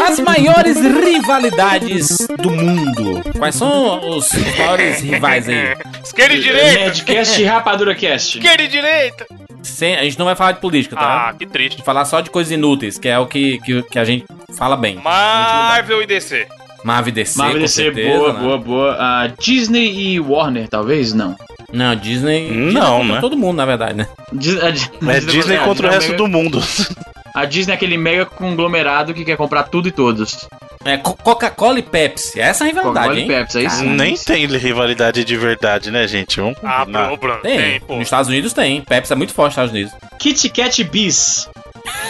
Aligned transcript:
As 0.00 0.20
maiores 0.20 0.78
rivalidades 0.80 2.18
do 2.38 2.50
mundo. 2.50 3.22
Quais 3.38 3.54
são 3.54 4.16
os 4.16 4.28
maiores 4.58 5.00
rivais 5.00 5.48
aí? 5.48 5.76
Esquerda 6.04 6.34
e 6.34 6.40
direita! 6.40 6.78
Nerdcast 6.80 7.40
e 7.42 7.44
Rapadura 7.44 7.94
Cast. 7.94 8.38
Esquerda 8.38 8.62
e 8.62 8.68
direita! 8.68 9.26
Sem- 9.62 9.96
a 9.96 10.02
gente 10.04 10.18
não 10.18 10.26
vai 10.26 10.34
falar 10.36 10.52
de 10.52 10.60
política, 10.60 10.96
tá? 10.96 11.28
Ah, 11.30 11.34
que 11.34 11.46
triste. 11.46 11.82
Falar 11.82 12.04
só 12.04 12.20
de 12.20 12.30
coisas 12.30 12.52
inúteis, 12.52 12.98
que 12.98 13.08
é 13.08 13.18
o 13.18 13.26
que, 13.26 13.58
que, 13.60 13.82
que 13.82 13.98
a 13.98 14.04
gente 14.04 14.24
fala 14.56 14.76
bem. 14.76 14.96
Marvel 14.96 16.02
e 16.02 16.06
DC. 16.06 16.46
Marvel 16.84 17.10
e 17.10 17.12
DC, 17.12 17.38
Marvel 17.38 17.56
com 17.56 17.62
DC, 17.62 17.82
certeza, 17.82 18.18
boa, 18.18 18.32
né? 18.32 18.40
boa, 18.40 18.58
boa. 18.58 18.96
Ah, 18.98 19.30
Disney 19.38 19.92
e 20.14 20.20
Warner, 20.20 20.68
talvez? 20.68 21.12
Não. 21.12 21.36
Não, 21.72 21.94
Disney. 21.94 22.50
Não, 22.50 22.70
Disney 22.70 22.80
contra 22.80 23.14
né? 23.14 23.20
Todo 23.20 23.36
mundo, 23.36 23.56
na 23.56 23.66
verdade, 23.66 23.94
né? 23.94 24.06
Dis- 24.32 24.62
a 24.62 24.70
Di- 24.70 24.90
É 25.08 25.20
Disney 25.20 25.58
contra 25.58 25.86
o 25.88 25.90
resto 25.90 26.06
mega- 26.12 26.16
do 26.18 26.26
mundo. 26.28 26.60
A 27.34 27.44
Disney 27.44 27.72
é 27.72 27.76
aquele 27.76 27.96
mega 27.96 28.26
conglomerado 28.26 29.14
que 29.14 29.24
quer 29.24 29.36
comprar 29.36 29.64
tudo 29.64 29.88
e 29.88 29.90
todos. 29.90 30.46
É 30.84 30.96
Co- 30.98 31.14
Coca-Cola 31.16 31.78
e 31.78 31.82
Pepsi. 31.82 32.40
Essa 32.40 32.64
é 32.64 32.66
a 32.66 32.68
rivalidade, 32.68 32.94
Coca-Cola 33.06 33.18
e 33.18 33.22
hein? 33.22 33.28
Pepsi, 33.28 33.58
aí 33.58 33.70
sim. 33.70 33.88
Nem 33.90 34.16
tem 34.16 34.46
rivalidade 34.46 35.24
de 35.24 35.36
verdade, 35.36 35.90
né, 35.90 36.06
gente? 36.08 36.40
Vamos 36.40 36.58
Ah, 36.62 36.80
combinar. 36.80 37.02
Bruno, 37.04 37.16
Bruno. 37.16 37.40
Tem. 37.40 37.56
Tem, 37.58 37.80
pô. 37.80 37.94
Nos 37.94 38.02
Estados 38.04 38.28
Unidos 38.28 38.52
tem. 38.52 38.80
Pepsi 38.82 39.12
é 39.12 39.16
muito 39.16 39.32
forte 39.32 39.56
nos 39.58 39.68
Estados 39.68 39.72
Unidos. 39.72 39.92
Kit 40.18 40.48
Kat 40.50 40.84
Bis. 40.84 41.48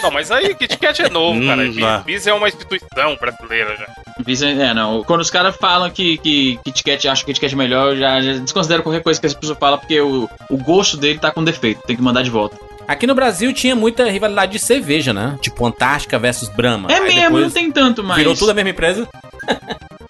Não, 0.03 0.11
mas 0.11 0.31
aí 0.31 0.55
Kit 0.55 0.77
Kat 0.79 1.01
é 1.03 1.09
novo, 1.09 1.39
Hum, 1.39 1.47
cara. 1.47 1.65
não. 1.65 2.03
Bis 2.03 2.27
é 2.27 2.33
uma 2.35 2.49
instituição 2.49 3.17
brasileira 3.21 3.77
já. 3.77 3.87
Bis 4.25 4.43
é, 4.43 4.51
é, 4.51 4.75
não. 4.75 5.03
Quando 5.05 5.21
os 5.21 5.31
caras 5.31 5.55
falam 5.57 5.89
que, 5.91 6.19
que 6.19 6.59
Kit 6.65 6.83
Kat 6.85 7.09
acha 7.09 7.25
que 7.25 7.33
Kit 7.33 7.41
Kat 7.41 7.55
é 7.55 7.57
melhor, 7.57 7.93
eu 7.93 7.97
já, 7.99 8.21
já 8.21 8.33
desconsidero 8.39 8.83
qualquer 8.83 9.03
coisa 9.03 9.21
que 9.21 9.27
essa 9.27 9.39
pessoa 9.39 9.57
fala, 9.59 9.79
porque 9.79 10.01
o, 10.01 10.29
o 10.51 10.57
gosto 10.57 10.97
dele 10.97 11.19
tá 11.19 11.31
com 11.31 11.45
defeito. 11.45 11.83
Tem 11.87 11.95
que 11.97 12.03
mandar 12.03 12.23
de 12.23 12.31
volta. 12.31 12.57
Aqui 12.89 13.07
no 13.07 13.15
Brasil 13.15 13.53
tinha 13.53 13.75
muita 13.75 14.11
rivalidade 14.11 14.53
de 14.53 14.59
cerveja, 14.59 15.13
né? 15.13 15.39
Tipo 15.41 15.65
Antártica 15.67 16.19
versus 16.19 16.49
Brahma. 16.49 16.91
É 16.91 16.97
Aí 16.99 17.15
mesmo, 17.15 17.39
não 17.41 17.51
tem 17.51 17.71
tanto 17.71 18.03
mais. 18.03 18.19
Virou 18.19 18.35
tudo 18.37 18.51
a 18.51 18.55
mesma 18.55 18.71
empresa. 18.71 19.09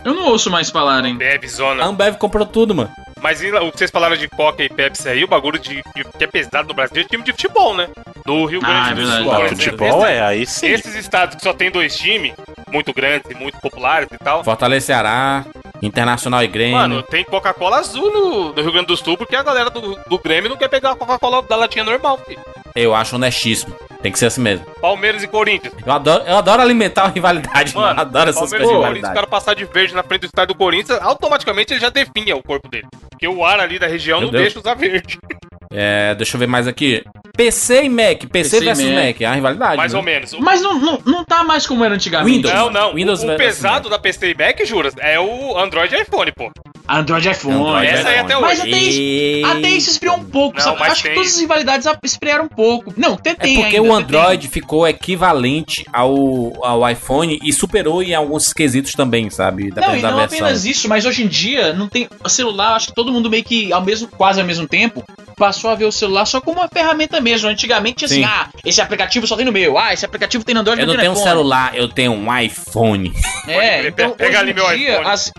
Eu 0.04 0.14
não 0.14 0.26
ouço 0.26 0.50
mais 0.50 0.68
falarem. 0.70 1.16
Bebe, 1.16 1.46
A 1.46 1.50
zona. 1.50 1.84
Ambev 1.84 2.16
comprou 2.16 2.44
tudo, 2.44 2.74
mano. 2.74 2.90
Mas 3.20 3.40
e 3.40 3.52
o 3.52 3.70
que 3.70 3.78
vocês 3.78 3.90
falaram 3.90 4.16
de 4.16 4.26
Coca 4.26 4.64
e 4.64 4.68
Pepsi 4.68 5.08
aí, 5.08 5.22
o 5.22 5.28
bagulho 5.28 5.56
de, 5.56 5.76
de- 5.94 6.04
que 6.18 6.24
é 6.24 6.26
pesado 6.26 6.66
no 6.66 6.74
Brasil 6.74 7.02
é 7.02 7.04
time 7.04 7.22
de 7.22 7.30
futebol, 7.30 7.72
né? 7.72 7.88
No 8.26 8.44
Rio 8.46 8.58
Ah, 8.64 8.92
Grande 8.92 9.00
é 9.00 9.04
do. 9.04 9.22
Sul, 9.22 9.32
Ah, 9.32 9.48
futebol 9.48 10.04
é, 10.06 10.20
aí 10.20 10.44
sim. 10.44 10.66
Esses 10.66 10.96
estados 10.96 11.36
que 11.36 11.42
só 11.42 11.52
tem 11.52 11.70
dois 11.70 11.94
times, 11.96 12.32
muito 12.72 12.92
grandes 12.92 13.30
e 13.30 13.34
muito 13.34 13.60
populares 13.60 14.08
e 14.12 14.18
tal. 14.18 14.42
Fortaleza 14.42 14.86
Ceará, 14.86 15.44
Internacional 15.80 16.42
e 16.42 16.48
Grêmio. 16.48 16.76
Mano, 16.78 17.00
tem 17.04 17.22
Coca-Cola 17.24 17.78
azul 17.78 18.12
no, 18.12 18.52
no 18.52 18.60
Rio 18.60 18.72
Grande 18.72 18.88
do 18.88 18.96
Sul, 18.96 19.16
porque 19.16 19.36
a 19.36 19.42
galera 19.44 19.70
do, 19.70 19.96
do 20.08 20.18
Grêmio 20.18 20.50
não 20.50 20.56
quer 20.56 20.68
pegar 20.68 20.90
a 20.90 20.96
Coca-Cola 20.96 21.42
da 21.42 21.54
latinha 21.54 21.84
normal, 21.84 22.18
filho. 22.26 22.40
Eu 22.74 22.94
acho 22.94 23.16
honestíssimo. 23.16 23.74
Tem 24.02 24.10
que 24.10 24.18
ser 24.18 24.26
assim 24.26 24.40
mesmo. 24.40 24.66
Palmeiras 24.80 25.22
e 25.22 25.28
Corinthians. 25.28 25.72
Eu 25.86 25.92
adoro, 25.92 26.24
eu 26.24 26.36
adoro 26.36 26.60
alimentar 26.60 27.04
a 27.04 27.08
rivalidade, 27.08 27.74
mano. 27.74 27.88
Mano, 27.88 28.00
adoro 28.02 28.30
essas 28.30 28.50
Palmeiras 28.50 28.68
coisas 28.68 28.70
e 28.70 28.80
de 28.80 28.86
Corinthians, 28.86 29.10
o 29.10 29.14
cara 29.14 29.26
passar 29.26 29.54
de 29.54 29.64
verde 29.64 29.94
na 29.94 30.02
frente 30.02 30.22
do 30.22 30.26
estádio 30.26 30.54
do 30.54 30.58
Corinthians, 30.58 30.98
automaticamente 31.00 31.72
ele 31.72 31.80
já 31.80 31.88
definha 31.88 32.34
o 32.36 32.42
corpo 32.42 32.68
dele. 32.68 32.86
Porque 33.10 33.28
o 33.28 33.44
ar 33.44 33.60
ali 33.60 33.78
da 33.78 33.86
região 33.86 34.18
Meu 34.18 34.26
não 34.26 34.32
Deus. 34.32 34.44
deixa 34.44 34.58
usar 34.58 34.74
verde. 34.74 35.18
É, 35.74 36.14
deixa 36.16 36.36
eu 36.36 36.38
ver 36.38 36.46
mais 36.46 36.68
aqui. 36.68 37.02
PC 37.34 37.84
e 37.84 37.88
Mac. 37.88 38.26
PC, 38.26 38.28
PC 38.28 38.56
e 38.56 38.60
versus 38.60 38.84
Mac. 38.84 39.06
Mac. 39.06 39.20
É 39.22 39.24
a 39.24 39.32
rivalidade. 39.32 39.76
Mais 39.78 39.92
né? 39.94 39.98
ou 39.98 40.04
menos. 40.04 40.32
Mas 40.34 40.60
não, 40.60 40.78
não, 40.78 40.98
não 41.06 41.24
tá 41.24 41.42
mais 41.42 41.66
como 41.66 41.82
era 41.82 41.94
antigamente. 41.94 42.36
Windows. 42.36 42.54
Não, 42.54 42.70
não. 42.70 42.94
Windows 42.94 43.22
o, 43.22 43.32
o 43.32 43.36
pesado 43.38 43.88
da 43.88 43.98
PC 43.98 44.32
e 44.32 44.34
Mac, 44.34 44.60
juras, 44.66 44.94
é 44.98 45.18
o 45.18 45.58
Android 45.58 45.94
e 45.94 46.02
iPhone, 46.02 46.30
pô. 46.32 46.50
Android 46.88 47.28
iPhone. 47.28 47.54
Android 47.56 47.86
Essa 47.86 48.08
aí 48.08 48.18
até 48.18 48.38
Mas 48.38 48.60
hoje. 48.60 48.68
até 48.68 48.78
isso, 48.82 49.46
até 49.46 49.68
isso 49.70 49.90
esfriou 49.90 50.16
um 50.16 50.24
pouco, 50.24 50.56
Não, 50.58 50.64
sabe? 50.64 50.80
mas 50.80 50.92
Acho 50.92 51.02
que 51.02 51.08
tem. 51.08 51.14
todas 51.16 51.32
as 51.34 51.40
rivalidades 51.40 51.86
esfriaram 52.02 52.44
um 52.44 52.48
pouco. 52.48 52.92
Não, 52.96 53.14
até 53.14 53.30
É 53.30 53.34
tem 53.34 53.54
porque 53.60 53.76
ainda, 53.76 53.88
o 53.88 53.92
Android 53.94 54.48
ficou 54.48 54.86
equivalente 54.86 55.84
ao, 55.92 56.64
ao 56.64 56.88
iPhone 56.90 57.38
e 57.42 57.52
superou 57.52 58.02
em 58.02 58.14
alguns 58.14 58.52
quesitos 58.52 58.92
também, 58.92 59.30
sabe? 59.30 59.70
tem. 59.72 59.82
Não, 59.82 59.96
e 59.96 60.02
da 60.02 60.10
não 60.10 60.18
versão. 60.18 60.38
apenas 60.38 60.64
isso, 60.64 60.88
mas 60.88 61.04
hoje 61.06 61.22
em 61.24 61.28
dia 61.28 61.72
não 61.72 61.88
tem 61.88 62.08
o 62.24 62.28
celular, 62.28 62.74
acho 62.76 62.88
que 62.88 62.94
todo 62.94 63.12
mundo 63.12 63.30
meio 63.30 63.44
que 63.44 63.72
ao 63.72 63.82
mesmo, 63.82 64.08
quase 64.08 64.40
ao 64.40 64.46
mesmo 64.46 64.66
tempo, 64.66 65.04
passou 65.36 65.70
a 65.70 65.74
ver 65.74 65.84
o 65.86 65.92
celular 65.92 66.24
só 66.26 66.40
como 66.40 66.60
uma 66.60 66.68
ferramenta 66.68 67.20
mesmo. 67.20 67.48
Antigamente 67.48 68.04
assim, 68.04 68.16
Sim. 68.16 68.24
ah, 68.24 68.48
esse 68.64 68.80
aplicativo 68.80 69.26
só 69.26 69.36
tem 69.36 69.44
no 69.44 69.52
meu, 69.52 69.78
ah, 69.78 69.92
esse 69.92 70.04
aplicativo 70.04 70.44
tem 70.44 70.54
no 70.54 70.60
Android, 70.60 70.80
Eu 70.80 70.86
não 70.86 70.96
tenho 70.96 71.12
um 71.12 71.16
celular, 71.16 71.74
eu 71.76 71.88
tenho 71.88 72.12
um 72.12 72.38
iPhone. 72.38 73.12
É, 73.46 73.86
então 73.88 74.10
Pega 74.12 74.30
hoje 74.30 74.36
ali 74.38 74.54
meu 74.54 74.76
dia 74.76 74.92
iPhone. 74.94 75.08
as, 75.08 75.32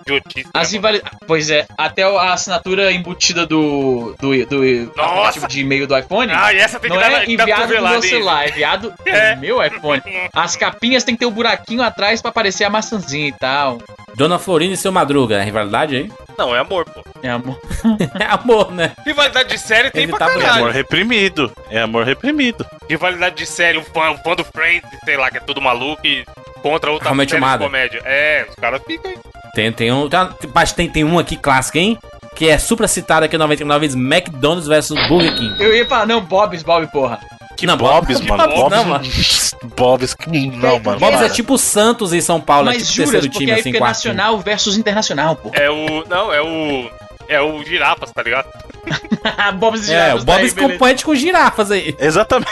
As 0.53 0.71
rivalidades. 0.71 1.17
Pois 1.33 1.49
é, 1.49 1.65
até 1.75 2.03
a 2.03 2.31
assinatura 2.31 2.91
embutida 2.91 3.43
do, 3.47 4.15
do, 4.19 4.45
do 4.45 5.01
aplicativo 5.01 5.47
de 5.47 5.61
e-mail 5.61 5.87
do 5.87 5.97
iPhone. 5.97 6.31
Ah, 6.31 6.53
e 6.53 6.57
essa 6.57 6.79
tem 6.79 6.91
que 6.91 6.95
Não 6.95 7.01
dar, 7.01 7.11
é 7.11 7.15
dar 7.15 7.27
enviado 7.27 7.51
cotovelada, 7.63 7.93
meu 7.93 8.01
celular, 8.03 8.45
é 8.45 8.49
enviado 8.49 8.93
É. 9.03 9.35
meu 9.35 9.63
iPhone. 9.65 9.99
As 10.31 10.55
capinhas 10.55 11.03
tem 11.03 11.15
que 11.15 11.21
ter 11.21 11.25
o 11.25 11.31
buraquinho 11.31 11.81
atrás 11.81 12.21
pra 12.21 12.29
aparecer 12.29 12.65
a 12.65 12.69
maçãzinha 12.69 13.27
e 13.27 13.31
tal. 13.31 13.79
Dona 14.15 14.37
Florinda 14.37 14.75
e 14.75 14.77
seu 14.77 14.91
Madruga, 14.91 15.37
é 15.37 15.43
rivalidade 15.43 15.95
aí? 15.95 16.11
Não, 16.37 16.55
é 16.55 16.59
amor, 16.59 16.85
pô. 16.85 17.03
É 17.23 17.29
amor. 17.31 17.59
É 18.19 18.25
amor, 18.25 18.71
né? 18.71 18.91
Rivalidade 19.03 19.49
de 19.49 19.57
série 19.57 19.89
tem 19.89 20.03
Ele 20.03 20.11
pra 20.11 20.27
tá 20.27 20.31
É 20.33 20.37
caralho. 20.37 20.63
amor 20.65 20.71
reprimido. 20.71 21.51
É 21.71 21.81
amor 21.81 22.05
reprimido. 22.05 22.63
Rivalidade 22.87 23.35
de 23.37 23.47
série, 23.47 23.79
o 23.79 23.81
fã, 23.83 24.11
o 24.11 24.17
fã 24.19 24.35
do 24.35 24.43
Friends, 24.43 24.87
sei 25.03 25.17
lá, 25.17 25.31
que 25.31 25.37
é 25.37 25.41
tudo 25.41 25.59
maluco 25.59 26.05
e 26.05 26.23
contra 26.63 26.89
outra 26.91 27.09
Realmente 27.09 27.29
série 27.29 27.41
de 27.41 27.45
amada. 27.47 27.63
comédia. 27.65 28.01
É, 28.05 28.47
os 28.49 28.55
caras 28.55 28.81
ficam 28.87 29.11
aí. 29.11 29.17
Tem, 29.53 29.71
tem 29.71 29.91
um. 29.91 30.09
Tem, 30.09 30.19
mas 30.55 30.71
tem, 30.71 30.89
tem 30.89 31.03
um 31.03 31.19
aqui 31.19 31.35
clássico, 31.37 31.77
hein? 31.77 31.99
Que 32.35 32.49
é 32.49 32.57
super 32.57 32.89
citado 32.89 33.25
aqui 33.25 33.37
99 33.37 33.79
vezes: 33.81 33.95
McDonald's 33.95 34.67
versus 34.67 34.97
Burger 35.07 35.35
King. 35.35 35.63
Eu 35.63 35.75
ia 35.75 35.85
falar, 35.85 36.07
não, 36.07 36.21
Bob's, 36.21 36.63
Bob, 36.63 36.87
porra. 36.87 37.19
Que 37.55 37.67
Não, 37.67 37.77
Bob's, 37.77 38.19
que 38.19 38.27
mano. 38.27 38.43
Bob's 38.47 38.59
Bob's, 38.59 38.75
não, 38.75 38.85
mano. 38.85 39.05
Bob's, 39.77 40.13
que 40.15 40.47
não, 40.47 40.79
mano. 40.79 40.99
Bob's 40.99 41.17
para. 41.17 41.25
é 41.27 41.29
tipo 41.29 41.55
Santos 41.57 42.11
e 42.11 42.19
São 42.21 42.41
Paulo, 42.41 42.69
é 42.69 42.73
Mas 42.73 42.87
tipo 42.89 42.93
juras, 43.05 43.11
terceiro 43.11 43.31
porque 43.31 43.45
time, 43.45 43.51
assim, 43.59 43.71
time. 43.71 43.79
nacional 43.79 44.39
versus 44.39 44.75
internacional, 44.75 45.35
porra. 45.35 45.55
É 45.57 45.69
o. 45.69 46.03
Não, 46.09 46.33
é 46.33 46.41
o. 46.41 46.89
É 47.33 47.41
o 47.41 47.63
Girafas, 47.63 48.11
tá 48.11 48.21
ligado? 48.23 48.47
Bob's 49.59 49.87
e 49.89 49.93
É, 49.93 50.13
o 50.13 50.19
tá 50.19 50.23
Bob's 50.25 50.53
beleza. 50.53 50.73
compete 50.73 51.05
com 51.05 51.15
girafas 51.15 51.71
aí. 51.71 51.95
Exatamente. 51.99 52.51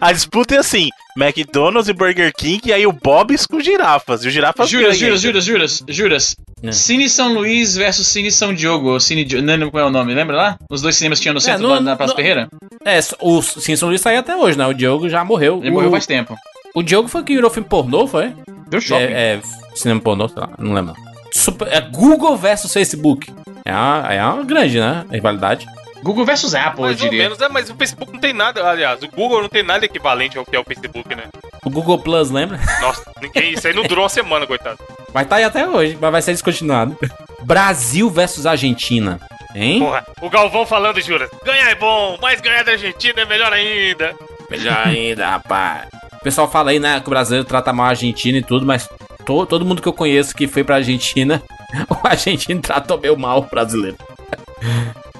A 0.00 0.12
disputa 0.12 0.54
é 0.54 0.58
assim: 0.58 0.88
McDonald's 1.16 1.88
e 1.88 1.92
Burger 1.92 2.32
King, 2.36 2.60
e 2.68 2.72
aí 2.72 2.86
o 2.86 2.92
Bob's 2.92 3.46
com 3.46 3.60
girafas. 3.60 4.24
E 4.24 4.28
o 4.28 4.30
girafas 4.30 4.68
Juras, 4.68 4.98
ganha. 4.98 5.16
juras, 5.16 5.20
juras, 5.22 5.44
juras, 5.44 5.84
juras. 5.88 6.36
É. 6.62 6.70
Cine 6.72 7.08
São 7.08 7.32
Luís 7.34 7.74
versus 7.74 8.06
Cine 8.06 8.30
São 8.30 8.54
Diogo. 8.54 8.90
ou 8.90 9.00
Cine 9.00 9.24
Di- 9.24 9.40
Não 9.42 9.54
lembro 9.54 9.70
qual 9.70 9.84
é 9.84 9.86
o 9.86 9.90
nome, 9.90 10.14
lembra 10.14 10.36
lá? 10.36 10.58
Os 10.70 10.80
dois 10.82 10.94
cinemas 10.96 11.18
que 11.18 11.22
tinham 11.22 11.34
no 11.34 11.40
centro 11.40 11.62
não- 11.66 11.76
do- 11.76 11.82
na 11.82 11.96
Praça 11.96 12.12
não- 12.12 12.16
Ferreira? 12.16 12.48
É, 12.84 13.00
o 13.20 13.42
Simpson 13.42 13.86
Luiz 13.86 14.00
saiu 14.00 14.20
até 14.20 14.36
hoje, 14.36 14.56
né? 14.56 14.66
O 14.66 14.72
Diogo 14.72 15.08
já 15.08 15.24
morreu. 15.24 15.58
Ele 15.60 15.70
o, 15.70 15.72
morreu 15.74 15.90
faz 15.90 16.06
tempo. 16.06 16.36
o 16.74 16.82
Diogo 16.82 17.08
foi 17.08 17.24
que 17.24 17.34
virou 17.34 17.50
filme 17.50 17.68
pornô, 17.68 18.06
foi? 18.06 18.32
Deu 18.68 18.80
shopping. 18.80 19.02
É, 19.04 19.34
é 19.34 19.40
cinema 19.74 20.00
pornô, 20.00 20.28
sei 20.28 20.38
lá, 20.40 20.50
não 20.58 20.72
lembro. 20.72 20.94
Super- 21.32 21.68
é 21.68 21.80
Google 21.80 22.36
versus 22.36 22.72
Facebook. 22.72 23.32
É 23.64 23.72
uma, 23.72 24.12
é 24.12 24.24
uma 24.24 24.44
grande, 24.44 24.78
né? 24.80 25.04
Rivalidade. 25.10 25.66
Google 26.02 26.24
versus 26.24 26.52
Apple, 26.54 26.80
eu 26.80 26.86
Mais 26.86 27.00
ou 27.00 27.08
diria. 27.08 27.22
menos, 27.24 27.40
é, 27.40 27.48
mas 27.48 27.70
o 27.70 27.76
Facebook 27.76 28.12
não 28.12 28.18
tem 28.18 28.32
nada, 28.32 28.68
aliás, 28.68 29.00
o 29.04 29.08
Google 29.08 29.40
não 29.42 29.48
tem 29.48 29.62
nada 29.62 29.84
equivalente 29.84 30.36
ao 30.36 30.44
que 30.44 30.56
é 30.56 30.58
o 30.58 30.64
Facebook, 30.64 31.14
né? 31.14 31.22
O 31.64 31.70
Google 31.70 31.96
Plus, 32.00 32.28
lembra? 32.28 32.58
Nossa, 32.82 33.02
ninguém, 33.20 33.52
isso 33.52 33.68
aí 33.68 33.72
não 33.74 33.84
durou 33.84 34.02
uma 34.02 34.08
semana, 34.08 34.44
coitado. 34.44 34.78
Vai 35.12 35.22
estar 35.22 35.36
aí 35.36 35.44
até 35.44 35.64
hoje, 35.68 35.96
mas 36.00 36.10
vai 36.10 36.20
ser 36.22 36.32
descontinuado. 36.32 36.96
Brasil 37.42 38.10
versus 38.10 38.46
Argentina. 38.46 39.20
Hein? 39.54 39.78
Porra, 39.80 40.04
o 40.20 40.28
Galvão 40.30 40.66
falando, 40.66 41.00
Juras, 41.00 41.30
ganhar 41.44 41.70
é 41.70 41.74
bom, 41.76 42.18
mas 42.20 42.40
ganhar 42.40 42.64
da 42.64 42.72
Argentina 42.72 43.20
é 43.20 43.24
melhor 43.24 43.52
ainda. 43.52 44.12
Melhor 44.50 44.86
ainda, 44.86 45.28
rapaz. 45.28 45.86
O 46.14 46.24
pessoal 46.24 46.50
fala 46.50 46.70
aí, 46.72 46.80
né, 46.80 46.98
que 47.00 47.06
o 47.06 47.10
brasileiro 47.10 47.46
trata 47.46 47.72
mal 47.72 47.86
a 47.86 47.90
Argentina 47.90 48.38
e 48.38 48.42
tudo, 48.42 48.64
mas 48.66 48.88
to- 49.24 49.46
todo 49.46 49.64
mundo 49.64 49.80
que 49.82 49.88
eu 49.88 49.92
conheço 49.92 50.34
que 50.34 50.48
foi 50.48 50.64
pra 50.64 50.76
Argentina, 50.76 51.40
o 51.88 52.06
argentino 52.06 52.60
tratou 52.60 52.98
meio 53.00 53.16
mal 53.16 53.38
o 53.40 53.42
brasileiro. 53.42 53.96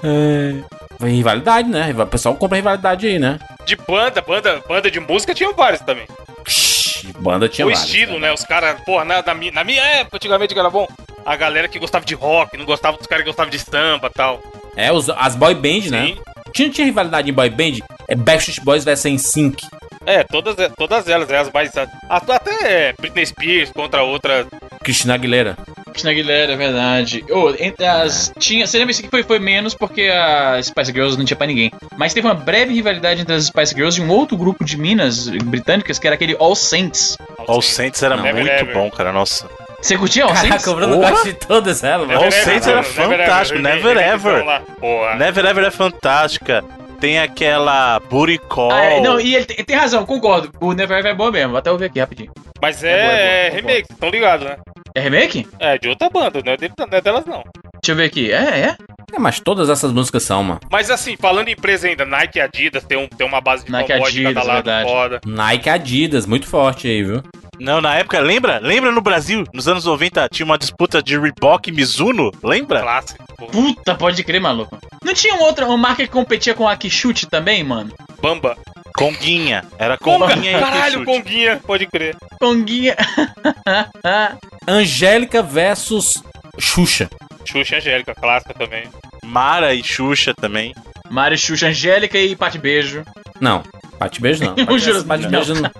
É, 0.04 1.06
rivalidade, 1.06 1.68
né? 1.68 1.94
O 1.96 2.06
pessoal 2.06 2.34
compra 2.34 2.56
rivalidade 2.56 3.06
aí, 3.06 3.18
né? 3.18 3.38
De 3.64 3.76
banda, 3.76 4.20
banda, 4.20 4.62
banda 4.68 4.91
de 4.91 5.00
música 5.00 5.34
tinha 5.34 5.52
vários 5.52 5.80
também. 5.82 6.06
Banda 7.18 7.48
tinha 7.48 7.66
o 7.66 7.71
várias, 7.71 7.84
estilo, 7.86 8.18
né? 8.18 8.32
Os 8.32 8.44
caras, 8.44 8.80
porra, 8.82 9.04
na, 9.04 9.22
na, 9.22 9.34
minha, 9.34 9.53
na 9.53 9.65
minha 9.65 9.82
época, 9.82 10.16
antigamente 10.16 10.56
era 10.59 10.71
bom. 10.71 10.86
A 11.24 11.36
galera 11.36 11.68
que 11.68 11.78
gostava 11.78 12.04
de 12.04 12.15
rock, 12.15 12.56
não 12.56 12.65
gostava 12.65 12.97
dos 12.97 13.06
caras 13.06 13.24
que 13.24 13.30
gostavam 13.30 13.50
de 13.50 13.59
samba 13.59 14.09
e 14.09 14.10
tal. 14.10 14.41
É, 14.77 14.92
os- 14.92 15.09
as 15.10 15.36
boy 15.36 15.54
band, 15.54 15.91
né? 15.91 16.06
Sim. 16.06 16.18
Tinha, 16.53 16.71
tinha 16.71 16.84
rivalidade 16.84 17.30
em 17.30 17.32
boy 17.32 17.48
band? 17.48 17.78
É 18.09 18.15
Backstreet 18.15 18.60
Boys 18.65 18.84
versus 18.84 19.22
Sync. 19.22 19.65
É, 20.04 20.24
todas, 20.24 20.56
todas 20.77 21.09
elas, 21.09 21.30
é 21.30 21.38
as 21.38 21.50
mais. 21.53 21.71
Até 22.10 22.92
Britney 22.98 23.24
Spears 23.24 23.71
contra 23.71 24.03
outra. 24.03 24.47
Cristina 24.82 25.15
Aguilera. 25.15 25.56
Cristina 25.92 26.10
Aguilera, 26.12 26.53
é 26.53 26.56
verdade. 26.56 27.24
Ô, 27.30 27.54
entre 27.59 27.86
as. 27.86 28.33
Tinha. 28.39 28.66
Você 28.66 28.78
lembra 28.78 28.91
isso 28.92 29.03
que 29.03 29.09
foi, 29.09 29.22
foi 29.22 29.39
menos 29.39 29.74
porque 29.74 30.03
a 30.03 30.60
Spice 30.62 30.92
Girls 30.92 31.16
não 31.16 31.24
tinha 31.24 31.36
pra 31.36 31.47
ninguém. 31.47 31.71
Mas 31.97 32.12
teve 32.12 32.27
uma 32.27 32.34
breve 32.34 32.74
rivalidade 32.74 33.21
entre 33.21 33.34
as 33.34 33.44
Spice 33.47 33.74
Girls 33.74 34.00
e 34.00 34.04
um 34.04 34.10
outro 34.10 34.36
grupo 34.36 34.65
de 34.65 34.77
minas 34.77 35.28
britânicas 35.28 35.98
que 35.98 36.06
era 36.06 36.15
aquele 36.15 36.36
All 36.39 36.54
Saints. 36.54 37.16
All 37.47 37.62
Saints 37.62 38.03
era 38.03 38.16
Não, 38.16 38.22
muito 38.24 38.36
Never 38.36 38.60
Ever. 38.60 38.74
bom, 38.74 38.91
cara. 38.91 39.12
Nossa. 39.12 39.48
Você 39.80 39.97
curtia 39.98 40.24
All 40.24 40.36
Saints? 40.36 40.48
Caraca, 40.65 40.71
o 40.71 40.74
Bruno 40.74 40.97
Porra! 40.97 41.10
gosta 41.10 41.28
de 41.28 41.34
todas 41.34 41.84
elas. 41.84 42.10
All 42.10 42.30
Saints 42.30 42.66
era 42.66 42.83
fantástico, 42.83 43.59
Never 43.59 43.97
Ever. 43.97 44.44
Never 45.18 45.44
Ever 45.44 45.65
é 45.65 45.71
fantástica. 45.71 46.65
Tem 47.00 47.18
aquela 47.18 47.98
Booty 48.09 48.39
Call. 48.39 48.71
Ah, 48.71 48.84
é, 48.84 49.00
não, 49.00 49.18
e 49.18 49.34
ele 49.34 49.44
tem, 49.44 49.56
tem 49.65 49.74
razão, 49.77 50.06
concordo. 50.06 50.50
O 50.60 50.72
Never 50.72 50.97
Ever 50.97 51.10
é 51.10 51.15
boa 51.16 51.33
mesmo. 51.33 51.50
Vou 51.50 51.59
até 51.59 51.68
ouvir 51.68 51.86
aqui 51.86 51.98
rapidinho. 51.98 52.30
Mas 52.60 52.84
É 52.84 52.89
boa, 52.89 52.97
é 52.97 53.03
boa, 53.03 53.12
é, 53.18 53.44
concordo. 53.50 53.66
remake, 53.68 53.92
estão 53.92 54.09
ligados, 54.10 54.47
né? 54.47 54.56
É 54.94 55.00
remake? 55.00 55.47
É, 55.59 55.78
de 55.78 55.89
outra 55.89 56.09
banda, 56.10 56.42
não 56.44 56.53
é, 56.53 56.56
dele- 56.56 56.74
não 56.78 56.86
é 56.91 57.00
delas 57.00 57.24
não. 57.24 57.42
Deixa 57.83 57.91
eu 57.92 57.97
ver 57.97 58.04
aqui. 58.04 58.30
É, 58.33 58.36
é? 58.60 58.77
É, 59.15 59.18
mas 59.18 59.41
todas 59.41 59.68
essas 59.68 59.92
músicas 59.92 60.22
são, 60.22 60.42
mano. 60.42 60.60
Mas 60.71 60.91
assim, 60.91 61.16
falando 61.16 61.48
em 61.48 61.53
empresa 61.53 61.89
ainda, 61.89 62.04
Nike 62.04 62.39
e 62.39 62.41
Adidas 62.42 62.84
tem, 62.84 62.97
um, 62.98 63.09
tem 63.09 63.27
uma 63.27 63.41
base 63.41 63.65
de 63.65 63.72
Nike, 63.72 63.86
de 63.89 63.92
cada 63.98 64.06
Adidas, 64.09 64.47
lado 64.47 64.54
verdade. 64.65 64.89
foda. 64.89 65.21
Nike 65.27 65.68
Adidas, 65.71 66.27
muito 66.27 66.47
forte 66.47 66.86
aí, 66.89 67.03
viu? 67.03 67.22
Não, 67.59 67.80
na 67.80 67.94
época, 67.94 68.18
lembra? 68.21 68.59
Lembra 68.59 68.91
no 68.91 69.00
Brasil? 69.00 69.44
Nos 69.53 69.68
anos 69.68 69.84
90 69.84 70.28
tinha 70.30 70.44
uma 70.44 70.59
disputa 70.59 71.03
de 71.03 71.18
Reebok 71.18 71.68
e 71.68 71.72
Mizuno? 71.72 72.30
Lembra? 72.42 72.80
Clássico. 72.80 73.24
Puta, 73.50 73.94
pode 73.94 74.22
crer, 74.24 74.41
maluco. 74.41 74.78
Não 75.04 75.12
tinha 75.15 75.34
uma 75.34 75.44
outra 75.47 75.66
uma 75.66 75.77
marca 75.77 76.03
que 76.03 76.10
competia 76.10 76.54
com 76.54 76.66
a 76.66 76.77
Kishute 76.77 77.27
também, 77.27 77.62
mano? 77.62 77.92
Bamba. 78.21 78.56
Conguinha. 78.97 79.65
Era 79.78 79.97
Conga, 79.98 80.28
Conguinha 80.28 80.56
e 80.56 80.60
caralho. 80.60 81.04
Conguinha, 81.04 81.60
pode 81.66 81.86
crer. 81.86 82.16
Conguinha. 82.41 82.97
Angélica 84.66 85.42
versus 85.42 86.22
Xuxa. 86.59 87.09
Xuxa 87.44 87.74
e 87.74 87.78
Angélica, 87.78 88.15
clássica 88.15 88.54
também. 88.54 88.84
Mara 89.24 89.74
e 89.74 89.83
Xuxa 89.83 90.34
também. 90.34 90.74
Mari, 91.10 91.36
Xuxa, 91.36 91.68
Angélica 91.68 92.18
e 92.18 92.34
Pate 92.34 92.59
Beijo. 92.59 93.04
Não, 93.41 93.62
Pate 93.98 94.21
Beijo 94.21 94.44
não. 94.44 94.54
Eu 94.56 94.65
Pate, 94.66 94.78
juro, 94.80 95.04
Pate 95.04 95.22
não. 95.24 95.30
Beijo 95.30 95.54
não. 95.54 95.71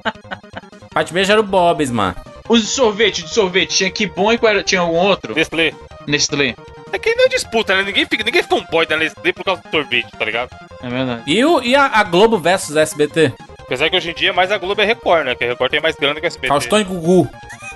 Pate 0.91 1.13
Beijo 1.13 1.33
era 1.33 1.41
o 1.41 1.45
Bob's, 1.45 1.91
mano. 1.91 2.15
Os 2.49 2.61
de 2.63 2.67
sorvete, 2.67 3.23
de 3.23 3.33
sorvete. 3.33 3.77
Tinha 3.77 3.91
que 3.91 4.07
bom 4.07 4.33
e 4.33 4.37
qual 4.37 4.53
era? 4.53 4.63
Tinha 4.63 4.81
algum 4.81 4.97
outro? 4.97 5.35
Nestlé. 5.35 5.73
Nestlé. 6.07 6.55
É 6.93 6.99
que 6.99 7.15
não 7.15 7.25
é 7.25 7.29
disputa, 7.29 7.75
né? 7.75 7.83
Ninguém 7.83 8.05
fica, 8.07 8.23
ninguém 8.23 8.41
é 8.41 8.45
fanboy 8.45 8.87
da 8.87 8.97
Nestlé 8.97 9.33
por 9.33 9.45
causa 9.45 9.63
do 9.63 9.71
sorvete, 9.71 10.11
tá 10.19 10.25
ligado? 10.25 10.51
É 10.83 10.89
verdade. 10.89 11.23
E, 11.27 11.45
o, 11.45 11.63
e 11.63 11.75
a, 11.75 11.87
a 11.87 12.03
Globo 12.05 12.39
versus 12.39 12.77
SBT? 12.77 13.33
Apesar 13.61 13.89
que 13.89 13.97
hoje 13.97 14.11
em 14.11 14.15
dia 14.15 14.33
mais 14.33 14.53
a 14.53 14.59
Globo 14.59 14.81
é 14.83 14.85
Record, 14.85 15.25
né? 15.25 15.35
Que 15.35 15.45
a 15.45 15.49
Record 15.49 15.71
tem 15.71 15.81
mais 15.81 15.97
grana 15.97 16.21
que 16.21 16.27
a 16.27 16.29
SBT. 16.29 16.49
Faustão 16.49 16.79
e 16.81 16.85
Gugu. 16.85 17.29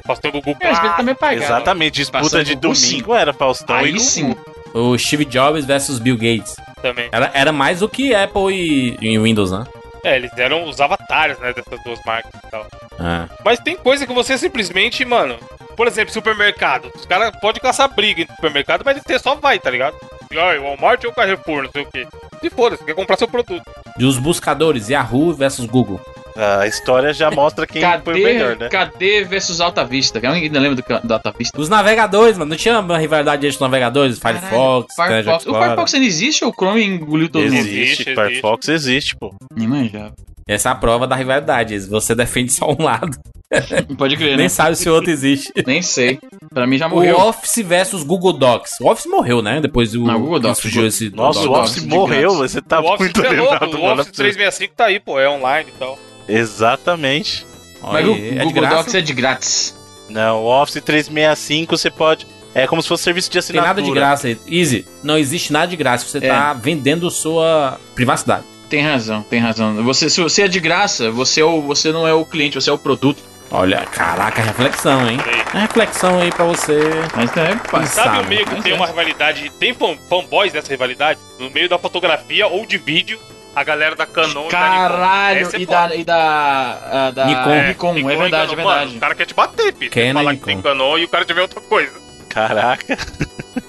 Faustão 0.06 0.30
Gugu. 0.30 0.56
É, 0.60 0.68
o 0.68 0.70
SBT 0.72 0.96
também 0.96 1.14
pagava. 1.14 1.44
Exatamente, 1.44 1.94
disputa 1.94 2.22
Passando 2.24 2.44
de 2.44 2.54
Gugu, 2.54 2.74
domingo 2.74 3.14
era 3.14 3.32
Faustão 3.32 3.76
e 3.80 3.84
Aí 3.84 3.92
Gugu. 3.92 4.04
sim. 4.04 4.36
O 4.74 4.98
Steve 4.98 5.24
Jobs 5.24 5.64
versus 5.64 5.98
Bill 5.98 6.16
Gates. 6.16 6.56
também. 6.82 7.08
Era, 7.10 7.30
era 7.32 7.52
mais 7.52 7.80
do 7.80 7.88
que 7.88 8.14
Apple 8.14 8.52
e, 8.52 8.98
e 9.00 9.18
Windows, 9.18 9.50
né? 9.50 9.64
É, 10.04 10.16
eles 10.16 10.30
eram 10.36 10.68
os 10.68 10.80
avatares, 10.80 11.38
né? 11.38 11.52
Dessas 11.54 11.82
duas 11.82 11.98
marcas 12.04 12.30
e 12.46 12.50
tal. 12.50 12.66
É. 13.00 13.28
Mas 13.44 13.58
tem 13.58 13.74
coisa 13.76 14.06
que 14.06 14.12
você 14.12 14.36
simplesmente, 14.36 15.04
mano. 15.04 15.36
Por 15.76 15.86
exemplo, 15.86 16.12
supermercado. 16.12 16.90
Os 16.94 17.04
caras 17.04 17.32
podem 17.40 17.60
caçar 17.60 17.92
briga 17.94 18.22
em 18.22 18.26
supermercado, 18.34 18.82
mas 18.84 19.00
você 19.04 19.18
só 19.18 19.34
vai, 19.34 19.58
tá 19.58 19.70
ligado? 19.70 19.96
Ai, 20.36 20.58
Walmart 20.58 21.04
ou 21.04 21.12
Carrefour, 21.12 21.64
não 21.64 21.70
sei 21.70 21.82
o 21.82 21.86
quê. 21.86 22.06
Se 22.40 22.50
foda, 22.50 22.76
você 22.76 22.84
quer 22.84 22.94
comprar 22.94 23.16
seu 23.16 23.28
produto. 23.28 23.62
E 23.98 24.04
os 24.04 24.18
buscadores, 24.18 24.88
Yahoo 24.88 25.32
versus 25.34 25.66
Google. 25.66 26.00
A 26.36 26.66
história 26.66 27.14
já 27.14 27.30
mostra 27.30 27.66
quem 27.66 27.80
foi 27.80 27.90
o 27.90 28.02
Cadê, 28.02 28.22
melhor, 28.22 28.56
né? 28.56 28.68
cadê 28.68 29.24
versus 29.24 29.58
Alta 29.58 29.82
Vista? 29.86 30.18
Alguém 30.18 30.42
ainda 30.44 30.60
lembra 30.60 30.76
do, 30.76 31.06
do 31.06 31.14
Alta 31.14 31.32
Vista? 31.32 31.58
Os 31.58 31.70
navegadores, 31.70 32.36
mano. 32.36 32.50
Não 32.50 32.56
tinha 32.58 32.78
uma 32.78 32.98
rivalidade 32.98 33.46
entre 33.46 33.54
os 33.54 33.60
navegadores? 33.60 34.18
Firefox, 34.18 34.94
Caralho, 34.94 35.24
Firefox. 35.24 35.46
O. 35.46 35.54
Firefox 35.54 35.94
ainda 35.94 36.06
existe 36.06 36.44
ou 36.44 36.50
o 36.50 36.54
Chrome 36.54 36.84
engoliu 36.84 37.30
todo 37.30 37.42
mundo? 37.42 37.54
Existe, 37.54 38.02
Existe, 38.02 38.14
Firefox 38.14 38.68
existe, 38.68 39.16
pô. 39.16 39.34
Nem 39.54 39.66
manjava. 39.66 40.14
Essa 40.48 40.68
é 40.68 40.72
a 40.72 40.74
prova 40.76 41.06
da 41.06 41.16
rivalidade. 41.16 41.78
Você 41.80 42.14
defende 42.14 42.52
só 42.52 42.70
um 42.70 42.82
lado. 42.84 43.18
Pode 43.98 44.16
crer, 44.16 44.30
né? 44.32 44.36
Nem 44.38 44.48
sabe 44.48 44.76
se 44.76 44.88
o 44.88 44.94
outro 44.94 45.10
existe. 45.10 45.52
Nem 45.66 45.82
sei. 45.82 46.18
Pra 46.52 46.66
mim 46.66 46.78
já 46.78 46.86
O 46.86 46.90
morreu. 46.90 47.16
Office 47.18 47.64
versus 47.64 48.02
Google 48.04 48.32
Docs. 48.32 48.80
O 48.80 48.88
Office 48.88 49.06
morreu, 49.06 49.42
né? 49.42 49.60
Depois 49.60 49.92
do 49.92 50.04
Não, 50.04 50.20
Google 50.20 50.38
Docs, 50.40 50.58
surgiu 50.60 50.86
esse. 50.86 51.10
Nossa, 51.10 51.40
o 51.40 51.42
Google 51.42 51.60
Office 51.62 51.74
Docs 51.74 51.88
de 51.88 51.94
morreu, 51.96 52.34
você 52.36 52.62
tá 52.62 52.80
o 52.80 52.84
Office 52.86 53.00
muito 53.12 53.24
é 53.24 53.30
louco, 53.30 53.52
lembrado, 53.64 53.74
o. 53.74 53.92
Office 53.92 54.12
365 54.12 54.74
tá 54.76 54.84
aí, 54.86 55.00
pô, 55.00 55.18
é 55.18 55.28
online 55.28 55.70
e 55.74 55.78
tal. 55.78 55.98
Exatamente. 56.28 57.46
Olha 57.82 58.06
Mas 58.06 58.16
o 58.16 58.38
é 58.40 58.44
Google. 58.44 58.66
Docs 58.68 58.94
é 58.94 59.00
de 59.00 59.12
grátis. 59.12 59.76
Não, 60.08 60.42
o 60.44 60.62
Office 60.62 60.82
365 60.82 61.76
você 61.76 61.90
pode. 61.90 62.26
É 62.54 62.66
como 62.66 62.80
se 62.80 62.88
fosse 62.88 63.02
serviço 63.02 63.28
de 63.28 63.32
Tem 63.34 63.38
assinatura. 63.40 63.68
nada 63.68 63.82
de 63.82 63.90
graça 63.92 64.26
aí. 64.28 64.38
Easy, 64.48 64.86
não 65.02 65.18
existe 65.18 65.52
nada 65.52 65.66
de 65.66 65.76
graça. 65.76 66.06
Você 66.06 66.18
É. 66.18 66.28
tá 66.28 66.52
vendendo 66.54 67.10
sua 67.10 67.78
privacidade. 67.94 68.44
Tem 68.68 68.82
razão, 68.82 69.22
tem 69.22 69.40
razão. 69.40 69.82
Você, 69.84 70.10
se 70.10 70.20
você 70.20 70.42
é 70.42 70.48
de 70.48 70.58
graça, 70.58 71.10
você, 71.10 71.40
é 71.40 71.44
o, 71.44 71.62
você 71.62 71.92
não 71.92 72.06
é 72.06 72.12
o 72.12 72.24
cliente, 72.24 72.60
você 72.60 72.70
é 72.70 72.72
o 72.72 72.78
produto. 72.78 73.22
Olha, 73.50 73.84
caraca, 73.86 74.42
reflexão, 74.42 75.08
hein? 75.08 75.20
Sei. 75.22 75.40
É 75.54 75.62
reflexão 75.62 76.18
aí 76.18 76.30
pra 76.32 76.44
você. 76.44 76.80
Mas 77.14 77.36
é, 77.36 77.54
pá, 77.70 77.86
Sabe, 77.86 78.08
Sabe 78.08 78.24
o 78.24 78.28
meio 78.28 78.44
que 78.44 78.62
tem 78.62 78.72
é. 78.72 78.74
uma 78.74 78.86
rivalidade? 78.86 79.50
Tem 79.58 79.72
fan, 79.72 79.96
fanboys 80.08 80.52
dessa 80.52 80.68
rivalidade? 80.68 81.20
No 81.38 81.48
meio 81.50 81.68
da 81.68 81.78
fotografia 81.78 82.48
ou 82.48 82.66
de 82.66 82.76
vídeo, 82.76 83.20
a 83.54 83.62
galera 83.62 83.94
da 83.94 84.04
Canon 84.04 84.48
Caralho, 84.48 85.40
e 85.40 85.44
da 85.44 85.58
Nikon. 85.58 85.58
É 85.58 85.62
e 85.62 85.66
da, 85.66 85.96
e 85.96 86.04
da, 86.04 87.06
a, 87.06 87.10
da 87.12 87.24
Nikon. 87.24 87.94
Nikon, 87.94 88.10
é 88.10 88.16
verdade, 88.16 88.52
é 88.52 88.56
Canon. 88.56 88.68
Mano, 88.68 88.78
verdade. 88.78 88.96
o 88.96 89.00
cara 89.00 89.14
quer 89.14 89.26
te 89.26 89.34
bater, 89.34 89.74
filho. 89.74 89.90
Canon 89.92 90.06
Você 90.06 90.12
falar 90.12 90.34
e 90.34 90.36
que 90.36 90.44
tem 90.44 90.56
Nikon. 90.56 90.68
Canon 90.68 90.98
e 90.98 91.04
o 91.04 91.08
cara 91.08 91.24
tiver 91.24 91.42
outra 91.42 91.60
coisa. 91.60 92.05
Caraca. 92.36 92.98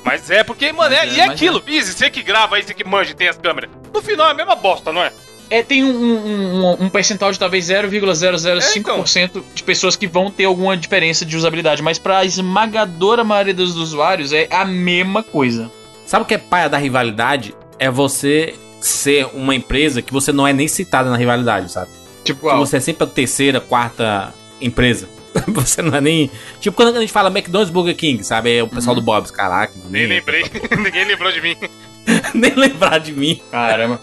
Mas 0.03 0.29
é, 0.29 0.43
porque, 0.43 0.71
mano, 0.73 0.93
é, 0.93 0.99
é, 1.07 1.13
e 1.13 1.19
é 1.21 1.23
aquilo. 1.23 1.63
Easy, 1.65 1.93
você 1.93 2.09
que 2.09 2.21
grava 2.21 2.57
aí, 2.57 2.63
você 2.63 2.73
que 2.73 2.83
manja 2.83 3.11
e 3.11 3.13
tem 3.13 3.29
as 3.29 3.37
câmeras. 3.37 3.69
No 3.93 4.01
final 4.01 4.27
é 4.27 4.31
a 4.31 4.33
mesma 4.33 4.55
bosta, 4.55 4.91
não 4.91 5.01
é? 5.01 5.11
É, 5.49 5.63
tem 5.63 5.81
um, 5.85 5.89
um, 5.89 6.65
um- 6.71 6.83
um 6.85 6.89
percentual 6.89 7.31
de 7.31 7.39
talvez 7.39 7.69
0,005% 7.69 9.41
de 9.55 9.63
pessoas 9.63 9.95
que 9.95 10.05
vão 10.05 10.29
ter 10.29 10.43
alguma 10.43 10.75
diferença 10.75 11.23
de 11.25 11.37
usabilidade, 11.37 11.81
mas 11.81 11.97
pra 11.97 12.25
esmagadora 12.25 13.23
maioria 13.23 13.53
dos 13.53 13.77
usuários 13.77 14.33
é 14.33 14.47
a 14.51 14.65
mesma 14.65 15.23
coisa. 15.23 15.71
Sabe 16.05 16.23
o 16.23 16.25
que 16.25 16.33
é 16.33 16.37
paia 16.37 16.67
da 16.67 16.77
rivalidade? 16.77 17.55
É 17.79 17.89
você 17.89 18.55
ser 18.81 19.27
uma 19.33 19.55
empresa 19.55 20.01
que 20.01 20.11
você 20.11 20.33
não 20.33 20.45
é 20.45 20.51
nem 20.51 20.67
citada 20.67 21.09
na 21.09 21.15
rivalidade, 21.17 21.71
sabe? 21.71 21.89
Tipo, 22.25 22.49
Que 22.49 22.55
você 22.57 22.75
é 22.77 22.79
sempre 22.81 23.05
a 23.05 23.07
terceira, 23.07 23.61
quarta 23.61 24.33
empresa. 24.59 25.07
Você 25.47 25.81
não 25.81 25.95
é 25.95 26.01
nem. 26.01 26.31
Tipo, 26.59 26.75
quando 26.77 26.95
a 26.95 26.99
gente 27.01 27.11
fala 27.11 27.29
McDonald's 27.29 27.71
Burger 27.71 27.95
King, 27.95 28.23
sabe? 28.23 28.57
É 28.57 28.63
o 28.63 28.67
pessoal 28.67 28.95
do 28.95 29.01
Bob's. 29.01 29.31
Caraca. 29.31 29.73
Nem 29.89 30.07
lembrei. 30.07 30.43
Ninguém 30.77 31.05
lembrou 31.05 31.31
de 31.31 31.41
mim. 31.41 31.55
nem 32.33 32.53
lembrar 32.55 32.99
de 32.99 33.11
mim. 33.11 33.41
caramba. 33.51 34.01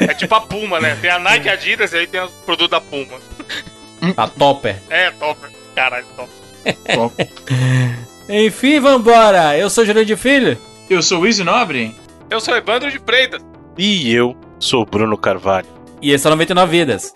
É 0.00 0.14
tipo 0.14 0.34
a 0.34 0.40
Puma, 0.40 0.80
né? 0.80 0.96
Tem 1.00 1.10
a 1.10 1.18
Nike 1.18 1.48
Adidas 1.48 1.92
e 1.92 1.98
aí 1.98 2.06
tem 2.06 2.20
os 2.22 2.30
produtos 2.46 2.70
da 2.70 2.80
Puma. 2.80 3.18
A 4.16 4.26
Topper. 4.26 4.76
É, 4.88 5.10
top. 5.10 5.38
Caralho, 5.74 6.06
top. 6.16 6.30
Bom, 6.94 7.12
Enfim, 8.28 8.80
vambora. 8.80 9.56
Eu 9.58 9.68
sou 9.68 9.84
Júlio 9.84 10.04
de 10.04 10.16
Filho. 10.16 10.56
Eu 10.88 11.02
sou 11.02 11.20
o 11.20 11.26
Izzy 11.26 11.44
Nobre. 11.44 11.94
Eu 12.30 12.40
sou 12.40 12.56
Evandro 12.56 12.90
de 12.90 12.98
Freitas. 12.98 13.42
E 13.76 14.12
eu 14.12 14.36
sou 14.58 14.84
Bruno 14.86 15.16
Carvalho. 15.16 15.66
E 16.00 16.12
esse 16.12 16.26
é 16.26 16.28
o 16.28 16.32
99 16.32 16.70
Vidas. 16.78 17.12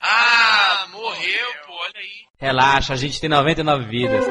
Ah, 0.00 0.86
morreu, 0.90 1.48
pô, 1.66 1.72
olha 1.74 1.92
aí. 1.96 2.26
Relaxa, 2.40 2.92
a 2.94 2.96
gente 2.96 3.20
tem 3.20 3.30
99 3.30 3.84
vidas. 3.84 4.24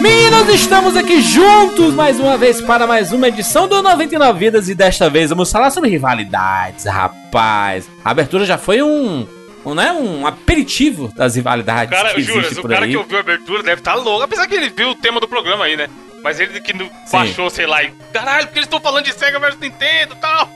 Meninos, 0.00 0.48
estamos 0.54 0.96
aqui 0.96 1.20
juntos 1.20 1.92
mais 1.94 2.18
uma 2.18 2.38
vez 2.38 2.60
para 2.60 2.86
mais 2.86 3.12
uma 3.12 3.28
edição 3.28 3.68
do 3.68 3.82
99 3.82 4.38
Vidas 4.38 4.68
e 4.70 4.74
desta 4.74 5.10
vez 5.10 5.28
vamos 5.28 5.52
falar 5.52 5.70
sobre 5.70 5.90
rivalidades, 5.90 6.86
rapaz. 6.86 7.90
A 8.02 8.10
abertura 8.10 8.46
já 8.46 8.56
foi 8.56 8.82
um, 8.82 9.26
um, 9.64 9.74
né, 9.74 9.92
um 9.92 10.26
aperitivo 10.26 11.12
das 11.14 11.36
rivalidades 11.36 11.94
Cara, 11.94 12.14
que 12.14 12.22
Juras, 12.22 12.56
o 12.56 12.62
cara 12.62 12.86
aí. 12.86 12.92
que 12.92 12.96
ouviu 12.96 13.18
a 13.18 13.20
abertura 13.20 13.62
deve 13.62 13.80
estar 13.82 13.94
louco, 13.94 14.22
apesar 14.22 14.46
que 14.46 14.54
ele 14.54 14.70
viu 14.70 14.90
o 14.90 14.94
tema 14.94 15.20
do 15.20 15.28
programa 15.28 15.64
aí, 15.64 15.76
né? 15.76 15.88
Mas 16.24 16.40
ele 16.40 16.60
que 16.60 16.72
não 16.72 16.88
baixou, 17.12 17.50
sei 17.50 17.66
lá, 17.66 17.82
e 17.82 17.92
caralho, 18.12 18.46
porque 18.46 18.60
eles 18.60 18.66
estão 18.66 18.80
falando 18.80 19.04
de 19.04 19.12
Sega 19.12 19.38
versus 19.38 19.60
Nintendo 19.60 20.14
e 20.14 20.20
tal. 20.20 20.48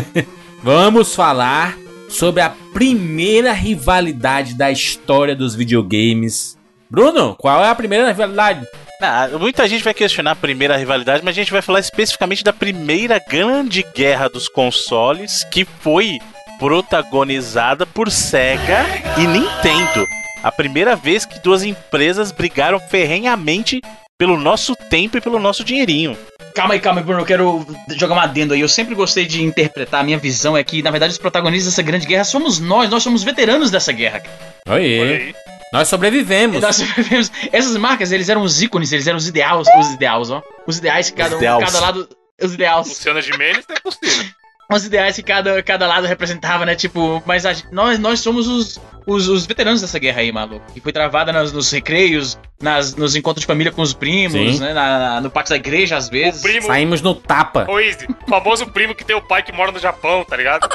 Vamos 0.62 1.14
falar 1.14 1.76
sobre 2.08 2.40
a 2.40 2.50
primeira 2.72 3.52
rivalidade 3.52 4.54
da 4.54 4.70
história 4.70 5.36
dos 5.36 5.54
videogames. 5.54 6.57
Bruno, 6.90 7.36
qual 7.38 7.62
é 7.62 7.68
a 7.68 7.74
primeira 7.74 8.08
rivalidade? 8.08 8.66
Ah, 9.00 9.28
muita 9.38 9.68
gente 9.68 9.84
vai 9.84 9.94
questionar 9.94 10.32
a 10.32 10.36
primeira 10.36 10.76
rivalidade, 10.76 11.22
mas 11.22 11.36
a 11.36 11.40
gente 11.40 11.52
vai 11.52 11.62
falar 11.62 11.80
especificamente 11.80 12.42
da 12.42 12.52
primeira 12.52 13.18
grande 13.18 13.84
guerra 13.94 14.28
dos 14.28 14.48
consoles 14.48 15.44
que 15.44 15.64
foi 15.64 16.18
protagonizada 16.58 17.86
por 17.86 18.10
Sega 18.10 18.84
e 19.18 19.26
Nintendo. 19.26 20.06
A 20.42 20.50
primeira 20.50 20.96
vez 20.96 21.24
que 21.24 21.38
duas 21.40 21.62
empresas 21.62 22.32
brigaram 22.32 22.80
ferrenhamente 22.80 23.80
pelo 24.18 24.36
nosso 24.36 24.74
tempo 24.74 25.16
e 25.16 25.20
pelo 25.20 25.38
nosso 25.38 25.62
dinheirinho. 25.62 26.16
Calma 26.54 26.74
aí, 26.74 26.80
calma 26.80 27.00
aí, 27.00 27.04
Bruno. 27.04 27.20
Eu 27.20 27.26
quero 27.26 27.66
jogar 27.96 28.16
um 28.16 28.20
adendo 28.20 28.54
aí. 28.54 28.60
Eu 28.60 28.68
sempre 28.68 28.94
gostei 28.94 29.26
de 29.26 29.42
interpretar. 29.44 30.00
A 30.00 30.04
minha 30.04 30.18
visão 30.18 30.56
é 30.56 30.64
que, 30.64 30.82
na 30.82 30.90
verdade, 30.90 31.12
os 31.12 31.18
protagonistas 31.18 31.72
dessa 31.72 31.82
grande 31.82 32.06
guerra 32.06 32.24
somos 32.24 32.58
nós. 32.58 32.90
Nós 32.90 33.02
somos 33.02 33.22
veteranos 33.22 33.70
dessa 33.70 33.92
guerra. 33.92 34.22
Olha 34.66 34.82
Oi. 34.82 35.34
Nós 35.72 35.88
sobrevivemos. 35.88 36.60
Nós 36.62 36.76
sobrevivemos. 36.76 37.30
Essas 37.52 37.76
marcas, 37.76 38.12
eles 38.12 38.28
eram 38.28 38.42
os 38.42 38.62
ícones, 38.62 38.92
eles 38.92 39.06
eram 39.06 39.18
os 39.18 39.28
ideais, 39.28 39.66
os 39.78 39.92
ideais, 39.92 40.30
ó. 40.30 40.42
Os 40.66 40.78
ideais 40.78 41.10
que 41.10 41.16
cada, 41.16 41.36
um, 41.36 41.60
cada 41.60 41.80
lado. 41.80 42.08
Os 42.42 42.54
ideais. 42.54 42.88
Luciana 42.88 43.20
Gimenez 43.20 43.64
é 43.68 43.80
possível. 43.80 44.24
Os 44.70 44.84
ideais 44.84 45.16
que 45.16 45.22
cada, 45.22 45.62
cada 45.62 45.86
lado 45.86 46.06
representava, 46.06 46.66
né? 46.66 46.74
Tipo, 46.74 47.22
mas 47.24 47.46
a- 47.46 47.54
nós, 47.72 47.98
nós 47.98 48.20
somos 48.20 48.46
os, 48.46 48.78
os, 49.06 49.26
os 49.26 49.46
veteranos 49.46 49.80
dessa 49.80 49.98
guerra 49.98 50.20
aí, 50.20 50.30
maluco. 50.30 50.62
Que 50.74 50.78
foi 50.82 50.92
travada 50.92 51.32
nos, 51.32 51.54
nos 51.54 51.70
recreios, 51.72 52.38
nas, 52.60 52.94
nos 52.94 53.16
encontros 53.16 53.40
de 53.40 53.46
família 53.46 53.72
com 53.72 53.80
os 53.80 53.94
primos, 53.94 54.34
Sim. 54.34 54.60
né? 54.60 54.74
Na, 54.74 54.98
na- 54.98 55.20
no 55.22 55.30
pátio 55.30 55.48
da 55.52 55.56
igreja, 55.56 55.96
às 55.96 56.08
O 56.08 56.10
vezes. 56.10 56.42
primo. 56.42 56.66
Saímos 56.66 57.00
no 57.00 57.14
tapa. 57.14 57.66
O 57.66 58.28
famoso 58.28 58.66
primo 58.66 58.94
que 58.94 59.06
tem 59.06 59.16
o 59.16 59.22
pai 59.22 59.42
que 59.42 59.52
mora 59.52 59.72
no 59.72 59.78
Japão, 59.78 60.22
tá 60.22 60.36
ligado? 60.36 60.68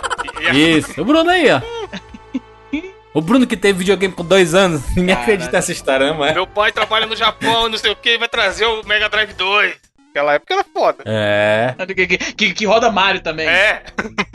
E- 0.51 0.57
e- 0.57 0.77
Isso. 0.79 1.00
O 1.00 1.05
Bruno 1.05 1.29
aí, 1.29 1.51
ó. 1.51 1.62
O 3.13 3.22
Bruno 3.22 3.46
que 3.46 3.55
teve 3.55 3.79
videogame 3.79 4.13
por 4.13 4.24
dois 4.24 4.53
anos. 4.55 4.82
Ninguém 4.96 5.08
Caralho. 5.15 5.22
acredita 5.24 5.51
nessa 5.58 5.72
história, 5.72 6.13
mas. 6.13 6.34
Meu 6.34 6.48
pai 6.48 6.72
trabalha 6.72 7.05
no 7.05 7.15
Japão, 7.15 7.70
não 7.70 7.77
sei 7.77 7.91
o 7.91 7.96
que, 7.96 8.17
vai 8.17 8.27
trazer 8.27 8.65
o 8.65 8.84
Mega 8.86 9.08
Drive 9.10 9.34
2. 9.34 9.75
Aquela 10.12 10.34
época 10.34 10.53
era 10.53 10.63
foda. 10.72 11.03
É. 11.08 11.74
Que, 11.88 12.05
que, 12.17 12.53
que, 12.53 12.65
roda 12.65 12.91
Mario 12.91 13.22
também. 13.22 13.48
É, 13.48 13.82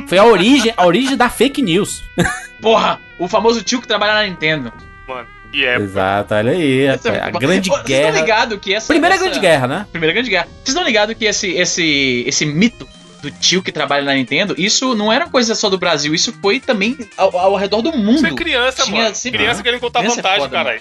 Foi 0.09 0.19
a 0.19 0.25
origem, 0.25 0.75
a 0.77 0.85
origem 0.85 1.17
da 1.17 1.29
fake 1.31 1.63
news. 1.63 2.03
Porra, 2.61 3.01
o 3.19 3.29
famoso 3.29 3.63
tio 3.63 3.81
que 3.81 3.87
trabalha 3.87 4.15
na 4.15 4.25
Nintendo. 4.25 4.73
mano. 5.07 5.29
E 5.53 5.65
é. 5.65 5.77
Exato, 5.77 6.35
olha 6.35 6.51
aí. 6.53 6.85
Essa 6.85 7.09
é 7.11 7.23
A 7.23 7.31
grande 7.31 7.71
boa. 7.71 7.81
Vocês 7.83 7.97
estão 7.99 8.13
guerra. 8.13 8.21
ligados 8.21 8.59
que 8.61 8.75
essa. 8.75 8.87
Primeira 8.89 9.15
essa- 9.15 9.25
grande 9.25 9.41
guerra, 9.41 9.67
né? 9.69 9.87
Primeira 9.91 10.13
grande 10.13 10.29
guerra. 10.31 10.45
Vocês 10.47 10.69
estão 10.69 10.83
ligados 10.85 11.15
que 11.17 11.25
esse, 11.25 11.51
esse, 11.53 12.25
esse 12.27 12.45
mito 12.45 12.87
do 13.23 13.31
tio 13.31 13.63
que 13.63 13.73
trabalha 13.73 14.05
na 14.05 14.15
Nintendo, 14.15 14.55
isso 14.59 14.95
não 14.95 15.13
era 15.13 15.29
coisa 15.29 15.55
só 15.55 15.69
do 15.69 15.77
Brasil, 15.79 16.15
isso 16.15 16.33
foi 16.41 16.61
também 16.61 16.97
ao, 17.17 17.37
ao 17.37 17.57
redor 17.57 17.83
do 17.83 17.93
mundo. 17.93 18.21
Você 18.21 18.29
é 18.29 18.35
criança, 18.35 18.85
Tinha 18.85 19.03
mano. 19.05 19.15
sempre- 19.15 19.39
Criança 19.41 19.63
querendo 19.63 19.81
contar 19.81 20.01
Criança 20.01 20.21
é 20.21 20.23
vantagem, 20.23 20.41
foda, 20.41 20.57
caralho. 20.57 20.81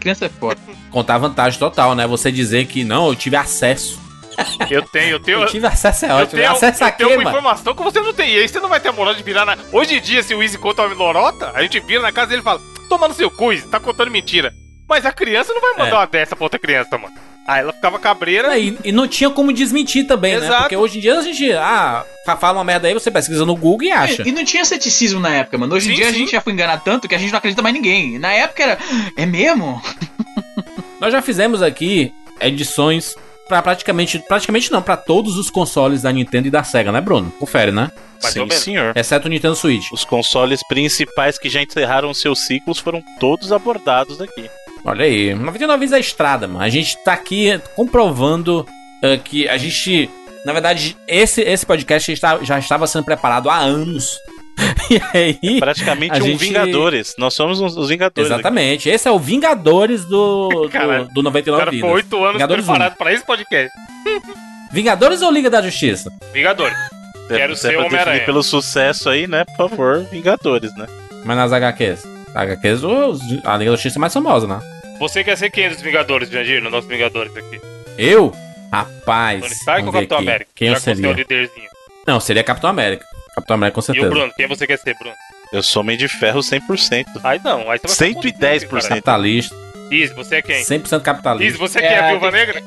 Criança 0.00 0.26
é 0.26 0.28
foda. 0.28 0.60
Contar 0.90 1.18
vantagem 1.18 1.58
total, 1.58 1.94
né? 1.94 2.06
Você 2.06 2.32
dizer 2.32 2.66
que 2.66 2.82
não, 2.82 3.08
eu 3.08 3.14
tive 3.14 3.36
acesso. 3.36 4.00
Eu 4.70 4.82
tenho, 4.82 5.10
eu 5.10 5.20
tenho. 5.20 5.40
Eu 5.42 5.46
tive 5.46 5.66
acesso 5.66 6.06
é 6.06 6.10
Eu 6.10 6.14
ótimo. 6.16 6.38
tenho, 6.40 6.50
acesso 6.52 6.84
a 6.84 6.88
eu 6.88 6.92
tenho 6.92 7.08
quê, 7.10 7.14
uma 7.16 7.24
mano? 7.24 7.36
informação 7.38 7.74
que 7.74 7.82
você 7.82 8.00
não 8.00 8.12
tem. 8.14 8.30
E 8.34 8.38
aí 8.38 8.48
você 8.48 8.58
não 8.60 8.68
vai 8.68 8.78
ter 8.80 8.88
a 8.88 8.92
moral 8.92 9.14
de 9.14 9.22
virar 9.22 9.44
na. 9.44 9.58
Hoje 9.72 9.96
em 9.96 10.00
dia, 10.00 10.22
se 10.22 10.34
o 10.34 10.42
Easy 10.42 10.56
conta 10.58 10.82
uma 10.86 10.94
lorota, 10.94 11.50
a 11.54 11.62
gente 11.62 11.78
vira 11.80 12.00
na 12.02 12.12
casa 12.12 12.28
dele 12.28 12.40
e 12.40 12.44
fala: 12.44 12.60
Toma 12.88 13.08
no 13.08 13.14
seu 13.14 13.30
cu, 13.30 13.48
tá 13.70 13.78
contando 13.80 14.10
mentira. 14.10 14.54
Mas 14.88 15.04
a 15.04 15.12
criança 15.12 15.52
não 15.52 15.60
vai 15.60 15.72
mandar 15.72 15.90
É. 15.90 15.94
uma 15.94 16.06
dessa 16.06 16.34
pra 16.34 16.44
outra 16.44 16.58
criança, 16.58 16.96
mano. 16.96 17.14
Aí 17.46 17.60
ela 17.60 17.72
ficava 17.72 17.98
cabreira. 17.98 18.58
E, 18.58 18.78
e 18.84 18.92
não 18.92 19.08
tinha 19.08 19.30
como 19.30 19.52
desmentir 19.52 20.06
também, 20.06 20.32
né? 20.38 20.46
Exato. 20.46 20.62
Porque 20.62 20.76
hoje 20.76 20.98
em 20.98 21.00
dia 21.00 21.18
a 21.18 21.22
gente, 21.22 21.50
ah, 21.52 22.04
fa- 22.26 22.36
fala 22.36 22.58
uma 22.58 22.64
merda 22.64 22.88
aí, 22.88 22.94
você 22.94 23.10
pesquisa 23.10 23.46
no 23.46 23.56
Google 23.56 23.88
e 23.88 23.90
acha. 23.90 24.22
E, 24.22 24.28
e 24.28 24.32
não 24.32 24.44
tinha 24.44 24.64
ceticismo 24.64 25.18
na 25.20 25.30
época, 25.34 25.56
mano. 25.56 25.74
Hoje 25.74 25.88
em 25.88 25.90
Sim, 25.92 25.96
dia 25.96 26.08
a 26.08 26.12
sim. 26.12 26.18
gente 26.20 26.32
já 26.32 26.40
foi 26.42 26.52
enganado 26.52 26.82
tanto 26.84 27.08
que 27.08 27.14
a 27.14 27.18
gente 27.18 27.30
não 27.30 27.38
acredita 27.38 27.62
mais 27.62 27.74
em 27.74 27.78
ninguém. 27.78 28.18
Na 28.18 28.32
época 28.32 28.62
era. 28.62 28.78
É 29.16 29.24
mesmo? 29.24 29.80
Nós 31.00 31.12
já 31.12 31.22
fizemos 31.22 31.62
aqui 31.62 32.12
edições 32.40 33.14
pra 33.48 33.62
praticamente, 33.62 34.18
praticamente 34.18 34.70
não, 34.70 34.82
pra 34.82 34.96
todos 34.96 35.36
os 35.36 35.50
consoles 35.50 36.02
da 36.02 36.12
Nintendo 36.12 36.48
e 36.48 36.50
da 36.50 36.62
Sega, 36.62 36.92
né, 36.92 37.00
Bruno? 37.00 37.30
Confere, 37.38 37.72
né? 37.72 37.90
Mais 38.22 38.34
Sim, 38.34 38.48
senhor. 38.50 38.92
Exceto 38.96 39.26
o 39.26 39.30
Nintendo 39.30 39.54
Switch. 39.56 39.90
Os 39.92 40.04
consoles 40.04 40.60
principais 40.68 41.38
que 41.38 41.48
já 41.48 41.62
encerraram 41.62 42.12
seus 42.12 42.46
ciclos 42.46 42.78
foram 42.78 43.02
todos 43.18 43.50
abordados 43.52 44.20
aqui. 44.20 44.50
Olha 44.84 45.04
aí, 45.04 45.34
99 45.34 45.80
vezes 45.80 45.92
a 45.92 45.98
estrada, 45.98 46.46
mano. 46.46 46.60
A 46.64 46.68
gente 46.68 46.96
tá 47.04 47.12
aqui 47.12 47.60
comprovando 47.74 48.66
eh, 49.02 49.16
que 49.16 49.48
a 49.48 49.56
gente, 49.56 50.08
na 50.44 50.52
verdade, 50.52 50.96
esse, 51.06 51.40
esse 51.42 51.64
podcast 51.66 52.10
está- 52.12 52.38
já 52.44 52.58
estava 52.58 52.86
sendo 52.86 53.04
preparado 53.04 53.48
há 53.50 53.56
anos. 53.56 54.18
e 54.90 55.00
aí, 55.16 55.60
Praticamente 55.60 56.14
A 56.14 56.18
um 56.18 56.26
gente- 56.26 56.38
Vingadores. 56.38 57.14
Nós 57.18 57.34
somos 57.34 57.60
os 57.60 57.88
Vingadores. 57.88 58.30
aqui. 58.30 58.40
exatamente, 58.40 58.88
esse 58.88 59.06
é 59.08 59.10
o 59.10 59.18
Vingadores 59.18 60.04
do, 60.04 60.48
do, 60.64 60.68
Caralho. 60.68 61.08
do 61.12 61.20
O 61.20 61.22
99 61.22 61.58
cara 61.60 61.70
Vidas. 61.70 61.90
oito 61.90 62.16
anos 62.18 62.32
Vingadores 62.34 62.64
preparado 62.64 62.96
pra 62.96 63.12
esse 63.12 63.24
podcast. 63.24 63.70
Vingadores 64.72 65.22
ou 65.22 65.30
Liga 65.30 65.48
da 65.48 65.62
Justiça? 65.62 66.10
Vingadores. 66.32 66.76
É- 67.30 67.36
Quero 67.36 67.54
se 67.56 67.66
é 67.66 67.70
ser 67.70 67.76
pra 67.76 67.86
Homem-Aranha. 67.86 68.24
pelo 68.24 68.42
sucesso 68.42 69.08
aí, 69.10 69.26
né? 69.26 69.44
Por 69.44 69.68
favor, 69.68 70.04
Vingadores, 70.10 70.74
né? 70.76 70.86
Mas 71.24 71.36
nas 71.36 71.52
HQs. 71.52 72.02
HQs, 72.34 72.80
a 73.44 73.56
Liga 73.56 73.70
da 73.70 73.76
Justiça 73.76 73.98
é 73.98 74.00
mais 74.00 74.12
famosa, 74.14 74.46
né? 74.46 74.60
Você 74.98 75.22
quer 75.22 75.36
ser 75.36 75.50
quem 75.50 75.68
dos 75.68 75.80
Vingadores, 75.80 76.28
Jandir? 76.30 76.62
No 76.62 76.70
nosso 76.70 76.88
Vingadores 76.88 77.34
aqui. 77.36 77.60
Eu? 77.96 78.32
Rapaz. 78.72 79.40
Tony 79.40 79.52
Stark 79.52 79.86
ou 79.86 79.92
Capitão 79.92 80.18
aqui. 80.18 80.28
América? 80.28 80.50
Quem 80.54 80.68
Já 80.68 80.72
eu 80.74 80.76
é 80.76 80.80
seria? 80.80 81.12
líderzinho. 81.12 81.68
Não, 82.06 82.20
seria 82.20 82.42
Capitão 82.44 82.68
América. 82.70 83.04
Capitão 83.38 83.54
América 83.54 83.74
com 83.74 83.80
E 83.80 83.84
certeza. 83.84 84.06
o 84.06 84.10
Bruno, 84.10 84.32
quem 84.36 84.46
você 84.46 84.66
quer 84.66 84.78
ser, 84.78 84.94
Bruno? 84.98 85.14
Eu 85.52 85.62
sou 85.62 85.80
Homem 85.82 85.96
de 85.96 86.08
Ferro 86.08 86.40
100%. 86.40 87.06
Aí 87.24 87.40
não, 87.42 87.70
aí 87.70 87.78
você 87.82 88.04
vai 88.04 88.08
ficar 88.10 88.20
com 88.20 88.28
110%. 88.38 88.68
cara. 88.68 88.88
Capitalista. 88.88 89.68
Izzy, 89.90 90.12
você 90.12 90.36
é 90.36 90.42
quem? 90.42 90.62
100% 90.62 91.00
capitalista. 91.00 91.48
Izzy, 91.48 91.56
você 91.56 91.78
quem 91.80 91.88
É, 91.88 91.92
é 91.94 91.98
a 92.00 92.08
Viúva 92.10 92.30
tem- 92.30 92.40
Negra? 92.40 92.62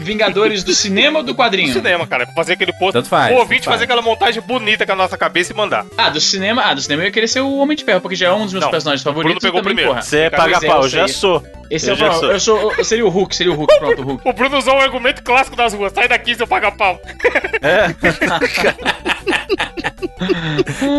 Vingadores 0.00 0.64
do 0.64 0.74
cinema 0.74 1.20
ou 1.20 1.24
do 1.24 1.32
quadrinho? 1.32 1.72
cinema, 1.72 2.04
cara. 2.08 2.26
Fazer 2.34 2.54
aquele 2.54 2.72
post. 2.72 2.92
Tanto 2.94 3.08
faz. 3.08 3.32
O 3.32 3.38
ouvinte 3.38 3.66
fazer 3.66 3.84
aquela 3.84 4.02
montagem 4.02 4.42
bonita 4.42 4.84
com 4.84 4.90
a 4.90 4.96
nossa 4.96 5.16
cabeça 5.16 5.52
e 5.52 5.56
mandar. 5.56 5.86
Ah, 5.96 6.10
do 6.10 6.20
cinema. 6.20 6.62
Ah, 6.64 6.74
do 6.74 6.82
cinema 6.82 7.02
eu 7.02 7.06
ia 7.06 7.12
querer 7.12 7.28
ser 7.28 7.38
o 7.42 7.58
Homem 7.58 7.76
de 7.76 7.84
Ferro, 7.84 8.00
porque 8.00 8.16
já 8.16 8.26
é 8.26 8.32
um 8.32 8.42
dos 8.42 8.52
meus 8.52 8.64
Não, 8.64 8.70
personagens 8.72 9.04
Bruno 9.04 9.18
favoritos. 9.18 9.44
pegou 9.46 9.60
e 9.60 9.62
também, 9.62 9.76
primeiro. 9.76 9.90
porra. 9.90 10.02
Você 10.02 10.18
é 10.22 10.30
Pois 10.30 10.42
paga 10.42 10.56
é, 10.56 10.60
pau, 10.68 10.78
eu 10.78 10.82
eu 10.82 10.88
já 10.88 11.06
sou. 11.06 11.40
Esse 11.70 11.86
Eu 11.86 11.92
é 11.92 11.94
o 11.94 11.98
já 11.98 12.12
sou. 12.14 12.32
Eu 12.32 12.40
sou. 12.40 12.72
Eu 12.76 12.84
seria 12.84 13.06
o 13.06 13.08
Hulk, 13.08 13.36
seria 13.36 13.52
o 13.52 13.54
Hulk, 13.54 13.78
pronto, 13.78 14.02
o 14.02 14.04
Hulk. 14.06 14.22
O 14.28 14.32
Bruno 14.32 14.58
usou 14.58 14.74
um 14.74 14.80
argumento 14.80 15.22
clássico 15.22 15.54
das 15.54 15.72
ruas. 15.72 15.92
Sai 15.92 16.08
daqui, 16.08 16.34
seu 16.34 16.48
paga-pau. 16.48 17.00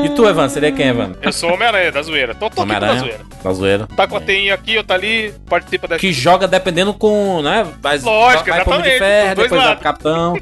E 0.05 0.09
tu, 0.15 0.27
Evan? 0.27 0.49
Seria 0.49 0.71
quem, 0.71 0.87
Evan? 0.87 1.13
Eu 1.21 1.31
sou 1.31 1.53
Homem-Aranha, 1.53 1.91
da 1.91 2.01
zoeira. 2.01 2.33
Tô, 2.33 2.39
tô 2.41 2.45
aqui 2.45 2.55
da 2.55 2.61
Homem-Aranha? 2.77 2.99
zoeira. 2.99 3.19
Da 3.43 3.53
zoeira. 3.53 3.87
Tá 3.95 4.07
com 4.07 4.17
a 4.17 4.21
teinha 4.21 4.53
aqui, 4.53 4.75
eu 4.75 4.83
tá 4.83 4.95
ali, 4.95 5.33
participa 5.47 5.87
dessa. 5.87 5.99
Que 5.99 6.11
joga 6.11 6.47
dependendo 6.47 6.93
com, 6.93 7.41
né? 7.41 7.65
Mas 7.81 8.03
Lógico, 8.03 8.49
vai 8.49 8.61
Homem 8.61 8.81
de 8.81 8.89
exatamente, 8.89 8.99
Ferro, 8.99 9.35
depois 9.35 9.63
vai 9.63 9.75
pro 9.75 9.83
Capitão. 9.83 10.33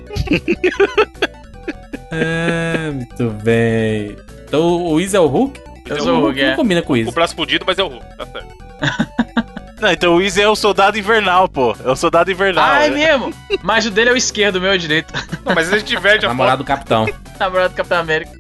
é, 2.12 2.92
muito 2.92 3.30
bem. 3.44 4.16
Então 4.46 4.62
o 4.84 5.00
Izzy 5.00 5.16
é 5.16 5.20
o 5.20 5.28
Hulk? 5.28 5.60
Eu 5.90 6.00
sou 6.02 6.18
o 6.18 6.22
Hulk, 6.22 6.42
não 6.42 6.50
é. 6.50 6.56
combina 6.56 6.82
com 6.82 6.88
Com 6.90 6.98
isso. 6.98 7.10
o 7.10 7.14
braço 7.14 7.36
fudido, 7.36 7.66
mas 7.68 7.78
é 7.78 7.84
o 7.84 7.88
Hulk, 7.88 8.06
tá 8.18 8.26
certo. 8.26 8.48
Não, 9.80 9.92
então 9.92 10.16
o 10.16 10.22
Easy 10.22 10.42
é 10.42 10.48
o 10.48 10.56
soldado 10.56 10.98
invernal, 10.98 11.48
pô. 11.48 11.76
É 11.84 11.90
o 11.90 11.96
soldado 11.96 12.30
invernal. 12.30 12.64
Ah, 12.66 12.86
é 12.86 12.90
né? 12.90 12.96
mesmo? 12.96 13.34
Mas 13.64 13.86
o 13.86 13.92
dele 13.92 14.10
é 14.10 14.14
o 14.14 14.18
esquerdo, 14.18 14.58
o 14.58 14.62
meu 14.62 14.72
é 14.72 14.76
o 14.76 14.80
direito. 14.80 15.14
Não, 15.46 15.56
mas 15.56 15.72
a 15.72 15.78
gente 15.78 15.88
diverte 15.88 16.26
a 16.26 16.30
Namorado 16.30 16.64
do 16.64 16.68
Capitão. 16.68 17.08
Namorado 17.40 17.70
do 17.70 17.76
Capitão 17.76 18.00
América. 18.00 18.32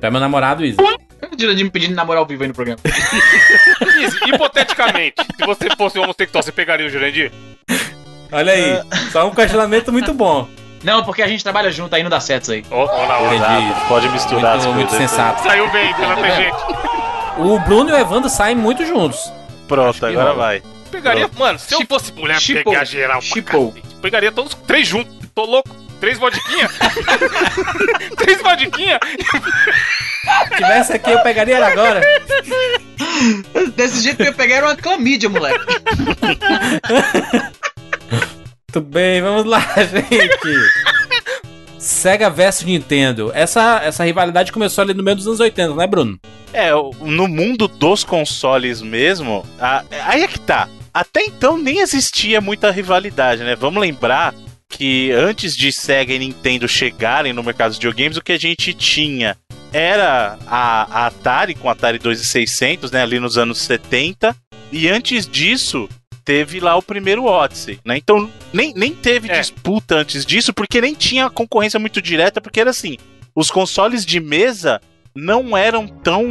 Tu 0.00 0.06
é 0.06 0.10
meu 0.10 0.20
namorado, 0.20 0.64
Izzy. 0.64 0.78
O 0.80 1.38
Jurandir 1.38 1.64
me 1.64 1.70
pedindo 1.70 1.94
namorar 1.94 2.20
ao 2.20 2.26
vivo 2.26 2.42
aí 2.42 2.48
no 2.48 2.54
programa. 2.54 2.80
hipoteticamente, 4.26 5.22
se 5.36 5.46
você 5.46 5.68
fosse 5.76 5.98
homossexual, 5.98 6.42
você 6.42 6.50
pegaria 6.52 6.86
o 6.86 6.88
Jurandir? 6.88 7.30
Olha 8.32 8.52
aí. 8.52 8.80
Só 9.12 9.28
um 9.28 9.34
questionamento 9.34 9.92
muito 9.92 10.14
bom. 10.14 10.48
Não, 10.82 11.04
porque 11.04 11.20
a 11.22 11.28
gente 11.28 11.42
trabalha 11.42 11.70
junto 11.70 11.94
aí, 11.94 12.02
não 12.02 12.08
dá 12.08 12.18
certo 12.20 12.44
isso 12.44 12.52
aí. 12.52 12.64
Ó 12.70 12.86
na 13.06 13.18
hora. 13.18 13.36
Entendi. 13.36 13.74
Pode 13.88 14.08
misturar 14.08 14.56
as 14.56 14.64
Muito, 14.64 14.76
muito 14.76 14.88
coisas. 14.88 15.10
sensato. 15.10 15.42
Saiu 15.42 15.70
bem 15.70 15.92
pela 15.94 16.16
tangente. 16.16 16.56
O 17.38 17.58
Bruno 17.60 17.90
e 17.90 17.92
o 17.92 17.98
Evandro 17.98 18.30
saem 18.30 18.56
muito 18.56 18.84
juntos. 18.86 19.30
Pronto, 19.70 20.04
agora 20.04 20.22
rola. 20.32 20.34
vai. 20.34 20.62
Pegaria, 20.90 21.30
mano, 21.38 21.56
se 21.60 21.72
eu 21.72 21.86
fosse 21.88 22.12
mulher 22.12 22.40
chipou. 22.40 22.72
pegar 22.72 22.84
geral 22.84 23.20
pra 23.20 23.28
Chipou. 23.28 23.72
cacete, 23.72 23.94
pegaria 24.02 24.32
todos 24.32 24.52
três 24.66 24.88
juntos. 24.88 25.14
Tô 25.32 25.44
louco. 25.44 25.70
Três 26.00 26.18
vodquinha? 26.18 26.68
três 28.18 28.40
vodquinha? 28.42 28.98
Se 30.48 30.54
tivesse 30.56 30.92
aqui, 30.94 31.10
eu 31.10 31.22
pegaria 31.22 31.54
ele 31.56 31.64
agora. 31.64 32.00
Desse 33.76 34.00
jeito 34.02 34.16
que 34.16 34.22
eu 34.22 34.26
ia 34.26 34.32
pegar 34.32 34.56
era 34.56 34.66
uma 34.66 34.76
clamídia, 34.76 35.28
moleque. 35.28 35.60
Muito 38.74 38.88
bem, 38.88 39.20
vamos 39.22 39.44
lá, 39.44 39.60
gente. 39.76 40.70
Sega 41.80 42.28
versus 42.28 42.64
Nintendo. 42.64 43.32
Essa, 43.34 43.80
essa 43.82 44.04
rivalidade 44.04 44.52
começou 44.52 44.82
ali 44.82 44.92
no 44.92 45.02
meio 45.02 45.16
dos 45.16 45.26
anos 45.26 45.40
80, 45.40 45.74
né, 45.74 45.86
Bruno? 45.86 46.18
É, 46.52 46.70
no 47.00 47.26
mundo 47.26 47.66
dos 47.66 48.04
consoles 48.04 48.82
mesmo, 48.82 49.44
a- 49.58 49.82
aí 50.04 50.22
é 50.22 50.28
que 50.28 50.38
tá. 50.38 50.68
Até 50.92 51.22
então 51.24 51.56
nem 51.56 51.78
existia 51.80 52.40
muita 52.40 52.70
rivalidade, 52.70 53.42
né? 53.44 53.56
Vamos 53.56 53.80
lembrar 53.80 54.34
que 54.68 55.10
antes 55.12 55.56
de 55.56 55.72
Sega 55.72 56.12
e 56.12 56.18
Nintendo 56.18 56.68
chegarem 56.68 57.32
no 57.32 57.42
mercado 57.42 57.70
de 57.72 57.78
videogames, 57.78 58.16
o 58.16 58.22
que 58.22 58.32
a 58.32 58.38
gente 58.38 58.74
tinha 58.74 59.36
era 59.72 60.36
a, 60.46 61.02
a 61.04 61.06
Atari 61.06 61.54
com 61.54 61.68
a 61.68 61.72
Atari 61.72 61.98
2600, 61.98 62.90
né, 62.90 63.02
ali 63.02 63.20
nos 63.20 63.38
anos 63.38 63.58
70, 63.58 64.34
e 64.72 64.88
antes 64.88 65.26
disso 65.28 65.88
teve 66.24 66.60
lá 66.60 66.76
o 66.76 66.82
primeiro 66.82 67.24
Odyssey, 67.24 67.78
né? 67.84 67.96
Então 67.96 68.30
nem, 68.52 68.72
nem 68.74 68.92
teve 68.94 69.30
É. 69.30 69.38
disputa 69.38 69.96
antes 69.96 70.24
disso, 70.24 70.52
porque 70.52 70.80
nem 70.80 70.94
tinha 70.94 71.28
concorrência 71.30 71.80
muito 71.80 72.00
direta, 72.00 72.40
porque 72.40 72.60
era 72.60 72.70
assim, 72.70 72.96
os 73.34 73.50
consoles 73.50 74.04
de 74.04 74.20
mesa 74.20 74.80
não 75.14 75.56
eram 75.56 75.86
tão, 75.86 76.24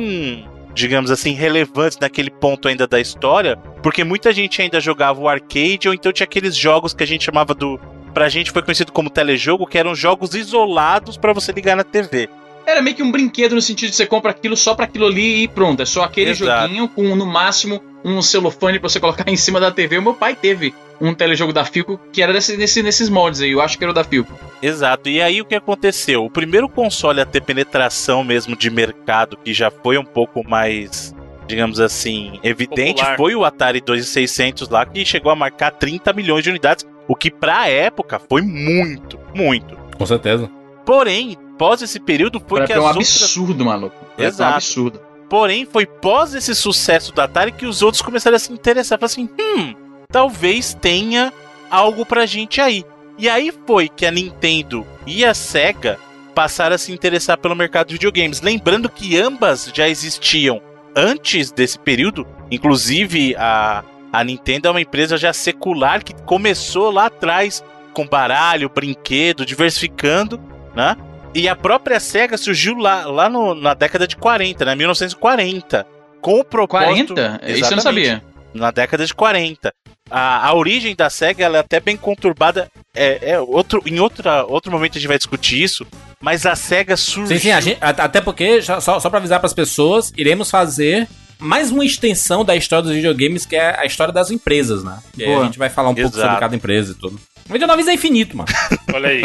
digamos 0.74 1.12
assim, 1.12 1.34
relevantes 1.34 1.98
naquele 2.00 2.30
ponto 2.30 2.68
ainda 2.68 2.88
da 2.88 3.00
história, 3.00 3.58
porque 3.84 4.04
muita 4.04 4.32
gente 4.32 4.62
ainda 4.62 4.80
jogava 4.80 5.20
o 5.20 5.28
arcade 5.28 5.88
ou 5.88 5.94
então 5.94 6.12
tinha 6.12 6.26
aqueles 6.26 6.56
jogos 6.56 6.94
que 6.94 7.04
a 7.04 7.08
gente 7.08 7.26
chamava 7.26 7.54
do 7.54 7.80
pra 8.14 8.28
gente 8.28 8.52
foi 8.52 8.64
conhecido 8.64 8.92
como 8.92 9.10
telejogo, 9.10 9.68
que 9.68 9.78
eram 9.78 9.94
jogos 9.94 10.34
isolados 10.34 11.16
pra 11.16 11.32
você 11.32 11.52
ligar 11.52 11.76
na 11.78 11.84
TV. 11.84 12.28
Era 12.70 12.82
meio 12.82 12.96
que 12.96 13.04
um 13.04 13.12
brinquedo 13.12 13.56
no 13.56 13.62
sentido 13.62 13.90
de 13.90 13.96
você 13.96 14.06
compra 14.06 14.32
aquilo 14.32 14.56
só 14.58 14.76
pra 14.76 14.86
aquilo 14.86 15.06
ali 15.08 15.44
e 15.44 15.48
pronto. 15.48 15.82
É 15.82 15.86
só 15.86 16.04
aquele 16.04 16.32
Exato. 16.32 16.62
joguinho 16.68 16.88
com, 16.88 17.16
no 17.16 17.26
máximo, 17.26 17.82
um 18.06 18.22
celofane 18.22 18.80
pra 18.80 18.88
você 18.90 19.00
colocar 19.00 19.26
em 19.30 19.36
cima 19.38 19.60
da 19.60 19.72
TV. 19.72 19.98
O 19.98 20.02
meu 20.02 20.14
pai 20.14 20.36
teve 20.36 20.74
um 21.02 21.14
telejogo 21.14 21.54
da 21.54 21.64
Filco 21.66 22.00
que 22.12 22.22
era 22.22 22.34
desse, 22.34 22.58
nesse- 22.58 22.84
nesses 22.84 23.10
moldes 23.10 23.42
aí. 23.42 23.52
Eu 23.52 23.62
acho 23.62 23.78
que 23.78 23.84
era 23.84 23.92
o 23.92 23.94
da 23.94 24.04
Filco. 24.04 24.32
Exato. 24.62 25.10
E 25.10 25.22
aí 25.22 25.42
o 25.42 25.46
que 25.46 25.56
aconteceu? 25.56 26.26
O 26.26 26.30
primeiro 26.30 26.68
console 26.70 27.22
a 27.22 27.26
ter 27.26 27.42
penetração 27.42 28.24
mesmo 28.24 28.56
de 28.56 28.70
mercado, 28.70 29.38
que 29.38 29.54
já 29.54 29.72
foi 29.72 29.98
um 29.98 30.04
pouco 30.06 30.48
mais, 30.48 31.16
digamos 31.48 31.80
assim, 31.80 32.40
evidente, 32.44 32.96
Popular. 33.00 33.18
foi 33.18 33.36
o 33.36 33.46
Atari 33.46 33.80
2600 33.82 34.68
lá, 34.70 34.86
que 34.86 35.04
chegou 35.06 35.32
a 35.32 35.36
marcar 35.36 35.72
30 35.72 36.12
milhões 36.14 36.44
de 36.44 36.50
unidades, 36.50 36.86
o 37.08 37.16
que 37.16 37.32
pra 37.32 37.68
época 37.70 38.20
foi 38.20 38.42
muito, 38.42 39.18
muito. 39.34 39.76
Com 39.98 40.06
certeza. 40.06 40.50
Porém, 40.86 41.38
pós 41.60 41.82
esse 41.82 42.00
período 42.00 42.40
foi 42.48 42.60
Pra 42.62 42.68
que 42.68 42.74
é 42.74 42.78
as 42.78 42.82
um 42.82 42.88
outras... 42.88 43.22
absurdo, 43.22 43.66
maluco. 43.66 43.96
É 44.18 44.24
um 44.24 44.28
Exato. 44.28 44.56
absurdo. 44.56 45.02
Porém, 45.30 45.66
foi 45.66 45.86
pós 45.86 46.34
esse 46.34 46.56
sucesso 46.56 47.14
do 47.14 47.22
Atari 47.22 47.52
que 47.52 47.66
os 47.66 47.84
outros 47.84 48.02
começaram 48.02 48.38
a 48.38 48.40
se 48.40 48.52
interessar. 48.52 48.98
Falaram 48.98 49.14
assim, 49.14 49.30
hum, 49.40 49.76
talvez 50.10 50.74
tenha 50.74 51.32
algo 51.70 52.06
pra 52.06 52.26
gente 52.26 52.62
aí. 52.62 52.84
E 53.18 53.28
aí 53.28 53.54
foi 53.68 53.90
que 53.90 54.06
a 54.06 54.12
Nintendo 54.12 54.88
e 55.06 55.26
a 55.26 55.34
Sega 55.34 56.00
passaram 56.34 56.76
a 56.76 56.80
se 56.80 56.92
interessar 56.94 57.38
pelo 57.38 57.56
mercado 57.56 57.88
de 57.88 57.94
videogames. 57.96 58.42
Lembrando 58.42 58.90
que 58.90 59.20
ambas 59.20 59.70
já 59.74 59.88
existiam 59.90 60.62
antes 60.96 61.52
desse 61.52 61.78
período. 61.78 62.26
Inclusive, 62.50 63.36
a, 63.38 63.84
a 64.12 64.24
Nintendo 64.24 64.70
é 64.70 64.72
uma 64.72 64.82
empresa 64.82 65.18
já 65.18 65.34
secular 65.34 66.04
que 66.04 66.14
começou 66.24 66.90
lá 66.90 67.08
atrás 67.08 67.62
com 67.94 68.08
baralho, 68.08 68.70
brinquedo, 68.70 69.46
diversificando, 69.46 70.40
né? 70.74 70.96
E 71.34 71.48
a 71.48 71.56
própria 71.56 72.00
SEGA 72.00 72.38
surgiu 72.38 72.76
lá, 72.78 73.06
lá 73.06 73.30
no- 73.30 73.54
na 73.54 73.74
década 73.74 74.08
de 74.08 74.16
40, 74.16 74.66
né? 74.66 74.76
1940. 74.76 75.86
Com 76.22 76.40
o 76.40 76.44
propósito. 76.44 77.14
40? 77.14 77.42
Isso 77.48 77.72
eu 77.72 77.76
não 77.76 77.84
sabia. 77.84 78.24
Na 78.54 78.72
década 78.72 79.06
de 79.06 79.14
40. 79.14 79.72
A, 80.10 80.48
a 80.48 80.54
origem 80.56 80.96
da 80.96 81.08
SEGA 81.10 81.46
ela 81.46 81.58
é 81.58 81.60
até 81.60 81.80
bem 81.80 81.96
conturbada. 81.96 82.68
É, 82.96 83.32
é 83.34 83.40
outro, 83.40 83.82
em 83.86 84.00
outra, 84.00 84.44
outro 84.44 84.72
momento 84.72 84.94
a 84.98 85.00
gente 85.00 85.08
vai 85.08 85.18
discutir 85.20 85.62
isso. 85.62 85.86
Mas 86.20 86.46
a 86.48 86.56
SEGA 86.56 86.98
surgiu. 86.98 87.38
Sim, 87.38 87.44
sim, 87.44 87.52
a 87.52 87.62
gente- 87.62 87.78
até 87.80 88.20
porque, 88.20 88.62
só, 88.64 88.80
só 89.00 89.10
pra 89.10 89.20
avisar 89.20 89.40
pras 89.40 89.54
pessoas, 89.54 90.12
iremos 90.18 90.50
fazer 90.50 91.08
mais 91.38 91.72
uma 91.72 91.86
extensão 91.86 92.44
da 92.44 92.56
história 92.56 92.84
dos 92.84 92.94
videogames, 92.94 93.46
que 93.46 93.56
é 93.56 93.80
a 93.80 93.86
história 93.86 94.12
das 94.12 94.30
empresas, 94.32 94.84
né? 94.84 94.98
E 95.16 95.24
a 95.24 95.44
gente 95.44 95.60
vai 95.60 95.70
falar 95.70 95.90
um 95.90 95.96
pouco 95.96 96.10
Exato. 96.10 96.22
sobre 96.28 96.40
cada 96.40 96.56
empresa 96.56 96.92
e 96.92 96.96
tudo. 96.96 97.20
O 97.50 97.54
Video 97.54 97.68
9 97.68 97.90
é 97.90 97.94
infinito, 97.96 98.38
mano. 98.38 98.50
Olha 98.94 99.10
aí. 99.10 99.22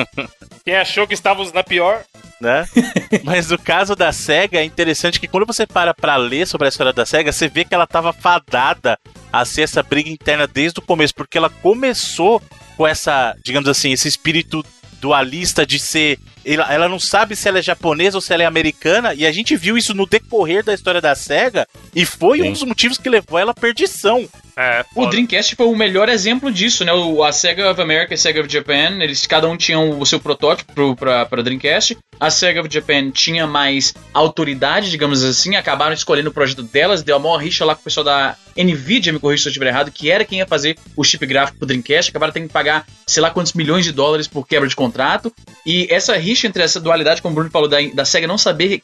Quem 0.65 0.77
achou 0.77 1.07
que 1.07 1.13
estávamos 1.13 1.53
na 1.53 1.63
pior, 1.63 2.03
né? 2.41 2.67
Mas 3.23 3.51
o 3.51 3.59
caso 3.59 3.95
da 3.95 4.11
SEGA 4.13 4.61
é 4.61 4.65
interessante 4.65 5.21
que 5.21 5.29
quando 5.29 5.47
você 5.47 5.67
para 5.67 5.93
pra 5.93 6.17
ler 6.17 6.47
sobre 6.47 6.67
a 6.67 6.71
história 6.71 6.93
da 6.93 7.05
SEGA, 7.05 7.31
você 7.31 7.49
vê 7.49 7.67
que 7.67 7.75
ela 7.75 7.87
tava 7.87 8.15
fadada 8.15 8.99
a 9.31 9.45
ser 9.45 9.63
essa 9.63 9.83
briga 9.83 10.09
interna 10.09 10.47
desde 10.47 10.79
o 10.79 10.83
começo, 10.83 11.15
porque 11.15 11.37
ela 11.37 11.51
começou 11.51 12.43
com 12.79 12.87
essa, 12.87 13.37
digamos 13.45 13.69
assim, 13.69 13.93
esse 13.93 14.09
espírito 14.09 14.65
dualista 15.03 15.67
de 15.67 15.79
ser. 15.79 16.19
Ela, 16.47 16.73
ela 16.73 16.89
não 16.89 16.99
sabe 16.99 17.37
se 17.37 17.47
ela 17.47 17.59
é 17.59 17.63
japonesa 17.63 18.17
ou 18.17 18.23
se 18.23 18.33
ela 18.33 18.43
é 18.43 18.47
americana, 18.47 19.13
e 19.13 19.27
a 19.27 19.33
gente 19.33 19.55
viu 19.55 19.77
isso 19.77 19.93
no 19.93 20.07
decorrer 20.07 20.65
da 20.65 20.73
história 20.73 21.01
da 21.01 21.15
SEGA, 21.15 21.69
e 21.95 22.07
foi 22.07 22.41
um 22.41 22.45
Sim. 22.45 22.53
dos 22.53 22.63
motivos 22.63 22.97
que 22.97 23.11
levou 23.11 23.39
ela 23.39 23.51
à 23.51 23.55
perdição. 23.55 24.27
É, 24.57 24.85
O. 24.95 25.07
Dreamcast 25.07 25.57
foi 25.57 25.67
o 25.67 25.77
melhor 25.77 26.09
exemplo 26.09 26.51
disso, 26.51 26.85
né? 26.85 26.93
O, 26.93 27.23
a 27.25 27.33
Sega 27.33 27.71
of 27.71 27.81
America 27.81 28.13
e 28.13 28.17
a 28.17 28.19
Sega 28.19 28.41
of 28.41 28.53
Japan, 28.53 29.03
eles 29.03 29.27
cada 29.27 29.49
um 29.49 29.57
tinham 29.57 29.99
o 29.99 30.07
seu 30.07 30.21
protótipo 30.21 30.73
pro, 30.73 30.97
pra, 30.97 31.27
pra 31.27 31.43
Dreamcast. 31.43 31.97
A 32.21 32.31
Sega 32.31 32.61
of 32.61 32.69
Japan 32.73 33.11
tinha 33.11 33.47
mais 33.47 33.95
autoridade, 34.13 34.91
digamos 34.91 35.25
assim, 35.25 35.57
acabaram 35.57 35.93
escolhendo 35.93 36.31
o 36.31 36.33
projeto 36.33 36.63
delas, 36.63 37.03
deu 37.03 37.17
a 37.17 37.19
maior 37.19 37.39
rixa 37.39 37.65
lá 37.65 37.75
com 37.75 37.81
o 37.81 37.85
pessoal 37.85 38.05
da 38.05 38.37
Nvidia, 38.57 39.13
me 39.13 39.19
corrija 39.19 39.43
se 39.43 39.49
eu 39.49 39.51
estiver 39.51 39.67
errado, 39.67 39.91
que 39.91 40.11
era 40.11 40.25
quem 40.25 40.39
ia 40.39 40.47
fazer 40.47 40.79
o 40.97 41.03
chip 41.03 41.27
gráfico 41.27 41.59
pro 41.59 41.67
Dreamcast, 41.67 42.11
acabaram 42.11 42.33
tendo 42.33 42.47
que 42.47 42.53
pagar 42.53 42.87
sei 43.07 43.23
lá 43.23 43.31
quantos 43.31 43.53
milhões 43.53 43.85
de 43.85 43.93
dólares 43.93 44.29
por 44.29 44.47
quebra 44.47 44.69
de 44.69 44.77
contrato. 44.77 45.33
E 45.67 45.87
essa 45.91 46.17
rixa 46.17 46.47
entre 46.47 46.63
essa 46.63 46.81
dualidade, 46.81 47.21
como 47.21 47.33
o 47.33 47.35
Bruno 47.35 47.51
falou, 47.51 47.69
da, 47.69 47.79
da 47.93 48.05
SEGA 48.05 48.27
não 48.27 48.39
saber 48.39 48.81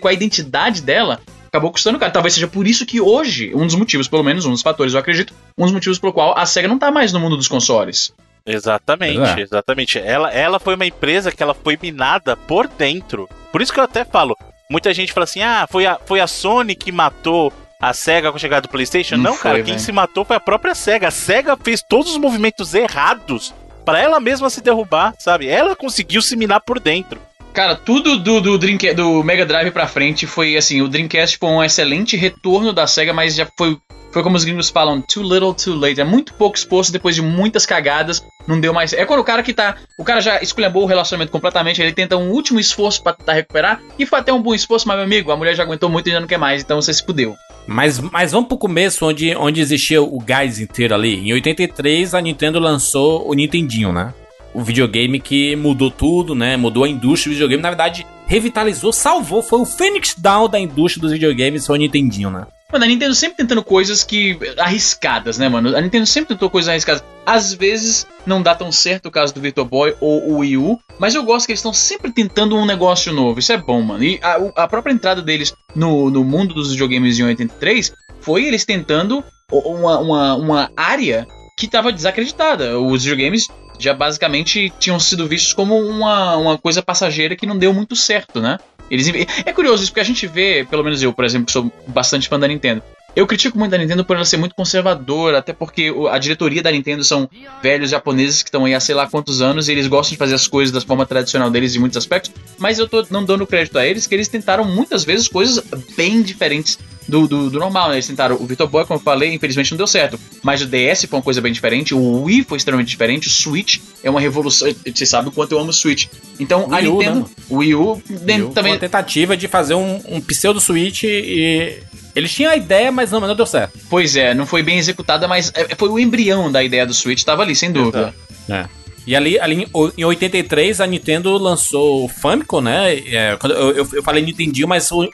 qual 0.00 0.10
a 0.10 0.14
identidade 0.14 0.82
dela, 0.82 1.20
acabou 1.54 1.70
custando 1.70 1.98
caro. 1.98 2.12
Talvez 2.12 2.34
seja 2.34 2.48
por 2.48 2.66
isso 2.66 2.84
que 2.84 3.00
hoje, 3.00 3.52
um 3.54 3.64
dos 3.64 3.76
motivos, 3.76 4.08
pelo 4.08 4.24
menos 4.24 4.44
um 4.44 4.50
dos 4.50 4.62
fatores, 4.62 4.92
eu 4.92 5.00
acredito, 5.00 5.32
um 5.56 5.64
dos 5.64 5.72
motivos 5.72 5.98
pelo 5.98 6.12
qual 6.12 6.36
a 6.36 6.44
SEGA 6.44 6.66
não 6.66 6.78
tá 6.78 6.90
mais 6.90 7.12
no 7.12 7.20
mundo 7.20 7.36
dos 7.36 7.46
consoles. 7.46 8.12
Exatamente, 8.44 9.40
é. 9.40 9.42
exatamente. 9.42 9.98
Ela, 9.98 10.30
ela 10.30 10.58
foi 10.58 10.74
uma 10.74 10.84
empresa 10.84 11.30
que 11.32 11.42
ela 11.42 11.54
foi 11.54 11.78
minada 11.80 12.36
por 12.36 12.66
dentro. 12.66 13.28
Por 13.52 13.62
isso 13.62 13.72
que 13.72 13.78
eu 13.78 13.84
até 13.84 14.04
falo, 14.04 14.36
muita 14.68 14.92
gente 14.92 15.12
fala 15.12 15.24
assim: 15.24 15.42
"Ah, 15.42 15.66
foi 15.70 15.86
a, 15.86 15.98
foi 16.04 16.20
a 16.20 16.26
Sony 16.26 16.74
que 16.74 16.92
matou 16.92 17.52
a 17.80 17.92
SEGA 17.94 18.30
com 18.30 18.36
a 18.36 18.40
chegada 18.40 18.62
do 18.62 18.68
PlayStation". 18.68 19.16
Não 19.16 19.32
Não, 19.32 19.36
cara, 19.38 19.54
foi, 19.54 19.64
quem 19.64 19.74
velho. 19.74 19.84
se 19.84 19.92
matou 19.92 20.24
foi 20.24 20.36
a 20.36 20.40
própria 20.40 20.74
SEGA. 20.74 21.08
A 21.08 21.12
SEGA 21.12 21.56
fez 21.56 21.80
todos 21.82 22.10
os 22.10 22.18
movimentos 22.18 22.74
errados 22.74 23.54
pra 23.84 23.98
ela 23.98 24.18
mesma 24.18 24.50
se 24.50 24.60
derrubar, 24.60 25.14
sabe? 25.18 25.46
Ela 25.46 25.76
conseguiu 25.76 26.20
se 26.20 26.36
minar 26.36 26.60
por 26.60 26.80
dentro. 26.80 27.20
Cara, 27.54 27.76
tudo 27.76 28.18
do, 28.18 28.40
do, 28.40 28.58
do 28.58 29.24
Mega 29.24 29.46
Drive 29.46 29.70
pra 29.70 29.86
frente 29.86 30.26
foi 30.26 30.56
assim: 30.56 30.82
o 30.82 30.88
Dreamcast 30.88 31.38
foi 31.38 31.48
um 31.48 31.62
excelente 31.62 32.16
retorno 32.16 32.72
da 32.72 32.84
SEGA, 32.84 33.12
mas 33.12 33.36
já 33.36 33.46
foi, 33.56 33.78
foi 34.10 34.24
como 34.24 34.34
os 34.34 34.42
gringos 34.42 34.70
falam: 34.70 35.00
too 35.00 35.22
little, 35.22 35.54
too 35.54 35.78
late. 35.78 36.00
É 36.00 36.04
muito 36.04 36.34
pouco 36.34 36.56
exposto 36.56 36.92
depois 36.92 37.14
de 37.14 37.22
muitas 37.22 37.64
cagadas, 37.64 38.20
não 38.48 38.60
deu 38.60 38.74
mais. 38.74 38.92
É 38.92 39.06
quando 39.06 39.20
o 39.20 39.24
cara 39.24 39.40
que 39.40 39.54
tá. 39.54 39.76
O 39.96 40.02
cara 40.02 40.20
já 40.20 40.42
esculhambou 40.42 40.82
o 40.82 40.86
relacionamento 40.86 41.30
completamente, 41.30 41.80
ele 41.80 41.92
tenta 41.92 42.16
um 42.16 42.32
último 42.32 42.58
esforço 42.58 43.00
pra 43.00 43.12
tentar 43.12 43.34
recuperar, 43.34 43.80
e 43.96 44.04
foi 44.04 44.18
até 44.18 44.32
um 44.32 44.42
bom 44.42 44.52
esforço, 44.52 44.88
mas 44.88 44.96
meu 44.96 45.04
amigo, 45.04 45.30
a 45.30 45.36
mulher 45.36 45.54
já 45.54 45.62
aguentou 45.62 45.88
muito 45.88 46.08
e 46.08 46.12
já 46.12 46.18
não 46.18 46.26
quer 46.26 46.38
mais, 46.38 46.60
então 46.60 46.82
você 46.82 46.92
se 46.92 47.04
fudeu. 47.04 47.36
Mas, 47.68 48.00
mas 48.00 48.32
vamos 48.32 48.48
pro 48.48 48.58
começo, 48.58 49.06
onde, 49.06 49.34
onde 49.36 49.60
existia 49.60 50.02
o 50.02 50.18
gás 50.18 50.58
inteiro 50.58 50.92
ali. 50.92 51.28
Em 51.28 51.32
83, 51.32 52.14
a 52.14 52.20
Nintendo 52.20 52.58
lançou 52.58 53.26
o 53.28 53.32
Nintendinho, 53.32 53.92
né? 53.92 54.12
O 54.54 54.62
videogame 54.62 55.18
que 55.18 55.56
mudou 55.56 55.90
tudo, 55.90 56.34
né? 56.34 56.56
Mudou 56.56 56.84
a 56.84 56.88
indústria 56.88 57.30
do 57.30 57.34
videogame. 57.34 57.62
Na 57.62 57.70
verdade, 57.70 58.06
revitalizou, 58.26 58.92
salvou. 58.92 59.42
Foi 59.42 59.60
o 59.60 59.66
Phoenix 59.66 60.14
Down 60.16 60.48
da 60.48 60.60
indústria 60.60 61.02
dos 61.02 61.12
videogames, 61.12 61.66
foi 61.66 61.76
o 61.76 61.80
Nintendinho, 61.80 62.30
né? 62.30 62.46
Mano, 62.72 62.86
a 62.86 62.88
Nintendo 62.88 63.14
sempre 63.14 63.36
tentando 63.36 63.62
coisas 63.62 64.02
que. 64.02 64.38
arriscadas, 64.58 65.38
né, 65.38 65.48
mano? 65.48 65.76
A 65.76 65.80
Nintendo 65.80 66.06
sempre 66.06 66.34
tentou 66.34 66.50
coisas 66.50 66.68
arriscadas. 66.68 67.04
Às 67.24 67.54
vezes 67.54 68.06
não 68.26 68.42
dá 68.42 68.54
tão 68.54 68.72
certo 68.72 69.06
o 69.06 69.10
caso 69.10 69.34
do 69.34 69.40
Virtual 69.40 69.66
Boy 69.66 69.94
ou 70.00 70.30
o 70.30 70.38
Wii 70.38 70.56
U, 70.56 70.78
mas 70.98 71.14
eu 71.14 71.22
gosto 71.22 71.46
que 71.46 71.52
eles 71.52 71.60
estão 71.60 71.72
sempre 71.72 72.10
tentando 72.10 72.56
um 72.56 72.66
negócio 72.66 73.12
novo. 73.12 73.38
Isso 73.38 73.52
é 73.52 73.56
bom, 73.56 73.80
mano. 73.80 74.02
E 74.02 74.18
a, 74.22 74.64
a 74.64 74.68
própria 74.68 74.92
entrada 74.92 75.22
deles 75.22 75.54
no, 75.74 76.10
no 76.10 76.24
mundo 76.24 76.54
dos 76.54 76.72
videogames 76.72 77.18
em 77.18 77.22
83 77.24 77.92
foi 78.20 78.44
eles 78.44 78.64
tentando 78.64 79.22
uma, 79.52 79.98
uma, 79.98 80.34
uma 80.34 80.70
área 80.76 81.26
que 81.56 81.68
tava 81.68 81.92
desacreditada. 81.92 82.78
Os 82.78 83.04
videogames 83.04 83.48
já 83.78 83.92
basicamente 83.94 84.72
tinham 84.78 84.98
sido 85.00 85.26
vistos 85.26 85.52
como 85.52 85.76
uma, 85.78 86.36
uma 86.36 86.58
coisa 86.58 86.82
passageira 86.82 87.36
que 87.36 87.46
não 87.46 87.58
deu 87.58 87.72
muito 87.72 87.96
certo, 87.96 88.40
né? 88.40 88.58
Eles, 88.90 89.08
é 89.44 89.52
curioso 89.52 89.82
isso, 89.82 89.92
porque 89.92 90.00
a 90.00 90.04
gente 90.04 90.26
vê, 90.26 90.66
pelo 90.68 90.84
menos 90.84 91.02
eu, 91.02 91.12
por 91.12 91.24
exemplo, 91.24 91.46
que 91.46 91.52
sou 91.52 91.72
bastante 91.86 92.28
fã 92.28 92.38
da 92.38 92.48
Nintendo. 92.48 92.82
Eu 93.16 93.26
critico 93.26 93.56
muito 93.58 93.74
a 93.74 93.78
Nintendo 93.78 94.04
por 94.04 94.16
ela 94.16 94.24
ser 94.24 94.36
muito 94.36 94.54
conservadora, 94.54 95.38
até 95.38 95.52
porque 95.52 95.92
a 96.10 96.18
diretoria 96.18 96.62
da 96.62 96.70
Nintendo 96.70 97.04
são 97.04 97.28
velhos 97.62 97.90
japoneses 97.90 98.42
que 98.42 98.48
estão 98.48 98.64
aí 98.64 98.74
há 98.74 98.80
sei 98.80 98.94
lá 98.94 99.06
quantos 99.06 99.40
anos 99.40 99.68
e 99.68 99.72
eles 99.72 99.86
gostam 99.86 100.12
de 100.12 100.18
fazer 100.18 100.34
as 100.34 100.48
coisas 100.48 100.72
da 100.72 100.80
forma 100.80 101.06
tradicional 101.06 101.50
deles 101.50 101.76
em 101.76 101.78
muitos 101.78 101.96
aspectos, 101.96 102.32
mas 102.58 102.78
eu 102.78 102.88
tô 102.88 103.06
não 103.10 103.24
dando 103.24 103.46
crédito 103.46 103.78
a 103.78 103.86
eles 103.86 104.06
que 104.06 104.14
eles 104.14 104.26
tentaram 104.26 104.64
muitas 104.64 105.04
vezes 105.04 105.28
coisas 105.28 105.62
bem 105.96 106.22
diferentes 106.22 106.78
do, 107.06 107.28
do, 107.28 107.50
do 107.50 107.58
normal, 107.58 107.88
né? 107.90 107.96
Eles 107.96 108.06
tentaram 108.06 108.36
o 108.36 108.46
Virtual 108.46 108.68
Boy, 108.68 108.84
como 108.84 108.98
eu 108.98 109.02
falei, 109.04 109.32
infelizmente 109.32 109.70
não 109.70 109.78
deu 109.78 109.86
certo, 109.86 110.18
mas 110.42 110.62
o 110.62 110.66
DS 110.66 111.04
foi 111.04 111.18
uma 111.18 111.22
coisa 111.22 111.40
bem 111.40 111.52
diferente, 111.52 111.94
o 111.94 112.22
Wii 112.22 112.44
foi 112.44 112.58
extremamente 112.58 112.88
diferente, 112.88 113.28
o 113.28 113.30
Switch 113.30 113.78
é 114.02 114.10
uma 114.10 114.20
revolução, 114.20 114.74
você 114.84 115.06
sabe 115.06 115.28
o 115.28 115.32
quanto 115.32 115.52
eu 115.52 115.58
amo 115.58 115.70
o 115.70 115.72
Switch. 115.72 116.06
Então 116.40 116.72
a 116.72 116.78
Wii 116.78 116.88
U, 116.88 116.98
Nintendo, 116.98 117.20
né? 117.20 117.26
o 117.48 117.56
Wii 117.56 117.74
U, 117.74 118.02
Viu? 118.06 118.46
Foi 118.46 118.54
também 118.54 118.72
uma 118.72 118.78
tentativa 118.78 119.36
de 119.36 119.46
fazer 119.46 119.74
um, 119.74 120.00
um 120.08 120.20
pseudo 120.20 120.60
Switch 120.60 121.04
e. 121.04 121.78
Eles 122.14 122.32
tinham 122.32 122.52
a 122.52 122.56
ideia, 122.56 122.92
mas 122.92 123.10
não, 123.10 123.20
mas 123.20 123.28
não 123.28 123.36
deu 123.36 123.46
certo. 123.46 123.78
Pois 123.90 124.14
é, 124.16 124.34
não 124.34 124.46
foi 124.46 124.62
bem 124.62 124.78
executada, 124.78 125.26
mas 125.26 125.50
é, 125.54 125.74
foi 125.74 125.88
o 125.88 125.98
embrião 125.98 126.50
da 126.50 126.62
ideia 126.62 126.86
do 126.86 126.94
Switch, 126.94 127.22
tava 127.24 127.42
ali, 127.42 127.54
sem 127.56 127.72
dúvida. 127.72 128.14
É. 128.48 128.66
E 129.06 129.14
ali, 129.14 129.38
ali 129.38 129.64
em 129.64 129.66
o- 129.72 129.92
em 129.98 130.04
83 130.04 130.80
a 130.80 130.86
Nintendo 130.86 131.36
lançou 131.36 132.04
o 132.06 132.08
Famicom, 132.08 132.62
né? 132.62 132.94
É, 132.94 133.36
eu, 133.44 133.50
eu, 133.72 133.88
eu 133.94 134.02
falei 134.02 134.22
Nintendinho, 134.24 134.66
mas 134.66 134.90
o, 134.90 135.02
o, 135.02 135.10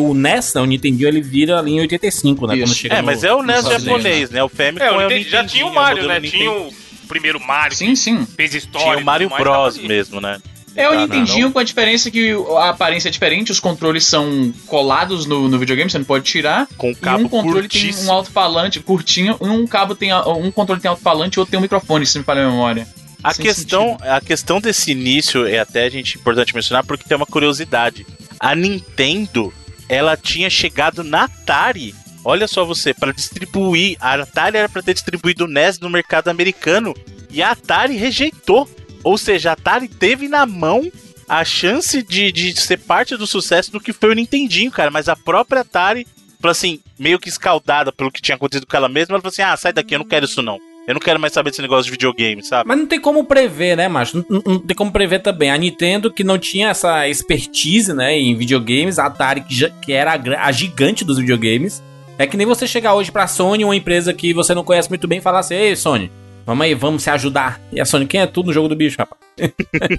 o 0.00 0.14
NES, 0.14 0.54
né? 0.54 0.60
O 0.62 0.64
Nintendinho 0.64 1.08
ele 1.08 1.20
vira 1.20 1.58
ali 1.58 1.72
em 1.72 1.80
85, 1.80 2.46
né? 2.46 2.54
Isso. 2.56 2.64
Quando 2.66 2.74
chega 2.76 2.94
É, 2.94 2.98
no- 3.00 3.06
mas 3.06 3.22
é 3.22 3.34
o 3.34 3.42
NES 3.42 3.64
japonês, 3.66 4.30
né? 4.30 4.42
O 4.42 4.48
Famicom 4.48 4.82
É, 4.84 4.88
é, 4.88 4.92
o 4.92 4.96
o 4.96 5.00
Nintendo- 5.02 5.28
já 5.28 5.44
tinha 5.44 5.66
o 5.66 5.70
é 5.70 5.72
Mario, 5.72 6.06
né? 6.08 6.20
Tinha 6.22 6.50
Nintendo. 6.50 6.68
o 7.04 7.06
primeiro 7.06 7.38
Mario, 7.38 7.76
Sim, 7.76 7.94
sim. 7.94 8.24
que 8.24 8.32
fez 8.32 8.54
história. 8.54 8.86
Tinha 8.88 8.98
o 8.98 9.04
Mario 9.04 9.28
Bros 9.28 9.76
mesmo, 9.76 10.22
né? 10.22 10.38
É 10.76 10.88
o 10.88 10.92
Tá, 10.92 10.96
Nintendinho 10.98 11.52
com 11.52 11.58
a 11.58 11.64
diferença 11.64 12.10
que 12.10 12.32
a 12.58 12.70
aparência 12.70 13.08
é 13.08 13.10
diferente, 13.10 13.52
os 13.52 13.60
controles 13.60 14.04
são 14.06 14.52
colados 14.66 15.26
no, 15.26 15.48
no 15.48 15.58
videogame, 15.58 15.90
você 15.90 15.98
não 15.98 16.04
pode 16.04 16.24
tirar. 16.24 16.66
Com 16.76 16.88
um 16.88 16.92
e 16.92 16.94
cabo 16.96 17.24
um 17.24 17.28
controle 17.28 17.68
tem 17.68 17.80
curtíssimo. 17.82 18.08
um 18.08 18.12
alto-falante 18.12 18.80
curtinho, 18.80 19.36
e 19.40 19.44
um 19.44 19.66
cabo 19.66 19.94
tem 19.94 20.12
um 20.12 20.50
controle 20.50 20.80
tem 20.80 20.88
alto-falante 20.88 21.38
e 21.38 21.40
outro 21.40 21.50
tem 21.50 21.58
um 21.58 21.62
microfone, 21.62 22.04
se 22.04 22.18
me 22.18 22.24
falha 22.24 22.44
a 22.46 22.50
memória. 22.50 22.88
A 23.22 23.32
Sem 23.32 23.46
questão, 23.46 23.96
a 24.02 24.20
questão 24.20 24.60
desse 24.60 24.90
início 24.90 25.46
é 25.46 25.58
até 25.58 25.84
a 25.84 25.88
gente 25.88 26.18
importante 26.18 26.54
mencionar 26.54 26.84
porque 26.84 27.04
tem 27.08 27.16
uma 27.16 27.24
curiosidade. 27.24 28.06
A 28.38 28.54
Nintendo, 28.54 29.50
ela 29.88 30.14
tinha 30.16 30.50
chegado 30.50 31.02
na 31.02 31.24
Atari. 31.24 31.94
Olha 32.22 32.46
só 32.46 32.64
você, 32.66 32.92
para 32.92 33.12
distribuir, 33.12 33.96
a 33.98 34.14
Atari 34.14 34.58
era 34.58 34.68
para 34.68 34.82
ter 34.82 34.92
distribuído 34.92 35.44
o 35.44 35.48
NES 35.48 35.78
no 35.78 35.88
mercado 35.88 36.28
americano 36.28 36.94
e 37.30 37.42
a 37.42 37.52
Atari 37.52 37.96
rejeitou. 37.96 38.68
Ou 39.04 39.16
seja, 39.18 39.50
a 39.50 39.52
Atari 39.52 39.86
teve 39.86 40.26
na 40.28 40.44
mão 40.46 40.90
a 41.28 41.44
chance 41.44 42.02
de, 42.02 42.32
de 42.32 42.58
ser 42.58 42.78
parte 42.78 43.16
do 43.16 43.26
sucesso 43.26 43.70
do 43.70 43.80
que 43.80 43.92
foi 43.92 44.10
o 44.10 44.14
Nintendinho, 44.14 44.70
cara. 44.70 44.90
Mas 44.90 45.08
a 45.08 45.14
própria 45.14 45.60
Atari, 45.60 46.06
assim, 46.42 46.80
meio 46.98 47.18
que 47.18 47.28
escaldada 47.28 47.92
pelo 47.92 48.10
que 48.10 48.20
tinha 48.22 48.34
acontecido 48.34 48.66
com 48.66 48.76
ela 48.76 48.88
mesma, 48.88 49.14
ela 49.14 49.20
falou 49.22 49.30
assim: 49.32 49.42
ah, 49.42 49.56
sai 49.56 49.72
daqui, 49.72 49.94
eu 49.94 49.98
não 50.00 50.06
quero 50.06 50.24
isso 50.24 50.42
não. 50.42 50.58
Eu 50.86 50.92
não 50.92 51.00
quero 51.00 51.18
mais 51.18 51.32
saber 51.32 51.48
desse 51.48 51.62
negócio 51.62 51.86
de 51.86 51.92
videogame, 51.92 52.42
sabe? 52.44 52.68
Mas 52.68 52.76
não 52.76 52.84
tem 52.86 53.00
como 53.00 53.24
prever, 53.24 53.74
né, 53.74 53.88
macho? 53.88 54.22
Não, 54.28 54.42
não- 54.44 54.58
tem 54.58 54.76
como 54.76 54.92
prever 54.92 55.20
também. 55.20 55.50
A 55.50 55.56
Nintendo, 55.56 56.12
que 56.12 56.22
não 56.22 56.38
tinha 56.38 56.68
essa 56.68 57.08
expertise, 57.08 57.94
né, 57.94 58.18
em 58.18 58.36
videogames, 58.36 58.98
a 58.98 59.06
Atari, 59.06 59.40
que, 59.40 59.54
já- 59.54 59.70
que 59.70 59.92
era 59.94 60.12
a, 60.12 60.46
a 60.46 60.52
gigante 60.52 61.02
dos 61.02 61.16
videogames. 61.18 61.82
É 62.18 62.26
que 62.26 62.36
nem 62.36 62.46
você 62.46 62.66
chegar 62.66 62.94
hoje 62.94 63.10
pra 63.10 63.26
Sony, 63.26 63.64
uma 63.64 63.74
empresa 63.74 64.12
que 64.12 64.34
você 64.34 64.54
não 64.54 64.62
conhece 64.62 64.90
muito 64.90 65.08
bem, 65.08 65.18
e 65.20 65.22
falar 65.22 65.38
assim: 65.38 65.54
Ei, 65.54 65.74
Sony, 65.74 66.12
vamos 66.46 66.64
aí, 66.64 66.74
vamos 66.74 67.02
se 67.02 67.10
ajudar. 67.10 67.60
E 67.72 67.80
a 67.80 67.84
Sony, 67.84 68.06
quem 68.06 68.20
é 68.20 68.26
tudo 68.26 68.46
no 68.46 68.52
jogo 68.52 68.68
do 68.68 68.76
bicho, 68.76 68.96
rapaz? 68.98 69.20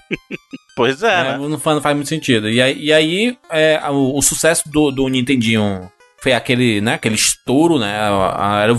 Pois 0.75 1.01
é, 1.03 1.08
É, 1.21 1.23
né? 1.23 1.38
não, 1.38 1.58
faz, 1.58 1.75
não 1.75 1.81
faz 1.81 1.95
muito 1.95 2.10
sentido. 2.10 2.49
E 2.49 2.62
aí, 2.62 2.77
e 2.77 2.91
aí, 2.91 3.38
é, 3.49 3.81
o, 3.89 4.17
o 4.17 4.21
sucesso 4.21 4.67
do, 4.69 4.91
do 4.91 5.08
Nintendinho 5.08 5.89
foi 6.21 6.34
aquele, 6.34 6.81
né, 6.81 6.95
aquele 6.95 7.15
estouro, 7.15 7.79
né? 7.79 7.95
a- 7.97 8.67
a- 8.67 8.77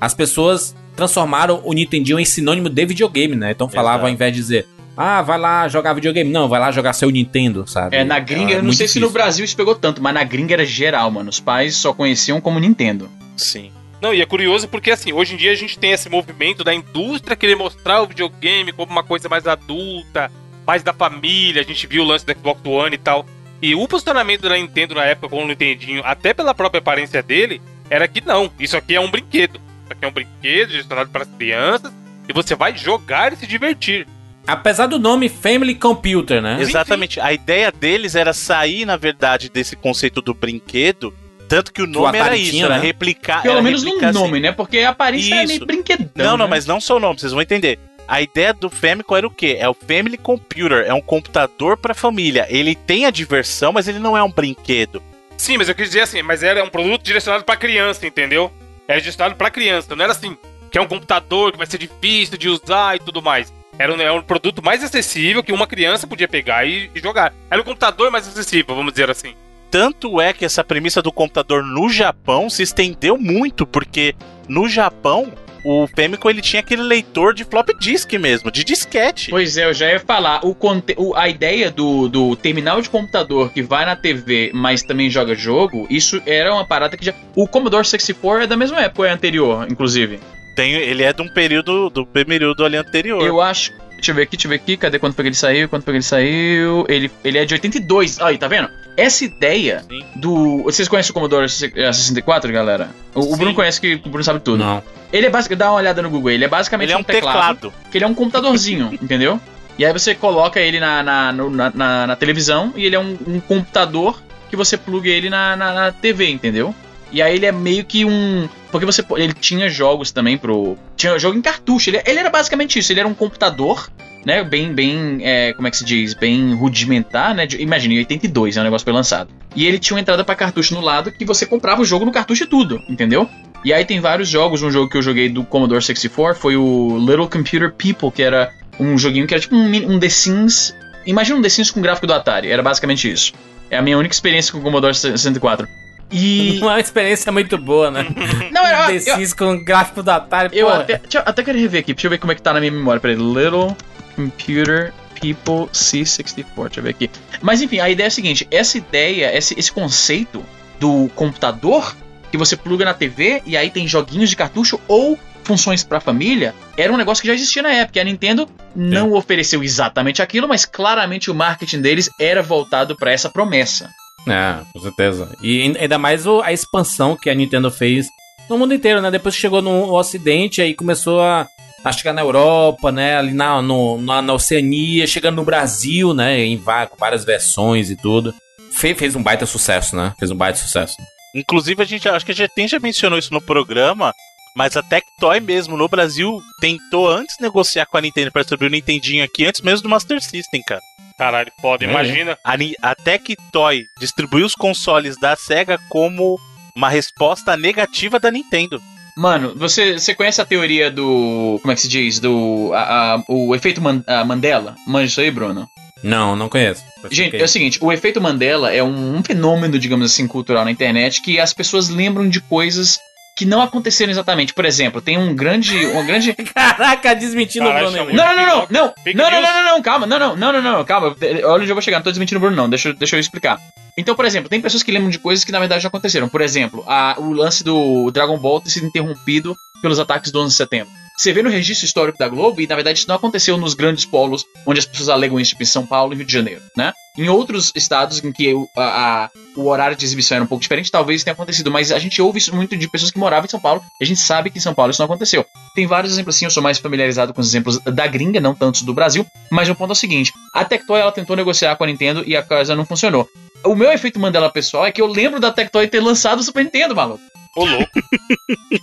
as 0.00 0.12
pessoas 0.12 0.76
transformaram 0.94 1.62
o 1.64 1.72
Nintendinho 1.72 2.18
em 2.18 2.24
sinônimo 2.26 2.68
de 2.68 2.84
videogame, 2.84 3.34
né? 3.34 3.52
Então 3.52 3.66
falava 3.68 3.94
Exato. 3.96 4.06
ao 4.08 4.12
invés 4.12 4.32
de 4.34 4.40
dizer, 4.40 4.66
ah, 4.96 5.22
vai 5.22 5.38
lá 5.38 5.66
jogar 5.68 5.94
videogame. 5.94 6.30
Não, 6.30 6.48
vai 6.48 6.60
lá 6.60 6.70
jogar 6.70 6.92
seu 6.92 7.08
Nintendo, 7.10 7.66
sabe? 7.66 7.96
É, 7.96 8.04
na 8.04 8.18
gringa, 8.18 8.52
É 8.52 8.54
eu 8.54 8.58
não 8.58 8.64
muito 8.66 8.76
sei 8.76 8.86
se 8.88 8.98
no 9.00 9.06
difícil. 9.06 9.12
Brasil 9.22 9.44
isso 9.44 9.56
pegou 9.56 9.74
tanto, 9.74 10.02
mas 10.02 10.12
na 10.12 10.24
gringa 10.24 10.52
era 10.54 10.66
geral, 10.66 11.10
mano. 11.10 11.30
Os 11.30 11.40
pais 11.40 11.76
só 11.76 11.94
conheciam 11.94 12.40
como 12.42 12.58
Nintendo. 12.60 13.08
Sim. 13.36 13.70
Não, 14.00 14.14
e 14.14 14.20
é 14.20 14.26
curioso 14.26 14.68
porque, 14.68 14.90
assim, 14.90 15.12
hoje 15.12 15.34
em 15.34 15.36
dia 15.36 15.52
a 15.52 15.56
gente 15.56 15.78
tem 15.78 15.92
esse 15.92 16.08
movimento 16.08 16.62
da 16.62 16.72
indústria 16.72 17.36
querer 17.36 17.56
mostrar 17.56 18.02
o 18.02 18.06
videogame 18.06 18.72
como 18.72 18.92
uma 18.92 19.02
coisa 19.02 19.28
mais 19.28 19.46
adulta, 19.46 20.30
mais 20.66 20.82
da 20.82 20.92
família. 20.92 21.62
A 21.62 21.64
gente 21.64 21.86
viu 21.86 22.02
o 22.02 22.06
lance 22.06 22.24
do 22.24 22.32
Xbox 22.32 22.60
One 22.64 22.94
e 22.94 22.98
tal. 22.98 23.26
E 23.60 23.74
o 23.74 23.88
posicionamento 23.88 24.42
da 24.42 24.56
Nintendo 24.56 24.94
na 24.94 25.04
época 25.04 25.28
com 25.28 25.42
o 25.42 25.46
Nintendinho, 25.48 26.02
até 26.04 26.32
pela 26.32 26.54
própria 26.54 26.78
aparência 26.78 27.22
dele, 27.22 27.60
era 27.90 28.06
que 28.06 28.20
não, 28.20 28.50
isso 28.58 28.76
aqui 28.76 28.94
é 28.94 29.00
um 29.00 29.10
brinquedo. 29.10 29.60
Isso 29.84 29.92
aqui 29.92 30.04
é 30.04 30.08
um 30.08 30.12
brinquedo 30.12 30.68
direcionado 30.68 31.10
para 31.10 31.22
as 31.22 31.28
crianças 31.36 31.92
e 32.28 32.32
você 32.32 32.54
vai 32.54 32.76
jogar 32.76 33.32
e 33.32 33.36
se 33.36 33.46
divertir. 33.46 34.06
Apesar 34.46 34.86
do 34.86 34.98
nome 34.98 35.28
Family 35.28 35.74
Computer, 35.74 36.40
né? 36.40 36.58
Exatamente. 36.60 37.20
A 37.20 37.32
ideia 37.32 37.70
deles 37.70 38.14
era 38.14 38.32
sair, 38.32 38.86
na 38.86 38.96
verdade, 38.96 39.50
desse 39.50 39.76
conceito 39.76 40.22
do 40.22 40.32
brinquedo. 40.32 41.12
Tanto 41.48 41.72
que 41.72 41.80
o 41.80 41.86
nome 41.86 42.18
era 42.18 42.36
isso, 42.36 42.64
era 42.64 42.76
né? 42.76 42.80
replicar. 42.80 43.42
Pelo 43.42 43.54
era 43.54 43.62
menos 43.62 43.82
no 43.82 43.88
replicar, 43.88 44.10
assim, 44.10 44.18
nome, 44.18 44.40
né? 44.40 44.52
Porque 44.52 44.78
a 44.80 44.90
aparência 44.90 45.34
é 45.34 45.44
Isso. 45.44 45.54
meio 45.54 45.66
brinquedão. 45.66 46.10
Não, 46.14 46.36
não, 46.36 46.44
né? 46.44 46.50
mas 46.50 46.66
não 46.66 46.80
só 46.80 46.96
o 46.96 47.00
nome, 47.00 47.18
vocês 47.18 47.32
vão 47.32 47.40
entender. 47.40 47.78
A 48.06 48.22
ideia 48.22 48.54
do 48.54 48.70
Famicom 48.70 49.16
era 49.16 49.26
o 49.26 49.30
quê? 49.30 49.56
É 49.58 49.68
o 49.68 49.74
Family 49.74 50.16
Computer, 50.16 50.84
é 50.86 50.94
um 50.94 51.00
computador 51.00 51.76
pra 51.76 51.94
família. 51.94 52.46
Ele 52.48 52.74
tem 52.74 53.06
a 53.06 53.10
diversão, 53.10 53.72
mas 53.72 53.88
ele 53.88 53.98
não 53.98 54.16
é 54.16 54.22
um 54.22 54.30
brinquedo. 54.30 55.02
Sim, 55.36 55.58
mas 55.58 55.68
eu 55.68 55.74
quis 55.74 55.88
dizer 55.88 56.00
assim, 56.00 56.22
mas 56.22 56.42
era 56.42 56.62
um 56.64 56.68
produto 56.68 57.02
direcionado 57.02 57.44
pra 57.44 57.56
criança, 57.56 58.06
entendeu? 58.06 58.50
Era 58.86 58.98
direcionado 58.98 59.36
pra 59.36 59.50
criança, 59.50 59.94
não 59.94 60.02
era 60.02 60.12
assim, 60.12 60.36
que 60.70 60.78
é 60.78 60.80
um 60.80 60.86
computador 60.86 61.52
que 61.52 61.58
vai 61.58 61.66
ser 61.66 61.78
difícil 61.78 62.36
de 62.36 62.48
usar 62.48 62.96
e 62.96 62.98
tudo 62.98 63.22
mais. 63.22 63.52
Era 63.78 63.94
um, 63.94 64.00
era 64.00 64.12
um 64.12 64.22
produto 64.22 64.62
mais 64.62 64.82
acessível 64.82 65.42
que 65.42 65.52
uma 65.52 65.66
criança 65.66 66.06
podia 66.06 66.26
pegar 66.26 66.66
e, 66.66 66.90
e 66.94 67.00
jogar. 67.00 67.32
Era 67.50 67.60
um 67.60 67.64
computador 67.64 68.10
mais 68.10 68.26
acessível, 68.26 68.74
vamos 68.74 68.92
dizer 68.92 69.10
assim. 69.10 69.34
Tanto 69.70 70.20
é 70.20 70.32
que 70.32 70.44
essa 70.44 70.64
premissa 70.64 71.02
do 71.02 71.12
computador 71.12 71.62
no 71.64 71.88
Japão 71.88 72.48
se 72.48 72.62
estendeu 72.62 73.18
muito, 73.18 73.66
porque 73.66 74.14
no 74.48 74.68
Japão 74.68 75.30
o 75.64 75.86
Famicom 75.88 76.30
ele 76.30 76.40
tinha 76.40 76.60
aquele 76.60 76.82
leitor 76.82 77.34
de 77.34 77.44
flop 77.44 77.68
disk 77.80 78.12
mesmo, 78.14 78.50
de 78.50 78.64
disquete. 78.64 79.28
Pois 79.30 79.56
é, 79.58 79.66
eu 79.66 79.74
já 79.74 79.90
ia 79.92 80.00
falar. 80.00 80.40
O, 80.44 80.56
o- 80.96 81.14
a 81.16 81.28
ideia 81.28 81.70
do, 81.70 82.08
do 82.08 82.36
terminal 82.36 82.80
de 82.80 82.88
computador 82.88 83.50
que 83.52 83.60
vai 83.60 83.84
na 83.84 83.94
TV, 83.96 84.50
mas 84.54 84.82
também 84.82 85.10
joga 85.10 85.34
jogo, 85.34 85.86
isso 85.90 86.22
era 86.24 86.52
uma 86.54 86.64
parada 86.66 86.96
que 86.96 87.04
já. 87.04 87.12
O 87.34 87.46
Commodore 87.46 87.84
64 87.84 88.44
é 88.44 88.46
da 88.46 88.56
mesma 88.56 88.80
época, 88.80 89.08
é 89.08 89.10
anterior, 89.12 89.66
inclusive. 89.70 90.20
Tem, 90.56 90.72
ele 90.74 91.02
é 91.02 91.12
de 91.12 91.22
um 91.22 91.28
período 91.28 91.90
do 91.90 92.06
período 92.06 92.64
ali 92.64 92.76
anterior. 92.76 93.22
Eu 93.22 93.40
acho. 93.40 93.72
Deixa 93.96 94.12
eu 94.12 94.14
ver 94.14 94.22
aqui, 94.22 94.36
deixa 94.36 94.46
eu 94.46 94.50
ver 94.50 94.56
aqui. 94.56 94.76
Cadê 94.76 94.98
quando 94.98 95.14
foi 95.14 95.24
que 95.24 95.28
ele 95.28 95.34
saiu? 95.36 95.68
Quando 95.68 95.82
foi 95.82 95.92
que 95.92 95.96
ele 95.98 96.04
saiu? 96.04 96.86
Ele, 96.88 97.10
ele 97.24 97.36
é 97.38 97.44
de 97.44 97.52
82. 97.54 98.20
Aí, 98.20 98.38
tá 98.38 98.46
vendo? 98.46 98.68
Essa 98.98 99.24
ideia 99.24 99.84
Sim. 99.88 100.02
do. 100.16 100.64
Vocês 100.64 100.88
conhecem 100.88 101.10
o 101.12 101.14
Commodore 101.14 101.48
64, 101.48 102.52
galera? 102.52 102.90
O, 103.14 103.32
o. 103.32 103.36
Bruno 103.36 103.54
conhece 103.54 103.80
que 103.80 103.94
o 103.94 104.08
Bruno 104.08 104.24
sabe 104.24 104.40
tudo. 104.40 104.58
Não. 104.64 104.82
Ele 105.12 105.26
é 105.26 105.30
basicamente. 105.30 105.58
Dá 105.60 105.70
uma 105.70 105.76
olhada 105.78 106.02
no 106.02 106.10
Google. 106.10 106.30
Ele 106.32 106.44
é 106.44 106.48
basicamente 106.48 106.88
Ele 106.88 106.94
é 106.94 106.98
um 106.98 107.04
teclado. 107.04 107.72
que 107.90 107.96
ele 107.98 108.04
é 108.04 108.08
um 108.08 108.14
computadorzinho, 108.14 108.92
entendeu? 109.00 109.40
E 109.78 109.86
aí 109.86 109.92
você 109.92 110.14
coloca 110.16 110.58
ele 110.60 110.80
na, 110.80 111.02
na, 111.04 111.32
na, 111.32 111.70
na- 111.72 112.06
na 112.08 112.16
televisão 112.16 112.72
e 112.74 112.84
ele 112.84 112.96
é 112.96 112.98
um, 112.98 113.16
um 113.26 113.38
computador 113.40 114.20
que 114.50 114.56
você 114.56 114.76
pluga 114.76 115.08
ele 115.08 115.30
na, 115.30 115.54
na, 115.54 115.72
na 115.72 115.92
TV, 115.92 116.28
entendeu? 116.28 116.74
E 117.10 117.22
aí 117.22 117.36
ele 117.36 117.46
é 117.46 117.52
meio 117.52 117.84
que 117.84 118.04
um. 118.04 118.48
Porque 118.70 118.84
você. 118.84 119.04
Ele 119.16 119.32
tinha 119.32 119.68
jogos 119.68 120.10
também 120.10 120.36
pro. 120.36 120.76
Tinha 120.96 121.18
jogo 121.18 121.36
em 121.38 121.42
cartucho. 121.42 121.90
Ele, 121.90 122.02
ele 122.04 122.18
era 122.18 122.30
basicamente 122.30 122.78
isso. 122.78 122.92
Ele 122.92 123.00
era 123.00 123.08
um 123.08 123.14
computador, 123.14 123.90
né? 124.24 124.44
Bem, 124.44 124.72
bem. 124.74 125.18
é, 125.22 125.52
como 125.54 125.66
é 125.66 125.70
que 125.70 125.76
se 125.78 125.84
diz? 125.84 126.14
Bem 126.14 126.54
rudimentar, 126.54 127.34
né? 127.34 127.46
Imagina, 127.58 127.94
em 127.94 127.98
82 127.98 128.56
é 128.56 128.60
o 128.60 128.64
negócio 128.64 128.84
foi 128.84 128.92
lançado. 128.92 129.30
E 129.56 129.66
ele 129.66 129.78
tinha 129.78 129.96
uma 129.96 130.00
entrada 130.00 130.22
pra 130.22 130.34
cartucho 130.34 130.74
no 130.74 130.80
lado 130.80 131.10
que 131.10 131.24
você 131.24 131.46
comprava 131.46 131.80
o 131.80 131.84
jogo 131.84 132.04
no 132.04 132.12
cartucho 132.12 132.44
e 132.44 132.46
tudo, 132.46 132.82
entendeu? 132.88 133.28
E 133.64 133.72
aí 133.72 133.84
tem 133.84 134.00
vários 134.00 134.28
jogos. 134.28 134.62
Um 134.62 134.70
jogo 134.70 134.90
que 134.90 134.96
eu 134.96 135.02
joguei 135.02 135.28
do 135.28 135.44
Commodore 135.44 135.82
64 135.82 136.40
foi 136.40 136.56
o 136.56 136.98
Little 136.98 137.28
Computer 137.28 137.72
People, 137.72 138.10
que 138.10 138.22
era 138.22 138.52
um 138.78 138.98
joguinho 138.98 139.26
que 139.26 139.34
era 139.34 139.40
tipo 139.40 139.56
um, 139.56 139.94
um 139.94 139.98
The 139.98 140.08
Sims. 140.08 140.74
Imagina 141.06 141.38
um 141.38 141.42
The 141.42 141.48
Sims 141.48 141.70
com 141.70 141.80
gráfico 141.80 142.06
do 142.06 142.12
Atari. 142.12 142.50
Era 142.50 142.62
basicamente 142.62 143.10
isso. 143.10 143.32
É 143.70 143.76
a 143.76 143.82
minha 143.82 143.98
única 143.98 144.14
experiência 144.14 144.52
com 144.52 144.58
o 144.58 144.62
Commodore 144.62 144.94
64. 144.94 145.66
E. 146.10 146.58
É 146.58 146.62
uma 146.64 146.80
experiência 146.80 147.30
muito 147.30 147.56
boa, 147.58 147.90
né? 147.90 148.06
Não, 148.50 148.66
era. 148.66 148.86
The 148.86 148.96
Eu, 148.96 149.00
Sims 149.00 149.32
com 149.32 149.62
gráfico 149.62 150.02
da 150.02 150.16
Atari, 150.16 150.56
eu 150.56 150.66
porra. 150.66 150.80
até, 150.80 151.00
eu 151.12 151.22
até 151.24 151.42
quero 151.42 151.58
rever 151.58 151.80
aqui. 151.80 151.94
Deixa 151.94 152.06
eu 152.06 152.10
ver 152.10 152.18
como 152.18 152.32
é 152.32 152.34
que 152.34 152.42
tá 152.42 152.52
na 152.52 152.60
minha 152.60 152.72
memória. 152.72 153.00
Peraí. 153.00 153.16
Little 153.16 153.76
Computer 154.16 154.92
People 155.20 155.70
C64. 155.72 156.44
Deixa 156.56 156.80
eu 156.80 156.84
ver 156.84 156.90
aqui. 156.90 157.10
Mas 157.40 157.60
enfim, 157.60 157.80
a 157.80 157.90
ideia 157.90 158.06
é 158.06 158.08
a 158.08 158.10
seguinte: 158.10 158.46
essa 158.50 158.78
ideia, 158.78 159.36
esse, 159.36 159.58
esse 159.58 159.70
conceito 159.72 160.44
do 160.78 161.10
computador 161.14 161.94
que 162.30 162.36
você 162.36 162.56
pluga 162.56 162.84
na 162.84 162.94
TV 162.94 163.42
e 163.46 163.56
aí 163.56 163.70
tem 163.70 163.88
joguinhos 163.88 164.30
de 164.30 164.36
cartucho 164.36 164.78
ou 164.86 165.18
funções 165.44 165.82
pra 165.82 165.98
família, 165.98 166.54
era 166.76 166.92
um 166.92 166.96
negócio 166.96 167.22
que 167.22 167.28
já 167.28 167.34
existia 167.34 167.62
na 167.62 167.72
época. 167.72 167.98
E 167.98 168.02
a 168.02 168.04
Nintendo 168.04 168.46
não 168.76 169.14
ofereceu 169.14 169.62
exatamente 169.64 170.20
aquilo, 170.20 170.46
mas 170.46 170.66
claramente 170.66 171.30
o 171.30 171.34
marketing 171.34 171.80
deles 171.80 172.10
era 172.20 172.42
voltado 172.42 172.94
pra 172.94 173.10
essa 173.10 173.30
promessa. 173.30 173.90
É, 174.32 174.60
com 174.72 174.80
certeza. 174.80 175.36
E 175.42 175.62
ain- 175.62 175.76
ainda 175.78 175.98
mais 175.98 176.26
a 176.26 176.52
expansão 176.52 177.16
que 177.16 177.28
a 177.30 177.34
Nintendo 177.34 177.70
fez 177.70 178.06
no 178.48 178.56
mundo 178.58 178.74
inteiro, 178.74 179.00
né? 179.00 179.10
Depois 179.10 179.34
que 179.34 179.40
chegou 179.40 179.60
no 179.62 179.92
Ocidente, 179.94 180.62
aí 180.62 180.74
começou 180.74 181.20
a, 181.20 181.46
a 181.84 181.92
chegar 181.92 182.12
na 182.12 182.22
Europa, 182.22 182.90
né? 182.90 183.16
Ali 183.16 183.32
na, 183.32 183.60
no- 183.62 184.00
na, 184.00 184.22
na 184.22 184.32
Oceania, 184.34 185.06
chegando 185.06 185.36
no 185.36 185.44
Brasil, 185.44 186.14
né? 186.14 186.40
Em 186.44 186.56
várias 186.98 187.24
versões 187.24 187.90
e 187.90 187.96
tudo. 187.96 188.34
Fe- 188.72 188.94
fez 188.94 189.14
um 189.16 189.22
baita 189.22 189.44
sucesso, 189.46 189.96
né? 189.96 190.14
Fez 190.18 190.30
um 190.30 190.36
baita 190.36 190.58
sucesso. 190.58 190.96
Inclusive, 191.34 191.82
a 191.82 191.84
gente 191.86 192.08
acho 192.08 192.24
que 192.24 192.32
a 192.32 192.34
gente 192.34 192.68
já 192.70 192.78
mencionou 192.80 193.18
isso 193.18 193.34
no 193.34 193.40
programa, 193.40 194.14
mas 194.54 194.76
a 194.76 194.82
Tectoy 194.82 195.40
mesmo 195.40 195.76
no 195.76 195.88
Brasil 195.88 196.40
tentou 196.60 197.08
antes 197.08 197.36
negociar 197.40 197.86
com 197.86 197.96
a 197.96 198.00
Nintendo 198.00 198.30
para 198.32 198.42
distribuir 198.42 198.68
o 198.70 198.72
Nintendinho 198.72 199.24
aqui, 199.24 199.44
antes 199.46 199.60
mesmo 199.60 199.82
do 199.84 199.88
Master 199.88 200.20
System, 200.22 200.62
cara. 200.66 200.80
Caralho, 201.18 201.50
foda. 201.60 201.84
É, 201.84 201.90
Imagina. 201.90 202.38
A, 202.44 202.54
a 202.90 202.94
Tectoy 202.94 203.84
distribuiu 203.98 204.46
os 204.46 204.54
consoles 204.54 205.18
da 205.18 205.34
SEGA 205.36 205.78
como 205.88 206.38
uma 206.76 206.88
resposta 206.88 207.56
negativa 207.56 208.20
da 208.20 208.30
Nintendo. 208.30 208.80
Mano, 209.16 209.52
você, 209.56 209.98
você 209.98 210.14
conhece 210.14 210.40
a 210.40 210.44
teoria 210.46 210.92
do. 210.92 211.58
Como 211.60 211.72
é 211.72 211.74
que 211.74 211.80
se 211.80 211.88
diz? 211.88 212.20
Do. 212.20 212.70
a- 212.72 213.14
a- 213.16 213.22
o 213.28 213.52
efeito 213.52 213.80
Man- 213.80 214.04
a 214.06 214.24
Mandela? 214.24 214.76
Manja 214.86 215.06
isso 215.06 215.20
aí, 215.20 215.28
Bruno? 215.30 215.68
Não, 216.04 216.36
não 216.36 216.48
conheço. 216.48 216.84
Gente, 217.10 217.36
é 217.36 217.42
o 217.42 217.48
seguinte: 217.48 217.78
o 217.82 217.90
efeito 217.92 218.20
Mandela 218.20 218.72
é 218.72 218.80
um, 218.80 219.16
um 219.16 219.22
fenômeno, 219.24 219.76
digamos 219.76 220.12
assim, 220.12 220.28
cultural 220.28 220.64
na 220.64 220.70
internet 220.70 221.20
que 221.20 221.40
as 221.40 221.52
pessoas 221.52 221.88
lembram 221.88 222.28
de 222.28 222.40
coisas 222.40 223.00
que 223.38 223.44
não 223.46 223.62
aconteceram 223.62 224.10
exatamente. 224.10 224.52
Por 224.52 224.64
exemplo, 224.64 225.00
tem 225.00 225.16
um 225.16 225.32
grande. 225.32 225.86
Uma 225.86 226.02
grande. 226.02 226.32
Caraca, 226.52 227.14
desmentindo 227.14 227.66
o 227.66 227.72
Bruno. 227.72 227.96
Não, 228.12 228.36
não, 228.36 228.46
não, 228.46 228.66
não, 228.68 228.94
não, 229.14 229.30
não, 229.30 229.40
não, 229.42 229.64
não, 229.76 229.82
calma, 229.82 230.06
não, 230.06 230.18
não, 230.18 230.36
não, 230.36 230.52
não, 230.52 230.60
não, 230.60 230.84
calma. 230.84 231.14
Olha 231.22 231.46
onde 231.62 231.68
eu 231.70 231.74
vou 231.76 231.80
chegar, 231.82 231.98
não 231.98 232.04
tô 232.04 232.10
desmentindo 232.10 232.38
o 232.38 232.40
Bruno, 232.40 232.56
não. 232.56 232.68
Deixa, 232.68 232.88
eu- 232.88 232.94
deixa 232.94 233.14
eu 233.14 233.20
explicar. 233.20 233.60
Então, 233.96 234.14
por 234.16 234.24
exemplo, 234.24 234.48
tem 234.48 234.60
pessoas 234.60 234.82
que 234.82 234.90
lembram 234.90 235.10
de 235.10 235.18
coisas 235.20 235.44
que 235.44 235.52
na 235.52 235.58
verdade 235.60 235.82
já 235.82 235.88
aconteceram. 235.88 236.28
Por 236.28 236.40
exemplo, 236.40 236.84
a- 236.88 237.14
o 237.18 237.32
lance 237.32 237.62
do 237.62 238.10
Dragon 238.10 238.36
Ball 238.38 238.60
ter 238.60 238.70
sido 238.70 238.86
interrompido 238.86 239.56
pelos 239.82 239.98
ataques 239.98 240.30
do 240.32 240.40
11 240.40 240.50
de 240.50 240.56
setembro. 240.56 240.92
Você 241.16 241.32
vê 241.32 241.42
no 241.42 241.50
registro 241.50 241.84
histórico 241.84 242.16
da 242.16 242.28
Globo, 242.28 242.60
e 242.60 242.66
na 242.68 242.76
verdade 242.76 243.00
isso 243.00 243.08
não 243.08 243.16
aconteceu 243.16 243.56
nos 243.58 243.74
grandes 243.74 244.04
polos 244.04 244.44
onde 244.64 244.78
as 244.78 244.86
pessoas 244.86 245.08
alegam 245.08 245.40
isso, 245.40 245.50
tipo 245.50 245.64
em 245.64 245.66
São 245.66 245.84
Paulo 245.84 246.12
e 246.12 246.16
Rio 246.16 246.24
de 246.24 246.32
Janeiro, 246.32 246.60
né? 246.76 246.92
Em 247.16 247.28
outros 247.28 247.72
estados 247.74 248.22
em 248.22 248.30
que 248.30 248.54
o, 248.54 248.68
a- 248.76 249.24
a- 249.24 249.30
o 249.56 249.66
horário 249.66 249.96
de 249.96 250.04
exibição 250.04 250.36
era 250.36 250.44
um 250.44 250.46
pouco 250.46 250.62
diferente, 250.62 250.92
talvez 250.92 251.24
tenha 251.24 251.32
acontecido, 251.34 251.72
mas 251.72 251.90
a 251.90 251.98
gente 251.98 252.22
ouve 252.22 252.38
isso 252.38 252.54
muito 252.54 252.76
de 252.76 252.88
pessoas 252.88 253.10
que 253.10 253.18
moravam 253.18 253.46
em 253.46 253.50
São 253.50 253.58
Paulo, 253.58 253.82
e 254.00 254.04
a 254.04 254.06
gente 254.06 254.20
sabe 254.20 254.48
que 254.48 254.58
em 254.58 254.60
São 254.60 254.72
Paulo 254.72 254.92
isso 254.92 255.00
não 255.02 255.06
aconteceu. 255.06 255.44
Tem 255.74 255.88
vários 255.88 256.12
exemplos 256.12 256.36
assim, 256.36 256.44
eu 256.44 256.52
sou 256.52 256.62
mais 256.62 256.78
familiarizado 256.78 257.34
com 257.34 257.40
os 257.40 257.48
exemplos 257.48 257.80
da 257.80 258.06
gringa, 258.06 258.40
não 258.40 258.54
tantos 258.54 258.82
do 258.82 258.94
Brasil, 258.94 259.26
mas 259.50 259.68
o 259.68 259.74
ponto 259.74 259.90
é 259.90 259.94
o 259.94 259.96
seguinte: 259.96 260.32
a 260.54 260.64
Tectoy 260.64 261.00
ela 261.00 261.10
tentou 261.10 261.34
negociar 261.34 261.74
com 261.74 261.82
a 261.82 261.86
Nintendo 261.88 262.22
e 262.24 262.36
a 262.36 262.44
coisa 262.44 262.76
não 262.76 262.84
funcionou. 262.86 263.28
O 263.64 263.74
meu 263.74 263.90
efeito 263.90 264.20
Mandela 264.20 264.52
pessoal 264.52 264.86
é 264.86 264.92
que 264.92 265.02
eu 265.02 265.06
lembro 265.08 265.40
da 265.40 265.50
Tectoy 265.50 265.88
ter 265.88 265.98
lançado 265.98 266.38
o 266.38 266.42
Super 266.44 266.62
Nintendo, 266.62 266.94
maluco. 266.94 267.20
Ô, 267.56 267.64
louco. 267.64 267.90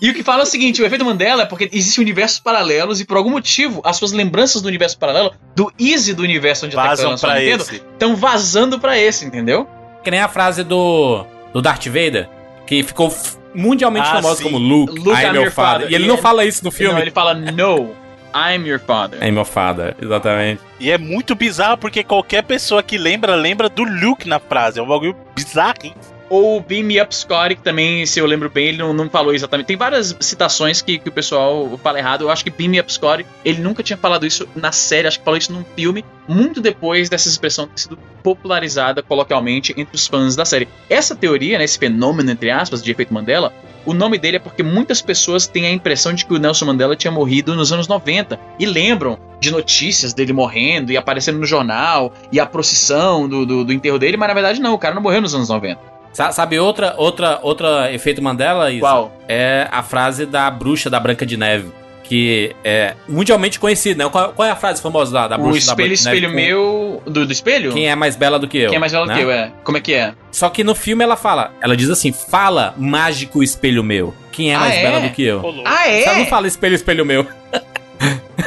E 0.01 0.09
o 0.09 0.13
que 0.13 0.23
fala 0.23 0.41
é 0.41 0.43
o 0.43 0.45
seguinte: 0.45 0.81
o 0.81 0.85
efeito 0.85 1.05
Mandela 1.05 1.43
é 1.43 1.45
porque 1.45 1.69
existem 1.71 2.03
universos 2.03 2.39
paralelos 2.39 2.99
e 2.99 3.05
por 3.05 3.17
algum 3.17 3.29
motivo 3.31 3.81
as 3.85 3.97
suas 3.97 4.11
lembranças 4.11 4.61
do 4.61 4.67
universo 4.67 4.97
paralelo, 4.97 5.33
do 5.55 5.71
easy 5.79 6.13
do 6.13 6.23
universo 6.23 6.65
onde 6.65 6.77
a 6.77 6.81
Tectoy 6.89 7.05
Vazam 7.05 7.13
a 7.13 7.17
pra 7.17 7.39
Nintendo, 7.39 7.63
estão 7.93 8.15
vazando 8.15 8.79
pra 8.79 8.97
esse, 8.97 9.25
entendeu? 9.25 9.67
Que 10.03 10.11
nem 10.11 10.19
a 10.19 10.27
frase 10.27 10.63
do, 10.63 11.25
do 11.53 11.61
Darth 11.61 11.85
Vader, 11.87 12.29
que 12.67 12.83
ficou 12.83 13.13
mundialmente 13.53 14.07
Ah, 14.09 14.15
famosa 14.21 14.43
como 14.43 14.57
Luke, 14.57 14.91
Luke, 14.99 15.09
I 15.09 15.25
am 15.25 15.35
I'm 15.35 15.41
your 15.43 15.51
father. 15.51 15.73
father. 15.81 15.91
E 15.91 15.95
ele 15.95 16.03
E 16.03 16.07
não 16.07 16.15
ele- 16.15 16.21
fala 16.21 16.45
isso 16.45 16.63
no 16.63 16.71
filme. 16.71 16.93
Não, 16.93 17.01
ele 17.01 17.11
fala, 17.11 17.33
no, 17.33 17.95
I'm 18.35 18.67
your 18.67 18.79
father. 18.79 19.23
I 19.23 19.29
am 19.29 19.35
your 19.37 19.45
father, 19.45 19.95
exatamente. 20.01 20.61
E 20.79 20.91
é 20.91 20.97
muito 20.97 21.33
bizarro 21.35 21.77
porque 21.77 22.03
qualquer 22.03 22.43
pessoa 22.43 22.83
que 22.83 22.97
lembra, 22.97 23.33
lembra 23.35 23.69
do 23.69 23.83
Luke 23.83 24.27
na 24.27 24.39
frase. 24.39 24.77
É 24.79 24.83
um 24.83 24.87
bagulho 24.87 25.15
bizarro, 25.33 25.75
hein? 25.83 25.95
Ou 26.35 26.59
Beam 26.59 26.83
Me 26.83 27.01
Up 27.01 27.15
Scotty, 27.15 27.55
que 27.55 27.61
também, 27.61 28.05
se 28.05 28.19
eu 28.19 28.25
lembro 28.25 28.49
bem, 28.49 28.67
ele 28.67 28.77
não, 28.79 28.91
não 28.93 29.09
falou 29.09 29.33
exatamente. 29.33 29.67
Tem 29.67 29.77
várias 29.77 30.13
citações 30.19 30.81
que, 30.81 30.99
que 30.99 31.07
o 31.07 31.11
pessoal 31.11 31.79
fala 31.81 31.97
errado. 31.97 32.25
Eu 32.25 32.29
acho 32.29 32.43
que 32.43 32.49
Beam 32.49 32.69
Me 32.69 32.77
Up 32.81 32.91
Scotty, 32.91 33.25
ele 33.45 33.61
nunca 33.61 33.81
tinha 33.81 33.95
falado 33.95 34.25
isso 34.25 34.45
na 34.53 34.69
série, 34.73 35.07
acho 35.07 35.17
que 35.17 35.23
falou 35.23 35.37
isso 35.37 35.53
num 35.53 35.63
filme, 35.77 36.03
muito 36.27 36.59
depois 36.59 37.07
dessa 37.07 37.29
expressão 37.29 37.67
ter 37.67 37.79
sido 37.79 37.97
popularizada 38.21 39.01
coloquialmente 39.01 39.73
entre 39.77 39.95
os 39.95 40.07
fãs 40.07 40.35
da 40.35 40.43
série. 40.43 40.67
Essa 40.89 41.15
teoria, 41.15 41.57
né, 41.57 41.63
esse 41.63 41.79
fenômeno, 41.79 42.29
entre 42.29 42.51
aspas, 42.51 42.83
de 42.83 42.91
efeito 42.91 43.13
Mandela, 43.13 43.53
o 43.85 43.93
nome 43.93 44.17
dele 44.17 44.35
é 44.35 44.39
porque 44.39 44.61
muitas 44.61 45.01
pessoas 45.01 45.47
têm 45.47 45.67
a 45.67 45.71
impressão 45.71 46.11
de 46.13 46.25
que 46.25 46.33
o 46.33 46.37
Nelson 46.37 46.65
Mandela 46.65 46.97
tinha 46.97 47.11
morrido 47.11 47.55
nos 47.55 47.71
anos 47.71 47.87
90 47.87 48.37
e 48.59 48.65
lembram 48.65 49.17
de 49.39 49.51
notícias 49.51 50.13
dele 50.13 50.33
morrendo 50.33 50.91
e 50.91 50.97
aparecendo 50.97 51.39
no 51.39 51.45
jornal 51.45 52.11
e 52.29 52.41
a 52.41 52.45
procissão 52.45 53.29
do, 53.29 53.45
do, 53.45 53.63
do 53.63 53.71
enterro 53.71 53.99
dele, 53.99 54.17
mas 54.17 54.27
na 54.27 54.33
verdade 54.33 54.59
não, 54.59 54.73
o 54.73 54.77
cara 54.79 54.95
não 54.95 55.01
morreu 55.01 55.21
nos 55.21 55.33
anos 55.33 55.47
90. 55.47 55.94
Sa- 56.15 56.31
Sabe 56.31 56.57
outra, 56.57 56.95
outra, 56.97 57.39
outra 57.43 57.91
efeito 57.93 58.21
Mandela? 58.23 58.71
Isa? 58.71 58.79
Qual? 58.79 59.15
É 59.27 59.67
a 59.69 59.83
frase 59.83 60.25
da 60.25 60.49
bruxa 60.49 60.89
da 60.89 60.97
Branca 60.99 61.25
de 61.25 61.35
Neve. 61.35 61.69
Que 62.05 62.55
é 62.63 62.93
mundialmente 63.09 63.59
conhecida, 63.59 64.03
né? 64.03 64.09
Qual, 64.11 64.31
qual 64.31 64.47
é 64.47 64.51
a 64.51 64.55
frase 64.55 64.79
famosa 64.81 65.11
da, 65.11 65.27
da 65.27 65.35
O 65.37 65.39
bruxa 65.41 65.75
da 65.75 65.83
espelho, 65.83 65.89
Branca 65.89 65.95
de 65.97 66.05
Neve? 66.05 66.17
espelho 66.17 66.33
meu. 66.33 67.03
Do, 67.05 67.25
do 67.25 67.33
espelho? 67.33 67.73
Quem 67.73 67.89
é 67.89 67.95
mais 67.95 68.15
bela 68.15 68.37
do 68.39 68.47
que 68.47 68.59
eu? 68.59 68.69
Quem 68.69 68.77
é 68.77 68.79
mais 68.79 68.91
velho 68.93 69.05
né? 69.07 69.15
que 69.17 69.21
eu, 69.23 69.31
é. 69.31 69.51
Como 69.63 69.77
é 69.77 69.81
que 69.81 69.93
é? 69.93 70.13
Só 70.31 70.47
que 70.49 70.63
no 70.63 70.73
filme 70.75 71.03
ela 71.03 71.15
fala, 71.17 71.51
ela 71.59 71.75
diz 71.75 71.89
assim: 71.89 72.11
fala, 72.13 72.73
mágico 72.77 73.41
espelho 73.43 73.83
meu. 73.83 74.13
Quem 74.31 74.51
é 74.51 74.55
Ah, 74.55 74.59
mais 74.59 74.75
é? 74.75 74.81
bela 74.83 74.99
do 75.01 75.09
que 75.09 75.23
eu? 75.23 75.41
louco. 75.41 75.63
Ah, 75.65 75.89
Ela 75.89 76.19
não 76.19 76.25
fala 76.27 76.47
espelho, 76.47 76.75
espelho 76.75 77.05
meu. 77.05 77.25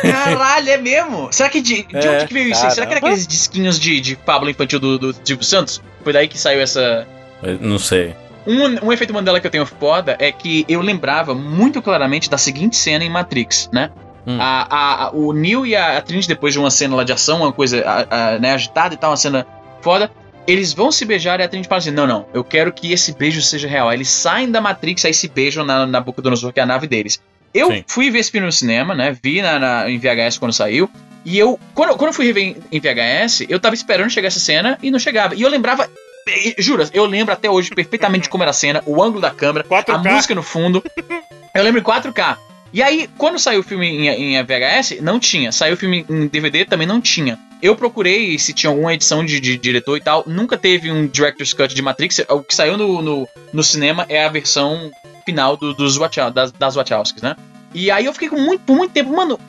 Caralho, 0.02 0.70
é 0.70 0.76
mesmo? 0.76 1.28
Será 1.32 1.48
que 1.48 1.60
de, 1.60 1.82
de 1.82 1.96
É, 2.06 2.10
onde 2.10 2.26
que 2.26 2.34
veio 2.34 2.50
isso 2.52 2.64
aí? 2.64 2.70
Será 2.70 2.86
que 2.86 2.92
era 2.92 3.00
aqueles 3.00 3.26
disquinhos 3.26 3.78
de, 3.80 4.00
de 4.00 4.16
Pablo 4.16 4.48
Infantil 4.48 4.78
do, 4.78 4.98
do 4.98 5.16
Silvio 5.24 5.44
Santos? 5.44 5.82
Foi 6.04 6.12
daí 6.12 6.28
que 6.28 6.38
saiu 6.38 6.60
essa. 6.60 7.06
Não 7.60 7.78
sei. 7.78 8.14
Um, 8.46 8.86
um 8.86 8.92
efeito 8.92 9.12
Mandela 9.12 9.40
que 9.40 9.46
eu 9.46 9.50
tenho 9.50 9.66
foda 9.66 10.16
é 10.18 10.32
que 10.32 10.64
eu 10.68 10.80
lembrava 10.80 11.34
muito 11.34 11.82
claramente 11.82 12.30
da 12.30 12.38
seguinte 12.38 12.76
cena 12.76 13.04
em 13.04 13.10
Matrix, 13.10 13.68
né? 13.72 13.90
Hum. 14.26 14.38
A, 14.40 15.06
a- 15.06 15.10
o 15.12 15.32
Neo 15.32 15.64
e 15.66 15.76
a, 15.76 15.98
a 15.98 16.00
Trinity, 16.02 16.28
depois 16.28 16.52
de 16.52 16.58
uma 16.58 16.70
cena 16.70 16.96
lá 16.96 17.04
de 17.04 17.12
ação, 17.12 17.38
uma 17.42 17.52
coisa 17.52 17.82
a- 17.86 18.34
a, 18.34 18.38
né, 18.38 18.52
agitada 18.52 18.94
e 18.94 18.96
tal, 18.96 19.10
uma 19.10 19.16
cena 19.16 19.46
foda, 19.82 20.10
eles 20.46 20.72
vão 20.72 20.90
se 20.90 21.04
beijar 21.04 21.40
e 21.40 21.42
a 21.42 21.48
Trinity 21.48 21.68
fala 21.68 21.78
assim: 21.78 21.90
Não, 21.90 22.06
não, 22.06 22.26
eu 22.32 22.42
quero 22.42 22.72
que 22.72 22.90
esse 22.92 23.12
beijo 23.12 23.40
seja 23.42 23.68
real. 23.68 23.88
Aí 23.88 23.96
eles 23.98 24.08
saem 24.08 24.50
da 24.50 24.60
Matrix, 24.60 25.04
aí 25.04 25.12
se 25.14 25.28
beijam 25.28 25.64
na, 25.64 25.86
na 25.86 26.00
boca 26.00 26.20
do 26.22 26.30
Nosor, 26.30 26.52
que 26.52 26.60
é 26.60 26.62
a 26.62 26.66
nave 26.66 26.86
deles. 26.86 27.20
Eu 27.54 27.70
Sim. 27.72 27.84
fui 27.86 28.10
ver 28.10 28.18
esse 28.20 28.30
filme 28.30 28.46
no 28.46 28.52
cinema, 28.52 28.94
né? 28.94 29.16
Vi 29.22 29.40
na, 29.42 29.58
na- 29.58 29.90
em 29.90 29.98
VHS 29.98 30.38
quando 30.38 30.52
saiu. 30.52 30.90
E 31.24 31.38
eu, 31.38 31.58
quando, 31.74 31.94
quando 31.96 32.08
eu 32.08 32.14
fui 32.14 32.26
rever 32.26 32.42
em, 32.44 32.56
em 32.72 32.80
VHS, 32.80 33.44
eu 33.48 33.58
tava 33.60 33.74
esperando 33.74 34.10
chegar 34.10 34.28
essa 34.28 34.38
cena 34.40 34.78
e 34.82 34.90
não 34.90 34.98
chegava. 34.98 35.34
E 35.34 35.42
eu 35.42 35.48
lembrava, 35.50 35.88
jura, 36.58 36.88
eu 36.92 37.04
lembro 37.04 37.32
até 37.32 37.50
hoje 37.50 37.70
perfeitamente 37.70 38.28
como 38.30 38.42
era 38.42 38.50
a 38.50 38.54
cena, 38.54 38.82
o 38.86 39.02
ângulo 39.02 39.20
da 39.20 39.30
câmera, 39.30 39.64
4K. 39.64 39.94
a 39.94 39.98
música 39.98 40.34
no 40.34 40.42
fundo. 40.42 40.82
Eu 41.54 41.62
lembro 41.64 41.80
em 41.80 41.84
4K. 41.84 42.36
E 42.72 42.82
aí, 42.82 43.08
quando 43.16 43.38
saiu 43.38 43.60
o 43.60 43.62
filme 43.62 43.86
em, 43.88 44.34
em 44.36 44.42
VHS, 44.44 45.00
não 45.00 45.18
tinha. 45.18 45.50
Saiu 45.50 45.72
o 45.74 45.76
filme 45.76 46.04
em 46.08 46.26
DVD, 46.26 46.66
também 46.66 46.86
não 46.86 47.00
tinha. 47.00 47.38
Eu 47.62 47.74
procurei 47.74 48.38
se 48.38 48.52
tinha 48.52 48.68
alguma 48.68 48.92
edição 48.92 49.24
de, 49.24 49.40
de 49.40 49.56
diretor 49.56 49.96
e 49.96 50.00
tal. 50.02 50.22
Nunca 50.26 50.56
teve 50.58 50.92
um 50.92 51.06
Director's 51.06 51.54
Cut 51.54 51.74
de 51.74 51.80
Matrix. 51.80 52.20
O 52.28 52.42
que 52.42 52.54
saiu 52.54 52.76
no, 52.76 53.00
no, 53.00 53.28
no 53.54 53.62
cinema 53.62 54.04
é 54.08 54.22
a 54.22 54.28
versão 54.28 54.90
final 55.24 55.56
do- 55.56 55.72
dos 55.72 55.96
Wachowskis, 55.96 56.34
das, 56.34 56.52
das 56.52 56.74
Wachowskis, 56.74 57.22
né? 57.22 57.34
E 57.74 57.90
aí 57.90 58.04
eu 58.04 58.12
fiquei 58.12 58.28
com 58.28 58.38
muito, 58.38 58.60
por 58.64 58.76
muito 58.76 58.92
tempo, 58.92 59.16
mano. 59.16 59.40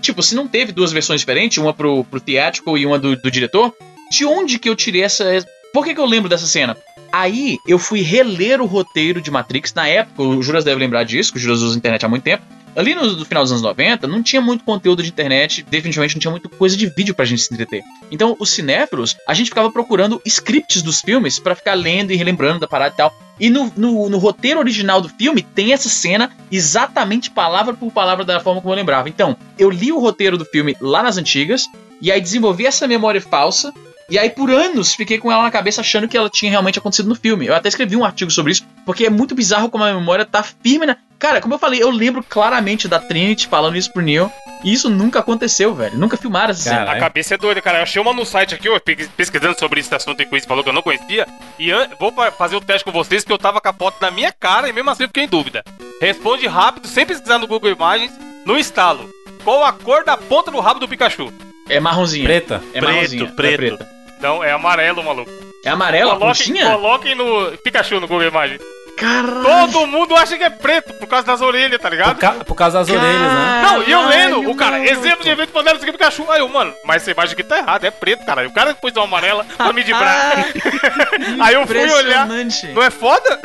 Tipo, 0.00 0.22
se 0.22 0.34
não 0.34 0.46
teve 0.48 0.72
duas 0.72 0.92
versões 0.92 1.20
diferentes, 1.20 1.58
uma 1.58 1.74
pro, 1.74 2.04
pro 2.04 2.20
theatrical 2.20 2.78
e 2.78 2.86
uma 2.86 2.98
do, 2.98 3.16
do 3.16 3.30
diretor, 3.30 3.72
de 4.10 4.24
onde 4.24 4.58
que 4.58 4.68
eu 4.68 4.74
tirei 4.76 5.02
essa. 5.02 5.24
Por 5.74 5.84
que, 5.84 5.92
que 5.92 6.00
eu 6.00 6.06
lembro 6.06 6.28
dessa 6.28 6.46
cena? 6.46 6.76
Aí 7.12 7.58
eu 7.66 7.80
fui 7.80 8.00
reler 8.00 8.60
o 8.60 8.64
roteiro 8.64 9.20
de 9.20 9.28
Matrix 9.28 9.74
na 9.74 9.88
época, 9.88 10.22
o 10.22 10.40
Juras 10.40 10.62
deve 10.62 10.78
lembrar 10.78 11.02
disso, 11.02 11.32
que 11.32 11.38
o 11.38 11.40
Juras 11.40 11.62
usa 11.62 11.76
internet 11.76 12.06
há 12.06 12.08
muito 12.08 12.22
tempo. 12.22 12.44
Ali 12.76 12.94
no, 12.94 13.04
no 13.04 13.24
final 13.24 13.42
dos 13.42 13.50
anos 13.50 13.62
90, 13.62 14.06
não 14.06 14.22
tinha 14.22 14.40
muito 14.40 14.62
conteúdo 14.62 15.02
de 15.02 15.08
internet, 15.08 15.64
definitivamente 15.68 16.14
não 16.14 16.20
tinha 16.20 16.30
muita 16.30 16.48
coisa 16.48 16.76
de 16.76 16.86
vídeo 16.86 17.12
pra 17.12 17.24
gente 17.24 17.42
se 17.42 17.52
entreter. 17.52 17.82
Então, 18.08 18.36
os 18.38 18.50
cinéfilos, 18.50 19.16
a 19.26 19.34
gente 19.34 19.48
ficava 19.48 19.70
procurando 19.70 20.22
scripts 20.24 20.80
dos 20.80 21.00
filmes 21.00 21.40
pra 21.40 21.56
ficar 21.56 21.74
lendo 21.74 22.12
e 22.12 22.16
relembrando 22.16 22.60
da 22.60 22.68
parada 22.68 22.94
e 22.94 22.96
tal. 22.96 23.12
E 23.40 23.50
no, 23.50 23.72
no, 23.76 24.08
no 24.08 24.18
roteiro 24.18 24.60
original 24.60 25.00
do 25.00 25.08
filme 25.08 25.42
tem 25.42 25.72
essa 25.72 25.88
cena 25.88 26.30
exatamente 26.52 27.32
palavra 27.32 27.74
por 27.74 27.90
palavra 27.92 28.24
da 28.24 28.38
forma 28.38 28.60
como 28.60 28.72
eu 28.72 28.76
lembrava. 28.76 29.08
Então, 29.08 29.36
eu 29.58 29.70
li 29.70 29.90
o 29.90 29.98
roteiro 29.98 30.38
do 30.38 30.44
filme 30.44 30.76
lá 30.80 31.02
nas 31.02 31.16
antigas, 31.16 31.66
e 32.00 32.12
aí 32.12 32.20
desenvolvi 32.20 32.64
essa 32.64 32.86
memória 32.86 33.20
falsa, 33.20 33.72
e 34.10 34.18
aí, 34.18 34.28
por 34.30 34.50
anos, 34.50 34.94
fiquei 34.94 35.18
com 35.18 35.30
ela 35.32 35.42
na 35.42 35.50
cabeça 35.50 35.80
achando 35.80 36.06
que 36.08 36.16
ela 36.16 36.28
tinha 36.30 36.50
realmente 36.50 36.78
acontecido 36.78 37.08
no 37.08 37.14
filme. 37.14 37.46
Eu 37.46 37.54
até 37.54 37.68
escrevi 37.68 37.96
um 37.96 38.04
artigo 38.04 38.30
sobre 38.30 38.52
isso, 38.52 38.62
porque 38.84 39.06
é 39.06 39.10
muito 39.10 39.34
bizarro 39.34 39.68
como 39.70 39.84
a 39.84 39.92
memória 39.94 40.24
tá 40.24 40.42
firme 40.42 40.86
na. 40.86 40.96
Cara, 41.18 41.40
como 41.40 41.54
eu 41.54 41.58
falei, 41.58 41.82
eu 41.82 41.90
lembro 41.90 42.22
claramente 42.22 42.86
da 42.86 42.98
Trinity 42.98 43.46
falando 43.48 43.76
isso 43.76 43.90
pro 43.92 44.02
Neo. 44.02 44.30
E 44.62 44.72
isso 44.72 44.88
nunca 44.90 45.18
aconteceu, 45.20 45.74
velho. 45.74 45.96
Nunca 45.98 46.16
filmaram 46.16 46.50
essa 46.50 46.62
cena. 46.62 46.90
A 46.92 46.98
cabeça 46.98 47.34
é 47.34 47.38
doida, 47.38 47.60
cara. 47.60 47.78
Eu 47.78 47.82
achei 47.82 48.00
uma 48.00 48.12
no 48.14 48.24
site 48.24 48.54
aqui, 48.54 48.66
ó, 48.68 48.78
pe- 48.80 49.08
pesquisando 49.16 49.58
sobre 49.58 49.80
esse 49.80 49.94
assunto 49.94 50.20
e 50.22 50.26
Quiz 50.26 50.44
falou 50.46 50.62
que 50.64 50.70
eu 50.70 50.74
não 50.74 50.80
conhecia. 50.82 51.26
E 51.58 51.70
an- 51.70 51.88
vou 52.00 52.10
fa- 52.12 52.30
fazer 52.32 52.56
o 52.56 52.60
teste 52.62 52.82
com 52.84 52.90
vocês, 52.90 53.24
que 53.24 53.32
eu 53.32 53.36
tava 53.38 53.60
com 53.60 53.68
a 53.68 53.72
foto 53.74 53.96
na 54.00 54.10
minha 54.10 54.32
cara 54.32 54.68
e 54.68 54.72
mesmo 54.72 54.88
assim 54.90 55.02
eu 55.04 55.08
fiquei 55.08 55.24
em 55.24 55.28
dúvida. 55.28 55.62
Responde 56.00 56.46
rápido, 56.46 56.88
sem 56.88 57.04
pesquisar 57.06 57.38
no 57.38 57.46
Google 57.46 57.70
Imagens, 57.70 58.12
no 58.46 58.58
estalo. 58.58 59.08
Qual 59.44 59.62
a 59.64 59.72
cor 59.72 60.02
da 60.04 60.16
ponta 60.16 60.50
do 60.50 60.60
rabo 60.60 60.80
do 60.80 60.88
Pikachu? 60.88 61.30
É 61.68 61.80
marronzinha. 61.80 62.24
Preta. 62.24 62.62
É 62.72 62.80
Preto, 62.80 62.84
marronzinha. 62.92 63.32
preto. 63.32 63.52
É, 63.52 63.56
preta. 63.56 63.88
Não, 64.20 64.42
é 64.44 64.52
amarelo, 64.52 65.02
maluco. 65.02 65.30
é 65.64 65.68
amarela, 65.70 66.16
Coloquem, 66.16 66.54
coloquem 66.62 67.14
no 67.14 67.56
Pikachu 67.58 68.00
no 68.00 68.06
Google 68.08 68.28
Imagens. 68.28 68.60
Caralho. 68.96 69.42
Todo 69.72 69.86
mundo 69.86 70.14
acha 70.16 70.36
que 70.38 70.44
é 70.44 70.50
preto 70.50 70.94
por 70.94 71.06
causa 71.08 71.26
das 71.26 71.40
orelhas, 71.40 71.80
tá 71.80 71.88
Por, 71.88 71.94
ligado? 71.96 72.18
ca- 72.18 72.32
por 72.44 72.54
causa 72.54 72.78
das 72.78 72.88
orelhas, 72.88 73.20
né? 73.20 73.62
Não, 73.64 73.82
e 73.82 73.90
eu 73.90 74.06
lendo, 74.06 74.36
Caralho, 74.36 74.50
o 74.50 74.56
cara, 74.56 74.78
exemplo 74.84 75.22
de 75.24 75.30
evento 75.30 75.52
moderno, 75.52 75.78
isso 75.78 75.84
aqui 75.88 75.90
é 75.94 75.98
Pikachu. 75.98 76.30
Aí 76.30 76.40
eu, 76.40 76.48
mano, 76.48 76.72
mas 76.84 77.02
essa 77.02 77.10
imagem 77.10 77.32
aqui 77.34 77.42
tá 77.42 77.58
errada, 77.58 77.86
é 77.86 77.90
preto, 77.90 78.24
cara. 78.24 78.44
E 78.44 78.46
o 78.46 78.52
cara 78.52 78.74
pôs 78.74 78.94
uma 78.94 79.04
amarela 79.04 79.44
pra 79.56 79.72
me 79.72 79.82
dibrar. 79.82 80.44
Aí 81.40 81.54
eu 81.54 81.66
fui 81.66 81.76
olhar. 81.78 82.24
Impressionante. 82.26 82.66
Não 82.68 82.82
é 82.82 82.90
foda? 82.90 83.38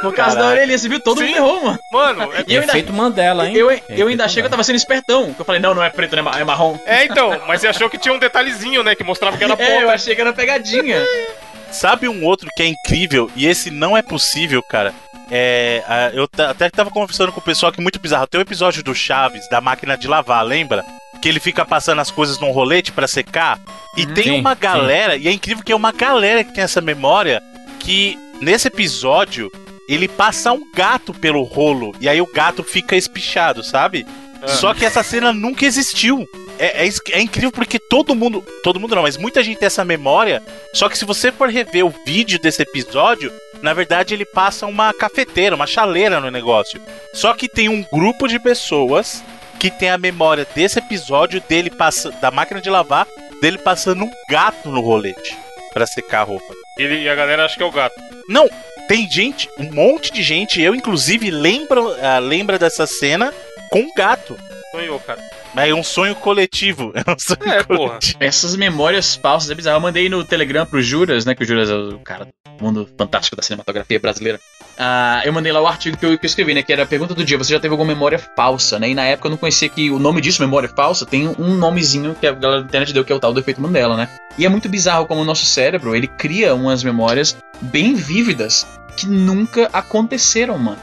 Por 0.00 0.14
causa 0.14 0.36
da 0.36 0.42
Caralho. 0.42 0.60
orelha, 0.60 0.78
você 0.78 0.88
viu? 0.88 1.00
Todo 1.00 1.18
Sim. 1.18 1.26
mundo 1.26 1.36
errou, 1.36 1.62
mano. 1.64 1.78
Mano, 1.90 2.22
é, 2.34 2.44
E 2.46 2.54
eu 2.54 2.60
ainda- 2.60 2.72
Efeito 2.72 2.92
Mandela, 2.92 3.48
hein? 3.48 3.56
Eu, 3.56 3.70
eu 3.70 3.76
Efeito 3.76 4.08
ainda 4.08 4.24
achei 4.24 4.42
que 4.42 4.46
eu 4.46 4.50
tava 4.50 4.62
sendo 4.62 4.76
espertão. 4.76 5.32
Que 5.34 5.40
eu 5.40 5.44
falei, 5.44 5.60
não, 5.60 5.74
não 5.74 5.82
é 5.82 5.90
preto, 5.90 6.14
né? 6.14 6.22
É 6.38 6.44
marrom. 6.44 6.78
é, 6.86 7.04
então, 7.04 7.40
mas 7.46 7.60
você 7.60 7.68
achou 7.68 7.90
que 7.90 7.98
tinha 7.98 8.14
um 8.14 8.18
detalhezinho, 8.18 8.82
né? 8.82 8.94
Que 8.94 9.02
mostrava 9.04 9.36
que 9.36 9.44
era 9.44 9.56
ponta. 9.56 9.68
É, 9.68 9.82
eu 9.82 9.90
achei 9.90 10.14
que 10.14 10.20
era 10.20 10.32
pegadinha. 10.32 11.04
Sabe 11.70 12.08
um 12.08 12.24
outro 12.24 12.48
que 12.56 12.62
é 12.62 12.66
incrível 12.66 13.30
e 13.36 13.46
esse 13.46 13.70
não 13.70 13.96
é 13.96 14.02
possível, 14.02 14.62
cara? 14.62 14.94
É, 15.30 15.82
eu 16.14 16.26
até 16.48 16.70
tava 16.70 16.90
conversando 16.90 17.30
com 17.32 17.40
o 17.40 17.44
pessoal 17.44 17.70
que 17.70 17.78
é 17.80 17.82
muito 17.82 18.00
bizarro. 18.00 18.26
Tem 18.26 18.40
o 18.40 18.42
episódio 18.42 18.82
do 18.82 18.94
Chaves, 18.94 19.48
da 19.50 19.60
máquina 19.60 19.96
de 19.96 20.08
lavar, 20.08 20.44
lembra? 20.44 20.84
Que 21.20 21.28
ele 21.28 21.38
fica 21.40 21.64
passando 21.66 22.00
as 22.00 22.10
coisas 22.10 22.38
num 22.40 22.50
rolete 22.50 22.92
pra 22.92 23.06
secar. 23.06 23.58
E 23.96 24.04
Uhum. 24.06 24.14
tem 24.14 24.24
Sim, 24.24 24.40
uma 24.40 24.54
sim. 24.54 24.60
galera, 24.60 25.16
e 25.16 25.28
é 25.28 25.32
incrível 25.32 25.62
que 25.62 25.72
é 25.72 25.76
uma 25.76 25.92
galera 25.92 26.42
que 26.42 26.52
tem 26.54 26.64
essa 26.64 26.80
memória, 26.80 27.42
que 27.80 28.18
nesse 28.40 28.68
episódio 28.68 29.50
ele 29.88 30.08
passa 30.08 30.52
um 30.52 30.70
gato 30.72 31.12
pelo 31.12 31.42
rolo. 31.42 31.94
E 32.00 32.08
aí 32.08 32.20
o 32.20 32.32
gato 32.32 32.62
fica 32.62 32.96
espichado, 32.96 33.62
sabe? 33.62 34.06
Ah. 34.48 34.54
Só 34.54 34.74
que 34.74 34.84
essa 34.84 35.02
cena 35.02 35.32
nunca 35.32 35.66
existiu. 35.66 36.26
é, 36.58 36.86
é, 36.86 36.90
é 37.12 37.20
incrível 37.20 37.52
porque 37.52 37.78
todo 37.78 38.14
mundo. 38.14 38.44
Todo 38.62 38.80
mundo 38.80 38.94
não, 38.94 39.02
mas 39.02 39.16
muita 39.16 39.42
gente 39.42 39.58
tem 39.58 39.66
essa 39.66 39.84
memória. 39.84 40.42
Só 40.72 40.88
que 40.88 40.98
se 40.98 41.04
você 41.04 41.30
for 41.30 41.48
rever 41.48 41.84
o 41.84 41.94
vídeo 42.04 42.38
desse 42.38 42.62
episódio, 42.62 43.32
na 43.62 43.74
verdade 43.74 44.14
ele 44.14 44.24
passa 44.24 44.66
uma 44.66 44.92
cafeteira, 44.92 45.54
uma 45.54 45.66
chaleira 45.66 46.20
no 46.20 46.30
negócio. 46.30 46.80
Só 47.12 47.34
que 47.34 47.48
tem 47.48 47.68
um 47.68 47.84
grupo 47.92 48.26
de 48.26 48.38
pessoas 48.38 49.22
que 49.58 49.70
tem 49.70 49.90
a 49.90 49.98
memória 49.98 50.46
desse 50.54 50.78
episódio 50.78 51.42
dele 51.48 51.70
passa, 51.70 52.10
da 52.12 52.30
máquina 52.30 52.60
de 52.60 52.70
lavar, 52.70 53.06
dele 53.40 53.58
passando 53.58 54.04
um 54.04 54.10
gato 54.30 54.70
no 54.70 54.80
rolete 54.80 55.36
pra 55.72 55.86
secar 55.86 56.20
a 56.20 56.24
roupa. 56.24 56.54
Ele, 56.78 57.02
e 57.02 57.08
a 57.08 57.14
galera 57.14 57.44
acha 57.44 57.56
que 57.56 57.62
é 57.62 57.66
o 57.66 57.72
gato. 57.72 57.94
Não, 58.28 58.48
tem 58.88 59.10
gente, 59.10 59.48
um 59.58 59.70
monte 59.72 60.12
de 60.12 60.22
gente, 60.22 60.62
eu 60.62 60.74
inclusive 60.74 61.30
lembro, 61.30 61.94
ah, 62.00 62.18
lembra 62.18 62.58
dessa 62.58 62.86
cena 62.86 63.34
com 63.70 63.80
um 63.80 63.92
gato. 63.96 64.36
Sonhou, 64.70 65.00
cara. 65.00 65.20
Mas 65.54 65.70
é 65.70 65.74
um 65.74 65.82
sonho 65.82 66.14
coletivo. 66.14 66.92
É 67.06 67.10
um 67.10 67.18
sonho 67.18 67.50
É, 67.50 67.62
porra. 67.62 67.88
coletivo. 67.88 68.18
Essas 68.20 68.54
memórias 68.56 69.14
falsas 69.16 69.50
é 69.50 69.54
bizarro. 69.54 69.76
Eu 69.78 69.80
mandei 69.80 70.08
no 70.08 70.22
Telegram 70.24 70.66
pro 70.66 70.82
Juras, 70.82 71.24
né? 71.24 71.34
Que 71.34 71.42
o 71.42 71.46
Juras 71.46 71.70
é 71.70 71.74
o 71.74 71.98
cara 72.00 72.26
do 72.58 72.64
mundo 72.64 72.88
fantástico 72.98 73.34
da 73.36 73.42
cinematografia 73.42 73.98
brasileira. 73.98 74.38
Ah, 74.78 75.22
eu 75.24 75.32
mandei 75.32 75.50
lá 75.50 75.60
o 75.60 75.66
artigo 75.66 75.96
que 75.96 76.04
eu, 76.06 76.16
que 76.18 76.24
eu 76.24 76.28
escrevi, 76.28 76.54
né? 76.54 76.62
Que 76.62 76.72
era 76.72 76.82
a 76.82 76.86
pergunta 76.86 77.14
do 77.14 77.24
dia: 77.24 77.38
você 77.38 77.52
já 77.54 77.58
teve 77.60 77.72
alguma 77.72 77.92
memória 77.92 78.18
falsa, 78.36 78.78
né? 78.78 78.90
E 78.90 78.94
na 78.94 79.04
época 79.04 79.26
eu 79.28 79.30
não 79.30 79.38
conhecia 79.38 79.68
que 79.68 79.90
o 79.90 79.98
nome 79.98 80.20
disso, 80.20 80.42
memória 80.42 80.68
falsa, 80.68 81.06
tem 81.06 81.26
um 81.38 81.54
nomezinho 81.56 82.14
que 82.14 82.26
a 82.26 82.32
galera 82.32 82.60
da 82.60 82.66
internet 82.68 82.92
deu, 82.92 83.04
que 83.04 83.12
é 83.12 83.16
o 83.16 83.18
tal 83.20 83.32
do 83.32 83.40
efeito 83.40 83.60
Mandela, 83.60 83.96
né? 83.96 84.08
E 84.36 84.44
é 84.44 84.48
muito 84.48 84.68
bizarro 84.68 85.06
como 85.06 85.22
o 85.22 85.24
nosso 85.24 85.46
cérebro 85.46 85.96
ele 85.96 86.06
cria 86.06 86.54
umas 86.54 86.84
memórias 86.84 87.36
bem 87.60 87.94
vívidas 87.94 88.66
que 88.96 89.06
nunca 89.06 89.68
aconteceram, 89.72 90.58
mano. 90.58 90.78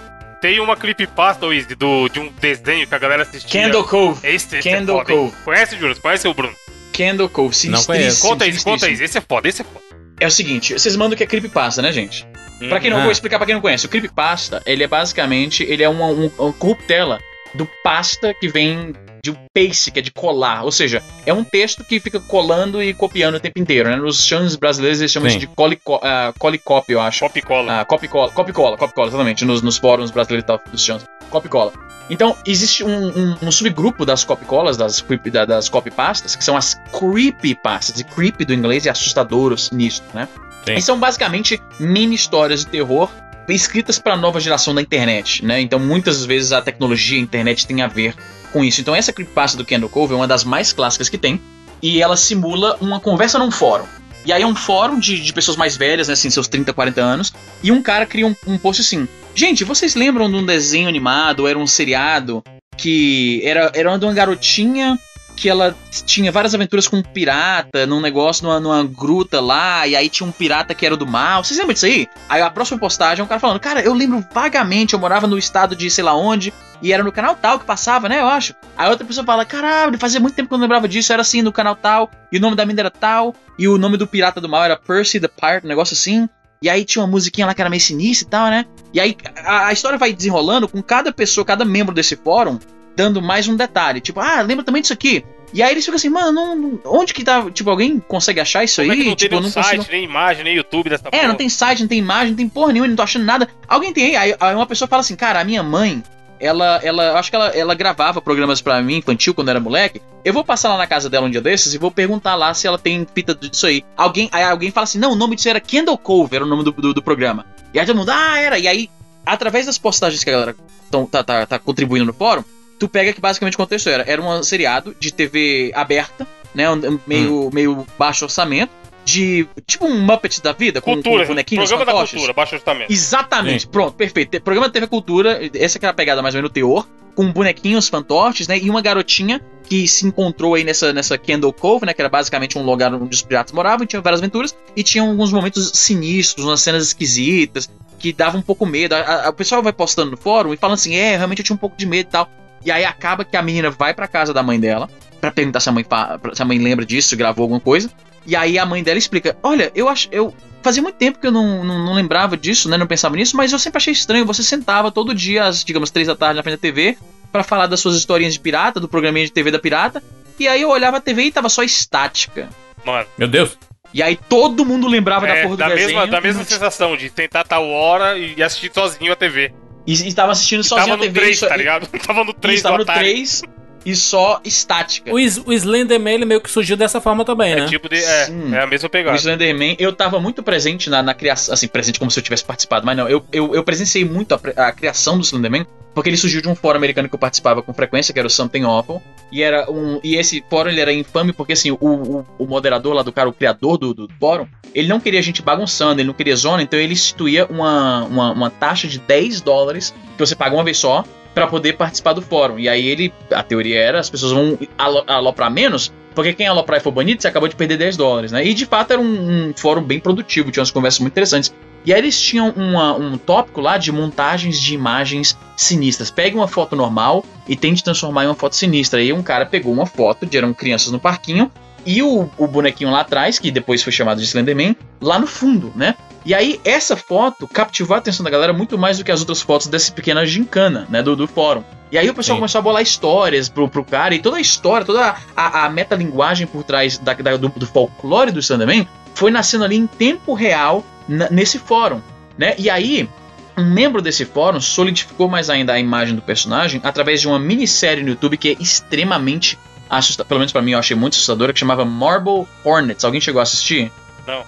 Tem 0.45 0.59
uma 0.59 0.75
creepypasta, 0.75 1.43
Luiz, 1.43 1.65
do, 1.65 2.07
de 2.07 2.19
um 2.19 2.31
desenho 2.39 2.85
que 2.85 2.93
a 2.93 2.99
galera 2.99 3.23
assistia. 3.23 3.63
Candle 3.63 3.83
Cove. 3.83 4.27
Esse, 4.27 4.57
esse 4.57 4.69
Candle 4.69 4.97
é 4.97 4.99
foda, 4.99 5.11
hein? 5.11 5.17
Cove. 5.17 5.43
Conhece, 5.43 5.75
Juras? 5.75 5.97
Conhece 5.97 6.27
o 6.27 6.33
Bruno? 6.35 6.55
Candle 6.93 7.29
Cove, 7.29 7.55
sinistríssimo. 7.55 8.29
Conta 8.29 8.45
isso, 8.45 8.63
conta 8.63 8.87
isso. 8.87 9.01
Esse 9.03 9.17
é 9.17 9.21
foda, 9.21 9.49
esse 9.49 9.63
é 9.63 9.65
foda. 9.65 9.83
É 10.19 10.27
o 10.27 10.29
seguinte, 10.29 10.73
vocês 10.73 10.95
mandam 10.95 11.17
que 11.17 11.23
é 11.23 11.25
creepypasta, 11.25 11.81
né, 11.81 11.91
gente? 11.91 12.27
Pra 12.69 12.79
quem 12.79 12.91
não, 12.91 12.99
Ah. 12.99 13.01
vou 13.01 13.11
explicar 13.11 13.37
pra 13.39 13.47
quem 13.47 13.55
não 13.55 13.61
conhece. 13.61 13.87
O 13.87 13.89
creepypasta, 13.89 14.61
ele 14.67 14.83
é 14.83 14.87
basicamente, 14.87 15.63
ele 15.63 15.81
é 15.81 15.89
uma, 15.89 16.05
um, 16.05 16.31
uma 16.37 16.53
corruptela 16.53 17.19
do 17.55 17.67
pasta 17.83 18.31
que 18.35 18.47
vem 18.47 18.93
de 19.25 19.31
um 19.31 19.35
paste, 19.53 19.89
que 19.91 19.99
é 19.99 20.01
de 20.01 20.11
colar. 20.11 20.63
Ou 20.63 20.71
seja, 20.71 21.01
é 21.25 21.33
um 21.33 21.43
texto 21.43 21.83
que 21.83 21.99
fica 21.99 22.19
colando 22.19 22.81
e 22.81 22.93
copiando 22.93 23.35
o 23.35 23.39
tempo 23.39 23.59
inteiro, 23.59 23.89
né? 23.89 23.95
Nos 23.95 24.23
chãos 24.23 24.55
brasileiros 24.55 24.99
eles 24.99 25.11
chamam 25.11 25.29
Sim. 25.29 25.37
isso 25.37 25.47
de 25.47 25.53
colico, 25.55 25.99
ah, 26.03 26.31
colicopy, 26.37 26.93
eu 26.93 27.01
acho. 27.01 27.21
Copy 27.21 27.41
cola. 27.41 27.81
Ah, 27.81 27.85
copy 27.85 28.07
cola, 28.07 28.31
copy 28.31 28.53
cola, 28.53 28.77
copy 28.77 28.93
cola, 28.93 29.07
exatamente, 29.07 29.43
nos, 29.43 29.61
nos 29.63 29.77
fóruns 29.77 30.11
brasileiros 30.11 30.43
e 30.43 30.47
tal, 30.47 30.61
dos 30.71 30.83
chãos. 30.83 31.03
Copy 31.31 31.49
cola. 31.49 31.73
Então, 32.07 32.37
existe 32.45 32.83
um, 32.83 33.07
um- 33.07 33.37
um 33.41 33.51
subgrupo 33.51 34.05
das 34.05 34.23
copycolas, 34.23 34.77
das, 34.77 35.01
creep, 35.01 35.25
da- 35.31 35.45
das 35.45 35.67
copypastas, 35.67 36.35
que 36.35 36.43
são 36.43 36.55
as 36.55 36.75
creepypastas. 37.19 37.99
E 37.99 38.03
creepy 38.03 38.45
do 38.45 38.53
inglês 38.53 38.85
é 38.85 38.89
assustador 38.91 39.57
sinistro, 39.57 40.05
né? 40.13 40.27
Sim. 40.65 40.73
E 40.75 40.81
são 40.81 40.99
basicamente 40.99 41.59
mini 41.79 42.15
histórias 42.15 42.59
de 42.61 42.67
terror 42.67 43.09
escritas 43.53 43.99
para 43.99 44.13
a 44.13 44.17
nova 44.17 44.39
geração 44.39 44.73
da 44.73 44.81
internet, 44.81 45.45
né? 45.45 45.59
Então, 45.61 45.79
muitas 45.79 46.25
vezes 46.25 46.51
a 46.51 46.61
tecnologia 46.61 47.19
a 47.19 47.21
internet 47.21 47.67
tem 47.67 47.81
a 47.81 47.87
ver 47.87 48.15
com 48.51 48.63
isso. 48.63 48.81
Então, 48.81 48.95
essa 48.95 49.13
creepypasta 49.13 49.57
do 49.57 49.65
Kendall 49.65 49.89
Cove 49.89 50.13
é 50.13 50.17
uma 50.17 50.27
das 50.27 50.43
mais 50.43 50.73
clássicas 50.73 51.09
que 51.09 51.17
tem. 51.17 51.39
E 51.81 52.01
ela 52.01 52.15
simula 52.15 52.77
uma 52.81 52.99
conversa 52.99 53.37
num 53.37 53.51
fórum. 53.51 53.85
E 54.25 54.33
aí 54.33 54.41
é 54.41 54.47
um 54.47 54.55
fórum 54.55 54.99
de, 54.99 55.19
de 55.19 55.31
pessoas 55.31 55.55
mais 55.55 55.77
velhas, 55.77 56.07
né, 56.07 56.13
assim, 56.13 56.29
seus 56.29 56.47
30, 56.47 56.73
40 56.73 57.01
anos. 57.01 57.33
E 57.61 57.71
um 57.71 57.81
cara 57.81 58.05
cria 58.05 58.25
um, 58.25 58.35
um 58.47 58.57
post 58.57 58.81
assim: 58.81 59.07
Gente, 59.35 59.63
vocês 59.63 59.93
lembram 59.93 60.29
de 60.29 60.37
um 60.37 60.45
desenho 60.45 60.89
animado, 60.89 61.47
era 61.47 61.59
um 61.59 61.67
seriado, 61.67 62.43
que 62.75 63.41
era, 63.43 63.71
era 63.75 63.97
de 63.97 64.05
uma 64.05 64.13
garotinha 64.13 64.97
que 65.35 65.49
ela 65.49 65.75
tinha 66.05 66.31
várias 66.31 66.55
aventuras 66.55 66.87
com 66.87 66.97
um 66.97 67.03
pirata 67.03 67.85
num 67.85 67.99
negócio, 67.99 68.45
numa, 68.45 68.59
numa 68.59 68.83
gruta 68.83 69.41
lá, 69.41 69.85
e 69.85 69.95
aí 69.95 70.09
tinha 70.09 70.27
um 70.27 70.31
pirata 70.31 70.73
que 70.73 70.85
era 70.85 70.95
do 70.95 71.05
mal. 71.05 71.43
Vocês 71.43 71.59
lembram 71.59 71.73
disso 71.73 71.85
aí? 71.85 72.07
Aí 72.29 72.41
a 72.41 72.49
próxima 72.49 72.79
postagem 72.79 73.21
é 73.21 73.23
um 73.23 73.27
cara 73.27 73.39
falando: 73.39 73.59
Cara, 73.59 73.81
eu 73.81 73.93
lembro 73.93 74.25
vagamente, 74.33 74.93
eu 74.93 74.99
morava 74.99 75.27
no 75.27 75.37
estado 75.37 75.75
de 75.75 75.89
sei 75.89 76.03
lá 76.03 76.15
onde, 76.15 76.53
e 76.81 76.93
era 76.93 77.03
no 77.03 77.11
canal 77.11 77.35
tal 77.35 77.59
que 77.59 77.65
passava, 77.65 78.07
né? 78.07 78.21
Eu 78.21 78.27
acho. 78.27 78.55
Aí 78.77 78.89
outra 78.89 79.05
pessoa 79.05 79.25
fala: 79.25 79.45
Caralho, 79.45 79.99
fazia 79.99 80.19
muito 80.19 80.35
tempo 80.35 80.47
que 80.47 80.53
eu 80.53 80.57
não 80.57 80.63
lembrava 80.63 80.87
disso, 80.87 81.11
era 81.11 81.21
assim 81.21 81.41
no 81.41 81.51
canal 81.51 81.75
tal, 81.75 82.09
e 82.31 82.37
o 82.37 82.41
nome 82.41 82.55
da 82.55 82.65
mina 82.65 82.81
era 82.81 82.91
tal, 82.91 83.35
e 83.59 83.67
o 83.67 83.77
nome 83.77 83.97
do 83.97 84.07
pirata 84.07 84.39
do 84.39 84.49
mal 84.49 84.63
era 84.63 84.77
Percy 84.77 85.19
the 85.19 85.27
Pirate, 85.27 85.65
um 85.65 85.69
negócio 85.69 85.93
assim. 85.93 86.29
E 86.61 86.69
aí 86.69 86.85
tinha 86.85 87.03
uma 87.03 87.11
musiquinha 87.11 87.45
lá 87.45 87.53
que 87.53 87.61
era 87.61 87.69
meio 87.69 87.81
sinistra 87.81 88.27
e 88.27 88.29
tal, 88.29 88.47
né? 88.47 88.65
E 88.93 88.99
aí 88.99 89.15
a, 89.43 89.67
a 89.67 89.73
história 89.73 89.97
vai 89.97 90.13
desenrolando 90.13 90.67
com 90.67 90.81
cada 90.81 91.11
pessoa, 91.11 91.45
cada 91.45 91.65
membro 91.65 91.93
desse 91.93 92.15
fórum, 92.15 92.57
dando 92.95 93.21
mais 93.21 93.47
um 93.47 93.55
detalhe. 93.55 93.99
Tipo, 94.01 94.19
ah, 94.19 94.41
lembra 94.41 94.63
também 94.65 94.81
disso 94.81 94.93
aqui? 94.93 95.23
E 95.53 95.61
aí 95.63 95.71
eles 95.71 95.85
ficam 95.85 95.95
assim, 95.95 96.09
mano, 96.09 96.31
não- 96.31 96.55
não- 96.55 96.79
onde 96.85 97.13
que 97.13 97.23
tá. 97.23 97.49
Tipo, 97.51 97.69
alguém 97.69 97.99
consegue 97.99 98.39
achar 98.41 98.63
isso 98.63 98.81
Como 98.81 98.91
aí? 98.93 99.01
é 99.01 99.03
não 99.05 99.15
tipo, 99.15 99.29
tem 99.35 99.41
não 99.41 99.49
site, 99.49 99.77
consigo. 99.77 99.91
nem 99.93 100.03
imagem, 100.03 100.43
nem 100.43 100.55
YouTube 100.55 100.89
dessa 100.89 101.03
É, 101.11 101.27
não 101.27 101.35
tem 101.35 101.47
site, 101.47 101.81
não 101.81 101.87
tem 101.87 101.99
imagem, 101.99 102.29
não 102.31 102.35
tem 102.37 102.49
porra 102.49 102.73
nenhuma, 102.73 102.87
não 102.89 102.95
tô 102.95 103.03
achando 103.03 103.23
nada. 103.25 103.47
Alguém 103.67 103.93
tem 103.93 104.15
aí? 104.17 104.35
Aí 104.39 104.55
uma 104.55 104.65
pessoa 104.65 104.87
fala 104.87 104.99
assim, 105.01 105.15
cara, 105.15 105.39
a 105.39 105.43
minha 105.45 105.63
mãe, 105.63 106.03
ela, 106.39 106.81
ela, 106.83 107.03
eu 107.05 107.17
acho 107.17 107.29
que 107.29 107.35
ela, 107.37 107.47
ela 107.49 107.73
gravava 107.73 108.21
programas 108.21 108.59
pra 108.59 108.81
mim 108.81 108.97
infantil 108.97 109.33
quando 109.33 109.47
era 109.49 109.59
moleque. 109.59 110.01
Eu 110.25 110.33
vou 110.33 110.43
passar 110.43 110.69
lá 110.69 110.77
na 110.77 110.87
casa 110.87 111.09
dela 111.09 111.25
um 111.27 111.29
dia 111.29 111.39
desses 111.39 111.73
e 111.73 111.77
vou 111.77 111.89
perguntar 111.91 112.35
lá 112.35 112.53
se 112.53 112.67
ela 112.67 112.77
tem 112.77 113.07
fita 113.15 113.33
disso 113.33 113.65
aí. 113.67 113.81
Alguém, 113.95 114.27
aí 114.33 114.43
alguém 114.43 114.71
fala 114.71 114.83
assim, 114.83 114.99
não, 114.99 115.13
o 115.13 115.15
nome 115.15 115.35
disso 115.37 115.47
era 115.47 115.61
Kendall 115.61 115.97
Cove, 115.97 116.35
era 116.35 116.43
o 116.43 116.47
nome 116.47 116.63
do, 116.65 116.71
do, 116.73 116.93
do 116.93 117.01
programa. 117.01 117.45
E 117.73 117.79
aí 117.79 117.85
todo 117.85 117.95
mundo, 117.95 118.09
ah, 118.09 118.37
era. 118.37 118.59
E 118.59 118.67
aí, 118.67 118.89
através 119.25 119.67
das 119.67 119.77
postagens 119.77 120.21
que 120.23 120.29
a 120.29 120.33
galera 120.33 120.55
tão- 120.91 121.05
tá, 121.05 121.23
tá, 121.23 121.45
tá 121.45 121.57
contribuindo 121.59 122.05
no 122.05 122.13
fórum, 122.13 122.43
tu 122.79 122.87
pega 122.87 123.13
que 123.13 123.21
basicamente 123.21 123.55
o 123.55 123.57
contexto 123.57 123.89
era, 123.89 124.03
era 124.07 124.21
um 124.21 124.43
seriado 124.43 124.95
de 124.99 125.11
TV 125.13 125.71
aberta, 125.75 126.27
né, 126.53 126.69
um- 126.69 126.99
meio, 127.05 127.49
meio 127.53 127.87
baixo 127.97 128.25
orçamento, 128.25 128.71
de 129.03 129.47
tipo 129.67 129.85
um 129.85 129.99
Muppet 130.01 130.41
da 130.41 130.51
vida, 130.51 130.81
com, 130.81 130.93
Cultura, 130.93 131.23
com 131.23 131.27
bonequinhos, 131.33 131.69
programa 131.69 131.85
da 131.85 131.91
cultura, 132.15 132.33
baixo 132.33 132.55
orçamento. 132.55 132.91
Exatamente, 132.91 133.67
pronto, 133.67 133.93
perfeito. 133.95 134.41
Programa 134.41 134.67
de 134.67 134.73
TV 134.73 134.87
Cultura, 134.87 135.39
essa 135.53 135.77
que 135.77 135.85
era 135.85 135.91
a 135.91 135.95
pegada 135.95 136.21
mais 136.23 136.33
ou 136.33 136.39
menos 136.39 136.49
no 136.49 136.53
teor, 136.53 136.87
com 137.13 137.31
bonequinhos 137.31 137.87
fantoches, 137.87 138.47
né? 138.47 138.57
E 138.57 138.69
uma 138.69 138.81
garotinha 138.81 139.39
que 139.69 139.87
se 139.87 140.05
encontrou 140.05 140.53
aí 140.55 140.63
nessa, 140.63 140.91
nessa 140.91 141.17
Kendall 141.17 141.53
Cove, 141.53 141.85
né? 141.85 141.93
Que 141.93 142.01
era 142.01 142.09
basicamente 142.09 142.57
um 142.57 142.63
lugar 142.63 142.93
onde 142.93 143.15
os 143.15 143.21
piratas 143.21 143.53
moravam, 143.53 143.83
e 143.83 143.87
tinha 143.87 144.01
várias 144.01 144.19
aventuras, 144.21 144.55
e 144.75 144.81
tinha 144.83 145.03
alguns 145.03 145.31
momentos 145.31 145.71
sinistros, 145.75 146.45
umas 146.45 146.61
cenas 146.61 146.83
esquisitas, 146.83 147.69
que 147.99 148.11
davam 148.11 148.39
um 148.39 148.43
pouco 148.43 148.65
medo. 148.65 148.93
A- 148.95 149.25
a- 149.25 149.29
o 149.29 149.33
pessoal 149.33 149.61
vai 149.63 149.71
postando 149.71 150.11
no 150.11 150.17
fórum 150.17 150.53
e 150.53 150.57
falando 150.57 150.73
assim: 150.75 150.95
é, 150.95 151.15
realmente 151.15 151.39
eu 151.39 151.45
tinha 151.45 151.55
um 151.55 151.59
pouco 151.59 151.77
de 151.77 151.85
medo 151.85 152.07
e 152.07 152.11
tal. 152.11 152.29
E 152.65 152.71
aí 152.71 152.83
acaba 152.83 153.23
que 153.23 153.37
a 153.37 153.41
menina 153.41 153.69
vai 153.69 153.93
pra 153.93 154.07
casa 154.07 154.33
da 154.33 154.41
mãe 154.41 154.59
dela, 154.59 154.89
pra 155.21 155.31
perguntar 155.31 155.59
se 155.59 155.69
a 155.69 155.71
mãe, 155.71 155.85
se 156.33 156.41
a 156.41 156.45
mãe 156.45 156.57
lembra 156.57 156.85
disso, 156.85 157.09
se 157.09 157.15
gravou 157.15 157.43
alguma 157.43 157.59
coisa. 157.59 157.91
E 158.25 158.35
aí 158.35 158.57
a 158.57 158.65
mãe 158.65 158.83
dela 158.83 158.97
explica: 158.97 159.37
Olha, 159.43 159.71
eu 159.75 159.87
acho. 159.87 160.09
Eu, 160.11 160.33
fazia 160.63 160.81
muito 160.81 160.95
tempo 160.95 161.19
que 161.19 161.27
eu 161.27 161.31
não, 161.31 161.63
não, 161.63 161.85
não 161.85 161.93
lembrava 161.93 162.35
disso, 162.35 162.67
né? 162.67 162.75
Não 162.75 162.87
pensava 162.87 163.15
nisso, 163.15 163.37
mas 163.37 163.53
eu 163.53 163.59
sempre 163.59 163.77
achei 163.77 163.93
estranho. 163.93 164.25
Você 164.25 164.41
sentava 164.41 164.91
todo 164.91 165.13
dia, 165.13 165.45
às, 165.45 165.63
digamos, 165.63 165.91
três 165.91 166.07
da 166.07 166.15
tarde 166.15 166.37
na 166.37 166.43
frente 166.43 166.55
da 166.55 166.61
TV, 166.61 166.97
pra 167.31 167.43
falar 167.43 167.67
das 167.67 167.79
suas 167.79 167.95
historinhas 167.95 168.33
de 168.33 168.39
pirata, 168.39 168.79
do 168.79 168.87
programinha 168.87 169.25
de 169.25 169.31
TV 169.31 169.51
da 169.51 169.59
pirata. 169.59 170.01
E 170.39 170.47
aí 170.47 170.63
eu 170.63 170.69
olhava 170.69 170.97
a 170.97 171.01
TV 171.01 171.23
e 171.25 171.31
tava 171.31 171.49
só 171.49 171.61
estática. 171.61 172.49
Mano, 172.83 173.05
Meu 173.17 173.27
Deus. 173.27 173.55
E 173.93 174.03
aí 174.03 174.17
todo 174.27 174.65
mundo 174.65 174.87
lembrava 174.87 175.25
da 175.25 175.35
é, 175.35 175.43
porra 175.43 175.55
do 175.55 175.59
da, 175.59 175.69
desenho. 175.69 175.87
mesma, 175.87 176.07
da 176.07 176.19
mesma 176.19 176.43
sensação 176.43 176.97
de 176.97 177.09
tentar 177.09 177.45
tal 177.45 177.69
hora 177.69 178.17
e 178.17 178.43
assistir 178.43 178.69
sozinho 178.73 179.13
a 179.13 179.15
TV. 179.15 179.53
E, 179.87 179.93
e 179.93 180.13
tava 180.13 180.31
assistindo 180.31 180.63
sozinho 180.63 180.87
Tava 180.87 180.93
a 180.95 180.97
no 180.97 181.03
TV. 181.03 181.19
3, 181.19 181.37
e 181.37 181.39
só- 181.39 181.47
tá 181.47 181.55
ligado? 181.57 181.87
Tava 181.99 182.23
no 182.23 182.31
e 182.31 182.33
3 182.33 182.55
estava 182.57 182.77
do 182.77 182.85
no 182.85 182.91
Atari. 182.91 183.09
3 183.13 183.43
e 183.85 183.95
só 183.95 184.41
estática. 184.43 185.13
O, 185.13 185.19
Is- 185.19 185.41
o 185.45 185.53
Slenderman 185.53 186.15
ele 186.15 186.25
meio 186.25 186.41
que 186.41 186.49
surgiu 186.49 186.75
dessa 186.75 186.99
forma 186.99 187.23
também, 187.23 187.53
É 187.53 187.55
né? 187.61 187.67
tipo 187.67 187.87
de. 187.87 187.97
É, 187.97 188.27
é 188.53 188.61
a 188.61 188.67
mesma 188.67 188.87
O 188.87 188.89
pegada. 188.89 189.15
Slenderman, 189.17 189.75
eu 189.79 189.93
tava 189.93 190.19
muito 190.19 190.41
presente 190.41 190.89
na, 190.89 191.03
na 191.03 191.13
criação, 191.13 191.53
assim, 191.53 191.67
presente 191.67 191.99
como 191.99 192.09
se 192.09 192.19
eu 192.19 192.23
tivesse 192.23 192.43
participado, 192.43 192.85
mas 192.85 192.97
não, 192.97 193.07
eu, 193.07 193.23
eu, 193.31 193.53
eu 193.53 193.63
presenciei 193.63 194.03
muito 194.03 194.33
a, 194.33 194.39
a 194.67 194.71
criação 194.71 195.17
do 195.17 195.23
Slenderman, 195.23 195.65
porque 195.93 196.09
ele 196.09 196.17
surgiu 196.17 196.41
de 196.41 196.49
um 196.49 196.55
fórum 196.55 196.77
americano 196.77 197.07
que 197.07 197.15
eu 197.15 197.19
participava 197.19 197.61
com 197.61 197.73
frequência, 197.73 198.11
que 198.13 198.19
era 198.19 198.27
o 198.27 198.29
Something 198.31 198.63
Awful, 198.63 199.01
e 199.31 199.41
era 199.41 199.71
um, 199.71 199.99
e 200.03 200.15
esse 200.17 200.43
fórum 200.49 200.69
ele 200.69 200.81
era 200.81 200.91
infame 200.91 201.31
porque, 201.31 201.53
assim, 201.53 201.71
o, 201.71 201.77
o, 201.79 202.25
o 202.39 202.45
moderador 202.45 202.93
lá 202.93 203.01
do 203.01 203.13
cara, 203.13 203.29
o 203.29 203.33
criador 203.33 203.77
do, 203.77 203.93
do 203.93 204.09
fórum, 204.19 204.45
ele 204.73 204.87
não 204.89 204.99
queria 204.99 205.21
gente 205.21 205.41
bagunçando, 205.41 206.01
ele 206.01 206.07
não 206.07 206.13
queria 206.13 206.35
zona, 206.35 206.61
então 206.61 206.77
ele 206.77 206.91
instituía 206.91 207.45
uma, 207.49 208.03
uma, 208.03 208.31
uma 208.33 208.49
taxa 208.49 208.87
de 208.89 208.99
10 208.99 209.39
dólares, 209.39 209.93
que 210.17 210.25
você 210.25 210.35
paga 210.35 210.53
uma 210.55 210.65
vez 210.65 210.77
só, 210.77 211.05
pra 211.35 211.45
poder 211.45 211.73
participar 211.73 212.13
do 212.13 212.21
fórum. 212.21 212.57
E 212.57 212.67
aí 212.67 212.87
ele, 212.87 213.13
a 213.31 213.43
teoria 213.43 213.79
era, 213.79 213.99
as 213.99 214.09
pessoas 214.09 214.31
vão 214.31 214.57
alo- 214.77 215.03
aloprar 215.05 215.51
menos, 215.51 215.93
porque 216.15 216.33
quem 216.33 216.47
aloprar 216.47 216.79
e 216.79 216.83
for 216.83 216.91
banido, 216.91 217.21
você 217.21 217.27
acabou 217.27 217.47
de 217.49 217.55
perder 217.55 217.77
10 217.77 217.97
dólares, 217.97 218.31
né? 218.31 218.43
E 218.43 218.53
de 218.53 218.65
fato 218.65 218.91
era 218.93 219.01
um, 219.01 219.49
um 219.49 219.53
fórum 219.55 219.83
bem 219.83 219.99
produtivo, 219.99 220.49
tinha 220.49 220.61
umas 220.61 220.71
conversas 220.71 220.99
muito 221.01 221.11
interessantes. 221.13 221.53
E 221.85 221.93
aí 221.93 221.99
eles 221.99 222.19
tinham 222.19 222.49
uma- 222.55 222.95
um 222.95 223.15
tópico 223.17 223.61
lá 223.61 223.77
de 223.77 223.91
montagens 223.91 224.59
de 224.59 224.73
imagens 224.73 225.37
sinistras. 225.55 226.09
Pegue 226.09 226.35
uma 226.35 226.47
foto 226.47 226.75
normal 226.75 227.23
e 227.47 227.55
tente 227.55 227.83
transformar 227.83 228.23
em 228.23 228.27
uma 228.27 228.33
foto 228.33 228.55
sinistra. 228.55 228.99
Aí 229.01 229.13
um 229.13 229.21
cara 229.21 229.45
pegou 229.45 229.71
uma 229.71 229.85
foto 229.85 230.25
de 230.25 230.35
eram 230.37 230.51
crianças 230.53 230.91
no 230.91 230.99
parquinho 230.99 231.51
e 231.85 232.01
o, 232.01 232.27
o 232.37 232.47
bonequinho 232.47 232.89
lá 232.89 233.01
atrás, 233.01 233.37
que 233.37 233.51
depois 233.51 233.83
foi 233.83 233.91
chamado 233.93 234.17
de 234.19 234.25
Slenderman, 234.25 234.75
lá 234.99 235.19
no 235.19 235.27
fundo, 235.27 235.71
né? 235.75 235.93
E 236.25 236.33
aí, 236.33 236.59
essa 236.65 236.97
foto 236.97 237.47
captivou 237.47 237.93
a 237.93 237.99
atenção 237.99 238.23
da 238.23 238.31
galera 238.31 238.51
muito 238.51 238.77
mais 238.79 238.97
do 238.97 239.03
que 239.03 239.11
as 239.11 239.19
outras 239.19 239.41
fotos 239.41 239.67
dessa 239.67 239.91
pequena 239.91 240.25
gincana, 240.25 240.87
né, 240.89 241.03
do, 241.03 241.15
do 241.15 241.27
fórum. 241.27 241.63
E 241.91 241.97
aí 241.99 242.09
o 242.09 242.13
pessoal 242.15 242.35
Sim. 242.37 242.39
começou 242.39 242.59
a 242.59 242.61
bolar 242.63 242.81
histórias 242.81 243.47
pro, 243.47 243.69
pro 243.69 243.83
cara, 243.83 244.15
e 244.15 244.19
toda 244.19 244.37
a 244.37 244.41
história, 244.41 244.83
toda 244.85 245.15
a, 245.35 245.65
a 245.65 245.69
metalinguagem 245.69 246.47
por 246.47 246.63
trás 246.63 246.97
da, 246.97 247.13
da- 247.13 247.37
do, 247.37 247.47
do 247.49 247.67
folclore 247.67 248.31
do 248.31 248.39
Slenderman 248.39 248.87
foi 249.13 249.29
nascendo 249.29 249.63
ali 249.65 249.75
em 249.75 249.85
tempo 249.85 250.33
real 250.33 250.83
na- 251.07 251.29
nesse 251.29 251.59
fórum, 251.59 252.01
né? 252.37 252.55
E 252.57 252.71
aí, 252.71 253.07
um 253.55 253.63
membro 253.71 254.01
desse 254.01 254.25
fórum 254.25 254.59
solidificou 254.59 255.29
mais 255.29 255.47
ainda 255.49 255.73
a 255.73 255.79
imagem 255.79 256.15
do 256.15 256.23
personagem 256.23 256.81
através 256.83 257.21
de 257.21 257.27
uma 257.27 257.37
minissérie 257.39 258.03
no 258.03 258.09
YouTube 258.09 258.35
que 258.37 258.49
é 258.49 258.55
extremamente 258.59 259.59
assustadora, 259.87 260.27
pelo 260.27 260.39
menos 260.39 260.51
pra 260.51 260.61
mim 260.63 260.71
eu 260.71 260.79
achei 260.79 260.97
muito 260.97 261.13
assustadora, 261.13 261.53
que 261.53 261.59
chamava 261.59 261.85
Marble 261.85 262.47
Hornets. 262.63 263.05
Alguém 263.05 263.21
chegou 263.21 263.39
a 263.39 263.43
assistir? 263.43 263.91
Não. 264.25 264.43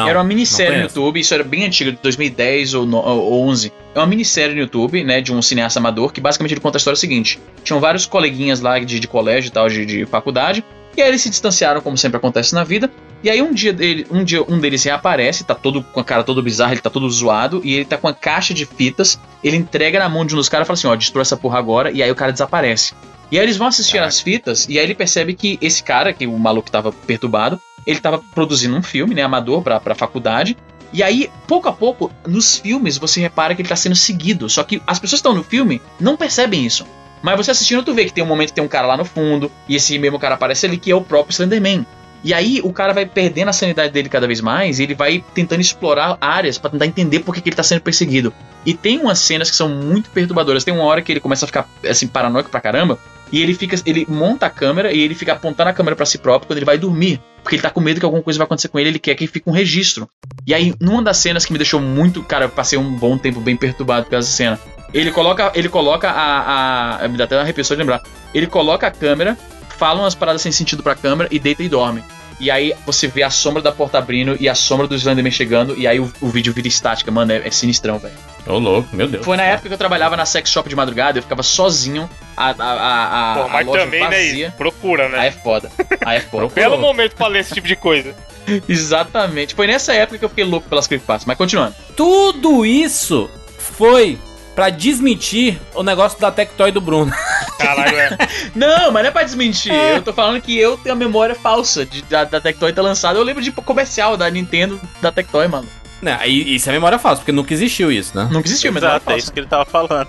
Era 0.00 0.18
uma 0.18 0.24
não 0.24 0.28
minissérie 0.28 0.76
no. 0.76 0.82
YouTube, 0.84 1.20
isso 1.20 1.34
era 1.34 1.44
bem 1.44 1.64
antigo, 1.64 1.92
de 1.92 1.98
2010 2.02 2.74
ou, 2.74 2.86
no, 2.86 2.98
ou 2.98 3.48
11. 3.48 3.72
É 3.94 3.98
uma 3.98 4.06
minissérie 4.06 4.54
no 4.54 4.60
YouTube, 4.60 5.04
né, 5.04 5.20
de 5.20 5.32
um 5.32 5.40
cineasta 5.42 5.78
amador, 5.78 6.12
que 6.12 6.20
basicamente 6.20 6.52
ele 6.52 6.60
conta 6.60 6.76
a 6.76 6.80
história 6.80 6.96
seguinte. 6.96 7.38
Tinham 7.62 7.80
vários 7.80 8.06
coleguinhas 8.06 8.60
lá 8.60 8.78
de, 8.78 8.98
de 8.98 9.08
colégio 9.08 9.48
e 9.48 9.52
tal, 9.52 9.68
de, 9.68 9.84
de 9.84 10.06
faculdade, 10.06 10.64
e 10.96 11.02
aí 11.02 11.08
eles 11.08 11.22
se 11.22 11.30
distanciaram, 11.30 11.80
como 11.80 11.96
sempre 11.96 12.18
acontece 12.18 12.54
na 12.54 12.64
vida, 12.64 12.90
e 13.22 13.30
aí 13.30 13.40
um 13.40 13.54
dia, 13.54 13.72
dele, 13.72 14.06
um 14.10 14.24
dia 14.24 14.42
um 14.42 14.58
deles 14.58 14.82
reaparece, 14.82 15.44
tá 15.44 15.54
todo 15.54 15.82
com 15.82 16.00
a 16.00 16.04
cara 16.04 16.24
todo 16.24 16.42
bizarra, 16.42 16.72
ele 16.72 16.80
tá 16.80 16.90
todo 16.90 17.08
zoado, 17.08 17.60
e 17.64 17.74
ele 17.74 17.84
tá 17.84 17.96
com 17.96 18.08
uma 18.08 18.14
caixa 18.14 18.52
de 18.52 18.66
fitas, 18.66 19.18
ele 19.42 19.56
entrega 19.56 19.98
na 19.98 20.08
mão 20.08 20.26
de 20.26 20.34
um 20.34 20.36
dos 20.36 20.48
caras 20.48 20.66
e 20.66 20.68
fala 20.68 20.74
assim, 20.78 20.86
ó, 20.88 20.96
destrói 20.96 21.22
essa 21.22 21.36
porra 21.36 21.58
agora, 21.58 21.90
e 21.90 22.02
aí 22.02 22.10
o 22.10 22.14
cara 22.14 22.32
desaparece. 22.32 22.94
E 23.30 23.38
aí 23.38 23.44
eles 23.44 23.56
vão 23.56 23.68
assistir 23.68 23.94
Caraca. 23.94 24.08
as 24.08 24.20
fitas, 24.20 24.66
e 24.68 24.78
aí 24.78 24.84
ele 24.84 24.94
percebe 24.94 25.34
que 25.34 25.58
esse 25.62 25.82
cara, 25.82 26.12
que 26.12 26.26
o 26.26 26.38
maluco 26.38 26.70
tava 26.70 26.92
perturbado, 26.92 27.58
ele 27.86 28.00
tava 28.00 28.18
produzindo 28.34 28.76
um 28.76 28.82
filme, 28.82 29.14
né, 29.14 29.22
amador 29.22 29.62
pra, 29.62 29.80
pra 29.80 29.94
faculdade. 29.94 30.56
E 30.92 31.02
aí, 31.02 31.30
pouco 31.46 31.68
a 31.68 31.72
pouco, 31.72 32.12
nos 32.26 32.58
filmes 32.58 32.98
você 32.98 33.20
repara 33.20 33.54
que 33.54 33.62
ele 33.62 33.68
tá 33.68 33.76
sendo 33.76 33.96
seguido. 33.96 34.48
Só 34.48 34.62
que 34.62 34.82
as 34.86 34.98
pessoas 34.98 35.20
que 35.20 35.28
estão 35.28 35.34
no 35.34 35.42
filme 35.42 35.80
não 35.98 36.16
percebem 36.16 36.64
isso. 36.64 36.86
Mas 37.22 37.36
você 37.36 37.52
assistindo, 37.52 37.82
tu 37.82 37.94
vê 37.94 38.04
que 38.04 38.12
tem 38.12 38.22
um 38.22 38.26
momento 38.26 38.48
que 38.48 38.54
tem 38.54 38.64
um 38.64 38.68
cara 38.68 38.86
lá 38.86 38.96
no 38.96 39.04
fundo, 39.04 39.50
e 39.68 39.76
esse 39.76 39.96
mesmo 39.98 40.18
cara 40.18 40.34
aparece 40.34 40.66
ali, 40.66 40.76
que 40.76 40.90
é 40.90 40.94
o 40.94 41.00
próprio 41.00 41.32
Slenderman. 41.32 41.86
E 42.24 42.34
aí 42.34 42.60
o 42.62 42.72
cara 42.72 42.92
vai 42.92 43.06
perdendo 43.06 43.48
a 43.48 43.52
sanidade 43.52 43.92
dele 43.92 44.08
cada 44.08 44.26
vez 44.26 44.40
mais, 44.40 44.78
e 44.78 44.82
ele 44.82 44.94
vai 44.94 45.24
tentando 45.34 45.60
explorar 45.60 46.18
áreas 46.20 46.58
pra 46.58 46.70
tentar 46.70 46.86
entender 46.86 47.20
por 47.20 47.34
que, 47.34 47.40
que 47.40 47.48
ele 47.48 47.56
tá 47.56 47.62
sendo 47.62 47.80
perseguido. 47.80 48.32
E 48.66 48.74
tem 48.74 48.98
umas 48.98 49.18
cenas 49.18 49.50
que 49.50 49.56
são 49.56 49.68
muito 49.68 50.10
perturbadoras. 50.10 50.64
Tem 50.64 50.74
uma 50.74 50.84
hora 50.84 51.00
que 51.00 51.12
ele 51.12 51.20
começa 51.20 51.44
a 51.44 51.48
ficar 51.48 51.68
assim 51.88 52.06
paranoico 52.06 52.50
pra 52.50 52.60
caramba, 52.60 52.98
e 53.32 53.40
ele 53.40 53.54
fica, 53.54 53.74
ele 53.86 54.06
monta 54.08 54.46
a 54.46 54.50
câmera 54.50 54.92
e 54.92 55.00
ele 55.00 55.14
fica 55.14 55.32
apontando 55.32 55.70
a 55.70 55.72
câmera 55.72 55.96
pra 55.96 56.04
si 56.04 56.18
próprio 56.18 56.46
quando 56.46 56.58
ele 56.58 56.66
vai 56.66 56.76
dormir, 56.76 57.18
porque 57.42 57.56
ele 57.56 57.62
tá 57.62 57.70
com 57.70 57.80
medo 57.80 57.98
que 57.98 58.04
alguma 58.04 58.22
coisa 58.22 58.38
vai 58.38 58.44
acontecer 58.44 58.68
com 58.68 58.78
ele, 58.78 58.90
ele 58.90 58.98
quer 58.98 59.14
que 59.14 59.26
fique 59.26 59.48
um 59.48 59.52
registro. 59.52 60.06
E 60.46 60.52
aí, 60.52 60.74
numa 60.78 61.02
das 61.02 61.16
cenas 61.16 61.46
que 61.46 61.52
me 61.52 61.58
deixou 61.58 61.80
muito, 61.80 62.22
cara, 62.22 62.44
eu 62.44 62.50
passei 62.50 62.78
um 62.78 62.94
bom 62.94 63.16
tempo 63.16 63.40
bem 63.40 63.56
perturbado 63.56 64.06
com 64.06 64.14
essa 64.14 64.30
cena. 64.30 64.60
Ele 64.92 65.10
coloca, 65.10 65.50
ele 65.54 65.70
coloca 65.70 66.10
a, 66.10 67.04
a 67.04 67.08
me 67.08 67.16
dá 67.16 67.24
até 67.24 67.34
uma 67.36 67.42
arrepio 67.42 67.64
só 67.64 67.74
de 67.74 67.80
lembrar. 67.80 68.02
Ele 68.34 68.46
coloca 68.46 68.86
a 68.86 68.90
câmera, 68.90 69.36
fala 69.78 70.00
umas 70.00 70.14
paradas 70.14 70.42
sem 70.42 70.52
sentido 70.52 70.82
pra 70.82 70.94
câmera 70.94 71.28
e 71.32 71.38
deita 71.38 71.62
e 71.62 71.68
dorme. 71.68 72.04
E 72.40 72.50
aí 72.50 72.74
você 72.84 73.06
vê 73.06 73.22
a 73.22 73.30
sombra 73.30 73.62
da 73.62 73.70
porta 73.72 73.98
abrindo 73.98 74.36
e 74.40 74.48
a 74.48 74.54
sombra 74.54 74.86
do 74.86 74.94
Slenderman 74.94 75.30
chegando, 75.30 75.76
e 75.78 75.86
aí 75.86 76.00
o, 76.00 76.12
o 76.20 76.28
vídeo 76.28 76.52
vira 76.52 76.68
estática. 76.68 77.10
Mano, 77.10 77.32
é, 77.32 77.46
é 77.46 77.50
sinistrão, 77.50 77.98
velho. 77.98 78.14
Ô, 78.46 78.58
louco, 78.58 78.88
meu 78.94 79.06
Deus. 79.06 79.24
Foi 79.24 79.36
na 79.36 79.44
época 79.44 79.68
que 79.68 79.74
eu 79.74 79.78
trabalhava 79.78 80.16
na 80.16 80.26
sex 80.26 80.50
shop 80.50 80.68
de 80.68 80.74
madrugada, 80.74 81.18
eu 81.18 81.22
ficava 81.22 81.42
sozinho, 81.42 82.08
a, 82.36 82.50
a, 82.50 82.52
a, 82.52 83.32
a, 83.32 83.34
Pô, 83.36 83.42
a 83.42 83.48
mas 83.48 83.66
loja 83.66 83.84
também, 83.84 84.00
vazia. 84.00 84.48
né? 84.48 84.54
Procura, 84.56 85.08
né? 85.08 85.18
Aí 85.18 85.28
é 85.28 85.32
foda. 85.32 85.70
Aí 86.04 86.16
é 86.18 86.20
foda. 86.20 86.48
Belo 86.54 86.78
momento 86.78 87.14
pra 87.14 87.26
ler 87.28 87.40
esse 87.40 87.54
tipo 87.54 87.68
de 87.68 87.76
coisa. 87.76 88.14
Exatamente. 88.68 89.54
Foi 89.54 89.66
nessa 89.66 89.92
época 89.94 90.18
que 90.18 90.24
eu 90.24 90.28
fiquei 90.28 90.44
louco 90.44 90.68
pelas 90.68 90.86
creepypastas. 90.86 91.26
Mas 91.26 91.38
continuando. 91.38 91.74
Tudo 91.96 92.66
isso 92.66 93.30
foi 93.58 94.18
pra 94.54 94.70
desmentir 94.70 95.58
o 95.74 95.82
negócio 95.82 96.20
da 96.20 96.30
Tectoy 96.30 96.70
do 96.70 96.80
Bruno. 96.80 97.12
Caralho, 97.58 97.96
é. 97.96 98.16
Não, 98.54 98.90
mas 98.92 99.02
não 99.02 99.08
é 99.08 99.10
pra 99.10 99.22
desmentir. 99.22 99.72
Eu 99.72 100.02
tô 100.02 100.12
falando 100.12 100.40
que 100.40 100.56
eu 100.58 100.76
tenho 100.78 100.94
a 100.94 100.98
memória 100.98 101.34
falsa 101.34 101.86
de, 101.86 102.02
da, 102.02 102.24
da 102.24 102.40
Tectoy 102.40 102.72
ter 102.72 102.80
lançado. 102.80 103.16
Eu 103.16 103.22
lembro 103.22 103.42
de 103.42 103.50
comercial 103.52 104.16
da 104.16 104.28
Nintendo 104.30 104.80
da 105.00 105.10
Tectoy, 105.12 105.46
mano. 105.48 105.68
Não, 106.02 106.18
e- 106.24 106.56
isso 106.56 106.68
é 106.68 106.72
memória 106.72 106.98
falsa, 106.98 107.20
porque 107.20 107.30
nunca 107.30 107.54
existiu 107.54 107.90
isso, 107.92 108.16
né? 108.16 108.28
Nunca 108.30 108.48
existiu, 108.48 108.72
mas 108.72 108.82
não 108.82 108.88
é 108.90 108.92
Exato, 108.94 109.04
é 109.04 109.12
falsa. 109.12 109.18
isso 109.24 109.32
que 109.32 109.38
ele 109.40 109.46
tava 109.46 109.64
falando. 109.64 110.08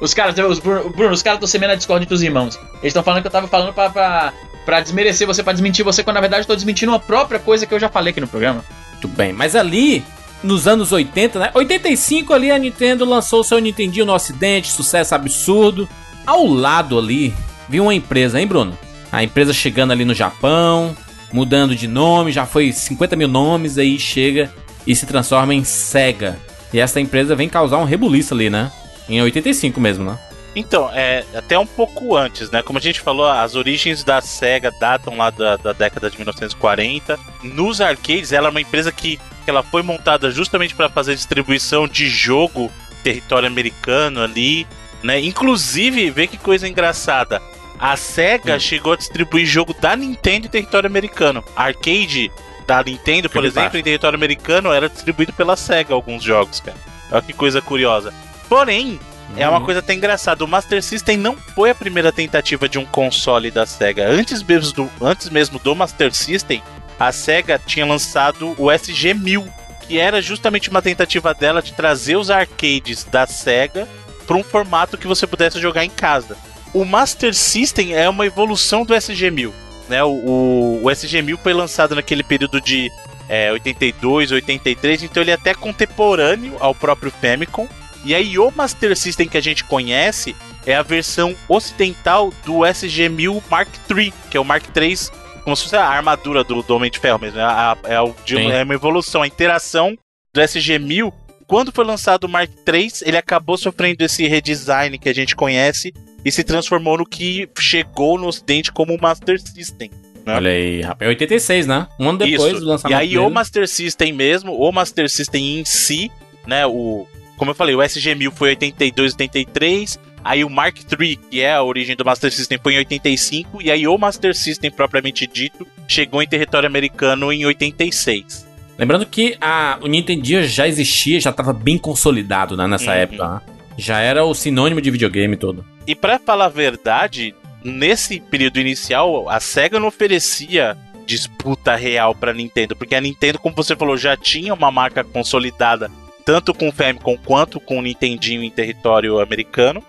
Os 0.00 0.12
caras, 0.12 0.36
os 0.36 0.58
Bruno, 0.58 0.90
Bruno, 0.90 1.12
os 1.14 1.22
caras 1.22 1.36
estão 1.36 1.46
semendo 1.46 1.70
a 1.70 1.76
Discord 1.76 2.02
entre 2.04 2.14
os 2.14 2.22
irmãos. 2.22 2.56
Eles 2.82 2.86
estão 2.90 3.02
falando 3.04 3.20
que 3.22 3.28
eu 3.28 3.30
tava 3.32 3.46
falando 3.46 3.72
pra, 3.72 3.88
pra, 3.90 4.32
pra 4.66 4.80
desmerecer 4.80 5.24
você, 5.26 5.42
pra 5.42 5.52
desmentir 5.52 5.84
você, 5.84 6.02
quando 6.02 6.16
na 6.16 6.20
verdade 6.20 6.42
eu 6.42 6.46
tô 6.48 6.54
desmentindo 6.56 6.90
uma 6.90 6.98
própria 6.98 7.38
coisa 7.38 7.64
que 7.64 7.72
eu 7.72 7.78
já 7.78 7.88
falei 7.88 8.10
aqui 8.10 8.20
no 8.20 8.26
programa. 8.26 8.64
Muito 8.90 9.06
bem, 9.06 9.32
mas 9.32 9.54
ali, 9.54 10.04
nos 10.44 10.68
anos 10.68 10.92
80, 10.92 11.38
né? 11.38 11.50
85 11.54 12.32
ali 12.32 12.50
a 12.50 12.58
Nintendo 12.58 13.04
lançou 13.04 13.42
seu 13.42 13.58
Nintendinho 13.58 14.06
no 14.06 14.12
ocidente, 14.12 14.70
sucesso 14.70 15.14
absurdo. 15.14 15.88
Ao 16.26 16.46
lado 16.46 16.98
ali, 16.98 17.34
viu 17.68 17.84
uma 17.84 17.94
empresa, 17.94 18.40
hein, 18.40 18.46
Bruno? 18.46 18.78
A 19.10 19.24
empresa 19.24 19.52
chegando 19.52 19.92
ali 19.92 20.04
no 20.04 20.14
Japão, 20.14 20.94
mudando 21.32 21.74
de 21.74 21.88
nome, 21.88 22.30
já 22.30 22.46
foi 22.46 22.72
50 22.72 23.16
mil 23.16 23.28
nomes, 23.28 23.78
aí 23.78 23.98
chega 23.98 24.52
e 24.86 24.94
se 24.94 25.06
transforma 25.06 25.54
em 25.54 25.64
Sega. 25.64 26.38
E 26.72 26.78
essa 26.78 27.00
empresa 27.00 27.34
vem 27.34 27.48
causar 27.48 27.78
um 27.78 27.84
rebuliço 27.84 28.34
ali, 28.34 28.50
né? 28.50 28.70
Em 29.08 29.20
85 29.22 29.80
mesmo, 29.80 30.04
né? 30.04 30.18
Então, 30.54 30.88
é 30.92 31.24
até 31.34 31.58
um 31.58 31.66
pouco 31.66 32.16
antes, 32.16 32.50
né? 32.50 32.62
Como 32.62 32.78
a 32.78 32.82
gente 32.82 33.00
falou, 33.00 33.26
as 33.26 33.56
origens 33.56 34.04
da 34.04 34.20
SEGA 34.20 34.70
datam 34.70 35.16
lá 35.16 35.30
da, 35.30 35.56
da 35.56 35.72
década 35.72 36.08
de 36.08 36.16
1940. 36.16 37.18
Nos 37.42 37.80
arcades, 37.80 38.32
ela 38.32 38.48
é 38.48 38.50
uma 38.50 38.60
empresa 38.60 38.92
que, 38.92 39.16
que 39.16 39.50
ela 39.50 39.62
foi 39.62 39.82
montada 39.82 40.30
justamente 40.30 40.74
para 40.74 40.88
fazer 40.88 41.14
distribuição 41.16 41.88
de 41.88 42.08
jogo 42.08 42.70
território 43.02 43.48
americano 43.48 44.22
ali, 44.22 44.66
né? 45.02 45.20
Inclusive, 45.20 46.10
vê 46.10 46.26
que 46.26 46.38
coisa 46.38 46.68
engraçada. 46.68 47.42
A 47.78 47.96
SEGA 47.96 48.58
chegou 48.58 48.92
a 48.92 48.96
distribuir 48.96 49.44
jogo 49.44 49.74
da 49.78 49.96
Nintendo 49.96 50.46
em 50.46 50.50
território 50.50 50.86
americano. 50.88 51.44
Arcade 51.56 52.30
da 52.66 52.82
Nintendo, 52.82 53.28
por 53.28 53.38
Aquele 53.38 53.48
exemplo, 53.48 53.62
baixo. 53.70 53.76
em 53.78 53.82
território 53.82 54.16
americano 54.16 54.72
era 54.72 54.88
distribuído 54.88 55.32
pela 55.32 55.56
SEGA 55.56 55.92
alguns 55.92 56.22
jogos, 56.22 56.60
cara. 56.60 56.78
Olha 57.10 57.20
que 57.20 57.32
coisa 57.32 57.60
curiosa. 57.60 58.14
Porém, 58.48 58.98
é 59.36 59.48
uma 59.48 59.60
coisa 59.60 59.80
até 59.80 59.94
engraçada. 59.94 60.44
O 60.44 60.48
Master 60.48 60.82
System 60.82 61.16
não 61.16 61.36
foi 61.36 61.70
a 61.70 61.74
primeira 61.74 62.12
tentativa 62.12 62.68
de 62.68 62.78
um 62.78 62.84
console 62.84 63.50
da 63.50 63.66
SEGA. 63.66 64.08
Antes 64.08 64.42
mesmo 64.42 64.72
do, 64.72 64.90
antes 65.00 65.28
mesmo 65.28 65.58
do 65.58 65.74
Master 65.74 66.12
System, 66.14 66.62
a 66.98 67.10
SEGA 67.10 67.60
tinha 67.64 67.84
lançado 67.84 68.54
o 68.58 68.66
SG-1000, 68.66 69.44
que 69.86 69.98
era 69.98 70.22
justamente 70.22 70.70
uma 70.70 70.80
tentativa 70.80 71.34
dela 71.34 71.60
de 71.60 71.72
trazer 71.72 72.16
os 72.16 72.30
arcades 72.30 73.04
da 73.04 73.26
SEGA 73.26 73.88
para 74.26 74.36
um 74.36 74.44
formato 74.44 74.96
que 74.96 75.06
você 75.06 75.26
pudesse 75.26 75.60
jogar 75.60 75.84
em 75.84 75.90
casa. 75.90 76.36
O 76.72 76.84
Master 76.84 77.34
System 77.34 77.94
é 77.94 78.08
uma 78.08 78.26
evolução 78.26 78.84
do 78.84 78.94
SG-1000. 78.94 79.52
Né? 79.88 80.02
O, 80.02 80.10
o, 80.10 80.80
o 80.84 80.90
SG-1000 80.90 81.38
foi 81.38 81.52
lançado 81.52 81.94
naquele 81.94 82.22
período 82.22 82.60
de 82.60 82.90
é, 83.28 83.52
82, 83.52 84.32
83, 84.32 85.02
então 85.04 85.22
ele 85.22 85.30
é 85.30 85.34
até 85.34 85.54
contemporâneo 85.54 86.56
ao 86.60 86.74
próprio 86.74 87.10
Famicom. 87.10 87.68
E 88.04 88.14
aí 88.14 88.38
o 88.38 88.50
Master 88.54 88.96
System 88.96 89.26
que 89.28 89.38
a 89.38 89.40
gente 89.40 89.64
conhece 89.64 90.36
é 90.66 90.74
a 90.74 90.82
versão 90.82 91.34
ocidental 91.48 92.32
do 92.44 92.58
SG-1000 92.64 93.42
Mark 93.50 93.68
III, 93.90 94.12
que 94.30 94.36
é 94.36 94.40
o 94.40 94.44
Mark 94.44 94.64
III, 94.76 94.96
como 95.42 95.56
se 95.56 95.62
fosse 95.64 95.76
a 95.76 95.86
armadura 95.86 96.42
do, 96.44 96.62
do 96.62 96.76
Homem 96.76 96.90
de 96.90 96.98
Ferro 96.98 97.18
mesmo. 97.18 97.38
É, 97.38 97.42
a- 97.42 97.76
é 97.84 98.00
o- 98.00 98.14
é 98.52 98.62
uma 98.62 98.74
evolução, 98.74 99.22
a 99.22 99.26
interação 99.26 99.96
do 100.32 100.40
SG-1000. 100.40 101.12
Quando 101.46 101.70
foi 101.72 101.84
lançado 101.84 102.24
o 102.24 102.28
Mark 102.28 102.50
III, 102.66 102.88
ele 103.02 103.16
acabou 103.16 103.56
sofrendo 103.58 104.02
esse 104.04 104.26
redesign 104.26 104.98
que 104.98 105.08
a 105.08 105.14
gente 105.14 105.36
conhece 105.36 105.92
e 106.24 106.32
se 106.32 106.42
transformou 106.42 106.96
no 106.98 107.04
que 107.06 107.48
chegou 107.58 108.18
no 108.18 108.26
ocidente 108.26 108.72
como 108.72 108.94
o 108.94 109.00
Master 109.00 109.38
System. 109.40 109.90
né? 110.24 110.34
Olha 110.36 110.50
aí, 110.50 110.80
rapaz. 110.80 111.02
É 111.02 111.08
86, 111.08 111.66
né? 111.66 111.86
Um 112.00 112.08
ano 112.08 112.18
depois 112.18 112.52
Isso. 112.52 112.60
do 112.60 112.66
E 112.66 112.68
lançamento 112.68 112.98
aí 112.98 113.08
dele. 113.08 113.18
o 113.18 113.28
Master 113.28 113.68
System 113.68 114.12
mesmo, 114.14 114.54
o 114.58 114.72
Master 114.72 115.10
System 115.10 115.60
em 115.60 115.64
si, 115.66 116.10
né, 116.46 116.64
o 116.66 117.06
como 117.36 117.50
eu 117.50 117.54
falei, 117.54 117.74
o 117.74 117.78
SG-1000 117.78 118.30
foi 118.32 118.50
82, 118.50 119.12
83, 119.12 119.98
aí 120.24 120.44
o 120.44 120.50
Mark 120.50 120.76
III, 120.98 121.16
que 121.16 121.40
é 121.40 121.54
a 121.54 121.62
origem 121.62 121.94
do 121.96 122.04
Master 122.04 122.32
System, 122.32 122.58
foi 122.62 122.74
em 122.74 122.78
85, 122.78 123.60
e 123.62 123.70
aí 123.70 123.86
o 123.86 123.98
Master 123.98 124.34
System 124.34 124.70
propriamente 124.70 125.26
dito 125.26 125.66
chegou 125.88 126.22
em 126.22 126.26
território 126.26 126.66
americano 126.66 127.32
em 127.32 127.44
86. 127.44 128.46
Lembrando 128.78 129.06
que 129.06 129.36
a, 129.40 129.78
o 129.82 129.86
Nintendo 129.86 130.42
já 130.44 130.66
existia, 130.66 131.20
já 131.20 131.30
estava 131.30 131.52
bem 131.52 131.78
consolidado 131.78 132.56
né, 132.56 132.66
nessa 132.66 132.90
Uhum. 132.90 132.96
época. 132.98 133.28
né? 133.28 133.40
Já 133.76 134.00
era 134.00 134.24
o 134.24 134.34
sinônimo 134.34 134.80
de 134.80 134.90
videogame 134.90 135.36
todo. 135.36 135.64
E 135.86 135.94
pra 135.94 136.18
falar 136.18 136.46
a 136.46 136.48
verdade, 136.48 137.34
nesse 137.64 138.20
período 138.20 138.58
inicial, 138.60 139.28
a 139.28 139.38
Sega 139.40 139.78
não 139.80 139.88
oferecia 139.88 140.76
disputa 141.06 141.76
real 141.76 142.14
pra 142.14 142.32
Nintendo, 142.32 142.74
porque 142.74 142.94
a 142.94 143.00
Nintendo, 143.00 143.38
como 143.38 143.54
você 143.54 143.76
falou, 143.76 143.96
já 143.96 144.16
tinha 144.16 144.54
uma 144.54 144.70
marca 144.70 145.04
consolidada 145.04 145.90
tanto 146.24 146.54
com 146.54 146.68
o 146.68 146.72
Famicom 146.72 147.16
quanto 147.16 147.60
com 147.60 147.78
o 147.78 147.82
Nintendinho 147.82 148.42
em 148.42 148.50
território 148.50 149.20
americano. 149.20 149.82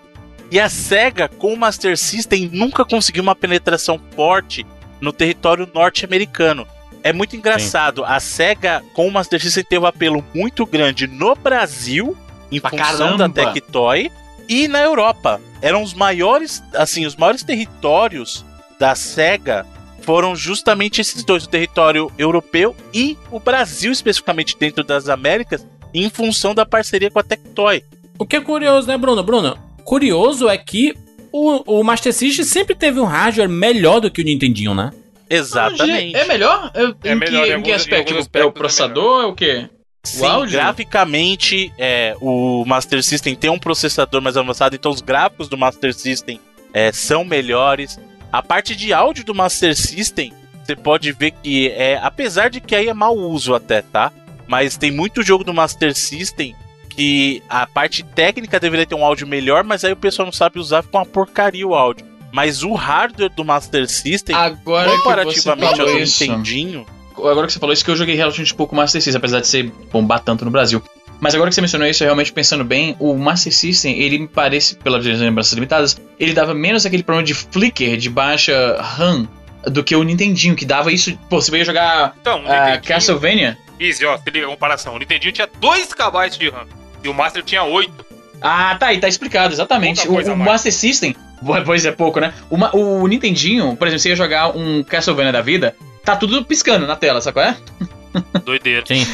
E 0.52 0.60
a 0.60 0.70
Sega 0.70 1.28
com 1.28 1.54
o 1.54 1.58
Master 1.58 1.98
System 1.98 2.50
nunca 2.52 2.86
conseguiu 2.86 3.24
uma 3.24 3.36
penetração 3.36 4.00
forte 4.16 4.66
no 5.02 5.12
território 5.12 5.70
norte-americano. 5.74 6.68
É 7.04 7.14
muito 7.14 7.36
engraçado, 7.36 8.04
a 8.04 8.20
Sega 8.20 8.84
com 8.94 9.08
o 9.08 9.12
Master 9.12 9.40
System 9.42 9.64
teve 9.64 9.84
um 9.84 9.88
apelo 9.88 10.26
muito 10.34 10.66
grande 10.66 11.08
no 11.08 11.36
Brasil, 11.36 12.18
em 12.52 12.60
Pra 12.60 12.72
função 12.72 13.18
da 13.18 13.30
caramba. 13.30 13.54
Tectoy, 13.54 14.12
e 14.48 14.68
na 14.68 14.82
Europa. 14.82 15.42
Eram 15.62 15.82
os 15.82 15.94
maiores, 15.94 16.64
assim, 16.74 17.06
os 17.06 17.16
maiores 17.16 17.44
territórios 17.44 18.46
da 18.80 18.96
SEGA 18.96 19.66
foram 20.02 20.36
justamente 20.36 21.02
esses 21.02 21.24
dois, 21.24 21.46
o 21.46 21.50
território 21.50 22.12
europeu 22.18 22.76
e 22.94 23.18
o 23.32 23.40
Brasil, 23.40 23.92
especificamente 23.92 24.56
dentro 24.58 24.84
das 24.84 25.10
Américas, 25.10 25.66
em 25.98 26.10
função 26.10 26.54
da 26.54 26.66
parceria 26.66 27.10
com 27.12 27.20
a 27.20 27.24
Tectoy. 27.24 27.84
O 28.20 28.26
que 28.26 28.36
é 28.36 28.42
curioso, 28.42 28.88
né, 28.88 28.98
Bruno? 28.98 29.24
Bruno, 29.24 29.58
curioso 29.84 30.48
é 30.50 30.58
que 30.58 30.94
o, 31.32 31.80
o 31.80 31.84
Master 31.84 32.14
System 32.14 32.46
sempre 32.46 32.76
teve 32.76 33.00
um 33.00 33.06
hardware 33.06 33.50
melhor 33.50 34.00
do 34.00 34.10
que 34.12 34.22
o 34.22 34.26
Nintendinho, 34.26 34.74
né? 34.74 34.92
Exatamente. 35.30 36.16
É 36.16 36.26
melhor? 36.26 36.72
Eu- 36.74 36.96
É 37.04 37.12
em, 37.12 37.16
melhor, 37.16 37.32
que, 37.32 37.38
em 37.38 37.42
em 37.42 37.46
que 37.48 37.54
alguns- 37.54 37.68
em 37.70 37.74
aspecto? 37.74 38.10
alguns 38.12 38.26
Tipo, 38.26 38.38
é 38.38 38.46
o 38.46 38.50
é 38.50 38.52
processador? 38.52 39.24
É 39.24 39.26
o 39.28 39.34
quê? 39.34 39.70
Sim, 40.04 40.26
áudio? 40.26 40.52
graficamente, 40.60 41.74
é, 41.80 42.16
o 42.22 42.64
Master 42.66 43.04
System 43.04 43.36
tem 43.36 43.50
um 43.50 43.58
processador 43.60 44.22
mais 44.22 44.38
avançado, 44.38 44.76
então 44.76 44.92
os 44.92 45.02
gráficos 45.02 45.48
do 45.50 45.58
Master 45.58 45.94
System 45.94 46.40
é, 46.74 46.92
são 46.92 47.26
melhores. 47.26 48.00
A 48.32 48.42
parte 48.44 48.76
de 48.76 48.94
áudio 48.94 49.26
do 49.26 49.34
Master 49.34 49.76
System, 49.76 50.32
você 50.64 50.76
pode 50.76 51.12
ver 51.12 51.32
que 51.32 51.70
é, 51.70 52.00
apesar 52.02 52.50
de 52.50 52.62
que 52.62 52.76
aí 52.76 52.88
é 52.88 52.94
mau 52.94 53.16
uso 53.18 53.56
até, 53.56 53.82
tá? 53.82 54.12
Mas 54.48 54.78
tem 54.78 54.92
muito 54.92 55.24
jogo 55.24 55.44
do 55.44 55.54
Master 55.54 55.96
System 55.96 56.56
que 56.90 57.44
a 57.50 57.68
parte 57.68 58.04
técnica 58.04 58.60
deveria 58.60 58.86
ter 58.86 58.96
um 58.96 59.04
áudio 59.04 59.28
melhor, 59.28 59.64
mas 59.64 59.84
aí 59.84 59.92
o 59.92 59.98
pessoal 59.98 60.26
não 60.26 60.32
sabe 60.34 60.60
usar, 60.60 60.82
fica 60.82 60.98
uma 60.98 61.06
porcaria 61.06 61.68
o 61.68 61.76
áudio. 61.76 62.06
Mas 62.32 62.64
o 62.64 62.74
hardware 62.74 63.30
do 63.34 63.44
Master 63.44 63.88
System, 63.90 64.36
Agora 64.36 64.90
comparativamente 64.98 65.82
ao 65.82 65.88
Nintendinho, 66.34 66.86
agora 67.18 67.48
que 67.48 67.54
você 67.54 67.60
falou 67.60 67.74
isso, 67.74 67.84
que 67.84 67.92
eu 67.92 67.96
joguei 67.96 68.16
relativamente 68.16 68.54
pouco 68.54 68.76
Master 68.76 69.02
System, 69.02 69.18
apesar 69.18 69.40
de 69.42 69.48
ser 69.48 69.72
bombar 69.92 70.20
tanto 70.22 70.46
no 70.46 70.52
Brasil. 70.52 70.82
Mas 71.20 71.34
agora 71.34 71.50
que 71.50 71.56
você 71.56 71.62
mencionou 71.62 71.88
isso, 71.88 72.04
realmente 72.04 72.32
pensando 72.34 72.64
bem, 72.66 72.96
o 73.00 73.14
Master 73.18 73.54
System, 73.54 73.98
ele 74.00 74.20
me 74.20 74.28
parece, 74.28 74.76
pelas 74.76 75.06
lembranças 75.06 75.54
limitadas, 75.54 75.98
ele 76.20 76.34
dava 76.34 76.54
menos 76.54 76.86
aquele 76.86 77.04
problema 77.04 77.26
de 77.26 77.34
flicker, 77.34 77.96
de 77.98 78.10
baixa 78.10 78.78
RAM, 78.82 79.28
do 79.66 79.82
que 79.84 79.96
o 79.96 80.04
Nintendinho, 80.04 80.56
que 80.56 80.66
dava 80.66 80.92
isso. 80.92 81.18
Pô, 81.30 81.42
você 81.42 81.50
veio 81.52 81.64
jogar 81.66 82.16
Então, 82.20 82.40
Nintendinho- 82.42 82.82
Castlevania? 82.84 83.58
Easy, 83.80 84.06
ó, 84.06 84.18
se 84.18 84.30
liga, 84.30 84.48
comparação. 84.48 84.96
O 84.96 85.00
Nintendinho 85.00 85.34
tinha 85.34 85.50
2 85.60 85.94
KB 85.94 86.38
de 86.38 86.50
RAM 86.50 86.66
e 87.04 87.10
o 87.10 87.14
Master 87.14 87.44
tinha 87.44 87.64
8. 87.64 88.06
Ah, 88.42 88.76
tá 88.80 88.88
aí, 88.88 89.00
tá 89.00 89.08
explicado, 89.08 89.54
exatamente. 89.54 90.08
O, 90.08 90.14
o. 90.14 90.38
Master 90.38 90.72
System, 90.72 91.16
pois 91.66 91.86
é 91.86 91.92
pouco, 91.92 92.20
né? 92.20 92.34
O, 92.50 92.58
o 92.78 93.08
Nintendinho, 93.08 93.76
por 93.76 93.88
exemplo, 93.88 94.02
você 94.02 94.10
ia 94.10 94.16
jogar 94.16 94.56
um 94.56 94.84
Castlevania 94.84 95.32
da 95.32 95.42
vida, 95.42 95.76
tá 96.04 96.16
tudo 96.16 96.44
piscando 96.46 96.86
na 96.86 96.96
tela, 96.96 97.22
sabe 97.22 97.34
qual 97.34 97.46
é? 97.46 97.58
Doideira. 98.46 98.84
Sim. 98.86 99.06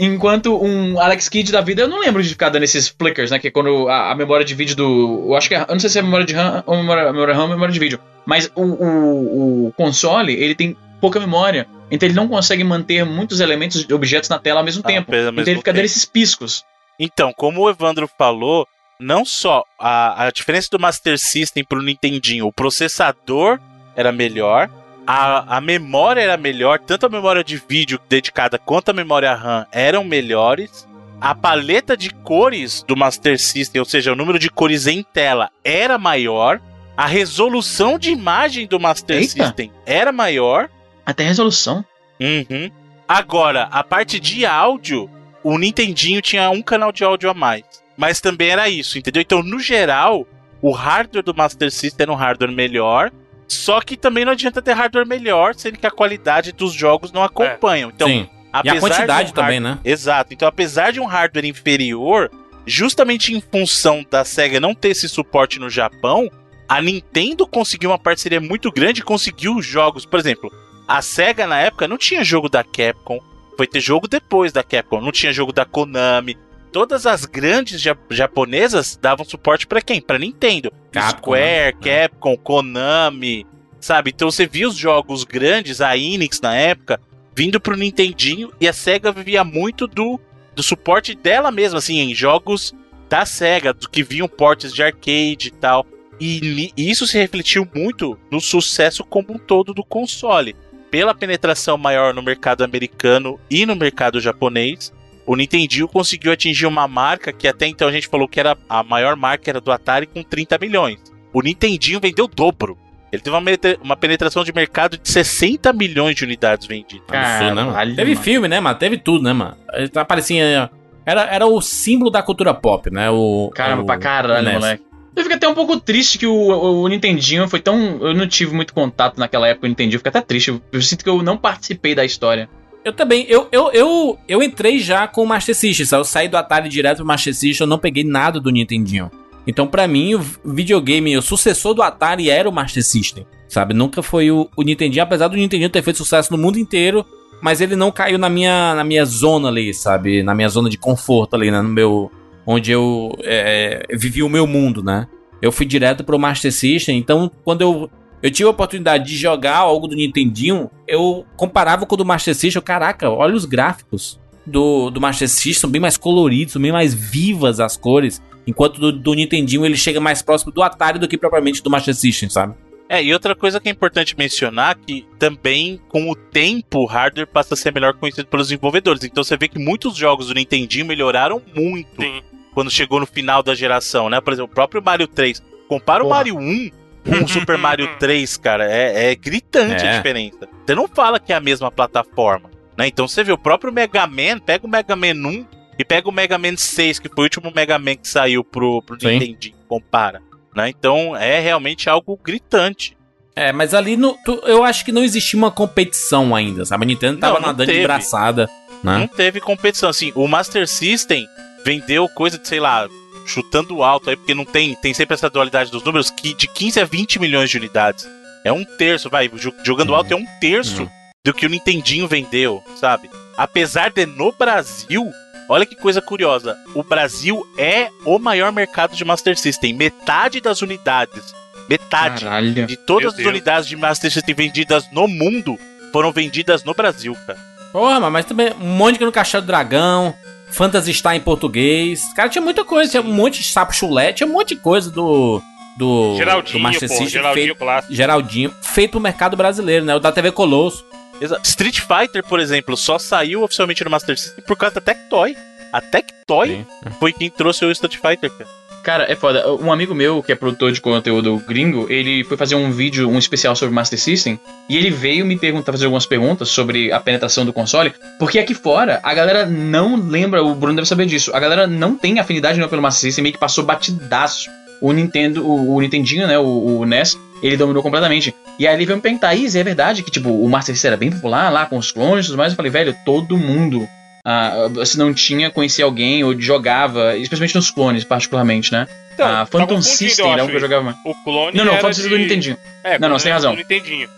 Enquanto 0.00 0.62
um 0.62 1.00
Alex 1.00 1.28
Kidd 1.28 1.50
da 1.50 1.60
vida, 1.60 1.82
eu 1.82 1.88
não 1.88 2.00
lembro 2.00 2.22
de 2.22 2.28
ficar 2.28 2.50
dando 2.50 2.62
esses 2.62 2.88
flickers, 2.88 3.32
né? 3.32 3.38
Que 3.38 3.48
é 3.48 3.50
quando 3.50 3.88
a, 3.88 4.12
a 4.12 4.14
memória 4.14 4.44
de 4.44 4.54
vídeo 4.54 4.76
do. 4.76 5.24
Eu 5.28 5.36
acho 5.36 5.48
que 5.48 5.56
é. 5.56 5.60
Eu 5.60 5.66
não 5.70 5.80
sei 5.80 5.90
se 5.90 5.98
é 5.98 6.02
memória 6.02 6.24
de 6.24 6.34
RAM 6.34 6.62
ou 6.66 6.76
memória, 6.76 7.12
memória 7.12 7.34
RAM 7.34 7.42
ou 7.44 7.48
memória 7.48 7.72
de 7.72 7.80
vídeo. 7.80 7.98
Mas 8.24 8.50
o, 8.54 8.62
o, 8.62 9.66
o 9.68 9.72
console, 9.72 10.32
ele 10.32 10.54
tem 10.54 10.76
pouca 11.00 11.18
memória. 11.18 11.66
Então 11.90 12.06
ele 12.06 12.14
não 12.14 12.28
consegue 12.28 12.62
manter 12.64 13.04
muitos 13.04 13.40
elementos 13.40 13.86
e 13.88 13.92
objetos 13.94 14.28
na 14.28 14.38
tela 14.38 14.60
ao 14.60 14.64
mesmo 14.64 14.82
Ah, 14.84 14.88
tempo. 14.88 15.10
ao 15.12 15.18
Então 15.18 15.32
mesmo 15.32 15.50
ele 15.50 15.58
fica 15.58 15.72
dando 15.72 15.84
esses 15.84 16.04
piscos. 16.04 16.64
Então, 16.98 17.32
como 17.32 17.62
o 17.62 17.70
Evandro 17.70 18.08
falou, 18.18 18.66
não 19.00 19.24
só 19.24 19.64
a, 19.78 20.26
a 20.26 20.30
diferença 20.30 20.68
do 20.70 20.78
Master 20.78 21.18
System 21.18 21.64
pro 21.64 21.80
Nintendinho, 21.82 22.46
o 22.46 22.52
processador 22.52 23.58
era 23.94 24.10
melhor, 24.12 24.68
a, 25.06 25.56
a 25.56 25.60
memória 25.60 26.20
era 26.20 26.36
melhor, 26.36 26.78
tanto 26.80 27.06
a 27.06 27.08
memória 27.08 27.42
de 27.42 27.56
vídeo 27.68 27.98
dedicada 28.08 28.58
quanto 28.58 28.90
a 28.90 28.92
memória 28.92 29.32
RAM 29.34 29.66
eram 29.72 30.04
melhores. 30.04 30.86
A 31.20 31.34
paleta 31.34 31.96
de 31.96 32.10
cores 32.10 32.84
do 32.86 32.96
Master 32.96 33.38
System, 33.40 33.80
ou 33.80 33.84
seja, 33.84 34.12
o 34.12 34.16
número 34.16 34.38
de 34.38 34.48
cores 34.50 34.86
em 34.86 35.02
tela, 35.02 35.50
era 35.64 35.98
maior. 35.98 36.60
A 36.96 37.06
resolução 37.06 37.98
de 37.98 38.10
imagem 38.10 38.66
do 38.66 38.78
Master 38.78 39.16
Eita. 39.16 39.30
System 39.44 39.72
era 39.86 40.12
maior. 40.12 40.68
Até 41.08 41.24
resolução. 41.24 41.82
Uhum. 42.20 42.70
Agora, 43.08 43.62
a 43.70 43.82
parte 43.82 44.20
de 44.20 44.44
áudio, 44.44 45.08
o 45.42 45.56
Nintendinho 45.56 46.20
tinha 46.20 46.50
um 46.50 46.60
canal 46.60 46.92
de 46.92 47.02
áudio 47.02 47.30
a 47.30 47.34
mais. 47.34 47.64
Mas 47.96 48.20
também 48.20 48.50
era 48.50 48.68
isso, 48.68 48.98
entendeu? 48.98 49.22
Então, 49.22 49.42
no 49.42 49.58
geral, 49.58 50.26
o 50.60 50.70
hardware 50.70 51.24
do 51.24 51.34
Master 51.34 51.70
System 51.72 52.04
era 52.04 52.12
um 52.12 52.14
hardware 52.14 52.52
melhor. 52.52 53.10
Só 53.48 53.80
que 53.80 53.96
também 53.96 54.26
não 54.26 54.32
adianta 54.32 54.60
ter 54.60 54.74
hardware 54.74 55.06
melhor, 55.06 55.54
sendo 55.54 55.78
que 55.78 55.86
a 55.86 55.90
qualidade 55.90 56.52
dos 56.52 56.74
jogos 56.74 57.10
não 57.10 57.22
acompanham. 57.22 57.88
Então, 57.88 58.06
Sim. 58.06 58.28
E 58.28 58.28
apesar 58.52 58.76
a 58.76 58.80
quantidade 58.80 59.24
de 59.28 59.32
um 59.32 59.34
também, 59.34 59.60
né? 59.60 59.78
Exato. 59.82 60.34
Então, 60.34 60.46
apesar 60.46 60.92
de 60.92 61.00
um 61.00 61.06
hardware 61.06 61.46
inferior, 61.46 62.30
justamente 62.66 63.32
em 63.34 63.40
função 63.40 64.04
da 64.10 64.26
SEGA 64.26 64.60
não 64.60 64.74
ter 64.74 64.90
esse 64.90 65.08
suporte 65.08 65.58
no 65.58 65.70
Japão, 65.70 66.30
a 66.68 66.82
Nintendo 66.82 67.46
conseguiu 67.46 67.88
uma 67.88 67.98
parceria 67.98 68.42
muito 68.42 68.70
grande 68.70 69.00
e 69.00 69.04
conseguiu 69.04 69.62
jogos. 69.62 70.04
Por 70.04 70.20
exemplo, 70.20 70.52
a 70.88 71.02
SEGA 71.02 71.46
na 71.46 71.60
época 71.60 71.86
não 71.86 71.98
tinha 71.98 72.24
jogo 72.24 72.48
da 72.48 72.64
Capcom, 72.64 73.20
foi 73.56 73.66
ter 73.66 73.80
jogo 73.80 74.08
depois 74.08 74.52
da 74.52 74.62
Capcom, 74.62 75.00
não 75.00 75.12
tinha 75.12 75.32
jogo 75.32 75.52
da 75.52 75.64
Konami. 75.66 76.36
Todas 76.72 77.06
as 77.06 77.24
grandes 77.24 77.80
ja- 77.80 77.96
japonesas 78.10 78.98
davam 79.00 79.24
suporte 79.24 79.66
pra 79.66 79.80
quem? 79.80 80.00
Pra 80.00 80.18
Nintendo. 80.18 80.72
Capcom, 80.90 81.18
Square, 81.18 81.76
né? 81.82 82.08
Capcom, 82.08 82.36
Konami, 82.36 83.46
sabe? 83.80 84.10
Então 84.14 84.30
você 84.30 84.46
via 84.46 84.68
os 84.68 84.76
jogos 84.76 85.24
grandes, 85.24 85.80
a 85.80 85.96
Enix 85.96 86.40
na 86.40 86.54
época, 86.54 87.00
vindo 87.34 87.60
pro 87.60 87.76
Nintendinho 87.76 88.52
e 88.60 88.66
a 88.68 88.72
SEGA 88.72 89.12
vivia 89.12 89.44
muito 89.44 89.86
do, 89.86 90.20
do 90.54 90.62
suporte 90.62 91.14
dela 91.14 91.50
mesma, 91.50 91.78
assim, 91.78 91.98
em 91.98 92.14
jogos 92.14 92.74
da 93.08 93.24
SEGA, 93.24 93.72
do 93.72 93.88
que 93.88 94.02
vinham 94.02 94.28
portes 94.28 94.72
de 94.72 94.82
arcade 94.82 95.48
e 95.48 95.50
tal. 95.50 95.86
E, 96.20 96.72
e 96.76 96.90
isso 96.90 97.06
se 97.06 97.16
refletiu 97.16 97.66
muito 97.74 98.18
no 98.30 98.40
sucesso 98.40 99.04
como 99.04 99.32
um 99.32 99.38
todo 99.38 99.72
do 99.72 99.84
console. 99.84 100.54
Pela 100.90 101.14
penetração 101.14 101.76
maior 101.76 102.14
no 102.14 102.22
mercado 102.22 102.64
americano 102.64 103.38
e 103.50 103.66
no 103.66 103.76
mercado 103.76 104.20
japonês, 104.20 104.92
o 105.26 105.36
Nintendinho 105.36 105.86
conseguiu 105.86 106.32
atingir 106.32 106.66
uma 106.66 106.88
marca 106.88 107.32
que 107.32 107.46
até 107.46 107.66
então 107.66 107.88
a 107.88 107.92
gente 107.92 108.08
falou 108.08 108.26
que 108.26 108.40
era 108.40 108.56
a 108.68 108.82
maior 108.82 109.14
marca 109.14 109.50
era 109.50 109.60
do 109.60 109.70
Atari 109.70 110.06
com 110.06 110.22
30 110.22 110.56
milhões. 110.58 110.98
O 111.32 111.42
Nintendinho 111.42 112.00
vendeu 112.00 112.24
o 112.24 112.28
dobro. 112.28 112.78
Ele 113.10 113.22
teve 113.22 113.36
uma, 113.82 113.96
penetração 113.96 114.44
de 114.44 114.52
mercado 114.52 114.98
de 114.98 115.08
60 115.08 115.72
milhões 115.72 116.14
de 116.14 116.24
unidades 116.24 116.66
vendidas. 116.66 117.06
Né, 117.10 117.52
mano? 117.52 117.72
Caralho, 117.72 117.96
Teve 117.96 118.12
mano. 118.12 118.24
filme, 118.24 118.48
né, 118.48 118.60
mano? 118.60 118.78
Teve 118.78 118.98
tudo, 118.98 119.24
né, 119.24 119.32
mano? 119.32 119.56
Ele 119.72 119.88
tá- 119.88 120.04
Parecia. 120.04 120.70
Era, 121.06 121.22
era 121.22 121.46
o 121.46 121.58
símbolo 121.62 122.10
da 122.10 122.22
cultura 122.22 122.52
pop, 122.52 122.90
né? 122.90 123.08
O, 123.10 123.50
Caramba, 123.54 123.82
o, 123.82 123.86
pra 123.86 123.96
caralho, 123.96 124.52
moleque. 124.52 124.84
Eu 125.18 125.24
fico 125.24 125.34
até 125.34 125.48
um 125.48 125.54
pouco 125.54 125.80
triste 125.80 126.16
que 126.16 126.26
o, 126.26 126.32
o, 126.32 126.82
o 126.82 126.88
Nintendinho 126.88 127.48
foi 127.48 127.58
tão. 127.58 127.98
Eu 128.00 128.14
não 128.14 128.28
tive 128.28 128.54
muito 128.54 128.72
contato 128.72 129.18
naquela 129.18 129.48
época 129.48 129.62
com 129.62 129.66
o 129.66 129.68
Nintendinho, 129.68 129.98
fico 129.98 130.08
até 130.08 130.20
triste. 130.20 130.48
Eu, 130.48 130.62
eu 130.70 130.80
sinto 130.80 131.02
que 131.02 131.10
eu 131.10 131.20
não 131.24 131.36
participei 131.36 131.92
da 131.92 132.04
história. 132.04 132.48
Eu 132.84 132.92
também. 132.92 133.26
Eu, 133.28 133.48
eu, 133.50 133.70
eu, 133.72 134.18
eu 134.28 134.42
entrei 134.42 134.78
já 134.78 135.08
com 135.08 135.24
o 135.24 135.26
Master 135.26 135.56
System, 135.56 135.84
sabe? 135.84 136.00
Eu 136.02 136.04
saí 136.04 136.28
do 136.28 136.36
Atari 136.36 136.68
direto 136.68 136.98
pro 136.98 137.06
Master 137.06 137.34
System, 137.34 137.64
eu 137.64 137.68
não 137.68 137.80
peguei 137.80 138.04
nada 138.04 138.38
do 138.38 138.50
Nintendinho. 138.50 139.10
Então, 139.44 139.66
pra 139.66 139.88
mim, 139.88 140.14
o 140.14 140.20
videogame, 140.44 141.16
o 141.16 141.22
sucessor 141.22 141.74
do 141.74 141.82
Atari 141.82 142.30
era 142.30 142.48
o 142.48 142.52
Master 142.52 142.84
System, 142.84 143.26
sabe? 143.48 143.74
Nunca 143.74 144.02
foi 144.02 144.30
o, 144.30 144.48
o 144.54 144.62
Nintendinho, 144.62 145.02
apesar 145.02 145.26
do 145.26 145.36
Nintendinho 145.36 145.68
ter 145.68 145.82
feito 145.82 145.96
sucesso 145.96 146.30
no 146.30 146.38
mundo 146.38 146.58
inteiro, 146.58 147.04
mas 147.40 147.60
ele 147.60 147.74
não 147.74 147.90
caiu 147.90 148.18
na 148.18 148.28
minha, 148.28 148.74
na 148.74 148.84
minha 148.84 149.04
zona 149.04 149.48
ali, 149.48 149.74
sabe? 149.74 150.22
Na 150.22 150.34
minha 150.34 150.48
zona 150.48 150.70
de 150.70 150.78
conforto 150.78 151.34
ali, 151.34 151.50
né? 151.50 151.60
No 151.60 151.68
meu. 151.68 152.12
Onde 152.50 152.72
eu 152.72 153.14
é, 153.24 153.82
vivi 153.92 154.22
o 154.22 154.28
meu 154.28 154.46
mundo, 154.46 154.82
né? 154.82 155.06
Eu 155.42 155.52
fui 155.52 155.66
direto 155.66 156.02
pro 156.02 156.18
Master 156.18 156.50
System, 156.50 156.96
então 156.96 157.30
quando 157.44 157.60
eu 157.60 157.90
eu 158.22 158.30
tive 158.30 158.48
a 158.48 158.50
oportunidade 158.50 159.04
de 159.04 159.16
jogar 159.16 159.58
algo 159.58 159.86
do 159.86 159.94
Nintendinho, 159.94 160.70
eu 160.88 161.26
comparava 161.36 161.84
com 161.84 161.94
o 161.94 161.98
do 161.98 162.06
Master 162.06 162.34
System, 162.34 162.58
eu, 162.58 162.62
caraca, 162.62 163.10
olha 163.10 163.34
os 163.34 163.44
gráficos 163.44 164.18
do, 164.46 164.88
do 164.90 164.98
Master 164.98 165.28
System, 165.28 165.60
são 165.60 165.70
bem 165.70 165.80
mais 165.80 165.98
coloridos, 165.98 166.54
são 166.54 166.62
bem 166.62 166.72
mais 166.72 166.94
vivas 166.94 167.60
as 167.60 167.76
cores, 167.76 168.22
enquanto 168.46 168.80
do, 168.80 168.90
do 168.90 169.12
Nintendinho 169.12 169.64
ele 169.64 169.76
chega 169.76 170.00
mais 170.00 170.22
próximo 170.22 170.50
do 170.50 170.62
Atari 170.62 170.98
do 170.98 171.06
que 171.06 171.18
propriamente 171.18 171.62
do 171.62 171.70
Master 171.70 171.94
System, 171.94 172.30
sabe? 172.30 172.54
É, 172.88 173.04
e 173.04 173.12
outra 173.12 173.36
coisa 173.36 173.60
que 173.60 173.68
é 173.68 173.72
importante 173.72 174.16
mencionar 174.16 174.74
que 174.78 175.06
também 175.18 175.78
com 175.90 176.10
o 176.10 176.14
tempo 176.14 176.78
o 176.80 176.86
hardware 176.86 177.26
passa 177.26 177.52
a 177.52 177.56
ser 177.56 177.72
melhor 177.72 177.92
conhecido 177.92 178.26
pelos 178.26 178.48
desenvolvedores. 178.48 179.04
Então 179.04 179.22
você 179.22 179.36
vê 179.36 179.46
que 179.46 179.58
muitos 179.58 179.94
jogos 179.94 180.28
do 180.28 180.34
Nintendinho 180.34 180.86
melhoraram 180.86 181.42
muito 181.54 182.00
Sim. 182.00 182.22
Quando 182.58 182.70
chegou 182.72 182.98
no 182.98 183.06
final 183.06 183.40
da 183.40 183.54
geração, 183.54 184.10
né? 184.10 184.20
Por 184.20 184.32
exemplo, 184.32 184.50
o 184.50 184.54
próprio 184.54 184.82
Mario 184.82 185.06
3. 185.06 185.40
Compara 185.68 186.02
o 186.02 186.06
Porra. 186.08 186.16
Mario 186.16 186.36
1 186.38 186.70
com 187.04 187.24
o 187.24 187.28
Super 187.28 187.56
Mario 187.58 187.88
3, 188.00 188.36
cara. 188.36 188.64
É, 188.68 189.12
é 189.12 189.14
gritante 189.14 189.84
a 189.84 189.90
É. 189.92 189.96
diferença. 189.96 190.48
Você 190.66 190.74
não 190.74 190.88
fala 190.88 191.20
que 191.20 191.32
é 191.32 191.36
a 191.36 191.40
mesma 191.40 191.70
plataforma, 191.70 192.50
né? 192.76 192.88
Então 192.88 193.06
você 193.06 193.22
vê 193.22 193.30
o 193.30 193.38
próprio 193.38 193.72
Mega 193.72 194.06
Man, 194.08 194.40
pega 194.44 194.66
o 194.66 194.68
Mega 194.68 194.96
Man 194.96 195.14
1 195.28 195.46
e 195.78 195.84
pega 195.84 196.08
o 196.08 196.12
Mega 196.12 196.36
Man 196.36 196.56
6, 196.56 196.98
que 196.98 197.08
foi 197.08 197.20
o 197.20 197.22
último 197.26 197.52
Mega 197.54 197.78
Man 197.78 197.94
que 197.94 198.08
saiu 198.08 198.42
pro, 198.42 198.82
pro 198.82 199.00
Sim. 199.00 199.10
Nintendinho. 199.18 199.54
Compara. 199.68 200.20
Né? 200.56 200.68
Então 200.70 201.14
é 201.16 201.38
realmente 201.38 201.88
algo 201.88 202.18
gritante. 202.24 202.96
É, 203.36 203.52
mas 203.52 203.72
ali 203.72 203.96
no, 203.96 204.16
tu- 204.24 204.42
eu 204.46 204.64
acho 204.64 204.84
que 204.84 204.90
não 204.90 205.04
existia 205.04 205.38
uma 205.38 205.52
competição 205.52 206.34
ainda, 206.34 206.64
sabe? 206.64 206.82
A 206.82 206.86
Nintendo 206.88 207.20
tava 207.20 207.34
Não, 207.34 207.40
não 207.42 207.46
nadando 207.48 207.66
de 207.66 207.72
teve. 207.72 207.86
braçada, 207.86 208.50
Não 208.82 208.98
né? 209.00 209.10
teve 209.16 209.38
competição. 209.40 209.88
Assim, 209.88 210.10
o 210.16 210.26
Master 210.26 210.66
System 210.66 211.24
vendeu 211.68 212.08
coisa 212.08 212.38
de, 212.38 212.48
sei 212.48 212.58
lá, 212.60 212.88
chutando 213.26 213.82
alto 213.82 214.08
aí, 214.08 214.16
porque 214.16 214.32
não 214.34 214.46
tem, 214.46 214.74
tem 214.74 214.94
sempre 214.94 215.12
essa 215.12 215.28
dualidade 215.28 215.70
dos 215.70 215.82
números, 215.84 216.10
que 216.10 216.32
de 216.32 216.48
15 216.48 216.80
a 216.80 216.84
20 216.86 217.18
milhões 217.18 217.50
de 217.50 217.58
unidades. 217.58 218.08
É 218.42 218.50
um 218.50 218.64
terço, 218.64 219.10
vai, 219.10 219.28
jo- 219.28 219.52
jogando 219.62 219.94
alto 219.94 220.10
é 220.14 220.16
um 220.16 220.24
terço 220.40 220.84
Hum. 220.84 220.88
do 221.26 221.34
que 221.34 221.44
o 221.44 221.48
Nintendinho 221.50 222.08
vendeu, 222.08 222.64
sabe? 222.76 223.10
Apesar 223.36 223.90
de 223.90 224.06
no 224.06 224.32
Brasil, 224.32 225.10
olha 225.46 225.66
que 225.66 225.76
coisa 225.76 226.00
curiosa, 226.00 226.56
o 226.74 226.82
Brasil 226.82 227.46
é 227.58 227.90
o 228.06 228.18
maior 228.18 228.50
mercado 228.50 228.96
de 228.96 229.04
Master 229.04 229.36
System. 229.38 229.74
Metade 229.74 230.40
das 230.40 230.62
unidades, 230.62 231.34
metade 231.68 232.24
Caralho. 232.24 232.66
de 232.66 232.76
todas 232.78 233.02
Meu 233.02 233.10
as 233.10 233.16
Deus. 233.16 233.28
unidades 233.28 233.68
de 233.68 233.76
Master 233.76 234.10
System 234.10 234.34
vendidas 234.34 234.90
no 234.90 235.06
mundo 235.06 235.58
foram 235.92 236.12
vendidas 236.12 236.64
no 236.64 236.72
Brasil, 236.72 237.14
cara. 237.26 237.38
Porra, 237.72 238.08
mas- 238.08 238.24
também 238.24 238.54
um 238.58 238.68
monte 238.68 238.98
que 238.98 239.04
no 239.04 239.12
Caixa 239.12 239.38
do 239.42 239.46
Dragão, 239.46 240.14
Phantasy 240.50 240.92
Star 240.94 241.14
em 241.14 241.20
português. 241.20 242.02
Cara, 242.14 242.28
tinha 242.28 242.42
muita 242.42 242.64
coisa, 242.64 242.90
tinha 242.90 243.02
um 243.02 243.12
monte 243.12 243.40
de 243.40 243.46
sapo 243.48 243.74
chulé, 243.74 244.12
tinha 244.12 244.26
um 244.26 244.32
monte 244.32 244.54
de 244.54 244.56
coisa 244.60 244.90
do. 244.90 245.42
Do, 245.76 246.12
do 246.12 246.16
Geraldinho, 246.16 246.60
Master 246.62 246.88
pô, 246.88 246.94
System 246.94 247.08
Geraldinho 247.08 247.46
feito, 247.46 247.58
clássico. 247.58 247.94
Geraldinho, 247.94 248.54
feito 248.60 248.90
pro 248.92 249.00
mercado 249.00 249.36
brasileiro, 249.36 249.84
né? 249.84 249.94
O 249.94 250.00
da 250.00 250.10
TV 250.10 250.32
Colosso. 250.32 250.84
Exa- 251.20 251.40
Street 251.44 251.80
Fighter, 251.80 252.24
por 252.24 252.40
exemplo, 252.40 252.76
só 252.76 252.98
saiu 252.98 253.42
oficialmente 253.44 253.84
no 253.84 253.90
Master 253.90 254.18
System 254.18 254.42
por 254.44 254.56
causa 254.56 254.74
da 254.76 254.80
Tectoy. 254.80 255.36
A 255.72 255.80
Tectoy 255.80 256.48
Sim. 256.48 256.66
foi 256.98 257.12
quem 257.12 257.28
trouxe 257.30 257.64
o 257.64 257.70
Street 257.70 257.94
Fighter, 257.96 258.30
cara. 258.30 258.48
Cara, 258.88 259.04
é 259.06 259.14
foda. 259.14 259.46
Um 259.56 259.70
amigo 259.70 259.94
meu, 259.94 260.22
que 260.22 260.32
é 260.32 260.34
produtor 260.34 260.72
de 260.72 260.80
conteúdo 260.80 261.36
gringo, 261.46 261.86
ele 261.90 262.24
foi 262.24 262.38
fazer 262.38 262.54
um 262.54 262.70
vídeo, 262.70 263.06
um 263.06 263.18
especial 263.18 263.54
sobre 263.54 263.74
Master 263.74 264.00
System, 264.00 264.40
e 264.66 264.78
ele 264.78 264.88
veio 264.88 265.26
me 265.26 265.36
perguntar, 265.36 265.72
fazer 265.72 265.84
algumas 265.84 266.06
perguntas 266.06 266.48
sobre 266.48 266.90
a 266.90 266.98
penetração 266.98 267.44
do 267.44 267.52
console, 267.52 267.92
porque 268.18 268.38
aqui 268.38 268.54
fora 268.54 268.98
a 269.02 269.12
galera 269.12 269.44
não 269.44 269.94
lembra, 269.94 270.42
o 270.42 270.54
Bruno 270.54 270.76
deve 270.76 270.88
saber 270.88 271.04
disso, 271.04 271.30
a 271.34 271.38
galera 271.38 271.66
não 271.66 271.98
tem 271.98 272.18
afinidade 272.18 272.58
não 272.58 272.66
pelo 272.66 272.80
Master 272.80 273.02
System, 273.02 273.24
meio 273.24 273.34
que 273.34 273.38
passou 273.38 273.62
batidaço. 273.62 274.48
O 274.80 274.90
Nintendo, 274.90 275.46
o, 275.46 275.74
o 275.74 275.80
Nintendinho, 275.82 276.26
né, 276.26 276.38
o, 276.38 276.78
o 276.78 276.86
NES, 276.86 277.18
ele 277.42 277.58
dominou 277.58 277.82
completamente. 277.82 278.34
E 278.58 278.66
aí 278.66 278.74
ele 278.74 278.86
veio 278.86 278.96
me 278.96 279.02
perguntar, 279.02 279.34
Isa, 279.34 279.58
é 279.58 279.64
verdade 279.64 280.02
que, 280.02 280.10
tipo, 280.10 280.30
o 280.30 280.48
Master 280.48 280.74
System 280.74 280.88
era 280.88 280.96
bem 280.96 281.10
popular 281.10 281.52
lá, 281.52 281.66
com 281.66 281.76
os 281.76 281.92
clones 281.92 282.24
e 282.24 282.28
tudo 282.28 282.38
mais? 282.38 282.52
Eu 282.52 282.56
falei, 282.56 282.72
velho, 282.72 282.96
todo 283.04 283.36
mundo 283.36 283.86
ah, 284.30 284.84
se 284.84 284.98
não 284.98 285.14
tinha, 285.14 285.50
conhecia 285.50 285.86
alguém 285.86 286.22
ou 286.22 286.38
jogava, 286.38 287.16
especialmente 287.16 287.54
nos 287.54 287.70
clones, 287.70 288.04
particularmente, 288.04 288.70
né? 288.70 288.86
Então, 289.14 289.26
a 289.26 289.30
tá 289.30 289.46
Phantom 289.46 289.80
System 289.80 290.30
era 290.30 290.44
um 290.44 290.48
que 290.48 290.56
eu 290.56 290.60
jogava 290.60 290.84
mais. 290.84 290.96
O 291.04 291.14
clone 291.24 291.56
Não, 291.56 291.64
não, 291.64 291.72
era 291.72 291.80
Phantom 291.80 291.94
System 291.94 292.10
do 292.10 292.16
de- 292.18 292.22
Nintendinho. 292.24 292.56
É, 292.84 292.98
Não, 292.98 293.08
não, 293.08 293.18
você 293.18 293.24
tem 293.24 293.32
razão. 293.32 293.56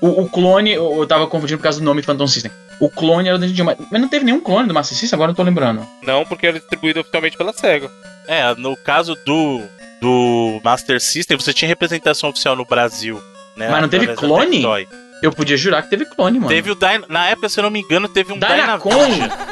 O, 0.00 0.22
o 0.22 0.28
clone, 0.28 0.72
eu, 0.72 0.98
eu 0.98 1.06
tava 1.06 1.26
confundindo 1.28 1.58
por 1.58 1.62
causa 1.62 1.78
do 1.78 1.84
nome 1.84 2.02
Phantom 2.02 2.26
System. 2.26 2.50
O 2.80 2.90
clone 2.90 3.28
era 3.28 3.38
do 3.38 3.42
Nintendinho, 3.42 3.64
mas, 3.66 3.78
mas 3.90 4.00
não 4.00 4.08
teve 4.08 4.24
nenhum 4.24 4.40
clone 4.40 4.66
do 4.66 4.74
Master 4.74 4.98
System, 4.98 5.16
agora 5.16 5.30
eu 5.30 5.34
tô 5.36 5.42
lembrando. 5.44 5.86
Não, 6.02 6.26
porque 6.26 6.48
era 6.48 6.58
distribuído 6.58 7.00
oficialmente 7.00 7.36
pela 7.36 7.52
SEGA. 7.52 7.90
É, 8.26 8.54
no 8.56 8.76
caso 8.76 9.16
do, 9.24 9.62
do 10.00 10.61
Master 10.64 11.00
System, 11.00 11.36
você 11.36 11.54
tinha 11.54 11.68
representação 11.68 12.28
oficial 12.30 12.56
no 12.56 12.64
Brasil. 12.64 13.22
Né, 13.56 13.68
Mas 13.70 13.82
não 13.82 13.88
teve 13.88 14.08
clone? 14.14 14.62
Eu 15.22 15.32
podia 15.32 15.56
jurar 15.56 15.82
que 15.82 15.90
teve 15.90 16.04
clone, 16.06 16.38
mano. 16.38 16.48
Teve 16.48 16.70
o 16.70 16.74
Dyna... 16.74 17.04
Na 17.08 17.26
época, 17.28 17.48
se 17.48 17.58
eu 17.58 17.62
não 17.62 17.70
me 17.70 17.80
engano, 17.80 18.08
teve 18.08 18.32
um 18.32 18.38
Dynacon. 18.38 18.90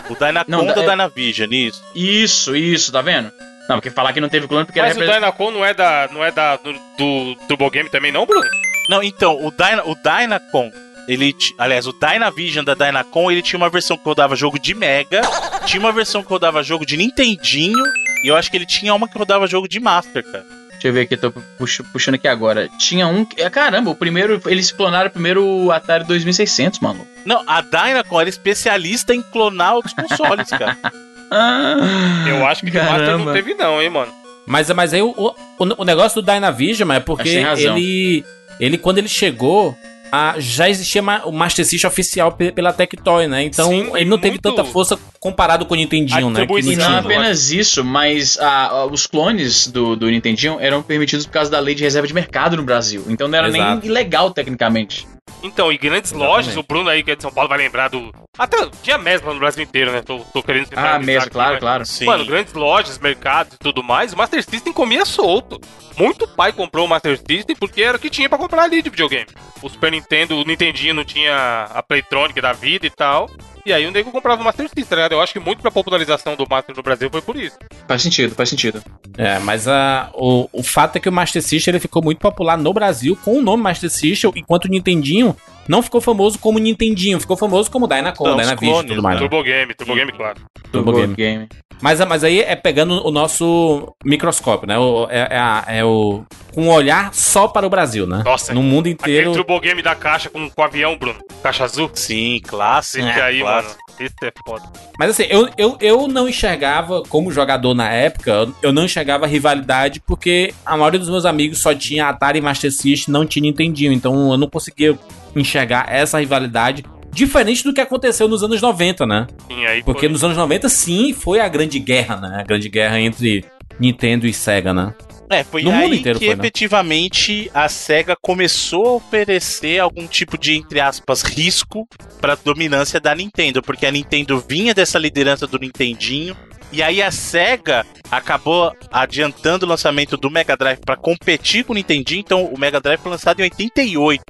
O 0.09 0.15
Dynacon 0.15 0.67
da 0.67 0.83
é- 0.83 0.87
Dynavision, 0.91 1.53
isso. 1.53 1.83
Isso, 1.95 2.57
isso, 2.57 2.91
tá 2.93 3.03
vendo? 3.03 3.31
Não, 3.69 3.77
porque 3.77 3.91
falar 3.91 4.13
que 4.15 4.21
não 4.21 4.31
teve 4.31 4.49
clone 4.49 4.65
porque 4.65 4.81
Mas 4.81 4.97
o 4.97 5.03
era 5.03 5.07
repre- 5.07 5.21
Dynacon 5.21 5.51
não 5.51 5.65
é 5.65 5.75
da, 5.75 6.09
não 6.11 6.25
é 6.25 6.31
da 6.33 6.57
do, 6.57 6.73
do 6.73 7.37
Turbo 7.47 7.71
Game 7.71 7.91
também, 7.91 8.11
não, 8.11 8.25
Bruno? 8.25 8.49
Não, 8.89 9.03
então, 9.03 9.37
o, 9.45 9.51
Dyna... 9.51 9.83
o 9.85 9.95
Dynacon, 9.95 10.73
ele... 11.07 11.37
Aliás, 11.59 11.87
o 11.87 11.93
Dynavision 11.93 12.65
da 12.65 12.73
Dynacon, 12.73 13.31
ele 13.31 13.43
tinha 13.43 13.59
uma 13.59 13.69
versão 13.69 13.99
que 13.99 14.05
rodava 14.05 14.35
jogo 14.35 14.59
de 14.59 14.75
Mega, 14.75 15.21
tinha 15.67 15.81
uma 15.81 15.93
versão 15.93 16.23
que 16.23 16.31
rodava 16.31 16.63
jogo 16.63 16.87
de 16.87 16.97
Nintendinho, 16.97 17.85
e 18.25 18.29
eu 18.29 18.37
acho 18.37 18.51
que 18.51 18.57
ele 18.57 18.65
tinha 18.67 18.95
uma 18.95 19.07
que 19.07 19.19
rodava 19.19 19.47
jogo 19.47 19.69
de 19.69 19.79
Master, 19.79 20.25
cara. 20.25 20.58
Deixa 20.79 20.89
eu 20.89 20.93
ver 20.93 21.01
aqui, 21.03 21.17
tô 21.17 21.33
puxo- 21.59 21.83
puxando 21.93 22.15
aqui 22.15 22.29
agora. 22.29 22.69
Tinha 22.79 23.07
um. 23.09 23.27
é, 23.37 23.51
Caramba, 23.51 23.91
o 23.91 23.95
primeiro. 23.95 24.41
Eles 24.47 24.71
clonaram 24.71 25.11
primeiro 25.11 25.45
o 25.45 25.73
Atari 25.73 26.05
2600, 26.05 26.79
mano. 26.81 27.07
Não, 27.25 27.43
a 27.47 27.61
Dynacon 27.61 28.21
era 28.21 28.29
especialista 28.31 29.13
em 29.15 29.21
clonar 29.23 29.75
outros 29.75 29.95
consoles, 29.95 30.49
cara. 30.51 30.77
Ah, 31.31 32.25
Eu 32.27 32.47
acho 32.47 32.65
que 32.65 32.71
o 32.71 32.75
Master 32.75 32.99
não 32.99 33.05
caramba. 33.05 33.33
teve 33.35 33.53
não, 33.53 33.83
hein, 33.83 33.91
mano. 33.91 34.11
Mas, 34.47 34.71
mas 34.71 34.95
aí 34.95 35.03
o, 35.03 35.11
o, 35.15 35.35
o 35.77 35.85
negócio 35.85 36.23
do 36.23 36.25
Dynavision 36.33 36.91
é 36.91 37.01
porque 37.01 37.29
ele, 37.29 38.25
ele, 38.59 38.79
quando 38.79 38.97
ele 38.97 39.09
chegou, 39.09 39.77
a- 40.13 40.35
já 40.39 40.69
existia 40.69 41.03
o 41.25 41.33
Master 41.33 41.65
System 41.65 41.89
oficial 41.89 42.33
pe- 42.33 42.53
pela 42.53 42.73
Tectoy, 42.73 43.27
né? 43.27 43.43
Então 43.45 43.69
Sim, 43.69 43.91
ele 43.95 44.09
não 44.09 44.19
teve 44.19 44.39
tanta 44.39 44.65
força 44.65 44.99
comparado 45.21 45.65
com 45.67 45.75
o 45.75 45.77
Nintendinho, 45.77 46.29
A 46.29 46.31
né? 46.31 46.47
E 46.61 46.77
não 46.77 46.97
apenas 46.99 47.51
isso, 47.51 47.85
mas 47.85 48.39
ah, 48.39 48.69
ah, 48.69 48.87
os 48.87 49.07
clones 49.07 49.67
do, 49.69 49.97
do 49.97 50.09
Nintendinho 50.11 50.59
eram 50.61 50.83
permitidos 50.83 51.27
por 51.27 51.33
causa 51.33 51.51
da 51.51 51.59
lei 51.61 51.75
de 51.75 51.83
reserva 51.83 52.07
de 52.07 52.15
mercado 52.15 52.57
no 52.57 52.63
Brasil. 52.63 53.05
Então 53.09 53.29
não 53.29 53.39
era 53.39 53.49
Exato. 53.49 53.81
nem 53.81 53.91
ilegal, 53.91 54.31
tecnicamente. 54.31 55.07
Então, 55.43 55.73
e 55.73 55.79
grandes 55.79 56.11
Exatamente. 56.11 56.37
lojas, 56.37 56.57
o 56.57 56.63
Bruno 56.63 56.91
aí 56.91 57.03
que 57.03 57.13
é 57.13 57.17
de 57.17 57.23
São 57.23 57.31
Paulo 57.33 57.49
vai 57.49 57.59
lembrar 57.59 57.89
do. 57.89 58.13
Até 58.37 58.57
tinha 58.83 58.99
mesma 58.99 59.33
no 59.33 59.39
Brasil 59.39 59.63
inteiro, 59.63 59.93
né? 59.93 60.03
Tô, 60.03 60.19
tô 60.33 60.43
querendo 60.43 60.69
Ah, 60.75 60.99
mesmo, 60.99 61.23
aqui, 61.23 61.31
claro, 61.31 61.51
mas- 61.53 61.61
claro. 61.61 61.87
Sim. 61.87 62.07
Mano, 62.07 62.25
grandes 62.27 62.53
lojas, 62.55 62.99
mercados 62.99 63.55
e 63.55 63.59
tudo 63.59 63.83
mais, 63.83 64.13
o 64.13 64.17
Master 64.17 64.43
System 64.43 64.73
comia 64.73 65.05
solto. 65.05 65.61
Muito 65.97 66.27
pai 66.29 66.53
comprou 66.53 66.87
o 66.87 66.89
Master 66.89 67.17
System 67.19 67.55
porque 67.57 67.83
era 67.83 67.97
o 67.97 68.01
que 68.01 68.11
tinha 68.11 68.29
pra 68.29 68.39
comprar 68.39 68.63
ali 68.65 68.83
de 68.83 68.91
videogame. 68.91 69.27
O 69.63 69.69
Super 69.69 69.91
Nintendo, 69.93 70.37
o 70.37 70.45
Nintendinho 70.45 70.95
não 70.95 71.05
tinha 71.05 71.69
a 71.73 71.83
Playtronic 71.83 72.41
da 72.41 72.53
vida 72.53 72.87
e 72.87 72.91
tal. 72.91 73.29
E 73.69 73.73
aí 73.75 73.87
o 73.87 73.91
nego 73.91 74.11
comprava 74.11 74.41
o 74.41 74.45
Master 74.47 74.65
System, 74.65 74.83
tá 74.83 74.97
ligado? 74.97 75.13
Eu 75.13 75.21
acho 75.21 75.35
que 75.35 75.39
muito 75.39 75.61
pra 75.61 75.71
popularização 75.71 76.35
do 76.35 76.47
Master 76.49 76.75
no 76.75 76.83
Brasil 76.83 77.11
foi 77.11 77.21
por 77.21 77.37
isso. 77.37 77.59
Faz 77.87 78.01
sentido, 78.01 78.35
faz 78.35 78.49
sentido. 78.49 78.83
É, 79.19 79.39
mas 79.41 79.69
a, 79.69 80.11
o, 80.15 80.49
o 80.51 80.63
fato 80.63 80.97
é 80.97 81.01
que 81.01 81.07
o 81.07 81.13
Master 81.13 81.43
System 81.43 81.73
ele 81.73 81.79
ficou 81.79 82.03
muito 82.03 82.19
popular 82.19 82.57
no 82.57 82.73
Brasil 82.73 83.15
com 83.23 83.37
o 83.37 83.43
nome 83.43 83.63
Master 83.63 83.91
System, 83.91 84.33
enquanto 84.37 84.65
o 84.65 84.69
Nintendinho 84.69 85.37
não 85.69 85.83
ficou 85.83 86.01
famoso 86.01 86.39
como 86.39 86.59
Nintendinho, 86.59 87.21
ficou 87.21 87.37
famoso 87.37 87.71
como 87.71 87.87
Dynacon, 87.87 88.37
Dynavision 88.37 88.85
e 88.85 88.89
tudo 88.89 89.03
mais. 89.03 89.21
né? 89.21 89.29
Turbo 89.29 89.45
Game, 89.45 89.75
Turbo 89.75 89.95
Game, 89.95 90.13
claro. 90.13 90.41
Turbo 90.73 90.93
Game. 90.95 91.15
Game. 91.15 91.49
Mas, 91.81 92.01
mas 92.07 92.25
aí 92.25 92.41
é 92.41 92.57
pegando 92.57 93.07
o 93.07 93.11
nosso 93.11 93.95
microscópio, 94.05 94.67
né? 94.67 94.79
O, 94.79 95.07
é, 95.11 95.29
é, 95.31 95.39
a- 95.39 95.65
é 95.69 95.85
o. 95.85 96.25
Com 96.55 96.63
um 96.65 96.71
olhar 96.71 97.15
só 97.15 97.47
para 97.47 97.67
o 97.67 97.71
Brasil, 97.71 98.05
né? 98.07 98.23
Nossa, 98.25 98.53
No 98.53 98.63
mundo 98.63 98.89
Aquele 98.89 98.93
inteiro. 98.93 99.33
Turbo 99.33 99.61
Game 99.61 99.81
da 99.81 99.95
caixa 99.95 100.29
com, 100.29 100.51
com 100.51 100.61
o 100.61 100.65
avião, 100.65 100.97
Bruno. 100.99 101.19
Caixa 101.43 101.63
azul. 101.65 101.89
Sim, 101.95 102.41
clássico. 102.45 103.07
Esse 103.07 103.21
aí, 103.21 103.41
clássico. 103.41 103.75
mano. 103.75 103.89
Esse 104.01 104.15
é 104.27 104.33
foda. 104.47 104.63
Mas 104.99 105.11
assim, 105.11 105.25
eu, 105.29 105.49
eu, 105.57 105.77
eu 105.81 106.09
não 106.09 106.29
enxergava, 106.29 107.03
como 107.09 107.31
jogador 107.31 107.75
na 107.75 107.91
época, 107.91 108.49
eu 108.63 108.73
não 108.73 108.85
enxergava 108.85 109.27
rivalidade 109.27 110.01
porque 110.01 110.53
a 110.67 110.77
maioria 110.77 110.99
dos 111.01 111.09
meus 111.09 111.25
amigos 111.25 111.59
só 111.59 111.75
tinha 111.75 112.09
Atari 112.09 112.39
e 112.39 112.43
Master 112.43 112.73
System, 112.73 113.13
não 113.13 113.25
tinha 113.27 113.43
Nintendinho. 113.43 113.93
Então 113.93 114.33
eu 114.33 114.37
não 114.39 114.49
conseguia 114.49 114.99
enxergar 115.37 115.87
essa 115.89 116.19
rivalidade. 116.19 116.85
Diferente 117.19 117.65
do 117.65 117.73
que 117.75 117.81
aconteceu 117.81 118.29
nos 118.29 118.45
anos 118.45 118.63
90, 118.63 119.05
né? 119.05 119.27
Sim, 119.49 119.67
aí 119.67 119.83
Porque 119.83 120.03
foi- 120.03 120.09
nos 120.09 120.23
anos 120.23 120.37
90, 120.37 120.69
sim, 120.69 121.13
foi 121.13 121.41
a 121.41 121.49
grande 121.49 121.79
guerra, 121.81 122.17
né? 122.17 122.39
A 122.41 122.45
grande 122.45 122.69
guerra 122.69 123.01
entre 123.01 123.45
Nintendo 123.81 124.25
e 124.27 124.33
Sega, 124.33 124.73
né? 124.73 124.95
É, 125.31 125.45
foi 125.45 125.63
No 125.63 125.73
aí 125.73 125.99
inteiro 125.99 126.19
que 126.19 126.25
foi, 126.27 126.35
né? 126.37 126.41
efetivamente 126.41 127.51
a 127.53 127.69
SEGA 127.69 128.17
começou 128.23 128.87
a 128.87 128.93
oferecer 128.93 129.79
algum 129.79 130.07
tipo 130.07 130.39
de, 130.39 130.55
entre 130.55 130.81
aspas, 130.81 131.23
risco 131.23 131.87
para 132.21 132.35
dominância 132.35 132.99
da 132.99 133.15
Nintendo, 133.15 133.61
porque 133.61 133.85
a 133.85 133.91
Nintendo 133.91 134.43
vinha 134.49 134.73
dessa 134.73 134.99
liderança 134.99 135.47
do 135.47 135.59
Nintendinho, 135.59 136.35
e 136.73 136.83
aí 136.83 137.03
a 137.03 137.11
SEGA 137.11 137.85
acabou 138.11 138.73
adiantando 138.91 139.65
o 139.65 139.69
lançamento 139.69 140.17
do 140.17 140.31
Mega 140.31 140.57
Drive 140.57 140.81
para 140.81 140.97
competir 140.97 141.65
com 141.65 141.73
o 141.73 141.77
Nintendinho, 141.77 142.21
então 142.21 142.45
o 142.47 142.59
Mega 142.59 142.81
Drive 142.81 143.01
foi 143.01 143.11
lançado 143.11 143.41
em 143.41 143.45
88. 143.45 144.23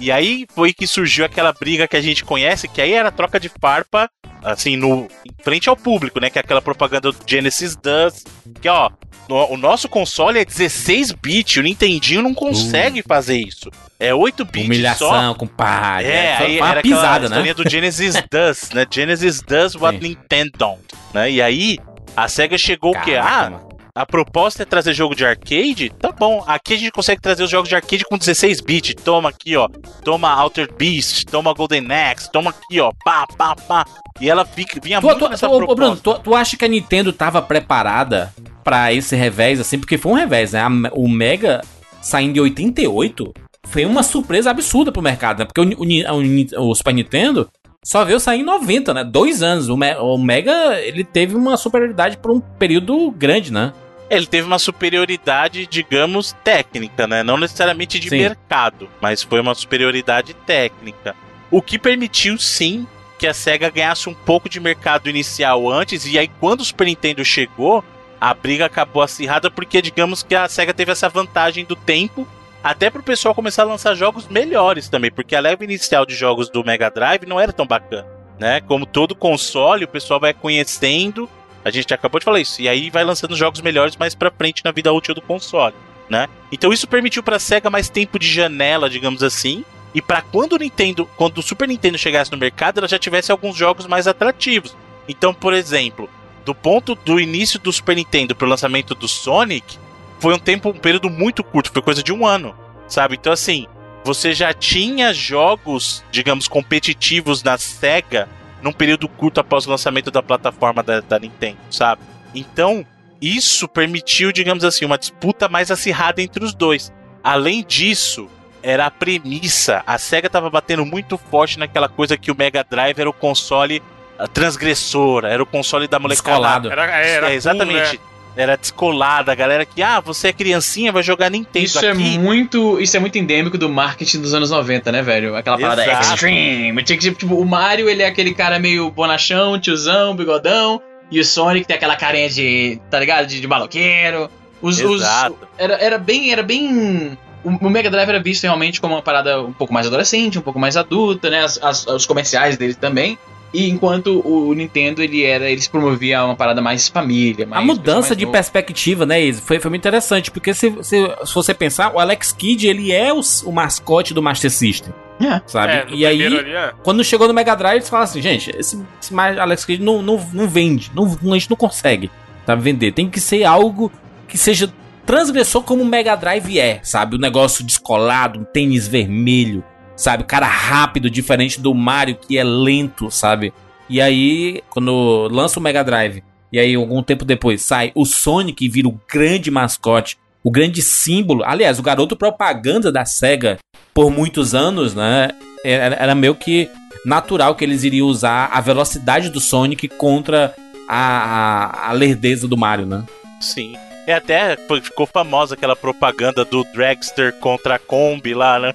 E 0.00 0.10
aí 0.10 0.44
foi 0.54 0.72
que 0.72 0.86
surgiu 0.86 1.24
aquela 1.24 1.52
briga 1.52 1.86
que 1.86 1.96
a 1.96 2.00
gente 2.00 2.24
conhece, 2.24 2.66
que 2.66 2.80
aí 2.80 2.92
era 2.92 3.12
troca 3.12 3.38
de 3.38 3.48
farpa, 3.60 4.08
assim, 4.42 4.76
no 4.76 5.06
em 5.24 5.42
frente 5.44 5.68
ao 5.68 5.76
público, 5.76 6.18
né? 6.20 6.28
Que 6.30 6.38
é 6.38 6.40
aquela 6.40 6.60
propaganda 6.60 7.12
do 7.12 7.16
Genesis 7.26 7.76
Does, 7.76 8.24
que 8.60 8.68
ó, 8.68 8.90
no- 9.28 9.52
o 9.52 9.56
nosso 9.56 9.88
console 9.88 10.38
é 10.40 10.44
16 10.44 11.12
bits, 11.12 11.56
o 11.56 11.62
Nintendinho 11.62 12.22
não 12.22 12.34
consegue 12.34 13.02
fazer 13.02 13.38
isso. 13.38 13.70
É 14.06 14.14
8 14.14 14.44
bits 14.44 14.60
só. 14.62 14.64
Humilhação, 14.66 15.34
compadre. 15.34 16.10
É, 16.10 16.36
foi 16.36 16.46
aí 16.46 16.58
uma 16.60 16.70
era 16.70 16.82
pisada, 16.82 17.26
aquela 17.26 17.42
né? 17.42 17.54
do 17.54 17.68
Genesis 17.68 18.14
does, 18.30 18.70
né? 18.70 18.86
Genesis 18.90 19.40
does 19.42 19.74
what 19.74 19.98
Sim. 19.98 20.08
Nintendo 20.08 20.52
don't, 20.58 20.82
né? 21.12 21.30
E 21.30 21.40
aí 21.42 21.78
a 22.16 22.28
SEGA 22.28 22.56
chegou 22.58 22.92
o 22.92 23.00
quê? 23.02 23.12
Caraca, 23.14 23.46
Ah, 23.46 23.50
mano. 23.50 23.68
a 23.94 24.06
proposta 24.06 24.62
é 24.62 24.66
trazer 24.66 24.92
jogo 24.94 25.14
de 25.14 25.24
arcade? 25.24 25.90
Tá 25.98 26.12
bom, 26.12 26.44
aqui 26.46 26.74
a 26.74 26.76
gente 26.76 26.92
consegue 26.92 27.20
trazer 27.20 27.42
os 27.42 27.50
jogos 27.50 27.68
de 27.68 27.74
arcade 27.74 28.04
com 28.04 28.16
16 28.18 28.60
bits. 28.60 28.94
Toma 29.02 29.28
aqui, 29.30 29.56
ó. 29.56 29.68
Toma 30.04 30.30
Altered 30.30 30.72
Beast, 30.76 31.24
toma 31.26 31.52
Golden 31.54 31.86
Axe, 31.90 32.30
toma 32.30 32.50
aqui, 32.50 32.80
ó. 32.80 32.92
Pá, 33.04 33.26
pá, 33.36 33.54
pá. 33.56 33.84
E 34.20 34.30
ela 34.30 34.44
fica, 34.44 34.78
vinha 34.80 35.00
Tu, 35.00 35.06
muito 35.06 35.18
tu, 35.18 35.28
nessa 35.28 35.48
tu- 35.48 35.52
ô, 35.54 35.56
proposta. 35.58 35.74
Bruno, 35.82 35.96
tu, 36.00 36.18
tu 36.20 36.34
acha 36.36 36.56
que 36.56 36.64
a 36.64 36.68
Nintendo 36.68 37.12
tava 37.12 37.42
preparada 37.42 38.32
pra 38.62 38.92
esse 38.92 39.16
revés, 39.16 39.58
assim? 39.60 39.78
Porque 39.78 39.98
foi 39.98 40.12
um 40.12 40.16
revés, 40.16 40.52
né? 40.52 40.60
A- 40.60 40.70
o 40.92 41.08
Mega 41.08 41.60
saindo 42.00 42.36
em 42.38 42.40
88 42.40 43.32
foi 43.64 43.84
uma 43.84 44.02
surpresa 44.02 44.50
absurda 44.50 44.92
pro 44.92 45.02
mercado, 45.02 45.40
né? 45.40 45.44
Porque 45.44 45.60
o, 45.60 45.82
o 45.82 46.60
o 46.62 46.70
o 46.70 46.74
Super 46.74 46.94
Nintendo 46.94 47.48
só 47.82 48.04
veio 48.04 48.18
sair 48.20 48.40
em 48.40 48.44
90, 48.44 48.94
né? 48.94 49.04
Dois 49.04 49.42
anos. 49.42 49.68
O, 49.68 49.76
Me- 49.76 49.96
o 49.96 50.16
Mega, 50.18 50.80
ele 50.80 51.04
teve 51.04 51.34
uma 51.34 51.56
superioridade 51.56 52.16
por 52.16 52.30
um 52.30 52.40
período 52.40 53.10
grande, 53.10 53.52
né? 53.52 53.72
Ele 54.10 54.26
teve 54.26 54.46
uma 54.46 54.58
superioridade, 54.58 55.66
digamos, 55.66 56.34
técnica, 56.44 57.06
né? 57.06 57.22
Não 57.22 57.36
necessariamente 57.36 57.98
de 57.98 58.08
Sim. 58.10 58.18
mercado, 58.18 58.88
mas 59.00 59.22
foi 59.22 59.40
uma 59.40 59.54
superioridade 59.54 60.34
técnica. 60.46 61.14
O 61.50 61.60
que 61.62 61.78
permitiu, 61.78 62.38
sim, 62.38 62.86
que 63.18 63.26
a 63.26 63.34
SEGA 63.34 63.70
ganhasse 63.70 64.08
um 64.08 64.14
pouco 64.14 64.48
de 64.48 64.60
mercado 64.60 65.08
inicial 65.08 65.70
antes, 65.70 66.06
e 66.06 66.18
aí 66.18 66.28
quando 66.40 66.60
o 66.60 66.64
Super 66.64 66.86
Nintendo 66.86 67.24
chegou, 67.24 67.82
a 68.20 68.32
briga 68.34 68.66
acabou 68.66 69.02
acirrada 69.02 69.50
porque, 69.50 69.80
digamos 69.82 70.22
que 70.22 70.34
a 70.34 70.48
SEGA 70.48 70.74
teve 70.74 70.92
essa 70.92 71.08
vantagem 71.08 71.64
do 71.64 71.76
tempo, 71.76 72.26
até 72.64 72.88
pro 72.88 73.02
pessoal 73.02 73.34
começar 73.34 73.62
a 73.62 73.66
lançar 73.66 73.94
jogos 73.94 74.26
melhores 74.26 74.88
também, 74.88 75.10
porque 75.10 75.36
a 75.36 75.40
leva 75.40 75.62
inicial 75.62 76.06
de 76.06 76.14
jogos 76.14 76.48
do 76.48 76.64
Mega 76.64 76.90
Drive 76.90 77.26
não 77.26 77.38
era 77.38 77.52
tão 77.52 77.66
bacana, 77.66 78.06
né? 78.38 78.62
Como 78.62 78.86
todo 78.86 79.14
console, 79.14 79.84
o 79.84 79.88
pessoal 79.88 80.18
vai 80.18 80.32
conhecendo, 80.32 81.28
a 81.62 81.70
gente 81.70 81.92
acabou 81.92 82.18
de 82.18 82.24
falar 82.24 82.40
isso, 82.40 82.62
e 82.62 82.68
aí 82.68 82.88
vai 82.88 83.04
lançando 83.04 83.36
jogos 83.36 83.60
melhores 83.60 83.96
mais 83.96 84.14
pra 84.14 84.30
frente 84.30 84.64
na 84.64 84.72
vida 84.72 84.90
útil 84.90 85.14
do 85.14 85.20
console, 85.20 85.74
né? 86.08 86.26
Então 86.50 86.72
isso 86.72 86.88
permitiu 86.88 87.22
pra 87.22 87.38
SEGA 87.38 87.68
mais 87.68 87.90
tempo 87.90 88.18
de 88.18 88.26
janela, 88.26 88.88
digamos 88.88 89.22
assim, 89.22 89.62
e 89.94 90.00
pra 90.00 90.22
quando 90.22 90.54
o 90.54 90.58
Nintendo, 90.58 91.06
quando 91.18 91.38
o 91.38 91.42
Super 91.42 91.68
Nintendo 91.68 91.98
chegasse 91.98 92.32
no 92.32 92.38
mercado, 92.38 92.78
ela 92.78 92.88
já 92.88 92.98
tivesse 92.98 93.30
alguns 93.30 93.54
jogos 93.56 93.86
mais 93.86 94.08
atrativos. 94.08 94.74
Então, 95.06 95.34
por 95.34 95.52
exemplo, 95.52 96.08
do 96.46 96.54
ponto 96.54 96.94
do 96.94 97.20
início 97.20 97.58
do 97.58 97.70
Super 97.70 97.94
Nintendo 97.94 98.34
pro 98.34 98.48
lançamento 98.48 98.94
do 98.94 99.06
Sonic, 99.06 99.78
foi 100.24 100.32
um 100.32 100.38
tempo, 100.38 100.70
um 100.70 100.78
período 100.78 101.10
muito 101.10 101.44
curto, 101.44 101.70
foi 101.70 101.82
coisa 101.82 102.02
de 102.02 102.10
um 102.10 102.26
ano, 102.26 102.56
sabe? 102.88 103.14
Então, 103.14 103.30
assim, 103.30 103.66
você 104.02 104.32
já 104.32 104.54
tinha 104.54 105.12
jogos, 105.12 106.02
digamos, 106.10 106.48
competitivos 106.48 107.42
na 107.42 107.58
SEGA 107.58 108.26
num 108.62 108.72
período 108.72 109.06
curto 109.06 109.38
após 109.38 109.66
o 109.66 109.70
lançamento 109.70 110.10
da 110.10 110.22
plataforma 110.22 110.82
da, 110.82 111.00
da 111.02 111.18
Nintendo, 111.18 111.58
sabe? 111.70 112.00
Então, 112.34 112.86
isso 113.20 113.68
permitiu, 113.68 114.32
digamos 114.32 114.64
assim, 114.64 114.86
uma 114.86 114.96
disputa 114.96 115.46
mais 115.46 115.70
acirrada 115.70 116.22
entre 116.22 116.42
os 116.42 116.54
dois. 116.54 116.90
Além 117.22 117.62
disso, 117.62 118.26
era 118.62 118.86
a 118.86 118.90
premissa. 118.90 119.82
A 119.86 119.98
SEGA 119.98 120.30
tava 120.30 120.48
batendo 120.48 120.86
muito 120.86 121.18
forte 121.18 121.58
naquela 121.58 121.86
coisa 121.86 122.16
que 122.16 122.30
o 122.30 122.34
Mega 122.34 122.64
Drive 122.64 122.98
era 122.98 123.10
o 123.10 123.12
console 123.12 123.82
ah, 124.18 124.26
transgressor, 124.26 125.26
era 125.26 125.42
o 125.42 125.46
console 125.46 125.86
da 125.86 125.98
molecada. 125.98 126.30
Descolado. 126.30 126.72
Era, 126.72 126.84
era 126.86 127.06
É, 127.06 127.20
cool, 127.20 127.28
exatamente. 127.28 127.98
né? 127.98 128.13
Era 128.36 128.56
descolada, 128.56 129.30
a 129.30 129.34
galera 129.34 129.64
que, 129.64 129.80
ah, 129.82 130.00
você 130.00 130.28
é 130.28 130.32
criancinha, 130.32 130.90
vai 130.90 131.02
jogar 131.04 131.30
Nintendo 131.30 131.64
Isso 131.64 131.84
é 131.84 131.90
aqui. 131.90 132.18
muito, 132.18 132.80
isso 132.80 132.96
é 132.96 133.00
muito 133.00 133.16
endêmico 133.16 133.56
do 133.56 133.68
marketing 133.68 134.20
dos 134.20 134.34
anos 134.34 134.50
90, 134.50 134.90
né, 134.90 135.02
velho? 135.02 135.36
Aquela 135.36 135.56
parada 135.56 135.84
Exato. 135.86 136.14
extreme. 136.14 136.82
Tinha 136.82 136.98
que, 136.98 137.12
tipo, 137.14 137.34
o 137.36 137.44
Mario, 137.44 137.88
ele 137.88 138.02
é 138.02 138.06
aquele 138.08 138.34
cara 138.34 138.58
meio 138.58 138.90
bonachão, 138.90 139.58
tiozão, 139.60 140.16
bigodão, 140.16 140.82
e 141.10 141.20
o 141.20 141.24
Sonic 141.24 141.64
tem 141.66 141.76
aquela 141.76 141.94
carinha 141.94 142.28
de, 142.28 142.80
tá 142.90 142.98
ligado? 142.98 143.26
De, 143.26 143.40
de 143.40 143.46
maloqueiro. 143.46 144.28
Os, 144.60 144.80
os- 144.80 145.02
Exato. 145.02 145.36
era, 145.56 145.74
era 145.74 145.98
bem, 145.98 146.32
era 146.32 146.42
bem 146.42 147.16
o, 147.44 147.50
o 147.50 147.70
Mega 147.70 147.90
Drive 147.90 148.08
era 148.08 148.20
visto 148.20 148.42
realmente 148.44 148.80
como 148.80 148.94
uma 148.94 149.02
parada 149.02 149.40
um 149.42 149.52
pouco 149.52 149.72
mais 149.72 149.86
adolescente, 149.86 150.38
um 150.38 150.42
pouco 150.42 150.58
mais 150.58 150.76
adulta, 150.76 151.30
né? 151.30 151.44
As- 151.44 151.60
as- 151.62 151.86
os 151.86 152.06
comerciais 152.06 152.56
dele 152.56 152.74
também. 152.74 153.16
E 153.54 153.70
enquanto 153.70 154.20
o 154.26 154.52
Nintendo, 154.52 155.00
ele 155.00 155.22
era, 155.22 155.48
eles 155.48 155.68
promovia 155.68 156.24
uma 156.24 156.34
parada 156.34 156.60
mais 156.60 156.88
família, 156.88 157.46
mais 157.46 157.62
A 157.62 157.64
mudança 157.64 158.08
mais 158.08 158.16
de 158.18 158.24
novo. 158.24 158.32
perspectiva, 158.32 159.06
né, 159.06 159.22
Izzy, 159.22 159.40
foi, 159.40 159.60
foi 159.60 159.68
muito 159.70 159.80
interessante, 159.82 160.30
porque 160.30 160.52
se, 160.52 160.74
se, 160.82 160.96
se 161.24 161.34
você 161.34 161.54
pensar, 161.54 161.94
o 161.94 162.00
Alex 162.00 162.32
Kidd, 162.32 162.66
ele 162.66 162.90
é 162.92 163.12
o, 163.14 163.20
o 163.46 163.52
mascote 163.52 164.12
do 164.12 164.20
Master 164.20 164.50
System, 164.50 164.92
É. 165.20 165.40
sabe? 165.46 165.72
É, 165.72 165.86
e 165.90 166.04
aí, 166.04 166.26
ali, 166.26 166.36
é. 166.50 166.72
quando 166.82 167.04
chegou 167.04 167.28
no 167.28 167.32
Mega 167.32 167.54
Drive, 167.54 167.76
eles 167.76 167.88
falaram 167.88 168.10
assim, 168.10 168.20
gente, 168.20 168.50
esse, 168.58 168.76
esse 169.00 169.14
Alex 169.16 169.64
Kidd 169.64 169.82
não, 169.82 170.02
não, 170.02 170.16
não 170.32 170.48
vende, 170.48 170.90
não, 170.92 171.16
não- 171.22 171.32
a 171.32 171.38
gente 171.38 171.48
não 171.48 171.56
consegue, 171.56 172.10
sabe, 172.44 172.60
vender. 172.60 172.90
Tem 172.92 173.08
que 173.08 173.20
ser 173.20 173.44
algo 173.44 173.92
que 174.26 174.36
seja 174.36 174.68
transgressor 175.06 175.62
como 175.62 175.82
o 175.82 175.86
Mega 175.86 176.16
Drive 176.16 176.58
é, 176.58 176.80
sabe? 176.82 177.14
O 177.16 177.18
negócio 177.20 177.62
descolado, 177.64 178.40
um 178.40 178.44
tênis 178.44 178.88
vermelho, 178.88 179.62
sabe? 179.96 180.22
O 180.22 180.26
cara 180.26 180.46
rápido, 180.46 181.10
diferente 181.10 181.60
do 181.60 181.74
Mario, 181.74 182.16
que 182.16 182.38
é 182.38 182.44
lento, 182.44 183.10
sabe? 183.10 183.52
E 183.88 184.00
aí, 184.00 184.62
quando 184.70 185.28
lança 185.30 185.60
o 185.60 185.62
Mega 185.62 185.84
Drive, 185.84 186.22
e 186.52 186.58
aí 186.58 186.74
algum 186.74 187.02
tempo 187.02 187.24
depois 187.24 187.62
sai 187.62 187.92
o 187.94 188.04
Sonic 188.04 188.64
e 188.64 188.68
vira 188.68 188.88
o 188.88 189.00
grande 189.10 189.50
mascote, 189.50 190.16
o 190.42 190.50
grande 190.50 190.82
símbolo, 190.82 191.42
aliás, 191.44 191.78
o 191.78 191.82
garoto 191.82 192.16
propaganda 192.16 192.92
da 192.92 193.04
SEGA 193.04 193.58
por 193.92 194.10
muitos 194.10 194.54
anos, 194.54 194.94
né? 194.94 195.30
Era, 195.64 195.96
era 195.96 196.14
meio 196.14 196.34
que 196.34 196.68
natural 197.04 197.54
que 197.54 197.64
eles 197.64 197.84
iriam 197.84 198.06
usar 198.06 198.50
a 198.52 198.60
velocidade 198.60 199.30
do 199.30 199.40
Sonic 199.40 199.88
contra 199.88 200.54
a, 200.88 200.98
a, 200.98 201.88
a 201.90 201.92
lerdeza 201.92 202.46
do 202.46 202.56
Mario, 202.56 202.86
né? 202.86 203.04
Sim. 203.40 203.74
É 204.06 204.14
até 204.14 204.56
ficou 204.82 205.06
famosa 205.06 205.54
aquela 205.54 205.74
propaganda 205.74 206.44
do 206.44 206.62
Dragster 206.74 207.32
contra 207.40 207.76
a 207.76 207.78
Kombi 207.78 208.34
lá, 208.34 208.58
né? 208.58 208.74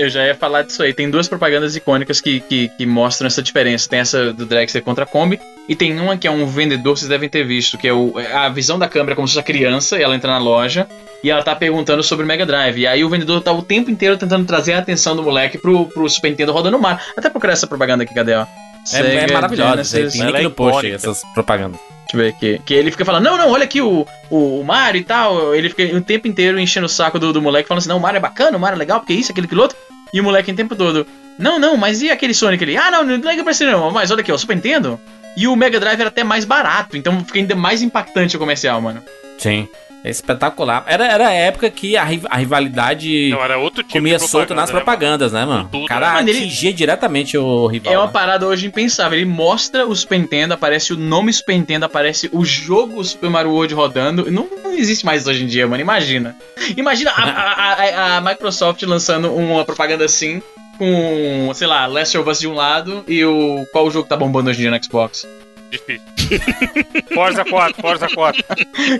Eu 0.00 0.08
já 0.08 0.26
ia 0.26 0.34
falar 0.34 0.62
disso 0.62 0.82
aí. 0.82 0.94
Tem 0.94 1.10
duas 1.10 1.28
propagandas 1.28 1.76
icônicas 1.76 2.20
que, 2.20 2.40
que, 2.40 2.68
que 2.68 2.86
mostram 2.86 3.26
essa 3.26 3.42
diferença. 3.42 3.88
Tem 3.88 3.98
essa 4.00 4.32
do 4.32 4.46
Dragster 4.46 4.82
contra 4.82 5.04
a 5.04 5.06
Kombi. 5.06 5.38
E 5.68 5.76
tem 5.76 5.98
uma 6.00 6.16
que 6.16 6.26
é 6.26 6.30
um 6.30 6.46
vendedor, 6.46 6.96
vocês 6.96 7.08
devem 7.08 7.28
ter 7.28 7.44
visto, 7.44 7.78
que 7.78 7.86
é 7.86 7.92
o, 7.92 8.14
a 8.34 8.48
visão 8.48 8.78
da 8.78 8.88
câmera 8.88 9.14
como 9.14 9.28
se 9.28 9.34
fosse 9.34 9.40
a 9.40 9.44
criança, 9.44 9.98
e 9.98 10.02
ela 10.02 10.16
entra 10.16 10.32
na 10.32 10.38
loja 10.38 10.88
e 11.22 11.30
ela 11.30 11.42
tá 11.44 11.54
perguntando 11.54 12.02
sobre 12.02 12.24
o 12.24 12.26
Mega 12.26 12.44
Drive. 12.44 12.78
E 12.78 12.86
aí 12.86 13.04
o 13.04 13.08
vendedor 13.08 13.40
tá 13.40 13.52
o 13.52 13.62
tempo 13.62 13.88
inteiro 13.90 14.16
tentando 14.16 14.44
trazer 14.46 14.72
a 14.72 14.78
atenção 14.78 15.14
do 15.14 15.22
moleque 15.22 15.58
pro, 15.58 15.86
pro 15.86 16.08
Super 16.08 16.30
Nintendo 16.30 16.50
rodando 16.52 16.76
no 16.76 16.82
mar. 16.82 17.00
Até 17.16 17.30
procurar 17.30 17.52
essa 17.52 17.66
propaganda 17.68 18.02
aqui, 18.02 18.12
cadê, 18.14 18.34
ó? 18.34 18.46
É, 18.92 19.14
é 19.16 19.32
maravilhosa. 19.32 19.84
Genesis- 19.84 20.12
Tem 20.18 20.26
link 20.26 20.36
é 20.36 20.42
no 20.42 20.50
post 20.50 20.86
aí, 20.86 20.92
essas 20.92 21.22
propagandas. 21.34 21.78
Deixa 21.78 22.16
eu 22.16 22.18
ver 22.20 22.28
aqui. 22.30 22.60
Que 22.64 22.74
ele 22.74 22.90
fica 22.90 23.04
falando, 23.04 23.22
não, 23.24 23.38
não, 23.38 23.50
olha 23.52 23.62
aqui 23.62 23.80
o, 23.80 24.04
o 24.28 24.64
Mario 24.64 25.00
e 25.00 25.04
tal. 25.04 25.54
Ele 25.54 25.68
fica 25.68 25.84
o 25.96 26.00
tempo 26.00 26.26
inteiro 26.26 26.58
enchendo 26.58 26.86
o 26.86 26.88
saco 26.88 27.18
do, 27.18 27.32
do 27.32 27.40
moleque, 27.40 27.68
falando 27.68 27.78
assim, 27.80 27.88
não, 27.90 27.98
o 27.98 28.00
Mario 28.00 28.16
é 28.16 28.20
bacana, 28.20 28.56
o 28.56 28.60
Mario 28.60 28.74
é 28.74 28.78
legal, 28.78 28.98
porque 28.98 29.12
isso, 29.12 29.30
aquele, 29.30 29.46
aquilo 29.46 29.62
outro. 29.62 29.76
E 30.12 30.20
o 30.20 30.24
moleque 30.24 30.50
o 30.50 30.56
tempo 30.56 30.74
todo, 30.74 31.06
não, 31.38 31.58
não, 31.58 31.76
mas 31.76 32.02
e 32.02 32.10
aquele 32.10 32.34
Sonic 32.34 32.62
ali? 32.62 32.76
Ah, 32.76 32.90
não, 32.90 33.04
não 33.04 33.16
liga 33.16 33.42
pra 33.42 33.52
esse 33.52 33.64
não, 33.64 33.90
mas 33.90 34.10
olha 34.10 34.20
aqui, 34.20 34.30
o 34.30 34.38
Super 34.38 34.56
Nintendo. 34.56 35.00
E 35.36 35.46
o 35.46 35.56
Mega 35.56 35.78
Drive 35.78 36.00
era 36.00 36.08
até 36.08 36.24
mais 36.24 36.44
barato, 36.44 36.96
então 36.96 37.24
fica 37.24 37.38
ainda 37.38 37.54
mais 37.54 37.82
impactante 37.82 38.36
o 38.36 38.38
comercial, 38.38 38.80
mano. 38.80 39.02
Sim. 39.38 39.68
É 40.02 40.08
espetacular. 40.08 40.82
Era, 40.86 41.06
era 41.06 41.28
a 41.28 41.32
época 41.32 41.68
que 41.70 41.96
a, 41.96 42.02
a 42.30 42.36
rivalidade 42.38 43.28
Não, 43.30 43.42
era 43.44 43.58
outro 43.58 43.82
tipo 43.82 43.92
comia 43.94 44.16
de 44.16 44.26
solto 44.26 44.54
nas 44.54 44.70
né, 44.70 44.76
propagandas, 44.76 45.32
né, 45.32 45.44
mano? 45.44 45.68
Tudo, 45.70 45.84
O 45.84 45.86
cara 45.86 46.06
né? 46.08 46.14
Mano, 46.14 46.28
ele- 46.30 46.38
atingia 46.38 46.72
diretamente 46.72 47.36
o 47.36 47.66
rival. 47.66 47.92
É 47.92 47.98
uma 47.98 48.06
né? 48.06 48.12
parada 48.12 48.46
hoje 48.46 48.66
impensável. 48.66 49.18
Ele 49.18 49.26
mostra 49.28 49.86
o 49.86 49.94
Super 49.94 50.18
Nintendo, 50.18 50.54
aparece 50.54 50.92
o 50.92 50.96
nome 50.96 51.32
Super 51.32 51.54
Nintendo, 51.56 51.84
aparece 51.84 52.30
o 52.32 52.44
jogo 52.44 53.04
Super 53.04 53.28
Mario 53.28 53.50
World 53.52 53.74
rodando. 53.74 54.30
Não, 54.30 54.48
não 54.64 54.72
existe 54.72 55.04
mais 55.04 55.26
hoje 55.26 55.44
em 55.44 55.46
dia, 55.46 55.66
mano. 55.66 55.82
Imagina. 55.82 56.34
Imagina 56.76 57.10
a, 57.10 57.22
a- 57.22 57.72
a- 57.74 58.16
a 58.16 58.20
Microsoft 58.22 58.82
lançando 58.84 59.30
uma 59.34 59.64
propaganda 59.66 60.04
assim, 60.04 60.40
com, 60.78 61.50
sei 61.54 61.66
lá, 61.66 61.84
Last 61.86 62.16
of 62.16 62.28
Us 62.28 62.40
de 62.40 62.48
um 62.48 62.54
lado 62.54 63.04
e 63.06 63.22
o. 63.24 63.66
Qual 63.70 63.86
o 63.86 63.90
jogo 63.90 64.08
tá 64.08 64.16
bombando 64.16 64.48
hoje 64.48 64.60
em 64.60 64.62
dia 64.62 64.70
no 64.70 64.82
Xbox? 64.82 65.28
Difícil. 65.70 66.06
Forza 67.14 67.44
4, 67.44 67.80
Forza 67.80 68.08
4. 68.08 68.44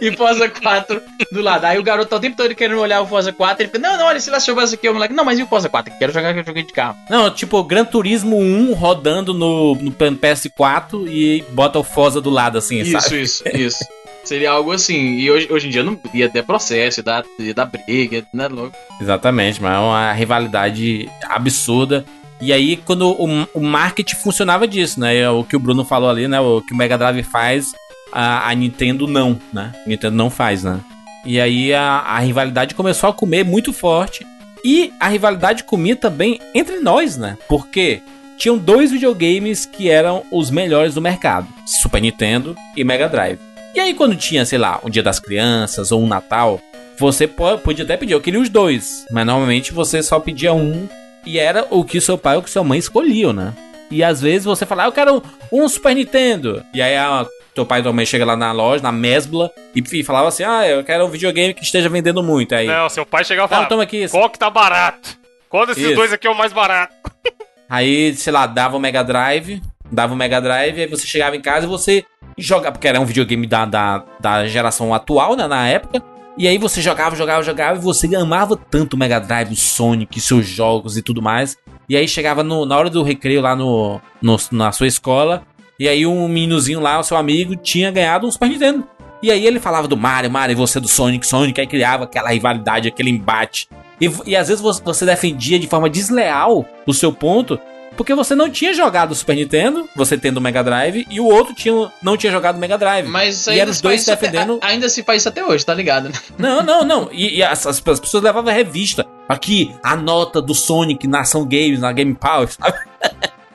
E 0.01 0.17
Forza 0.17 0.49
4 0.49 1.03
do 1.33 1.41
lado. 1.41 1.65
Aí 1.65 1.79
o 1.79 1.83
garoto 1.83 2.09
tá 2.09 2.17
o 2.17 2.21
tempo 2.21 2.37
todo 2.37 2.55
querendo 2.55 2.81
olhar 2.81 3.01
o 3.01 3.07
Forza 3.07 3.33
4. 3.33 3.63
Ele 3.63 3.69
fica, 3.69 3.79
não, 3.79 3.99
não, 3.99 4.07
olha 4.07 4.19
esse 4.19 4.31
Last 4.31 4.51
of 4.51 4.61
Us 4.61 4.73
aqui. 4.73 4.89
O 4.89 4.95
moleque, 4.95 5.15
não, 5.15 5.25
mas 5.25 5.39
e 5.39 5.43
o 5.43 5.47
Forza 5.47 5.69
4? 5.69 5.93
Quero 5.99 6.13
jogar 6.13 6.31
aquele 6.31 6.47
joguinho 6.47 6.67
de 6.67 6.73
carro. 6.73 6.97
Não, 7.09 7.31
tipo, 7.31 7.63
Gran 7.65 7.85
Turismo 7.85 8.39
1 8.39 8.73
rodando 8.75 9.35
no, 9.35 9.75
no 9.75 9.93
PS4 9.93 11.09
e 11.09 11.45
bota 11.51 11.79
o 11.79 11.85
Forza 11.85 12.21
do 12.21 12.31
lado, 12.31 12.59
assim, 12.59 12.81
Isso, 12.81 13.01
sabe? 13.01 13.23
isso, 13.23 13.43
isso. 13.55 13.85
Seria 14.25 14.51
algo 14.51 14.71
assim. 14.71 15.15
E 15.17 15.31
hoje, 15.31 15.49
hoje 15.51 15.67
em 15.67 15.71
dia 15.71 15.83
não 15.83 15.99
ia 16.13 16.29
ter 16.29 16.45
processo, 16.45 17.01
ia 17.01 17.05
dar, 17.05 17.25
ia 17.39 17.55
dar 17.55 17.65
briga, 17.65 18.25
né, 18.33 18.49
louco? 18.49 18.77
Exatamente, 19.01 19.61
mas 19.63 19.73
é 19.75 19.79
uma 19.79 20.13
rivalidade 20.13 21.09
absurda. 21.25 22.05
E 22.41 22.53
aí, 22.53 22.77
quando 22.77 23.11
o, 23.11 23.47
o 23.55 23.61
marketing 23.61 24.17
funcionava 24.17 24.67
disso, 24.67 24.99
né? 24.99 25.29
O 25.29 25.45
que 25.45 25.55
o 25.57 25.61
Bruno 25.61 25.85
falou 25.85 26.09
ali, 26.09 26.27
né? 26.27 26.41
O 26.41 26.63
que 26.63 26.73
o 26.73 26.77
Mega 26.77 26.97
Drive 26.97 27.23
faz, 27.23 27.73
a, 28.13 28.49
a 28.49 28.55
Nintendo 28.55 29.07
não, 29.07 29.39
né? 29.53 29.73
A 29.85 29.89
Nintendo 29.89 30.17
não 30.17 30.31
faz, 30.31 30.65
né? 30.65 30.81
E 31.27 31.39
aí 31.41 31.73
a, 31.75 31.99
a 31.99 32.19
rivalidade 32.19 32.75
começou 32.75 33.11
a 33.11 33.13
comer 33.13 33.45
muito 33.45 33.73
forte. 33.73 34.27
E 34.65 34.93
a 35.01 35.09
rivalidade 35.09 35.65
comia 35.65 35.97
também 35.97 36.39
entre 36.55 36.81
nós, 36.81 37.17
né? 37.17 37.37
Porque 37.49 38.01
tinham 38.39 38.57
dois 38.57 38.91
videogames 38.91 39.67
que 39.67 39.91
eram 39.91 40.23
os 40.31 40.51
melhores 40.51 40.95
do 40.95 41.01
mercado: 41.03 41.47
Super 41.67 42.01
Nintendo 42.01 42.57
e 42.77 42.83
Mega 42.85 43.09
Drive. 43.09 43.39
E 43.75 43.81
aí, 43.81 43.93
quando 43.95 44.17
tinha, 44.17 44.45
sei 44.47 44.59
lá, 44.59 44.81
um 44.83 44.89
Dia 44.91 45.03
das 45.03 45.21
Crianças 45.21 45.93
ou 45.93 46.03
um 46.03 46.07
Natal, 46.09 46.59
você 46.99 47.27
po- 47.27 47.59
podia 47.59 47.85
até 47.85 47.97
pedir, 47.97 48.15
eu 48.15 48.21
queria 48.21 48.41
os 48.41 48.49
dois, 48.49 49.07
mas 49.11 49.25
normalmente 49.27 49.73
você 49.73 50.03
só 50.03 50.19
pedia 50.19 50.53
um 50.53 50.89
e 51.25 51.39
era 51.39 51.67
o 51.71 51.85
que 51.85 52.01
seu 52.01 52.17
pai 52.17 52.37
ou 52.37 52.43
que 52.43 52.51
sua 52.51 52.65
mãe 52.65 52.79
escolhiam, 52.79 53.33
né? 53.33 53.55
E 53.91 54.05
às 54.05 54.21
vezes 54.21 54.45
você 54.45 54.65
fala, 54.65 54.85
ah, 54.85 54.87
eu 54.87 54.93
quero 54.93 55.23
um 55.51 55.69
Super 55.69 55.95
Nintendo. 55.95 56.65
E 56.73 56.81
aí 56.81 56.97
a, 56.97 57.27
teu 57.55 57.67
pai 57.67 57.81
e 57.81 57.83
tua 57.83 57.93
mãe 57.93 58.07
chega 58.07 58.25
lá 58.25 58.37
na 58.37 58.53
loja, 58.53 58.83
na 58.83 58.93
Mesbla, 58.93 59.51
e, 59.75 59.83
e 59.93 60.05
falava 60.05 60.29
assim, 60.29 60.45
ah, 60.45 60.67
eu 60.67 60.85
quero 60.85 61.05
um 61.05 61.11
videogame 61.11 61.53
que 61.53 61.65
esteja 61.65 61.89
vendendo 61.89 62.23
muito. 62.23 62.55
Aí, 62.55 62.67
Não, 62.67 62.89
seu 62.89 63.05
pai 63.05 63.25
chegava 63.25 63.47
e 63.47 63.49
falava, 63.49 63.69
toma 63.69 63.83
aqui. 63.83 64.09
qual 64.09 64.31
que 64.31 64.39
tá 64.39 64.49
barato? 64.49 65.19
Qual 65.49 65.67
desses 65.67 65.83
Isso. 65.83 65.95
dois 65.95 66.13
aqui 66.13 66.27
é 66.27 66.31
o 66.31 66.37
mais 66.37 66.53
barato? 66.53 66.95
Aí, 67.69 68.15
sei 68.15 68.33
lá, 68.33 68.47
dava 68.47 68.77
o 68.77 68.81
Mega 68.81 69.03
Drive, 69.03 69.61
dava 69.91 70.13
o 70.13 70.17
Mega 70.17 70.41
Drive, 70.41 70.81
aí 70.81 70.87
você 70.89 71.07
chegava 71.07 71.37
em 71.37 71.41
casa 71.41 71.67
e 71.67 71.69
você 71.69 72.05
jogava, 72.37 72.73
porque 72.73 72.89
era 72.89 73.01
um 73.01 73.05
videogame 73.05 73.47
da, 73.47 73.65
da, 73.65 74.05
da 74.19 74.47
geração 74.49 74.93
atual, 74.93 75.37
né, 75.37 75.47
na 75.47 75.69
época. 75.69 76.03
E 76.41 76.49
aí 76.49 76.57
você 76.57 76.81
jogava, 76.81 77.15
jogava, 77.15 77.43
jogava 77.43 77.79
e 77.79 77.83
você 77.83 78.17
amava 78.17 78.57
tanto 78.57 78.95
o 78.95 78.99
Mega 78.99 79.21
Drive, 79.21 79.53
o 79.53 79.57
Sonic, 79.57 80.19
seus 80.23 80.47
jogos 80.47 80.97
e 80.97 81.03
tudo 81.03 81.21
mais. 81.21 81.55
E 81.87 81.95
aí 81.95 82.09
chegava 82.09 82.43
no, 82.43 82.65
na 82.65 82.79
hora 82.79 82.89
do 82.89 83.03
recreio 83.03 83.43
lá 83.43 83.55
no, 83.55 84.01
no, 84.23 84.39
na 84.51 84.73
sua 84.73 84.87
escola, 84.87 85.43
e 85.79 85.87
aí 85.87 86.07
um 86.07 86.27
meninozinho 86.27 86.81
lá, 86.81 86.99
o 86.99 87.03
seu 87.03 87.19
amigo, 87.19 87.57
tinha 87.57 87.91
ganhado 87.91 88.27
um 88.27 88.31
Super 88.31 88.49
Nintendo. 88.49 88.85
E 89.23 89.31
aí 89.31 89.47
ele 89.47 89.61
falava 89.61 89.87
do 89.87 89.99
Mario, 89.99 90.31
Mario, 90.31 90.55
e 90.55 90.57
você 90.57 90.81
do 90.81 90.89
Sonic, 90.89 91.27
Sonic, 91.27 91.61
aí 91.61 91.67
criava 91.67 92.05
aquela 92.05 92.31
rivalidade, 92.31 92.89
aquele 92.89 93.11
embate. 93.11 93.69
E, 94.01 94.11
e 94.25 94.35
às 94.35 94.49
vezes 94.49 94.63
você 94.63 95.05
defendia 95.05 95.59
de 95.59 95.67
forma 95.67 95.91
desleal 95.91 96.65
o 96.87 96.95
seu 96.95 97.13
ponto, 97.13 97.61
porque 98.01 98.15
você 98.15 98.35
não 98.35 98.49
tinha 98.49 98.73
jogado 98.73 99.13
o 99.13 99.15
Super 99.15 99.37
Nintendo, 99.37 99.87
você 99.95 100.17
tendo 100.17 100.39
o 100.39 100.41
Mega 100.41 100.65
Drive, 100.65 101.07
e 101.11 101.21
o 101.21 101.27
outro 101.27 101.55
tinha, 101.55 101.93
não 102.03 102.17
tinha 102.17 102.33
jogado 102.33 102.57
o 102.57 102.59
Mega 102.59 102.79
Drive. 102.79 103.07
Mas 103.07 103.47
E 103.47 103.59
eram 103.59 103.71
os 103.71 103.77
se 103.77 103.83
dois 103.83 104.09
até- 104.09 104.19
defendendo- 104.19 104.59
a- 104.63 104.69
ainda 104.69 104.89
se 104.89 105.03
faz 105.03 105.21
isso 105.21 105.29
até 105.29 105.45
hoje, 105.45 105.67
tá 105.67 105.75
ligado? 105.75 106.09
né? 106.09 106.15
Não, 106.39 106.63
não, 106.63 106.83
não. 106.83 107.09
E, 107.13 107.37
e 107.37 107.43
as, 107.43 107.67
as 107.67 107.79
pessoas 107.79 108.23
levavam 108.25 108.51
a 108.51 108.55
revista. 108.55 109.05
Aqui, 109.29 109.75
a 109.83 109.95
nota 109.97 110.41
do 110.41 110.55
Sonic 110.55 111.07
na 111.07 111.21
Ação 111.21 111.43
Games, 111.45 111.79
na 111.81 111.93
Game 111.93 112.15
Power, 112.15 112.49
sabe? 112.51 112.79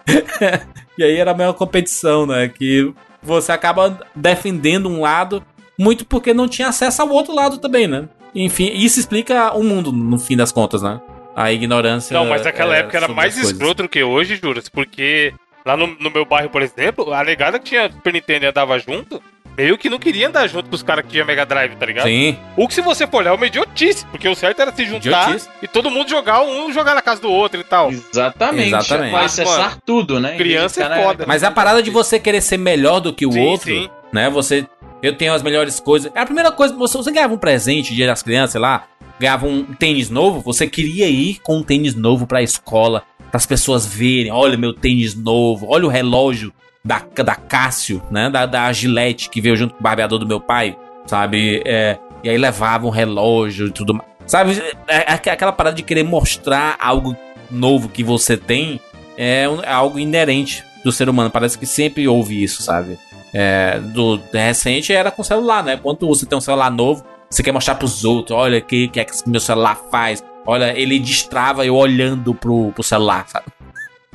e 0.96 1.04
aí 1.04 1.18
era 1.18 1.32
a 1.32 1.36
maior 1.36 1.54
competição, 1.54 2.28
né? 2.28 2.48
Que 2.48 2.94
você 3.24 3.52
acaba 3.52 4.00
defendendo 4.16 4.88
um 4.88 5.02
lado 5.02 5.44
muito 5.78 6.06
porque 6.06 6.36
não 6.36 6.48
tinha 6.48 6.68
acesso 6.68 7.02
ao 7.02 7.10
outro 7.10 7.34
lado 7.34 7.58
também, 7.58 7.88
né? 7.88 8.08
Enfim, 8.36 8.70
isso 8.76 9.00
explica 9.00 9.54
o 9.54 9.64
mundo, 9.64 9.92
no 9.92 10.20
fim 10.20 10.38
das 10.38 10.52
contas, 10.52 10.82
né? 10.84 11.02
A 11.36 11.52
ignorância. 11.52 12.14
Não, 12.14 12.26
mas 12.26 12.44
naquela 12.44 12.76
é, 12.76 12.80
época 12.80 12.98
era 12.98 13.08
mais 13.08 13.38
escroto 13.38 13.84
do 13.84 13.90
que 13.90 14.02
hoje, 14.04 14.40
Juras, 14.42 14.70
porque 14.70 15.34
lá 15.66 15.76
no, 15.76 15.88
no 16.00 16.10
meu 16.10 16.24
bairro, 16.26 16.50
por 16.50 16.62
exemplo, 16.62 17.14
a 17.14 17.24
negada 17.24 17.60
que 17.60 17.66
tinha 17.66 17.92
Super 17.92 18.14
Nintendo 18.14 18.46
e 18.46 18.48
andava 18.48 18.80
junto, 18.80 19.22
meio 19.58 19.78
que 19.78 19.90
não 19.90 19.98
queria 19.98 20.28
andar 20.28 20.48
junto 20.48 20.70
com 20.70 20.76
os 20.76 20.84
caras 20.84 21.04
que 21.06 21.12
tinham 21.12 21.26
Mega 21.26 21.46
Drive, 21.46 21.76
tá 21.76 21.86
ligado? 21.86 22.08
Sim, 22.08 22.38
O 22.56 22.68
que 22.68 22.74
se 22.74 22.82
você 22.82 23.08
for 23.08 23.18
olhar 23.18 23.32
é 23.32 23.34
uma 23.34 23.46
idiotice, 23.46 24.06
porque 24.08 24.28
o 24.28 24.36
certo 24.36 24.62
era 24.62 24.72
se 24.74 24.86
juntar 24.86 25.24
Idiotice. 25.24 25.50
e 25.62 25.68
todo 25.68 25.90
mundo 25.90 26.10
jogar, 26.10 26.42
um 26.42 26.72
jogar 26.72 26.94
na 26.96 27.02
casa 27.02 27.22
do 27.22 27.30
outro 27.32 27.60
e 27.60 27.64
tal. 27.64 27.92
Exatamente. 27.92 28.68
Exatamente. 28.68 29.12
Vai 29.12 29.26
acessar 29.26 29.70
Mano, 29.70 29.82
tudo, 29.86 30.20
né? 30.20 30.32
De 30.32 30.38
criança 30.38 30.84
é 30.84 31.04
foda. 31.04 31.26
Mas 31.28 31.44
a 31.44 31.52
parada 31.52 31.82
de 31.82 31.90
você 31.90 32.20
querer 32.20 32.42
ser 32.42 32.58
melhor 32.58 33.00
do 33.00 33.14
que 33.14 33.26
o 33.26 33.32
Sim, 33.32 33.42
outro, 33.42 33.68
sim. 33.68 33.90
né? 34.12 34.30
Você. 34.30 34.66
Eu 35.02 35.16
tenho 35.16 35.34
as 35.34 35.44
melhores 35.44 35.80
coisas. 35.80 36.12
É 36.16 36.22
a 36.22 36.26
primeira 36.26 36.52
coisa. 36.52 36.74
Você, 36.76 36.98
você 36.98 37.12
ganhava 37.12 37.34
um 37.34 37.38
presente 37.38 37.94
dia 37.94 38.08
das 38.08 38.24
crianças, 38.24 38.54
sei 38.54 38.62
lá. 38.62 38.86
Ganhava 39.20 39.48
um 39.48 39.64
tênis 39.64 40.10
novo. 40.10 40.42
Você 40.42 40.68
queria 40.68 41.08
ir 41.08 41.40
com 41.42 41.58
um 41.58 41.64
tênis 41.64 41.96
novo 41.96 42.28
pra 42.28 42.42
escola. 42.42 43.04
Para 43.30 43.38
as 43.38 43.46
pessoas 43.46 43.86
verem. 43.86 44.32
Olha 44.32 44.58
meu 44.58 44.74
tênis 44.74 45.16
novo. 45.16 45.68
Olha 45.70 45.86
o 45.86 45.90
relógio 45.90 46.54
da, 46.84 47.02
da 47.24 47.36
Cássio, 47.36 48.02
né? 48.12 48.30
Da, 48.30 48.46
da 48.46 48.72
Gillette 48.72 49.30
que 49.30 49.42
veio 49.42 49.56
junto 49.56 49.74
com 49.74 49.80
o 49.80 49.84
barbeador 49.84 50.20
do 50.20 50.28
meu 50.28 50.40
pai. 50.40 50.78
Sabe? 51.06 51.62
É, 51.66 51.98
e 52.24 52.30
aí 52.30 52.38
levava 52.38 52.88
um 52.88 52.92
relógio 52.92 53.68
e 53.68 53.72
tudo 53.72 53.94
mais. 53.94 54.10
Sabe? 54.26 54.62
É, 54.88 55.12
é 55.12 55.14
aquela 55.14 55.52
parada 55.52 55.76
de 55.76 55.84
querer 55.84 56.04
mostrar 56.04 56.76
algo 56.80 57.16
novo 57.50 57.90
que 57.90 58.04
você 58.04 58.36
tem. 58.36 58.80
É, 59.18 59.44
é 59.64 59.72
algo 59.72 60.00
inerente 60.00 60.64
do 60.84 60.92
ser 60.92 61.10
humano. 61.10 61.30
Parece 61.30 61.58
que 61.58 61.66
sempre 61.66 62.08
houve 62.08 62.42
isso, 62.44 62.62
sabe? 62.62 62.98
É, 63.34 63.80
do 63.80 64.20
recente 64.32 64.94
era 64.94 65.12
com 65.12 65.24
celular, 65.24 65.64
né? 65.64 65.78
Quando 65.78 66.08
você 66.08 66.26
tem 66.26 66.38
um 66.38 66.42
celular 66.42 66.72
novo, 66.72 67.04
você 67.30 67.44
quer 67.44 67.52
mostrar 67.52 67.76
pros 67.76 68.06
outros, 68.06 68.38
olha 68.38 68.60
o 68.60 68.62
que, 68.62 68.88
que 68.88 69.00
é 69.00 69.06
que 69.06 69.14
meu 69.28 69.40
celular 69.40 69.76
faz. 69.92 70.24
Olha, 70.46 70.78
ele 70.78 71.00
destrava 71.00 71.66
eu 71.66 71.76
olhando 71.76 72.34
pro, 72.34 72.72
pro 72.72 72.84
celular, 72.84 73.28
sabe? 73.28 73.46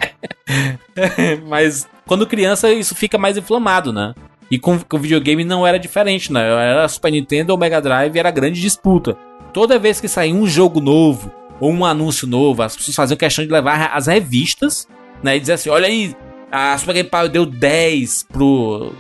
Mas 1.49 1.89
quando 2.07 2.27
criança 2.27 2.73
isso 2.73 2.95
fica 2.95 3.19
mais 3.19 3.37
inflamado, 3.37 3.93
né? 3.93 4.15
E 4.51 4.59
com, 4.59 4.79
com 4.79 4.99
videogame 4.99 5.45
não 5.45 5.67
era 5.67 5.79
diferente, 5.79 6.33
né? 6.33 6.41
Era 6.41 6.89
Super 6.89 7.13
Nintendo 7.13 7.53
ou 7.53 7.59
Mega 7.59 7.81
Drive 7.81 8.17
era 8.17 8.31
grande 8.31 8.61
disputa. 8.61 9.17
Toda 9.53 9.79
vez 9.79 10.01
que 10.01 10.09
saía 10.09 10.35
um 10.35 10.47
jogo 10.47 10.81
novo 10.81 11.31
ou 11.61 11.71
um 11.71 11.85
anúncio 11.85 12.27
novo, 12.27 12.63
as 12.63 12.77
pessoas 12.77 12.97
faziam 12.97 13.17
questão 13.17 13.45
de 13.45 13.53
levar 13.53 13.91
as 13.95 14.07
revistas, 14.07 14.89
né? 15.23 15.37
E 15.37 15.41
dizer 15.41 15.55
assim: 15.55 15.71
olha 15.71 15.87
aí, 15.87 16.17
a 16.51 16.77
Super 16.79 16.95
Game 16.95 17.09
Power 17.09 17.29
deu 17.29 17.47
10 17.47 18.25
pro. 18.25 18.93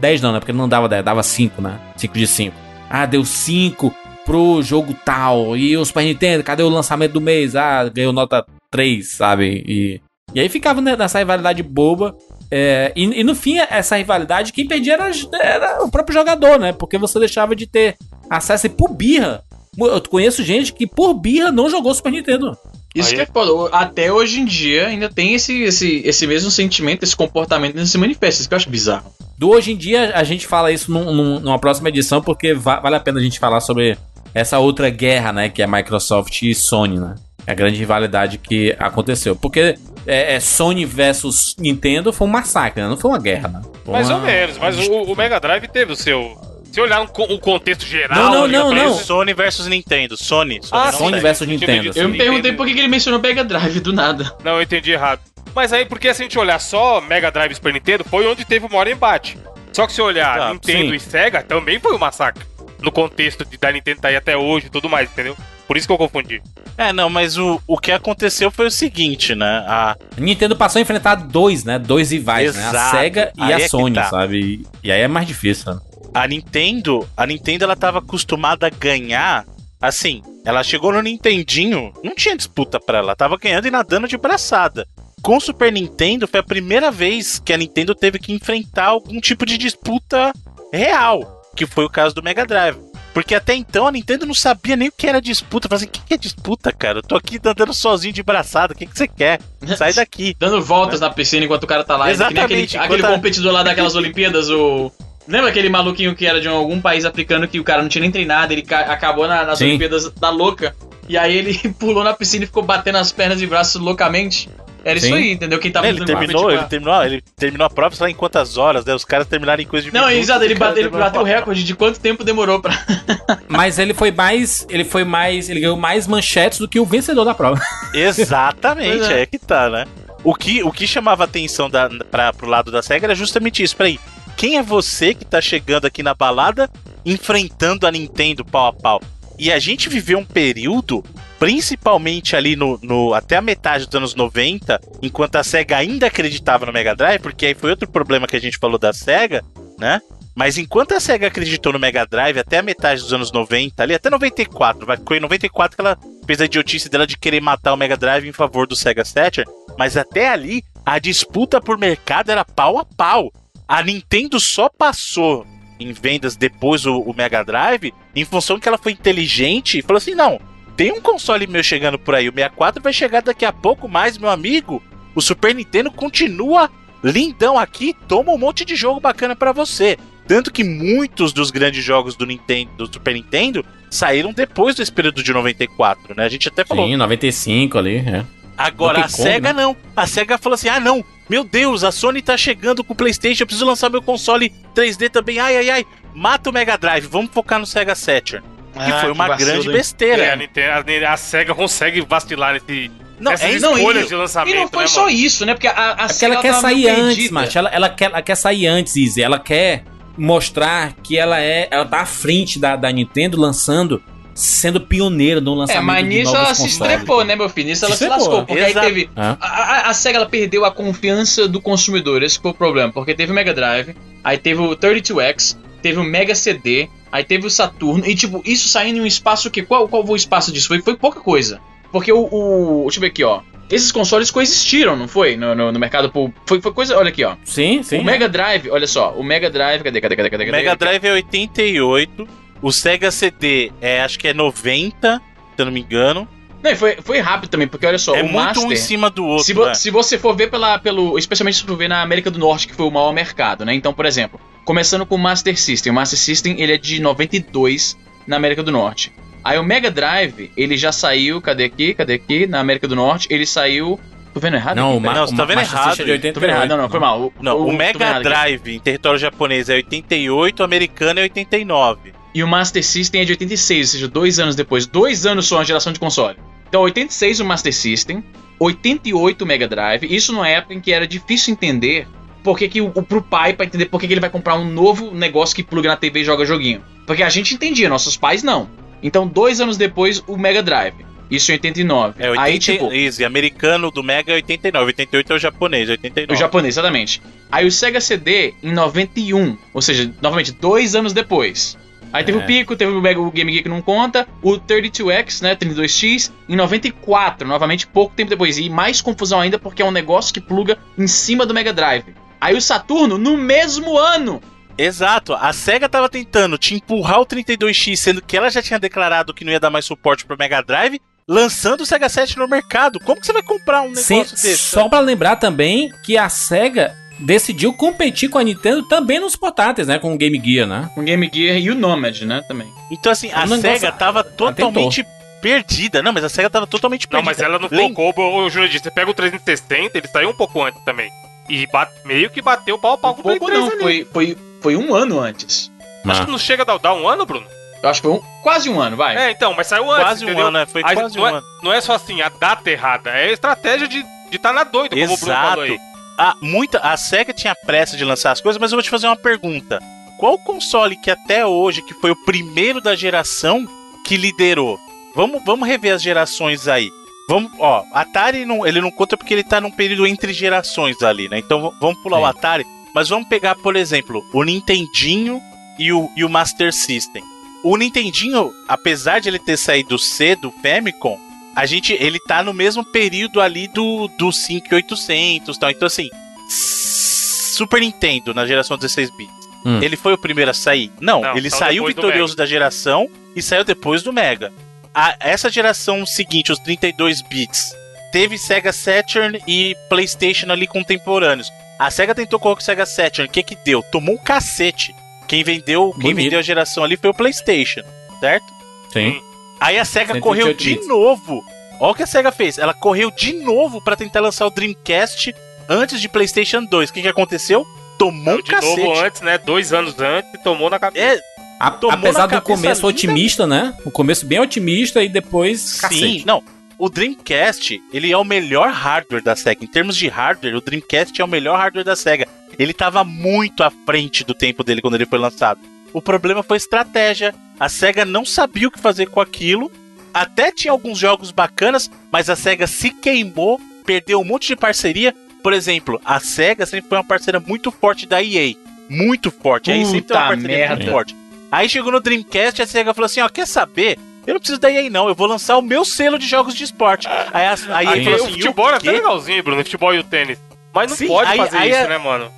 10 0.00 0.20
não, 0.20 0.32
né? 0.32 0.40
Porque 0.40 0.52
não 0.52 0.68
dava 0.68 0.88
10, 0.88 1.04
dava 1.04 1.22
5, 1.22 1.62
né? 1.62 1.78
5 1.96 2.14
de 2.14 2.26
5. 2.26 2.69
Ah, 2.90 3.06
deu 3.06 3.24
5 3.24 3.94
pro 4.26 4.62
jogo 4.62 4.94
tal. 5.04 5.56
E 5.56 5.76
o 5.76 5.84
Super 5.84 6.04
Nintendo, 6.04 6.42
cadê 6.42 6.62
o 6.62 6.68
lançamento 6.68 7.12
do 7.12 7.20
mês? 7.20 7.54
Ah, 7.54 7.88
ganhou 7.88 8.12
nota 8.12 8.44
3, 8.70 9.08
sabe? 9.08 9.64
E, 9.66 10.00
e 10.34 10.40
aí 10.40 10.48
ficava 10.48 10.80
nessa 10.80 11.20
rivalidade 11.20 11.62
boba. 11.62 12.16
É, 12.50 12.92
e, 12.96 13.20
e 13.20 13.24
no 13.24 13.34
fim, 13.34 13.58
essa 13.58 13.96
rivalidade, 13.96 14.52
quem 14.52 14.66
perdia 14.66 14.94
era, 14.94 15.10
era 15.40 15.84
o 15.84 15.90
próprio 15.90 16.14
jogador, 16.14 16.58
né? 16.58 16.72
Porque 16.72 16.98
você 16.98 17.18
deixava 17.20 17.54
de 17.54 17.66
ter 17.66 17.96
acesso 18.28 18.66
e 18.66 18.70
por 18.70 18.92
birra. 18.92 19.44
Eu 19.78 20.02
conheço 20.02 20.42
gente 20.42 20.72
que 20.72 20.86
por 20.86 21.14
birra 21.14 21.52
não 21.52 21.70
jogou 21.70 21.94
Super 21.94 22.10
Nintendo. 22.10 22.58
Isso 22.94 23.10
Aí 23.10 23.14
que 23.14 23.20
é 23.20 23.26
foda. 23.26 23.74
Até 23.74 24.12
hoje 24.12 24.40
em 24.40 24.44
dia 24.44 24.88
ainda 24.88 25.08
tem 25.08 25.34
esse, 25.34 25.62
esse, 25.62 26.02
esse 26.04 26.26
mesmo 26.26 26.50
sentimento, 26.50 27.04
esse 27.04 27.14
comportamento 27.14 27.76
nesse 27.76 27.96
manifesto. 27.96 28.40
Isso 28.40 28.48
que 28.48 28.54
eu 28.54 28.56
acho 28.56 28.68
bizarro. 28.68 29.12
Do 29.40 29.48
hoje 29.48 29.72
em 29.72 29.76
dia, 29.76 30.12
a 30.14 30.22
gente 30.22 30.46
fala 30.46 30.70
isso 30.70 30.92
num- 30.92 31.14
num- 31.14 31.40
numa 31.40 31.58
próxima 31.58 31.88
edição, 31.88 32.20
porque 32.20 32.52
va- 32.52 32.78
vale 32.78 32.96
a 32.96 33.00
pena 33.00 33.18
a 33.18 33.22
gente 33.22 33.38
falar 33.38 33.62
sobre 33.62 33.96
essa 34.34 34.58
outra 34.58 34.90
guerra, 34.90 35.32
né? 35.32 35.48
Que 35.48 35.62
é 35.62 35.66
Microsoft 35.66 36.42
e 36.42 36.54
Sony, 36.54 36.98
né? 37.00 37.14
A 37.46 37.54
grande 37.54 37.78
rivalidade 37.78 38.36
que 38.36 38.76
aconteceu. 38.78 39.34
Porque 39.34 39.78
é, 40.06 40.34
é 40.34 40.40
Sony 40.40 40.84
versus 40.84 41.56
Nintendo 41.58 42.12
foi 42.12 42.28
um 42.28 42.30
massacre, 42.30 42.82
né? 42.82 42.88
Não 42.90 42.98
foi 42.98 43.10
uma 43.12 43.18
guerra, 43.18 43.48
né? 43.48 43.62
Foi 43.82 43.94
Mais 43.94 44.10
uma- 44.10 44.18
ou 44.18 44.24
menos, 44.26 44.58
mas 44.58 44.76
o, 44.86 44.92
o 45.04 45.16
Mega 45.16 45.40
Drive 45.40 45.66
teve 45.68 45.90
o 45.92 45.96
seu. 45.96 46.36
Se 46.70 46.78
olhar 46.80 47.00
um 47.00 47.04
o 47.04 47.38
contexto 47.38 47.84
geral. 47.86 48.16
Não, 48.30 48.46
não, 48.46 48.46
não, 48.46 48.74
não. 48.74 48.94
Sony 48.94 49.32
versus 49.32 49.66
Nintendo. 49.66 50.18
Sony. 50.18 50.60
Sony, 50.62 50.82
Ah, 50.86 50.92
Sony 50.92 51.18
versus 51.18 51.48
Nintendo. 51.48 51.88
assim. 51.90 51.98
Eu 51.98 52.08
me 52.10 52.18
perguntei 52.18 52.52
por 52.52 52.66
que 52.66 52.74
que 52.74 52.78
ele 52.78 52.88
mencionou 52.88 53.18
Mega 53.18 53.42
Drive 53.42 53.80
do 53.80 53.90
nada. 53.92 54.32
Não, 54.44 54.52
eu 54.56 54.62
entendi 54.62 54.92
errado. 54.92 55.20
Mas 55.54 55.72
aí, 55.72 55.84
porque 55.84 56.12
se 56.14 56.22
a 56.22 56.24
gente 56.24 56.38
olhar 56.38 56.58
só 56.60 57.00
Mega 57.00 57.30
Drive 57.30 57.52
e 57.52 57.54
Super 57.54 57.72
Nintendo, 57.72 58.04
foi 58.04 58.26
onde 58.26 58.44
teve 58.44 58.66
o 58.66 58.70
maior 58.70 58.86
embate. 58.88 59.36
Só 59.72 59.86
que 59.86 59.92
se 59.92 60.00
olhar 60.02 60.38
Tá, 60.38 60.52
Nintendo 60.52 60.90
sim. 60.90 60.94
e 60.94 61.00
Sega, 61.00 61.42
também 61.42 61.78
foi 61.78 61.94
um 61.94 61.98
massacre. 61.98 62.44
No 62.80 62.90
contexto 62.90 63.44
de 63.44 63.58
da 63.58 63.70
Nintendo 63.70 64.00
tá 64.00 64.08
aí 64.08 64.16
até 64.16 64.36
hoje 64.36 64.66
e 64.66 64.70
tudo 64.70 64.88
mais, 64.88 65.10
entendeu? 65.10 65.36
Por 65.66 65.76
isso 65.76 65.86
que 65.86 65.92
eu 65.92 65.98
confundi. 65.98 66.42
É, 66.76 66.92
não, 66.92 67.08
mas 67.10 67.36
o, 67.36 67.60
o 67.66 67.78
que 67.78 67.92
aconteceu 67.92 68.50
foi 68.50 68.66
o 68.66 68.70
seguinte, 68.70 69.34
né? 69.34 69.64
A, 69.68 69.96
Nintendo 70.16 70.56
passou 70.56 70.78
a 70.80 70.82
enfrentar 70.82 71.14
dois, 71.16 71.62
né? 71.62 71.78
Dois 71.78 72.10
rivais, 72.10 72.56
né? 72.56 72.64
A 72.66 72.70
Exato. 72.70 72.96
SEGA 72.96 73.32
e 73.36 73.42
Aí 73.42 73.52
a 73.52 73.60
é 73.60 73.68
Sony, 73.68 73.94
tá. 73.94 74.04
sabe? 74.04 74.40
E, 74.40 74.66
e 74.88 74.90
aí 74.90 75.00
é 75.02 75.08
mais 75.08 75.26
difícil, 75.26 75.74
né? 75.74 75.80
a 76.12 76.26
Nintendo, 76.26 77.08
a 77.16 77.24
Nintendo 77.24 77.62
ela 77.64 77.76
tava 77.76 77.98
acostumada 78.00 78.66
a 78.66 78.70
ganhar, 78.70 79.44
assim, 79.80 80.22
ela 80.44 80.64
chegou 80.64 80.92
no 80.92 81.00
Nintendinho, 81.00 81.92
não 82.02 82.16
tinha 82.16 82.36
disputa 82.36 82.80
pra 82.80 82.98
ela, 82.98 83.14
tava 83.14 83.36
ganhando 83.36 83.68
e 83.68 83.70
nadando 83.70 84.08
de 84.08 84.16
braçada. 84.18 84.88
Com 85.22 85.36
o 85.36 85.40
Super 85.40 85.70
Nintendo 85.72 86.26
foi 86.26 86.40
a 86.40 86.42
primeira 86.44 86.90
vez 86.90 87.38
que 87.38 87.52
a 87.52 87.56
Nintendo 87.56 87.94
teve 87.94 88.18
que 88.18 88.32
enfrentar 88.32 88.86
algum 88.86 89.20
tipo 89.20 89.44
de 89.44 89.58
disputa 89.58 90.32
real, 90.72 91.42
que 91.56 91.66
foi 91.66 91.84
o 91.84 91.90
caso 91.90 92.14
do 92.14 92.22
Mega 92.22 92.46
Drive. 92.46 92.78
Porque 93.12 93.34
até 93.34 93.54
então 93.54 93.86
a 93.88 93.92
Nintendo 93.92 94.24
não 94.24 94.32
sabia 94.34 94.76
nem 94.76 94.88
o 94.88 94.92
que 94.92 95.06
era 95.06 95.20
disputa. 95.20 95.68
Falei 95.68 95.82
assim, 95.84 95.90
o 96.00 96.06
que 96.06 96.14
é 96.14 96.16
disputa, 96.16 96.70
cara? 96.72 96.98
Eu 96.98 97.02
tô 97.02 97.16
aqui 97.16 97.40
andando 97.44 97.74
sozinho 97.74 98.12
de 98.14 98.22
braçada, 98.22 98.72
o 98.72 98.76
que, 98.76 98.86
que 98.86 98.96
você 98.96 99.08
quer? 99.08 99.40
Sai 99.76 99.92
daqui. 99.92 100.34
Dando 100.38 100.62
voltas 100.62 101.00
na 101.00 101.10
piscina 101.10 101.44
enquanto 101.44 101.64
o 101.64 101.66
cara 101.66 101.82
tá 101.82 101.96
lá. 101.96 102.04
Que 102.04 102.10
nem 102.10 102.14
Exatamente, 102.14 102.44
Aquele, 102.44 102.62
enquanto 102.64 102.84
aquele 103.00 103.02
competidor 103.16 103.52
lá 103.52 103.62
daquelas 103.64 103.94
Olimpíadas, 103.96 104.48
o. 104.48 104.92
Lembra 105.28 105.50
aquele 105.50 105.68
maluquinho 105.68 106.14
que 106.14 106.24
era 106.24 106.40
de 106.40 106.48
algum 106.48 106.80
país 106.80 107.04
africano 107.04 107.46
que 107.46 107.60
o 107.60 107.64
cara 107.64 107.82
não 107.82 107.88
tinha 107.88 108.02
nem 108.02 108.10
treinado, 108.10 108.52
ele 108.52 108.62
ca- 108.62 108.80
acabou 108.92 109.28
na- 109.28 109.44
nas 109.44 109.58
Sim. 109.58 109.66
Olimpíadas 109.66 110.08
da 110.12 110.30
louca. 110.30 110.74
E 111.08 111.18
aí 111.18 111.36
ele 111.36 111.58
pulou 111.78 112.02
na 112.04 112.14
piscina 112.14 112.44
e 112.44 112.46
ficou 112.46 112.62
batendo 112.62 112.98
as 112.98 113.10
pernas 113.12 113.42
e 113.42 113.46
braços 113.46 113.80
loucamente. 113.80 114.48
Era 114.84 114.98
isso 114.98 115.08
Sim. 115.08 115.14
aí, 115.14 115.32
entendeu? 115.32 115.58
Quem 115.58 115.70
tava 115.70 115.86
ele 115.86 116.04
terminou, 116.04 116.48
tipo, 116.48 116.50
ele 116.50 116.68
terminou, 116.68 117.04
ele 117.04 117.22
terminou 117.36 117.66
a 117.66 117.70
prova, 117.70 117.94
sei 117.94 118.04
lá 118.04 118.10
em 118.10 118.14
quantas 118.14 118.56
horas, 118.56 118.84
né? 118.84 118.94
Os 118.94 119.04
caras 119.04 119.26
terminaram 119.26 119.62
em 119.62 119.66
coisa 119.66 119.86
de 119.86 119.92
Não, 119.92 120.06
minutos, 120.06 120.24
exato, 120.24 120.44
ele 120.44 120.54
bateu, 120.54 120.82
ele 120.82 120.88
bateu 120.88 121.20
o 121.20 121.24
recorde 121.24 121.64
de 121.64 121.74
quanto 121.74 122.00
tempo 122.00 122.24
demorou 122.24 122.60
pra. 122.60 122.74
Mas 123.48 123.78
ele 123.78 123.92
foi 123.92 124.10
mais. 124.10 124.66
Ele 124.70 124.84
foi 124.84 125.04
mais. 125.04 125.48
Ele 125.48 125.60
ganhou 125.60 125.76
mais 125.76 126.06
manchetes 126.06 126.58
do 126.58 126.68
que 126.68 126.80
o 126.80 126.86
vencedor 126.86 127.24
da 127.24 127.34
prova. 127.34 127.60
Exatamente, 127.92 129.12
é. 129.12 129.22
é. 129.22 129.26
que 129.26 129.38
tá, 129.38 129.68
né? 129.68 129.84
O 130.22 130.34
que, 130.34 130.62
o 130.62 130.70
que 130.70 130.86
chamava 130.86 131.24
atenção 131.24 131.68
da, 131.70 131.88
pra, 132.10 132.32
pro 132.32 132.48
lado 132.48 132.70
da 132.70 132.82
SEGA 132.82 133.06
era 133.06 133.14
justamente 133.14 133.62
isso. 133.62 133.76
Peraí, 133.76 133.98
quem 134.36 134.58
é 134.58 134.62
você 134.62 135.14
que 135.14 135.24
tá 135.24 135.40
chegando 135.40 135.86
aqui 135.86 136.02
na 136.02 136.14
balada 136.14 136.68
enfrentando 137.04 137.86
a 137.86 137.90
Nintendo 137.90 138.44
pau 138.44 138.66
a 138.66 138.72
pau? 138.72 139.00
E 139.38 139.50
a 139.50 139.58
gente 139.58 139.88
viveu 139.88 140.18
um 140.18 140.24
período, 140.24 141.02
principalmente 141.40 142.36
ali 142.36 142.54
no, 142.54 142.78
no 142.82 143.12
até 143.14 143.36
a 143.36 143.42
metade 143.42 143.86
dos 143.86 143.94
anos 143.96 144.14
90, 144.14 144.78
enquanto 145.02 145.34
a 145.36 145.42
SEGA 145.42 145.78
ainda 145.78 146.06
acreditava 146.06 146.64
no 146.66 146.72
Mega 146.72 146.94
Drive, 146.94 147.20
porque 147.20 147.46
aí 147.46 147.54
foi 147.54 147.70
outro 147.70 147.88
problema 147.90 148.26
que 148.28 148.36
a 148.36 148.40
gente 148.40 148.58
falou 148.58 148.78
da 148.78 148.92
SEGA, 148.92 149.42
né? 149.78 150.00
Mas 150.36 150.56
enquanto 150.58 150.92
a 150.92 151.00
SEGA 151.00 151.26
acreditou 151.26 151.72
no 151.72 151.78
Mega 151.78 152.06
Drive 152.06 152.38
até 152.38 152.58
a 152.58 152.62
metade 152.62 153.00
dos 153.02 153.12
anos 153.12 153.32
90, 153.32 153.82
ali 153.82 153.94
até 153.94 154.08
94, 154.08 154.86
vai- 154.86 154.98
foi 155.04 155.16
em 155.16 155.20
94 155.20 155.74
que 155.76 155.80
ela 155.80 155.98
fez 156.26 156.40
a 156.40 156.44
idiotice 156.44 156.88
dela 156.88 157.06
de 157.06 157.18
querer 157.18 157.40
matar 157.40 157.72
o 157.72 157.76
Mega 157.76 157.96
Drive 157.96 158.28
em 158.28 158.32
favor 158.32 158.66
do 158.66 158.76
Sega 158.76 159.04
Saturn, 159.04 159.50
mas 159.78 159.96
até 159.96 160.28
ali 160.28 160.62
a 160.86 160.98
disputa 160.98 161.60
por 161.60 161.76
mercado 161.78 162.30
era 162.30 162.44
pau 162.44 162.78
a 162.78 162.84
pau. 162.84 163.32
A 163.66 163.82
Nintendo 163.82 164.38
só 164.38 164.68
passou 164.68 165.44
em 165.80 165.92
vendas 165.92 166.36
depois 166.36 166.84
o, 166.86 167.00
o 167.00 167.14
Mega 167.16 167.42
Drive 167.42 167.92
em 168.14 168.24
função 168.24 168.60
que 168.60 168.68
ela 168.68 168.78
foi 168.78 168.92
inteligente 168.92 169.78
e 169.78 169.82
falou 169.82 169.96
assim: 169.98 170.14
não, 170.14 170.38
tem 170.80 170.92
um 170.92 171.00
console 171.02 171.46
meu 171.46 171.62
chegando 171.62 171.98
por 171.98 172.14
aí, 172.14 172.26
o 172.26 172.32
64 172.32 172.82
vai 172.82 172.90
chegar 172.90 173.20
daqui 173.20 173.44
a 173.44 173.52
pouco 173.52 173.86
mais, 173.86 174.16
meu 174.16 174.30
amigo. 174.30 174.82
O 175.14 175.20
Super 175.20 175.54
Nintendo 175.54 175.90
continua 175.90 176.70
lindão 177.04 177.58
aqui, 177.58 177.94
toma 178.08 178.32
um 178.32 178.38
monte 178.38 178.64
de 178.64 178.74
jogo 178.74 178.98
bacana 178.98 179.36
pra 179.36 179.52
você. 179.52 179.98
Tanto 180.26 180.50
que 180.50 180.64
muitos 180.64 181.34
dos 181.34 181.50
grandes 181.50 181.84
jogos 181.84 182.16
do 182.16 182.24
Nintendo, 182.24 182.70
do 182.78 182.86
Super 182.90 183.12
Nintendo, 183.12 183.62
saíram 183.90 184.32
depois 184.32 184.74
desse 184.74 184.90
período 184.90 185.22
de 185.22 185.34
94, 185.34 186.14
né? 186.16 186.24
A 186.24 186.28
gente 186.30 186.48
até 186.48 186.64
falou. 186.64 186.86
Sim, 186.86 186.96
95 186.96 187.76
ali, 187.76 187.96
é. 187.96 188.24
Agora, 188.56 189.00
a 189.00 189.02
Kong, 189.02 189.12
SEGA 189.12 189.52
né? 189.52 189.62
não. 189.62 189.76
A 189.94 190.06
SEGA 190.06 190.38
falou 190.38 190.54
assim: 190.54 190.70
ah, 190.70 190.80
não, 190.80 191.04
meu 191.28 191.44
Deus, 191.44 191.84
a 191.84 191.92
Sony 191.92 192.22
tá 192.22 192.38
chegando 192.38 192.82
com 192.82 192.94
o 192.94 192.96
PlayStation, 192.96 193.42
eu 193.42 193.46
preciso 193.46 193.66
lançar 193.66 193.90
meu 193.90 194.00
console 194.00 194.50
3D 194.74 195.10
também. 195.10 195.38
Ai, 195.40 195.58
ai, 195.58 195.68
ai, 195.68 195.86
mata 196.14 196.48
o 196.48 196.52
Mega 196.54 196.78
Drive, 196.78 197.06
vamos 197.06 197.30
focar 197.34 197.58
no 197.58 197.66
Sega 197.66 197.94
Saturn. 197.94 198.42
Que 198.72 198.78
Ah, 198.92 199.00
foi 199.00 199.10
uma 199.12 199.26
vacilo, 199.28 199.50
grande 199.50 199.68
besteira. 199.72 200.22
É, 200.22 200.30
a, 200.32 200.36
Nintendo, 200.36 201.06
a, 201.06 201.12
a 201.12 201.16
SEGA 201.16 201.54
consegue 201.54 202.00
vacilar 202.02 202.52
nesse, 202.54 202.90
Não, 203.18 203.32
é 203.32 203.58
Não, 203.58 203.76
escolhas 203.76 204.04
e- 204.06 204.08
de 204.08 204.14
lançamento. 204.14 204.54
E 204.54 204.58
não 204.60 204.68
foi 204.68 204.82
né, 204.82 204.86
só 204.88 205.02
mano? 205.04 205.12
isso, 205.16 205.44
né? 205.44 205.54
Porque 205.54 205.66
a, 205.66 205.72
a 205.72 205.90
É 205.90 205.94
porque 205.96 206.12
SEGA 206.14 206.32
ela 206.34 206.42
quer 206.42 206.54
sair 206.54 206.84
meio 206.84 207.04
antes, 207.04 207.30
macho. 207.30 207.58
Ela, 207.58 207.68
ela, 207.70 207.88
quer, 207.90 208.04
ela 208.06 208.22
quer 208.22 208.34
sair 208.36 208.66
antes, 208.66 208.96
Izzy. 208.96 209.22
Ela 209.22 209.38
quer 209.38 209.84
mostrar 210.16 210.92
que 211.02 211.16
ela 211.18 211.40
é. 211.40 211.68
Ela 211.70 211.84
tá 211.84 212.00
à 212.00 212.06
frente 212.06 212.58
da, 212.58 212.76
da 212.76 212.90
Nintendo 212.92 213.38
lançando, 213.40 214.00
sendo 214.34 214.80
pioneira 214.80 215.40
no 215.40 215.52
É, 215.54 215.56
lançamento 215.58 215.84
mas 215.84 216.04
de 216.04 216.08
nisso 216.14 216.36
ela 216.36 216.54
se 216.54 216.66
estrepou, 216.66 217.24
né, 217.24 217.34
meu 217.36 217.48
filho? 217.48 217.68
Nisso 217.68 217.84
ela 217.84 217.94
Se 217.94 217.98
se, 217.98 218.04
estrepou, 218.04 218.26
lascou. 218.28 218.46
Porque 218.46 218.62
exato. 218.62 218.86
aí 218.86 218.92
teve. 218.94 219.10
É. 219.16 219.20
A, 219.20 219.36
a- 219.40 219.90
a 219.90 219.94
SEGA 219.94 220.18
ela 220.18 220.26
perdeu 220.26 220.64
a 220.64 220.70
confiança 220.70 221.48
do 221.48 221.60
consumidor, 221.60 222.22
esse 222.22 222.38
foi 222.38 222.50
o 222.52 222.54
problema. 222.54 222.92
Porque 222.92 223.14
teve 223.14 223.32
o 223.32 223.34
Mega 223.34 223.52
Drive, 223.52 223.96
aí 224.22 224.38
teve 224.38 224.60
o 224.60 224.76
32X, 224.76 225.56
teve 225.80 225.98
o 225.98 226.04
Mega 226.04 226.34
CD, 226.34 226.88
aí 227.10 227.24
teve 227.24 227.46
o 227.46 227.50
Saturno, 227.50 228.06
e 228.06 228.14
tipo, 228.14 228.40
isso 228.44 228.68
saindo 228.68 228.98
em 228.98 229.00
um 229.02 229.06
espaço 229.06 229.50
que. 229.50 229.62
Qual, 229.62 229.88
qual 229.88 230.04
foi 230.04 230.12
o 230.12 230.16
espaço 230.16 230.52
disso? 230.52 230.68
Foi, 230.68 230.80
foi 230.80 230.96
pouca 230.96 231.20
coisa. 231.20 231.60
Porque 231.90 232.12
o, 232.12 232.28
o. 232.30 232.82
Deixa 232.84 232.98
eu 232.98 233.00
ver 233.00 233.06
aqui, 233.08 233.24
ó. 233.24 233.40
Esses 233.70 233.92
consoles 233.92 234.30
coexistiram, 234.32 234.96
não 234.96 235.06
foi? 235.06 235.36
No, 235.36 235.54
no, 235.54 235.70
no 235.72 235.78
mercado. 235.78 236.10
por- 236.10 236.32
Foi, 236.44 236.60
foi 236.60 236.72
coisa. 236.72 236.96
Olha 236.98 237.08
aqui, 237.08 237.22
ó. 237.24 237.36
Sim, 237.44 237.82
sim. 237.84 237.98
o 237.98 238.04
Mega 238.04 238.28
Drive, 238.28 238.68
olha 238.68 238.86
só. 238.86 239.12
O 239.12 239.22
Mega 239.22 239.48
Drive. 239.48 239.82
Cadê, 239.82 240.00
cadê, 240.00 240.16
cadê, 240.16 240.30
cadê? 240.30 240.42
O 240.44 240.46
cadê? 240.46 240.56
Mega 240.58 240.76
Drive 240.76 241.04
é 241.04 241.12
88, 241.12 242.28
o 242.60 242.72
Sega 242.72 243.10
CD 243.10 243.72
é 243.80 244.00
acho 244.02 244.18
que 244.18 244.26
é 244.28 244.34
90, 244.34 245.22
se 245.56 245.62
eu 245.62 245.64
não 245.66 245.72
me 245.72 245.80
engano. 245.80 246.26
Não, 246.62 246.70
e 246.70 246.76
foi, 246.76 246.96
foi 247.02 247.18
rápido 247.20 247.48
também, 247.50 247.66
porque 247.66 247.86
olha 247.86 247.96
só. 247.98 248.14
é 248.14 248.20
o 248.22 248.24
muito 248.24 248.34
Master, 248.36 248.66
um 248.66 248.72
em 248.72 248.76
cima 248.76 249.08
do 249.08 249.24
outro. 249.24 249.44
Se, 249.44 249.54
vo- 249.54 249.66
né? 249.66 249.74
se 249.74 249.88
você 249.90 250.18
for 250.18 250.34
ver 250.36 250.50
pela, 250.50 250.78
pelo. 250.78 251.16
Especialmente 251.18 251.56
se 251.56 251.64
for 251.64 251.76
ver 251.76 251.88
na 251.88 252.02
América 252.02 252.30
do 252.30 252.38
Norte, 252.38 252.66
que 252.68 252.74
foi 252.74 252.86
o 252.86 252.90
maior 252.90 253.12
mercado, 253.12 253.64
né? 253.64 253.72
Então, 253.74 253.94
por 253.94 254.04
exemplo, 254.04 254.38
começando 254.64 255.04
com 255.06 255.14
o 255.14 255.18
Master 255.18 255.58
System. 255.58 255.92
O 255.92 255.94
Master 255.94 256.18
System 256.18 256.60
ele 256.60 256.72
é 256.72 256.78
de 256.78 257.00
92 257.00 257.96
na 258.26 258.36
América 258.36 258.62
do 258.62 258.70
Norte. 258.70 259.12
Aí 259.42 259.58
o 259.58 259.64
Mega 259.64 259.90
Drive, 259.90 260.50
ele 260.56 260.76
já 260.76 260.92
saiu. 260.92 261.40
Cadê 261.40 261.64
aqui? 261.64 261.94
Cadê 261.94 262.14
aqui? 262.14 262.46
Na 262.46 262.60
América 262.60 262.86
do 262.86 262.94
Norte, 262.94 263.26
ele 263.30 263.46
saiu. 263.46 263.98
Tô 264.32 264.38
vendo 264.38 264.54
errado? 264.54 264.76
Não, 264.76 264.98
aqui? 264.98 265.08
o, 265.08 265.12
Não, 265.12 265.26
você 265.26 265.34
o 265.34 265.36
tá 265.36 265.44
vendo 265.44 265.56
Master 265.56 265.78
errado, 265.78 266.00
é 266.02 266.16
de 266.18 266.32
Tô 266.32 266.40
vendo 266.40 266.50
errado. 266.50 266.62
88. 266.62 266.68
Não, 266.68 266.76
não, 266.76 266.88
foi 266.88 267.00
mal. 267.00 267.20
O, 267.20 267.32
Não, 267.40 267.60
o, 267.60 267.66
vendo 267.66 267.78
Mega 267.78 268.04
errado 268.04 268.16
aqui. 268.16 268.28
Drive 268.28 268.74
em 268.76 268.78
território 268.78 269.18
japonês 269.18 269.68
é 269.68 269.74
88, 269.74 270.60
o 270.60 270.64
americano 270.64 271.20
é 271.20 271.22
89. 271.24 272.12
E 272.32 272.44
o 272.44 272.48
Master 272.48 272.84
System 272.84 273.22
é 273.22 273.24
de 273.24 273.32
86, 273.32 273.80
ou 273.80 273.92
seja, 273.92 274.08
dois 274.08 274.38
anos 274.38 274.54
depois. 274.54 274.86
Dois 274.86 275.26
anos 275.26 275.46
só 275.46 275.60
a 275.60 275.64
geração 275.64 275.92
de 275.92 275.98
console. 275.98 276.36
Então, 276.68 276.82
86 276.82 277.40
o 277.40 277.44
Master 277.44 277.74
System, 277.74 278.22
88 278.60 279.42
o 279.42 279.46
Mega 279.46 279.66
Drive. 279.66 280.04
Isso 280.04 280.32
numa 280.32 280.48
época 280.48 280.74
em 280.74 280.80
que 280.80 280.92
era 280.92 281.08
difícil 281.08 281.52
entender 281.52 282.06
por 282.42 282.58
que, 282.58 282.68
que 282.68 282.80
o, 282.80 282.90
pro 282.90 283.22
pai, 283.22 283.52
pra 283.52 283.66
entender 283.66 283.86
por 283.86 284.00
que, 284.00 284.06
que 284.06 284.12
ele 284.12 284.20
vai 284.20 284.30
comprar 284.30 284.56
um 284.56 284.64
novo 284.70 285.10
negócio 285.12 285.54
que 285.54 285.62
pluga 285.62 285.88
na 285.88 285.96
TV 285.96 286.20
e 286.20 286.24
joga 286.24 286.44
joguinho. 286.44 286.82
Porque 287.06 287.22
a 287.22 287.28
gente 287.28 287.54
entendia, 287.54 287.88
nossos 287.88 288.16
pais 288.16 288.42
não. 288.42 288.68
Então, 289.02 289.26
dois 289.26 289.60
anos 289.60 289.76
depois, 289.76 290.22
o 290.26 290.36
Mega 290.36 290.62
Drive. 290.62 290.94
Isso 291.30 291.52
em 291.52 291.54
89. 291.54 292.14
É 292.22 292.28
80, 292.30 292.42
Aí, 292.42 292.58
tipo, 292.58 292.92
Easy, 292.92 293.24
americano 293.24 293.90
do 293.90 294.02
Mega 294.02 294.32
é 294.32 294.34
89, 294.36 294.86
88 294.86 295.32
é 295.32 295.36
o 295.36 295.38
japonês, 295.38 295.88
89. 295.88 296.32
o 296.32 296.36
japonês, 296.36 296.74
exatamente. 296.74 297.22
Aí 297.52 297.66
o 297.66 297.70
Sega 297.70 298.00
CD 298.00 298.52
em 298.62 298.72
91, 298.72 299.56
ou 299.72 299.80
seja, 299.80 300.12
novamente, 300.20 300.50
dois 300.52 300.94
anos 300.96 301.12
depois. 301.12 301.78
Aí 302.12 302.24
teve 302.24 302.38
É. 302.38 302.42
o 302.42 302.46
Pico, 302.46 302.74
teve 302.74 302.90
o, 302.90 303.00
Mega- 303.00 303.20
o 303.20 303.30
Game 303.30 303.52
Gear 303.52 303.62
que 303.62 303.68
não 303.68 303.80
conta, 303.80 304.26
o 304.42 304.58
32X, 304.58 305.40
né, 305.42 305.54
32X, 305.54 306.32
em 306.48 306.56
94, 306.56 307.46
novamente 307.46 307.86
pouco 307.86 308.12
tempo 308.16 308.30
depois. 308.30 308.58
E 308.58 308.68
mais 308.68 309.00
confusão 309.00 309.40
ainda 309.40 309.56
porque 309.58 309.80
é 309.82 309.84
um 309.84 309.92
negócio 309.92 310.34
que 310.34 310.40
pluga 310.40 310.76
em 310.98 311.06
cima 311.06 311.46
do 311.46 311.54
Mega 311.54 311.72
Drive. 311.72 312.06
Aí 312.40 312.56
o 312.56 312.60
Saturno 312.60 313.18
no 313.18 313.36
mesmo 313.36 313.98
ano. 313.98 314.40
Exato, 314.78 315.34
a 315.34 315.52
SEGA 315.52 315.88
tava 315.88 316.08
tentando 316.08 316.56
te 316.56 316.74
empurrar 316.74 317.20
o 317.20 317.26
32X, 317.26 317.96
sendo 317.96 318.22
que 318.22 318.36
ela 318.36 318.50
já 318.50 318.62
tinha 318.62 318.78
declarado 318.78 319.34
que 319.34 319.44
não 319.44 319.52
ia 319.52 319.60
dar 319.60 319.68
mais 319.68 319.84
suporte 319.84 320.24
pro 320.24 320.38
Mega 320.38 320.62
Drive, 320.62 320.98
lançando 321.28 321.82
o 321.82 321.86
Sega 321.86 322.08
7 322.08 322.38
no 322.38 322.48
mercado. 322.48 322.98
Como 323.00 323.20
que 323.20 323.26
você 323.26 323.32
vai 323.32 323.42
comprar 323.42 323.82
um 323.82 323.94
Sim, 323.94 324.14
negócio 324.18 324.36
desse? 324.36 324.56
só 324.56 324.88
pra 324.88 325.00
lembrar 325.00 325.36
também 325.36 325.92
que 326.02 326.16
a 326.16 326.28
SEGA 326.30 326.96
decidiu 327.18 327.74
competir 327.74 328.30
com 328.30 328.38
a 328.38 328.42
Nintendo 328.42 328.82
também 328.88 329.20
nos 329.20 329.36
portáteis, 329.36 329.86
né? 329.86 329.98
Com 329.98 330.14
o 330.14 330.16
Game 330.16 330.40
Gear, 330.42 330.66
né? 330.66 330.90
O 330.96 331.02
Game 331.02 331.30
Gear 331.30 331.58
e 331.58 331.70
o 331.70 331.74
Nomad, 331.74 332.22
né, 332.22 332.42
também. 332.48 332.66
Então, 332.90 333.12
assim, 333.12 333.30
a 333.32 333.40
negócio- 333.44 333.60
SEGA 333.60 333.92
tava 333.92 334.24
totalmente 334.24 335.04
perdida. 335.42 336.02
Não, 336.02 336.12
mas 336.12 336.24
a 336.24 336.28
SEGA 336.30 336.48
tava 336.48 336.66
totalmente 336.66 337.04
Não, 337.04 337.22
perdida. 337.22 337.30
mas 337.30 337.38
ela 337.38 337.58
não 337.58 337.68
Lem- 337.70 337.94
focou, 337.94 338.14
ô 338.38 338.48
Júlio, 338.48 338.72
você 338.72 338.90
pega 338.90 339.10
o 339.10 339.14
360, 339.14 339.98
ele 339.98 340.08
saiu 340.08 340.30
um 340.30 340.34
pouco 340.34 340.62
antes 340.64 340.82
também. 340.84 341.10
E 341.52 341.66
bate- 341.66 341.92
meio 342.04 342.30
que 342.30 342.40
bateu 342.40 342.78
pau 342.78 342.92
a 342.92 342.98
pau 342.98 343.14
com 343.14 343.20
o 343.20 343.24
Play 343.24 343.38
Pouco 343.38 343.52
3 343.52 343.64
não, 343.66 343.72
ali. 343.72 343.82
foi, 343.82 344.08
foi, 344.12 344.38
foi 344.62 344.76
um 344.76 344.94
ano 344.94 345.18
antes. 345.18 345.70
Acho 346.06 346.22
Ah. 346.22 346.24
que 346.24 346.30
não 346.30 346.38
chega 346.38 346.62
a 346.62 346.66
dar, 346.66 346.78
dar 346.78 346.94
um 346.94 347.08
ano, 347.08 347.26
Bruno? 347.26 347.46
Eu 347.82 347.88
acho 347.88 348.00
que 348.02 348.08
foi 348.08 348.16
um, 348.18 348.22
quase 348.42 348.68
um 348.70 348.80
ano, 348.80 348.96
vai. 348.96 349.16
É, 349.16 349.30
então, 349.30 349.54
mas 349.54 349.66
saiu 349.66 349.90
antes, 349.90 350.04
Quase 350.04 350.24
um 350.24 350.28
entendeu? 350.28 350.46
ano, 350.48 350.58
né? 350.58 350.66
Foi 350.66 350.82
Aí 350.84 350.94
quase 350.94 351.16
não 351.16 351.24
um 351.24 351.26
é, 351.26 351.30
ano. 351.30 351.42
Não 351.62 351.72
é 351.72 351.80
só 351.80 351.94
assim, 351.94 352.20
a 352.20 352.28
data 352.28 352.70
errada, 352.70 353.10
é 353.10 353.28
a 353.30 353.32
estratégia 353.32 353.88
de 353.88 353.98
estar 353.98 354.30
de 354.30 354.38
tá 354.38 354.52
na 354.52 354.64
doida, 354.64 354.94
como 354.94 355.14
o 355.14 355.16
Bruno 355.16 355.34
falou 355.34 355.64
aí. 355.64 355.78
A, 356.18 356.34
muita, 356.42 356.78
a 356.80 356.96
SEGA 356.96 357.32
tinha 357.32 357.54
pressa 357.66 357.96
de 357.96 358.04
lançar 358.04 358.30
as 358.32 358.40
coisas, 358.40 358.60
mas 358.60 358.70
eu 358.70 358.76
vou 358.76 358.82
te 358.82 358.90
fazer 358.90 359.06
uma 359.06 359.16
pergunta. 359.16 359.80
Qual 360.18 360.38
console 360.38 360.94
que 360.96 361.10
até 361.10 361.44
hoje, 361.46 361.80
que 361.82 361.94
foi 361.94 362.10
o 362.10 362.24
primeiro 362.26 362.80
da 362.82 362.94
geração, 362.94 363.66
que 364.06 364.16
liderou? 364.18 364.78
Vamos, 365.16 365.42
vamos 365.44 365.66
rever 365.66 365.94
as 365.94 366.02
gerações 366.02 366.68
aí. 366.68 366.90
Vamos, 367.30 367.52
ó, 367.60 367.84
Atari 367.92 368.44
não, 368.44 368.66
ele 368.66 368.80
não 368.80 368.90
conta 368.90 369.16
porque 369.16 369.32
ele 369.32 369.44
tá 369.44 369.60
num 369.60 369.70
período 369.70 370.04
entre 370.04 370.32
gerações 370.32 371.00
ali, 371.00 371.28
né? 371.28 371.38
Então 371.38 371.72
vamos 371.80 372.02
pular 372.02 372.16
Sim. 372.16 372.22
o 372.24 372.26
Atari, 372.26 372.66
mas 372.92 373.08
vamos 373.08 373.28
pegar, 373.28 373.54
por 373.54 373.76
exemplo, 373.76 374.20
o 374.32 374.42
Nintendinho 374.42 375.40
e 375.78 375.92
o, 375.92 376.10
e 376.16 376.24
o 376.24 376.28
Master 376.28 376.72
System. 376.72 377.22
O 377.62 377.76
Nintendinho, 377.76 378.52
apesar 378.66 379.20
de 379.20 379.28
ele 379.28 379.38
ter 379.38 379.56
saído 379.56 379.96
cedo, 379.96 380.52
Famicom, 380.60 381.16
a 381.54 381.66
gente, 381.66 381.92
ele 381.92 382.18
tá 382.18 382.42
no 382.42 382.52
mesmo 382.52 382.84
período 382.84 383.40
ali 383.40 383.68
do, 383.68 384.08
do 384.18 384.32
5800 384.32 385.56
e 385.56 385.60
tal. 385.60 385.70
Então, 385.70 385.86
assim, 385.86 386.08
Super 386.48 387.80
Nintendo 387.80 388.34
na 388.34 388.44
geração 388.44 388.76
16 388.76 389.08
bits. 389.10 389.48
Hum. 389.64 389.80
Ele 389.80 389.96
foi 389.96 390.14
o 390.14 390.18
primeiro 390.18 390.50
a 390.50 390.54
sair? 390.54 390.90
Não, 391.00 391.20
Não, 391.20 391.36
ele 391.36 391.48
saiu 391.48 391.86
vitorioso 391.86 392.34
da 392.34 392.44
geração 392.44 393.08
e 393.36 393.40
saiu 393.40 393.62
depois 393.62 394.02
do 394.02 394.12
Mega. 394.12 394.52
A- 394.94 395.16
essa 395.20 395.48
geração 395.50 396.04
seguinte, 396.04 396.50
os 396.52 396.58
32 396.58 397.22
bits, 397.22 397.74
teve 398.12 398.36
Sega 398.38 398.72
Saturn 398.72 399.40
e 399.46 399.76
PlayStation 399.88 400.50
ali 400.50 400.66
contemporâneos. 400.66 401.50
A 401.78 401.90
Sega 401.90 402.14
tentou 402.14 402.38
colocar 402.38 402.60
o 402.60 402.64
Sega 402.64 402.84
Saturn, 402.86 403.28
o 403.28 403.32
que 403.32 403.42
que 403.42 403.54
deu? 403.56 403.82
Tomou 403.82 404.14
um 404.16 404.18
cacete. 404.18 404.94
Quem 405.28 405.44
vendeu, 405.44 405.94
quem 406.00 406.12
vendeu 406.12 406.38
a 406.40 406.42
geração 406.42 406.82
ali 406.82 406.96
foi 406.96 407.10
o 407.10 407.14
PlayStation, 407.14 407.82
certo? 408.18 408.46
Sim. 408.92 409.20
Aí 409.60 409.78
a 409.78 409.84
SEGA 409.84 410.14
128 410.14 410.22
correu 410.22 410.54
de 410.54 410.64
bits. 410.74 410.88
novo. 410.88 411.44
Olha 411.78 411.92
o 411.92 411.94
que 411.94 412.02
a 412.02 412.06
SEGA 412.06 412.32
fez. 412.32 412.58
Ela 412.58 412.74
correu 412.74 413.10
de 413.10 413.34
novo 413.34 413.80
pra 413.84 413.94
tentar 413.94 414.20
lançar 414.20 414.46
o 414.46 414.50
Dreamcast 414.50 415.32
antes 415.68 416.00
de 416.00 416.08
PlayStation 416.08 416.64
2. 416.64 416.90
O 416.90 416.92
que, 416.92 417.02
que 417.02 417.08
aconteceu? 417.08 417.64
Tomou 417.98 418.34
um 418.38 418.42
de 418.42 418.50
cacete. 418.50 418.80
novo 418.82 418.98
antes, 418.98 419.20
né? 419.20 419.38
Dois 419.38 419.72
anos 419.72 420.00
antes, 420.00 420.30
tomou 420.42 420.68
na 420.70 420.78
cabeça. 420.80 421.06
É, 421.06 421.20
A- 421.60 421.70
Tomou 421.70 421.94
apesar 421.96 422.26
na 422.26 422.38
do 422.38 422.42
começo 422.42 422.80
linda. 422.80 422.86
otimista, 422.88 423.46
né? 423.46 423.74
O 423.84 423.90
começo 423.90 424.24
bem 424.26 424.40
otimista 424.40 425.02
e 425.02 425.08
depois. 425.08 425.60
sim. 425.60 425.80
cacete. 425.82 426.26
Não. 426.26 426.42
O 426.78 426.88
Dreamcast, 426.88 427.82
ele 427.92 428.10
é 428.10 428.16
o 428.16 428.24
melhor 428.24 428.70
hardware 428.72 429.22
da 429.22 429.36
SEGA. 429.36 429.62
Em 429.62 429.66
termos 429.66 429.94
de 429.94 430.08
hardware, 430.08 430.56
o 430.56 430.60
Dreamcast 430.62 431.20
é 431.20 431.24
o 431.24 431.28
melhor 431.28 431.58
hardware 431.58 431.84
da 431.84 431.94
SEGA. 431.94 432.26
Ele 432.58 432.72
tava 432.72 433.04
muito 433.04 433.62
à 433.62 433.70
frente 433.70 434.24
do 434.24 434.32
tempo 434.32 434.64
dele 434.64 434.80
quando 434.80 434.94
ele 434.94 435.04
foi 435.04 435.18
lançado. 435.18 435.60
O 435.92 436.00
problema 436.00 436.42
foi 436.42 436.56
estratégia. 436.56 437.34
A 437.58 437.68
SEGA 437.68 438.06
não 438.06 438.24
sabia 438.24 438.66
o 438.68 438.70
que 438.70 438.78
fazer 438.80 439.06
com 439.10 439.20
aquilo. 439.20 439.70
Até 440.14 440.50
tinha 440.50 440.72
alguns 440.72 440.98
jogos 440.98 441.30
bacanas, 441.30 441.90
mas 442.10 442.30
a 442.30 442.34
SEGA 442.36 442.66
se 442.66 442.88
queimou, 442.90 443.60
perdeu 443.84 444.18
um 444.20 444.24
monte 444.24 444.46
de 444.48 444.56
parceria. 444.56 445.14
Por 445.42 445.52
exemplo, 445.52 446.00
a 446.04 446.18
SEGA 446.18 446.64
sempre 446.64 446.88
foi 446.88 446.96
uma 446.98 447.04
parceira 447.04 447.38
muito 447.38 447.70
forte 447.70 448.06
da 448.06 448.22
EA. 448.22 448.54
Muito 448.88 449.30
forte. 449.30 449.70
A 449.70 449.76
EA 449.76 449.84
sempre 449.84 450.02
tem 450.02 450.16
uma 450.16 450.22
Puta 450.22 450.34
parceria 450.34 450.66
muito 450.68 450.78
merda. 450.78 450.90
forte. 450.92 451.16
Aí 451.50 451.68
chegou 451.68 451.90
no 451.92 452.00
Dreamcast 452.00 452.60
e 452.60 452.62
a 452.62 452.66
SEGA 452.66 452.94
falou 452.94 453.06
assim: 453.06 453.20
ó, 453.20 453.28
quer 453.28 453.46
saber? 453.46 453.98
Eu 454.26 454.34
não 454.34 454.40
preciso 454.40 454.60
da 454.60 454.70
EA, 454.70 454.88
não. 454.90 455.08
Eu 455.08 455.14
vou 455.14 455.26
lançar 455.26 455.56
o 455.56 455.62
meu 455.62 455.84
selo 455.84 456.18
de 456.18 456.26
jogos 456.26 456.54
de 456.54 456.62
esporte. 456.64 457.08
Aí 457.32 457.46
a, 457.46 457.54
a 457.76 457.84
EA 457.84 457.90
Aí 457.90 458.04
falou 458.04 458.18
o 458.20 458.22
assim: 458.24 458.32
futebol 458.32 458.66
e 458.66 458.70
é 458.70 458.72
o 458.72 458.76
até 458.76 458.90
legalzinho, 458.92 459.42
Bruno, 459.42 459.60
o 459.60 459.64
futebol 459.64 459.94
e 459.94 459.98
o 459.98 460.04
tênis. 460.04 460.38
Mas 460.72 460.90
não 460.90 460.96
Sim, 460.96 461.06
pode 461.08 461.30
aí- 461.30 461.36
fazer 461.38 461.56
aí 461.56 461.70
isso, 461.70 461.80
a- 461.80 461.88
né, 461.88 461.98
mano? 461.98 462.30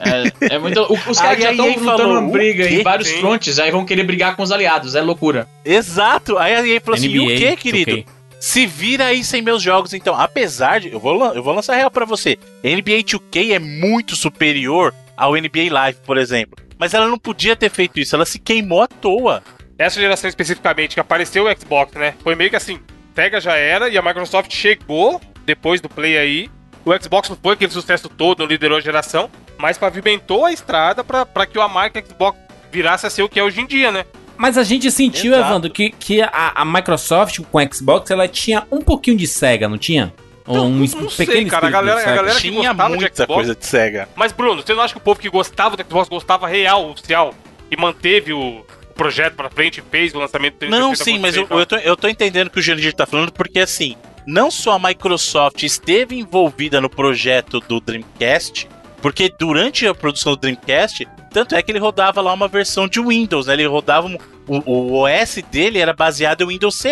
É, 0.00 0.54
é 0.54 0.58
muito. 0.58 0.80
o- 0.82 1.10
Os 1.10 1.18
Aí 1.18 1.24
caras 1.26 1.42
já 1.42 1.50
estão 1.52 1.66
lutando 1.68 1.86
falou, 1.86 2.18
uma 2.20 2.30
briga 2.30 2.64
o 2.64 2.68
em 2.68 2.82
vários 2.82 3.08
Sim. 3.08 3.18
frontes, 3.20 3.58
aí 3.58 3.70
vão 3.70 3.84
querer 3.84 4.04
brigar 4.04 4.36
com 4.36 4.42
os 4.42 4.52
aliados. 4.52 4.94
É 4.94 5.00
loucura. 5.00 5.48
Exato. 5.64 6.36
Aí 6.38 6.54
a 6.54 6.66
EA 6.66 6.80
falou 6.80 6.98
assim: 6.98 7.08
e 7.08 7.18
o 7.18 7.24
NBA, 7.24 7.38
que, 7.38 7.56
querido? 7.56 7.90
2K. 7.92 8.04
Se 8.40 8.66
vira 8.66 9.06
aí 9.06 9.24
sem 9.24 9.42
meus 9.42 9.60
jogos, 9.62 9.92
então. 9.94 10.14
Apesar 10.14 10.78
de. 10.80 10.92
Eu 10.92 11.00
vou, 11.00 11.24
eu 11.34 11.42
vou 11.42 11.52
lançar 11.54 11.74
real 11.74 11.90
pra 11.90 12.04
você. 12.04 12.38
NBA 12.62 13.02
2K 13.02 13.52
é 13.54 13.58
muito 13.58 14.14
superior 14.14 14.94
ao 15.16 15.32
NBA 15.34 15.68
Live, 15.72 15.98
por 16.04 16.16
exemplo. 16.18 16.56
Mas 16.78 16.94
ela 16.94 17.06
não 17.06 17.18
podia 17.18 17.56
ter 17.56 17.70
feito 17.70 17.98
isso. 17.98 18.14
Ela 18.14 18.24
se 18.24 18.38
queimou 18.38 18.82
à 18.82 18.86
toa. 18.86 19.42
Essa 19.76 20.00
geração 20.00 20.28
especificamente 20.28 20.94
que 20.94 21.00
apareceu 21.00 21.46
o 21.46 21.56
Xbox, 21.58 21.92
né? 21.94 22.14
Foi 22.22 22.34
meio 22.34 22.50
que 22.50 22.56
assim, 22.56 22.80
Sega 23.14 23.40
já 23.40 23.56
era 23.56 23.88
e 23.88 23.98
a 23.98 24.02
Microsoft 24.02 24.52
chegou 24.52 25.20
depois 25.44 25.80
do 25.80 25.88
Play 25.88 26.16
aí. 26.16 26.50
O 26.84 27.02
Xbox 27.02 27.28
não 27.28 27.36
foi 27.36 27.54
aquele 27.54 27.72
sucesso 27.72 28.08
todo, 28.08 28.40
não 28.40 28.46
liderou 28.46 28.78
a 28.78 28.80
geração, 28.80 29.28
mas 29.58 29.76
pavimentou 29.76 30.44
a 30.44 30.52
estrada 30.52 31.04
pra 31.04 31.26
pra 31.26 31.44
que 31.44 31.58
a 31.58 31.68
marca 31.68 32.02
Xbox 32.04 32.38
virasse 32.70 33.06
a 33.06 33.10
ser 33.10 33.22
o 33.22 33.28
que 33.28 33.38
é 33.38 33.42
hoje 33.42 33.60
em 33.60 33.66
dia, 33.66 33.90
né? 33.90 34.04
Mas 34.36 34.56
a 34.56 34.62
gente 34.62 34.90
sentiu, 34.90 35.34
Exato. 35.34 35.48
Evandro, 35.48 35.70
que, 35.70 35.90
que 35.90 36.22
a, 36.22 36.52
a 36.54 36.64
Microsoft 36.64 37.40
com 37.50 37.58
o 37.58 37.74
Xbox 37.74 38.10
ela 38.10 38.28
tinha 38.28 38.64
um 38.70 38.80
pouquinho 38.80 39.16
de 39.16 39.26
Sega, 39.26 39.68
não 39.68 39.76
tinha? 39.76 40.14
Não, 40.48 40.66
um 40.66 40.78
não 40.78 41.08
sei, 41.10 41.44
cara, 41.46 41.66
a 41.66 41.70
galera- 41.70 42.00
a 42.00 42.14
galera- 42.14 42.34
que 42.34 42.40
Tinha 42.40 42.54
gostava 42.72 42.90
de 42.90 42.96
muita 42.96 43.14
Xbox. 43.16 43.34
coisa 43.34 43.54
de 43.54 43.66
Sega. 43.66 44.08
Mas, 44.16 44.32
Bruno, 44.32 44.62
você 44.62 44.74
não 44.74 44.82
acha 44.82 44.94
que 44.94 44.98
o 44.98 45.02
povo 45.02 45.20
que 45.20 45.28
gostava 45.28 45.76
do 45.76 45.82
Xbox 45.84 46.08
gostava 46.08 46.48
real, 46.48 46.90
oficial, 46.90 47.34
e 47.70 47.76
manteve 47.76 48.32
o 48.32 48.64
projeto 48.94 49.34
pra 49.34 49.48
frente, 49.50 49.82
fez 49.90 50.14
o 50.14 50.18
lançamento 50.18 50.58
do 50.58 50.70
Não, 50.70 50.88
360 50.92 51.04
sim, 51.04 51.18
mas 51.20 51.36
eu, 51.36 51.46
eu, 51.58 51.66
tô, 51.66 51.76
eu 51.76 51.96
tô 51.96 52.08
entendendo 52.08 52.48
o 52.48 52.50
que 52.50 52.58
o 52.58 52.62
Jurandir 52.62 52.92
tá 52.92 53.06
falando, 53.06 53.30
porque 53.32 53.60
assim, 53.60 53.94
não 54.26 54.50
só 54.50 54.72
a 54.72 54.78
Microsoft 54.78 55.62
esteve 55.62 56.18
envolvida 56.18 56.80
no 56.80 56.90
projeto 56.90 57.60
do 57.60 57.80
Dreamcast, 57.80 58.68
porque 59.00 59.32
durante 59.38 59.86
a 59.86 59.94
produção 59.94 60.32
do 60.34 60.40
Dreamcast, 60.40 61.06
tanto 61.30 61.54
é 61.54 61.62
que 61.62 61.70
ele 61.70 61.78
rodava 61.78 62.20
lá 62.20 62.32
uma 62.32 62.48
versão 62.48 62.88
de 62.88 63.00
Windows, 63.00 63.46
né? 63.46 63.52
Ele 63.52 63.66
rodava. 63.66 64.06
um- 64.08 64.18
o, 64.48 64.58
o 64.72 64.92
OS 65.04 65.42
dele 65.52 65.78
era 65.78 65.92
baseado 65.92 66.42
em 66.42 66.46
Windows 66.48 66.74
CE. 66.78 66.88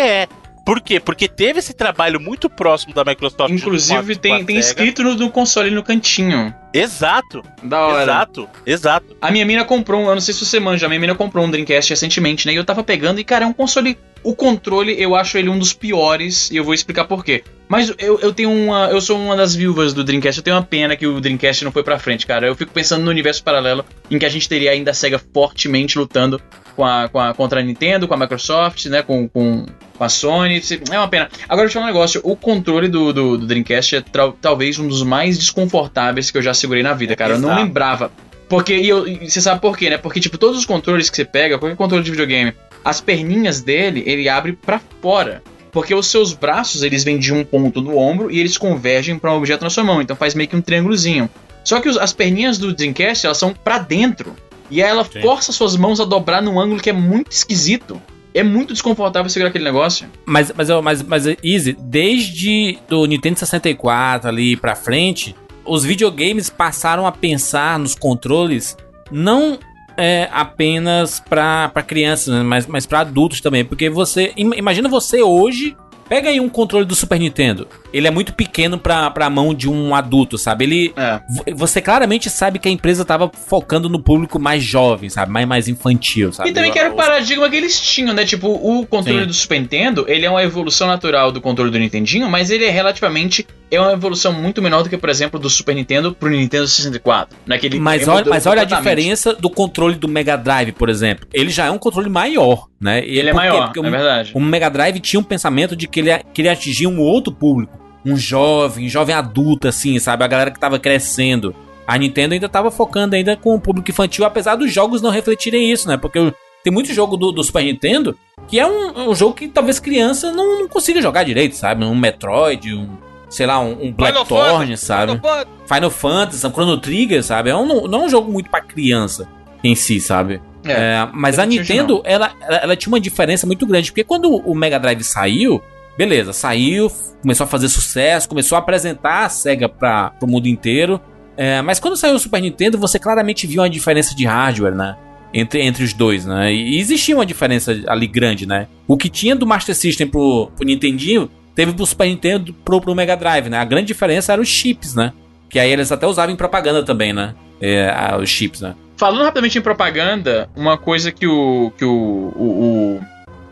Por 0.67 0.81
quê? 0.81 0.99
Porque 0.99 1.29
teve 1.29 1.59
esse 1.59 1.73
trabalho 1.73 2.19
muito 2.19 2.49
próximo 2.49 2.93
da 2.93 3.05
Microsoft. 3.05 3.53
Inclusive, 3.53 4.15
com 4.15 4.17
a- 4.17 4.19
tem, 4.19 4.39
com 4.39 4.45
tem 4.45 4.57
escrito 4.57 5.01
no, 5.01 5.15
no 5.15 5.31
console 5.31 5.71
no 5.71 5.81
cantinho. 5.81 6.53
Exato, 6.73 7.41
Da 7.63 7.87
hora. 7.87 8.03
exato, 8.03 8.49
exato. 8.65 9.15
A 9.21 9.31
minha 9.31 9.45
mina 9.45 9.63
comprou, 9.63 10.01
um- 10.01 10.09
eu 10.09 10.13
não 10.15 10.19
sei 10.21 10.33
se 10.33 10.45
você 10.45 10.59
manja, 10.59 10.85
a 10.85 10.89
minha 10.89 10.99
mina 10.99 11.15
comprou 11.15 11.45
um 11.45 11.49
Dreamcast 11.49 11.89
recentemente, 11.91 12.45
né? 12.45 12.51
E 12.51 12.57
eu 12.57 12.65
tava 12.65 12.83
pegando, 12.83 13.17
e 13.19 13.23
cara, 13.23 13.45
é 13.45 13.47
um 13.47 13.53
console. 13.53 13.97
O 14.23 14.35
controle, 14.35 14.93
eu 15.01 15.15
acho 15.15 15.37
ele 15.37 15.47
um 15.47 15.57
dos 15.57 15.71
piores, 15.71 16.51
e 16.51 16.57
eu 16.57 16.63
vou 16.65 16.73
explicar 16.73 17.05
por 17.05 17.23
quê. 17.23 17.45
Mas 17.69 17.93
eu, 17.97 18.19
eu 18.19 18.33
tenho 18.33 18.51
uma. 18.51 18.87
Eu 18.89 18.99
sou 18.99 19.17
uma 19.17 19.37
das 19.37 19.55
viúvas 19.55 19.93
do 19.93 20.03
Dreamcast, 20.03 20.39
eu 20.39 20.43
tenho 20.43 20.57
uma 20.57 20.63
pena 20.63 20.97
que 20.97 21.07
o 21.07 21.21
Dreamcast 21.21 21.63
não 21.63 21.71
foi 21.71 21.81
pra 21.83 21.97
frente, 21.97 22.27
cara. 22.27 22.45
Eu 22.45 22.55
fico 22.55 22.73
pensando 22.73 23.05
no 23.05 23.09
universo 23.09 23.41
paralelo 23.41 23.85
em 24.11 24.19
que 24.19 24.25
a 24.25 24.29
gente 24.29 24.49
teria 24.49 24.71
ainda 24.71 24.91
a 24.91 24.93
SEGA 24.93 25.21
fortemente 25.33 25.97
lutando 25.97 26.41
com 26.77 26.85
a, 26.85 27.09
com 27.09 27.19
a, 27.19 27.33
contra 27.33 27.59
a 27.59 27.63
Nintendo, 27.63 28.07
com 28.07 28.13
a 28.13 28.17
Microsoft, 28.17 28.85
né? 28.85 29.01
Com, 29.01 29.27
com, 29.27 29.65
com 29.97 30.03
a 30.03 30.07
Sony. 30.07 30.61
É 30.91 30.97
uma 30.97 31.07
pena. 31.09 31.27
Agora, 31.49 31.65
deixa 31.67 31.79
eu 31.79 31.81
falar 31.81 31.91
um 31.91 31.93
negócio: 31.93 32.21
o 32.23 32.35
controle 32.35 32.87
do, 32.87 33.11
do, 33.11 33.37
do 33.39 33.45
Dreamcast 33.47 33.95
é 33.97 34.03
talvez 34.39 34.77
um 34.79 34.87
dos 34.87 35.01
mais 35.03 35.37
desconfortáveis 35.37 36.31
que 36.31 36.37
eu 36.37 36.41
já 36.41 36.53
segurei 36.53 36.83
na 36.83 36.93
vida, 36.93 37.15
cara. 37.15 37.33
Eu 37.33 37.39
não 37.39 37.49
lembrava. 37.55 38.11
Porque, 38.47 38.73
e, 38.77 38.87
eu- 38.87 39.05
e 39.07 39.29
você 39.29 39.41
sabe 39.41 39.59
por 39.59 39.75
quê, 39.77 39.89
né? 39.89 39.97
Porque, 39.97 40.19
tipo, 40.21 40.37
todos 40.37 40.57
os 40.57 40.65
controles 40.65 41.09
que 41.09 41.15
você 41.17 41.25
pega, 41.25 41.57
qualquer 41.57 41.75
controle 41.75 42.01
de 42.03 42.11
videogame, 42.11 42.53
as 42.85 43.01
perninhas 43.01 43.59
dele, 43.59 44.03
ele 44.05 44.29
abre 44.29 44.53
pra 44.53 44.79
fora. 45.01 45.41
Porque 45.71 45.93
os 45.93 46.07
seus 46.07 46.31
braços, 46.31 46.81
eles 46.81 47.03
vêm 47.03 47.19
de 47.19 47.33
um 47.33 47.43
ponto 47.43 47.81
no 47.81 47.97
ombro 47.97 48.31
e 48.31 48.39
eles 48.39 48.57
convergem 48.57 49.19
pra 49.19 49.33
um 49.33 49.37
objeto 49.37 49.63
na 49.63 49.69
sua 49.69 49.83
mão. 49.83 50.01
Então 50.01 50.15
faz 50.15 50.33
meio 50.33 50.47
que 50.47 50.55
um 50.55 50.61
triângulozinho. 50.61 51.29
Só 51.63 51.81
que 51.81 51.89
os- 51.89 51.97
as 51.97 52.13
perninhas 52.13 52.57
do 52.57 52.73
Dreamcast, 52.73 53.25
elas 53.25 53.37
são 53.37 53.53
pra 53.53 53.77
dentro. 53.79 54.33
E 54.69 54.81
aí 54.83 54.89
ela 54.89 55.03
Sim. 55.05 55.21
força 55.21 55.51
suas 55.51 55.75
mãos 55.75 55.99
a 55.99 56.05
dobrar 56.05 56.41
num 56.41 56.59
ângulo 56.59 56.81
que 56.81 56.89
é 56.89 56.93
muito 56.93 57.31
esquisito. 57.31 58.01
É 58.33 58.43
muito 58.43 58.71
desconfortável 58.73 59.29
segurar 59.29 59.49
aquele 59.49 59.63
negócio. 59.63 60.07
Mas, 60.25 60.51
mas, 60.55 60.69
mas, 60.83 61.01
mas, 61.01 61.25
Easy, 61.43 61.75
desde 61.79 62.77
do 62.87 63.05
Nintendo 63.05 63.39
64 63.39 64.29
ali 64.29 64.55
pra 64.55 64.75
frente, 64.75 65.35
os 65.65 65.83
videogames 65.83 66.49
passaram 66.49 67.07
a 67.07 67.11
pensar 67.11 67.79
nos 67.79 67.95
controles 67.95 68.77
não 69.11 69.57
é, 69.97 70.29
apenas 70.31 71.19
pra, 71.19 71.69
pra 71.69 71.81
crianças, 71.81 72.31
né, 72.35 72.43
mas, 72.43 72.67
mas 72.67 72.85
pra 72.85 72.99
adultos 72.99 73.41
também. 73.41 73.65
Porque 73.65 73.89
você. 73.89 74.31
im- 74.37 74.53
Imagina 74.55 74.87
você 74.87 75.23
hoje. 75.23 75.75
Pega 76.07 76.29
aí 76.29 76.39
um 76.39 76.49
controle 76.49 76.85
do 76.85 76.95
Super 76.95 77.19
Nintendo. 77.19 77.67
Ele 77.93 78.07
é 78.07 78.11
muito 78.11 78.33
pequeno 78.33 78.77
pra, 78.77 79.09
pra 79.11 79.29
mão 79.29 79.53
de 79.53 79.69
um 79.69 79.93
adulto, 79.95 80.37
sabe? 80.37 80.65
Ele. 80.65 80.93
É. 80.95 81.19
vo- 81.29 81.43
Você 81.55 81.81
claramente 81.81 82.29
sabe 82.29 82.59
que 82.59 82.67
a 82.67 82.71
empresa 82.71 83.03
tava 83.05 83.29
focando 83.33 83.89
no 83.89 83.99
público 84.01 84.39
mais 84.39 84.63
jovem, 84.63 85.09
sabe? 85.09 85.31
Mais, 85.31 85.47
mais 85.47 85.67
infantil, 85.67 86.31
sabe? 86.33 86.49
E 86.49 86.53
também 86.53 86.71
que 86.71 86.79
era 86.79 86.91
o 86.91 86.95
paradigma 86.95 87.49
que 87.49 87.55
eles 87.55 87.79
tinham, 87.79 88.13
né? 88.13 88.25
Tipo, 88.25 88.47
o 88.49 88.85
controle 88.85 89.21
Sim. 89.21 89.27
do 89.27 89.33
Super 89.33 89.59
Nintendo, 89.59 90.05
ele 90.07 90.25
é 90.25 90.29
uma 90.29 90.43
evolução 90.43 90.87
natural 90.87 91.31
do 91.31 91.41
controle 91.41 91.71
do 91.71 91.79
Nintendinho, 91.79 92.29
mas 92.29 92.49
ele 92.51 92.65
é 92.65 92.69
relativamente. 92.69 93.45
É 93.69 93.81
uma 93.81 93.91
evolução 93.91 94.31
muito 94.31 94.61
menor 94.61 94.83
do 94.83 94.89
que, 94.89 94.97
por 94.97 95.09
exemplo, 95.09 95.37
do 95.37 95.49
Super 95.49 95.75
Nintendo 95.75 96.13
pro 96.13 96.29
Nintendo 96.29 96.65
64. 96.67 97.37
Naquele 97.45 97.77
Mas 97.79 98.07
olha, 98.07 98.25
mas 98.29 98.45
olha 98.45 98.61
a 98.61 98.65
diferença 98.65 99.33
do 99.33 99.49
controle 99.49 99.95
do 99.95 100.07
Mega 100.07 100.37
Drive, 100.37 100.71
por 100.71 100.87
exemplo. 100.87 101.27
Ele 101.33 101.49
já 101.49 101.65
é 101.65 101.71
um 101.71 101.77
controle 101.77 102.09
maior, 102.09 102.67
né? 102.79 103.05
E 103.05 103.17
Ele 103.17 103.29
é 103.29 103.33
maior, 103.33 103.65
Porque 103.65 103.79
é 103.79 103.81
o, 103.81 103.91
verdade. 103.91 104.31
o 104.33 104.39
Mega 104.39 104.69
Drive 104.69 104.99
tinha 104.99 105.19
um 105.19 105.23
pensamento 105.23 105.75
de 105.75 105.87
que 105.87 105.99
ele 105.99 106.17
queria 106.33 106.51
atingir 106.51 106.87
um 106.87 106.99
outro 106.99 107.33
público. 107.33 107.77
Um 108.05 108.15
jovem, 108.15 108.87
jovem 108.87 109.15
adulto, 109.15 109.67
assim, 109.67 109.99
sabe? 109.99 110.23
A 110.23 110.27
galera 110.27 110.51
que 110.51 110.59
tava 110.59 110.79
crescendo. 110.79 111.53
A 111.85 111.97
Nintendo 111.97 112.33
ainda 112.33 112.47
tava 112.49 112.69
focando 112.69 113.15
ainda 113.15 113.35
com 113.35 113.55
o 113.55 113.59
público 113.59 113.89
infantil, 113.89 114.25
apesar 114.25 114.55
dos 114.55 114.71
jogos 114.71 115.01
não 115.01 115.09
refletirem 115.09 115.71
isso, 115.71 115.87
né? 115.87 115.97
Porque 115.97 116.33
tem 116.63 116.71
muito 116.71 116.93
jogo 116.93 117.15
do, 117.17 117.31
do 117.31 117.43
Super 117.43 117.63
Nintendo 117.63 118.17
que 118.47 118.59
é 118.59 118.65
um, 118.65 119.09
um 119.09 119.15
jogo 119.15 119.33
que 119.33 119.47
talvez 119.47 119.79
criança 119.79 120.31
não, 120.31 120.59
não 120.59 120.67
consiga 120.67 121.01
jogar 121.01 121.23
direito, 121.23 121.55
sabe? 121.55 121.83
Um 121.83 121.95
Metroid, 121.95 122.73
um, 122.73 122.89
sei 123.29 123.45
lá, 123.45 123.59
um, 123.59 123.87
um 123.87 123.91
Blackthorn, 123.91 124.77
sabe? 124.77 125.13
Final 125.13 125.21
Fantasy. 125.21 125.73
Final 125.73 125.89
Fantasy, 125.91 126.47
um 126.47 126.51
Chrono 126.51 126.77
Trigger, 126.77 127.23
sabe? 127.23 127.49
É 127.49 127.55
um, 127.55 127.87
não 127.87 128.03
é 128.03 128.05
um 128.05 128.09
jogo 128.09 128.31
muito 128.31 128.49
pra 128.49 128.61
criança 128.61 129.27
em 129.63 129.75
si, 129.75 129.99
sabe? 129.99 130.41
É, 130.71 130.75
É, 130.77 131.09
mas 131.13 131.39
a 131.39 131.45
Nintendo, 131.45 132.01
ela, 132.05 132.31
ela, 132.41 132.57
ela 132.57 132.75
tinha 132.75 132.91
uma 132.91 132.99
diferença 132.99 133.45
muito 133.45 133.65
grande, 133.65 133.91
porque 133.91 134.03
quando 134.03 134.35
o 134.35 134.55
Mega 134.55 134.79
Drive 134.79 135.03
saiu, 135.03 135.61
beleza, 135.97 136.33
saiu, 136.33 136.91
começou 137.21 137.43
a 137.43 137.47
fazer 137.47 137.69
sucesso, 137.69 138.29
começou 138.29 138.55
a 138.55 138.59
apresentar 138.59 139.25
a 139.25 139.29
SEGA 139.29 139.67
para 139.67 140.13
o 140.21 140.27
mundo 140.27 140.47
inteiro, 140.47 141.01
é, 141.35 141.61
mas 141.61 141.79
quando 141.79 141.95
saiu 141.95 142.15
o 142.15 142.19
Super 142.19 142.41
Nintendo, 142.41 142.77
você 142.77 142.97
claramente 142.97 143.45
viu 143.45 143.61
uma 143.61 143.69
diferença 143.69 144.15
de 144.15 144.25
hardware, 144.25 144.75
né? 144.75 144.97
Entre, 145.33 145.61
entre 145.61 145.83
os 145.83 145.93
dois, 145.93 146.25
né? 146.25 146.51
E 146.51 146.79
existia 146.79 147.15
uma 147.15 147.25
diferença 147.25 147.75
ali 147.87 148.07
grande, 148.07 148.45
né? 148.47 148.67
O 148.87 148.97
que 148.97 149.09
tinha 149.09 149.35
do 149.35 149.45
Master 149.45 149.75
System 149.75 150.07
pro, 150.07 150.49
pro 150.55 150.65
Nintendinho, 150.65 151.29
teve 151.53 151.73
pro 151.73 151.85
Super 151.85 152.07
Nintendo 152.07 152.53
pro, 152.65 152.81
pro 152.81 152.95
Mega 152.95 153.15
Drive, 153.15 153.49
né? 153.49 153.57
A 153.57 153.65
grande 153.65 153.87
diferença 153.87 154.33
eram 154.33 154.41
os 154.41 154.49
chips, 154.49 154.95
né? 154.95 155.13
Que 155.49 155.59
aí 155.59 155.71
eles 155.71 155.91
até 155.91 156.05
usavam 156.05 156.33
em 156.33 156.37
propaganda 156.37 156.83
também, 156.83 157.13
né? 157.13 157.33
É, 157.61 157.89
a- 157.89 158.17
os 158.17 158.29
chips, 158.29 158.61
né? 158.61 158.75
Falando 158.97 159.23
rapidamente 159.23 159.57
em 159.57 159.61
propaganda, 159.61 160.49
uma 160.55 160.77
coisa 160.77 161.11
que 161.11 161.27
o. 161.27 161.71
que 161.77 161.85
o. 161.85 161.91
o, 162.35 162.99
o, 162.99 163.01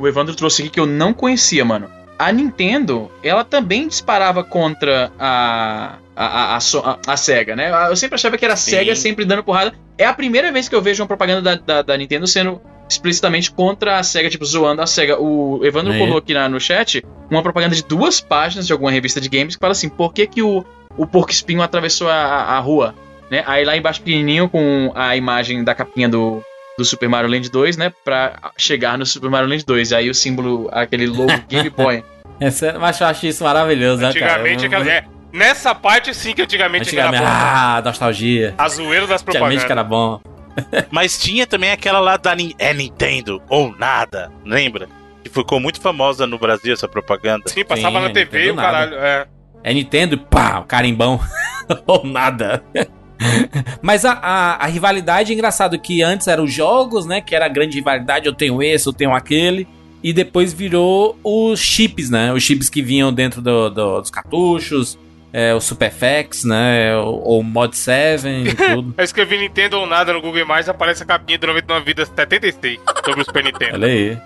o 0.03 0.07
Evandro 0.07 0.35
trouxe 0.35 0.61
aqui 0.61 0.71
que 0.71 0.79
eu 0.79 0.85
não 0.85 1.13
conhecia, 1.13 1.63
mano. 1.63 1.87
A 2.17 2.31
Nintendo, 2.31 3.11
ela 3.21 3.43
também 3.43 3.87
disparava 3.87 4.43
contra 4.43 5.11
a. 5.19 5.95
A, 6.17 6.55
a, 6.55 6.57
a, 6.57 6.97
a- 7.07 7.17
SEGA, 7.17 7.57
né? 7.57 7.69
Eu 7.89 7.95
sempre 7.97 8.15
achava 8.15 8.37
que 8.37 8.45
era 8.45 8.53
a 8.53 8.57
Sim. 8.57 8.71
SEGA 8.71 8.95
sempre 8.95 9.25
dando 9.25 9.43
porrada. 9.43 9.73
É 9.97 10.05
a 10.05 10.13
primeira 10.13 10.49
vez 10.49 10.69
que 10.69 10.73
eu 10.75 10.81
vejo 10.81 11.03
uma 11.03 11.07
propaganda 11.07 11.41
da, 11.41 11.55
da, 11.55 11.81
da 11.81 11.97
Nintendo 11.97 12.25
sendo 12.25 12.61
explicitamente 12.89 13.51
contra 13.51 13.97
a 13.99 14.03
SEGA, 14.03 14.29
tipo, 14.29 14.45
zoando 14.45 14.81
a 14.81 14.87
SEGA. 14.87 15.19
O 15.19 15.59
Evandro 15.65 15.91
É. 15.91 15.97
colocou 15.97 16.19
aqui 16.19 16.33
na- 16.33 16.47
no 16.47 16.57
chat 16.59 17.03
uma 17.29 17.43
propaganda 17.43 17.75
de 17.75 17.83
duas 17.83 18.21
páginas 18.21 18.65
de 18.65 18.71
alguma 18.71 18.91
revista 18.91 19.19
de 19.19 19.27
games 19.27 19.55
que 19.57 19.59
fala 19.59 19.73
assim: 19.73 19.89
por 19.89 20.13
que, 20.13 20.25
que 20.25 20.41
o, 20.41 20.63
o 20.97 21.05
porco 21.05 21.31
espinho 21.31 21.61
atravessou 21.61 22.09
a, 22.09 22.15
a, 22.15 22.59
rua? 22.59 22.95
Né? 23.29 23.43
Aí 23.45 23.65
lá 23.65 23.75
embaixo 23.75 24.01
pequenininho 24.01 24.47
com 24.49 24.91
a 24.95 25.15
imagem 25.15 25.63
da 25.63 25.73
capinha 25.73 26.07
do, 26.07 26.43
do 26.77 26.85
Super 26.85 27.09
Mario 27.09 27.29
Land 27.29 27.49
2, 27.49 27.77
né? 27.77 27.91
Pra 28.03 28.51
chegar 28.57 28.97
no 28.97 29.05
Super 29.05 29.29
Mario 29.29 29.49
Land 29.49 29.65
2. 29.65 29.93
Aí 29.93 30.09
o 30.09 30.13
símbolo, 30.13 30.69
aquele 30.71 31.07
logo 31.07 31.31
Game 31.47 31.69
Boy. 31.69 32.03
Essa, 32.39 32.77
mas 32.77 32.99
eu 32.99 33.07
acho 33.07 33.25
isso 33.27 33.43
maravilhoso, 33.43 34.01
né, 34.01 34.13
cara? 34.13 34.33
Antigamente, 34.33 34.65
aquela, 34.65 34.91
é, 34.91 35.05
nessa 35.31 35.73
parte 35.73 36.13
sim 36.13 36.33
que 36.33 36.41
antigamente, 36.41 36.83
Antigamente, 36.83 37.23
era 37.23 37.25
bom. 37.25 37.31
ah, 37.31 37.81
nostalgia. 37.83 38.53
A 38.57 38.67
zoeira 38.67 39.07
das 39.07 39.21
Antigamente 39.21 39.23
propagandas. 39.23 39.63
que 39.63 39.71
era 39.71 39.83
bom. 39.83 40.21
Mas 40.91 41.17
tinha 41.17 41.45
também 41.45 41.71
aquela 41.71 41.99
lá 41.99 42.17
da 42.17 42.35
é 42.57 42.73
Nintendo 42.73 43.41
ou 43.49 43.75
nada, 43.77 44.31
lembra? 44.45 44.87
Que 45.23 45.29
ficou 45.29 45.59
muito 45.59 45.81
famosa 45.81 46.27
no 46.27 46.37
Brasil 46.37 46.73
essa 46.73 46.87
propaganda. 46.87 47.47
Sim, 47.47 47.65
passava 47.65 47.99
Sim, 47.99 48.05
na 48.05 48.09
TV 48.09 48.51
o 48.51 48.55
caralho. 48.55 48.95
É. 48.95 49.27
É 49.65 49.73
Nintendo, 49.73 50.15
pá, 50.17 50.61
carimbão. 50.67 51.19
Ou 51.87 52.05
nada. 52.05 52.63
Mas 53.81 54.05
a, 54.05 54.11
a, 54.13 54.63
a 54.63 54.67
rivalidade 54.67 55.31
é 55.31 55.33
engraçado 55.33 55.79
que 55.79 56.03
antes 56.03 56.27
eram 56.27 56.43
os 56.43 56.53
jogos, 56.53 57.05
né? 57.05 57.19
Que 57.21 57.33
era 57.35 57.45
a 57.45 57.49
grande 57.49 57.75
rivalidade, 57.77 58.27
eu 58.27 58.33
tenho 58.33 58.61
esse, 58.61 58.87
eu 58.87 58.93
tenho 58.93 59.13
aquele. 59.13 59.67
E 60.03 60.13
depois 60.13 60.53
virou 60.53 61.17
os 61.23 61.59
chips, 61.59 62.11
né? 62.11 62.31
Os 62.31 62.43
chips 62.43 62.69
que 62.69 62.81
vinham 62.81 63.11
dentro 63.11 63.41
do- 63.41 63.69
do- 63.71 64.01
dos 64.01 64.11
cartuchos. 64.11 64.99
é, 65.33 65.53
o 65.53 65.59
Super 65.59 65.91
FX, 65.91 66.43
né? 66.43 66.95
O, 66.97 67.39
o 67.39 67.43
Mod 67.43 67.75
7 67.75 68.27
e 68.27 68.53
tudo. 68.53 68.93
Eu 68.97 69.03
escrevi 69.03 69.37
Nintendo 69.37 69.77
ou 69.79 69.87
nada 69.87 70.13
no 70.13 70.21
Google 70.21 70.41
Imagens, 70.41 70.69
aparece 70.69 71.01
a 71.03 71.05
capinha 71.07 71.39
do 71.39 71.47
99 71.47 71.83
Vidas 71.85 72.07
76 72.15 72.79
sobre 73.03 73.21
o 73.21 73.25
Super 73.25 73.43
Nintendo. 73.43 73.73
Olha 73.73 73.87
aí. 73.87 74.17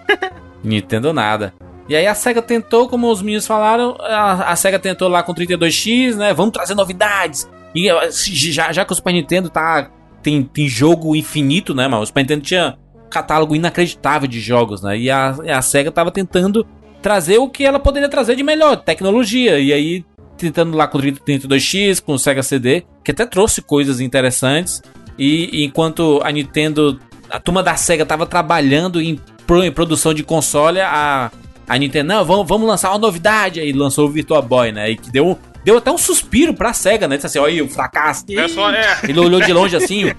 Nintendo 0.64 1.14
nada. 1.14 1.54
E 1.90 1.96
aí 1.96 2.06
a 2.06 2.14
SEGA 2.14 2.42
tentou, 2.42 2.88
como 2.88 3.12
os 3.12 3.20
meninos 3.20 3.48
falaram, 3.48 3.98
a, 4.00 4.52
a 4.52 4.56
SEGA 4.56 4.78
tentou 4.78 5.08
lá 5.08 5.24
com 5.24 5.34
32X, 5.34 6.16
né? 6.16 6.34
Vamos 6.36 6.54
trazer 6.54 6.76
novidades. 6.76 7.50
E 7.74 7.90
já, 8.12 8.72
já 8.72 8.86
que 8.86 8.94
o 8.94 8.96
Super 8.96 9.12
Nintendo 9.12 9.50
tá. 9.50 9.90
Tem, 10.22 10.44
tem 10.44 10.68
jogo 10.68 11.16
infinito, 11.16 11.74
né, 11.74 11.88
mano? 11.88 12.04
O 12.04 12.06
Super 12.06 12.22
Nintendo 12.22 12.42
tinha 12.44 12.78
um 12.94 13.10
catálogo 13.10 13.56
inacreditável 13.56 14.28
de 14.28 14.40
jogos, 14.40 14.84
né? 14.84 15.00
E 15.00 15.10
a, 15.10 15.30
a 15.58 15.62
SEGA 15.64 15.92
tava 15.92 16.12
tentando 16.12 16.66
trazer 17.02 17.40
o 17.40 17.50
que 17.50 17.66
ela 17.66 17.80
poderia 17.80 18.08
trazer 18.08 18.36
de 18.36 18.44
melhor, 18.44 18.76
tecnologia. 18.78 19.60
E 19.60 19.74
aí, 19.74 20.06
tentando 20.38 20.78
lá 20.78 20.88
com 20.88 21.00
o 21.00 21.02
30 21.02 21.22
32X, 21.24 22.02
com 22.02 22.14
o 22.14 22.20
Sega 22.20 22.44
CD, 22.44 22.84
que 23.04 23.10
até 23.10 23.26
trouxe 23.26 23.64
coisas 23.64 24.00
interessantes. 24.00 24.84
E, 25.18 25.50
e 25.52 25.66
enquanto 25.66 26.22
a 26.24 26.32
Nintendo, 26.32 27.00
a 27.32 27.40
turma 27.40 27.64
da 27.64 27.76
SEGA 27.76 28.06
tava 28.06 28.28
trabalhando 28.28 29.02
em, 29.02 29.20
em 29.64 29.72
produção 29.72 30.14
de 30.14 30.24
console, 30.24 30.80
a, 30.82 31.32
a 31.70 31.78
Nintendo, 31.78 32.08
não, 32.08 32.26
vamos, 32.26 32.48
vamos 32.48 32.68
lançar 32.68 32.90
uma 32.90 32.98
novidade. 32.98 33.60
Aí 33.60 33.72
lançou 33.72 34.08
o 34.08 34.12
Virtua 34.12 34.42
Boy, 34.42 34.72
né? 34.72 34.90
E 34.90 34.98
que 34.98 35.12
deu, 35.12 35.38
deu 35.64 35.78
até 35.78 35.92
um 35.92 36.00
suspiro 36.00 36.52
pra 36.52 36.74
SEGA, 36.74 37.08
né? 37.08 37.16
Disse 37.16 37.28
assim, 37.28 37.38
olha 37.38 37.54
aí, 37.54 37.62
o 37.62 37.70
fracasso. 37.70 38.26
É 38.30 38.48
só, 38.48 38.72
é, 38.72 38.98
Ele 39.08 39.20
olhou 39.20 39.40
de 39.40 39.54
longe 39.54 39.76
assim. 39.76 40.12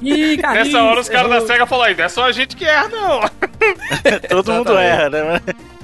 Ih, 0.00 0.38
cara, 0.38 0.62
nessa 0.62 0.80
hora 0.80 1.00
os 1.00 1.08
caras 1.08 1.28
da 1.28 1.40
SEGA 1.40 1.66
falaram 1.66 1.96
não 1.96 2.04
é 2.04 2.08
só 2.08 2.24
a 2.24 2.30
gente 2.30 2.54
que 2.54 2.64
erra, 2.64 2.88
não. 2.88 3.20
Todo 4.30 4.52
mundo 4.52 4.78
erra, 4.78 5.10
né? 5.10 5.40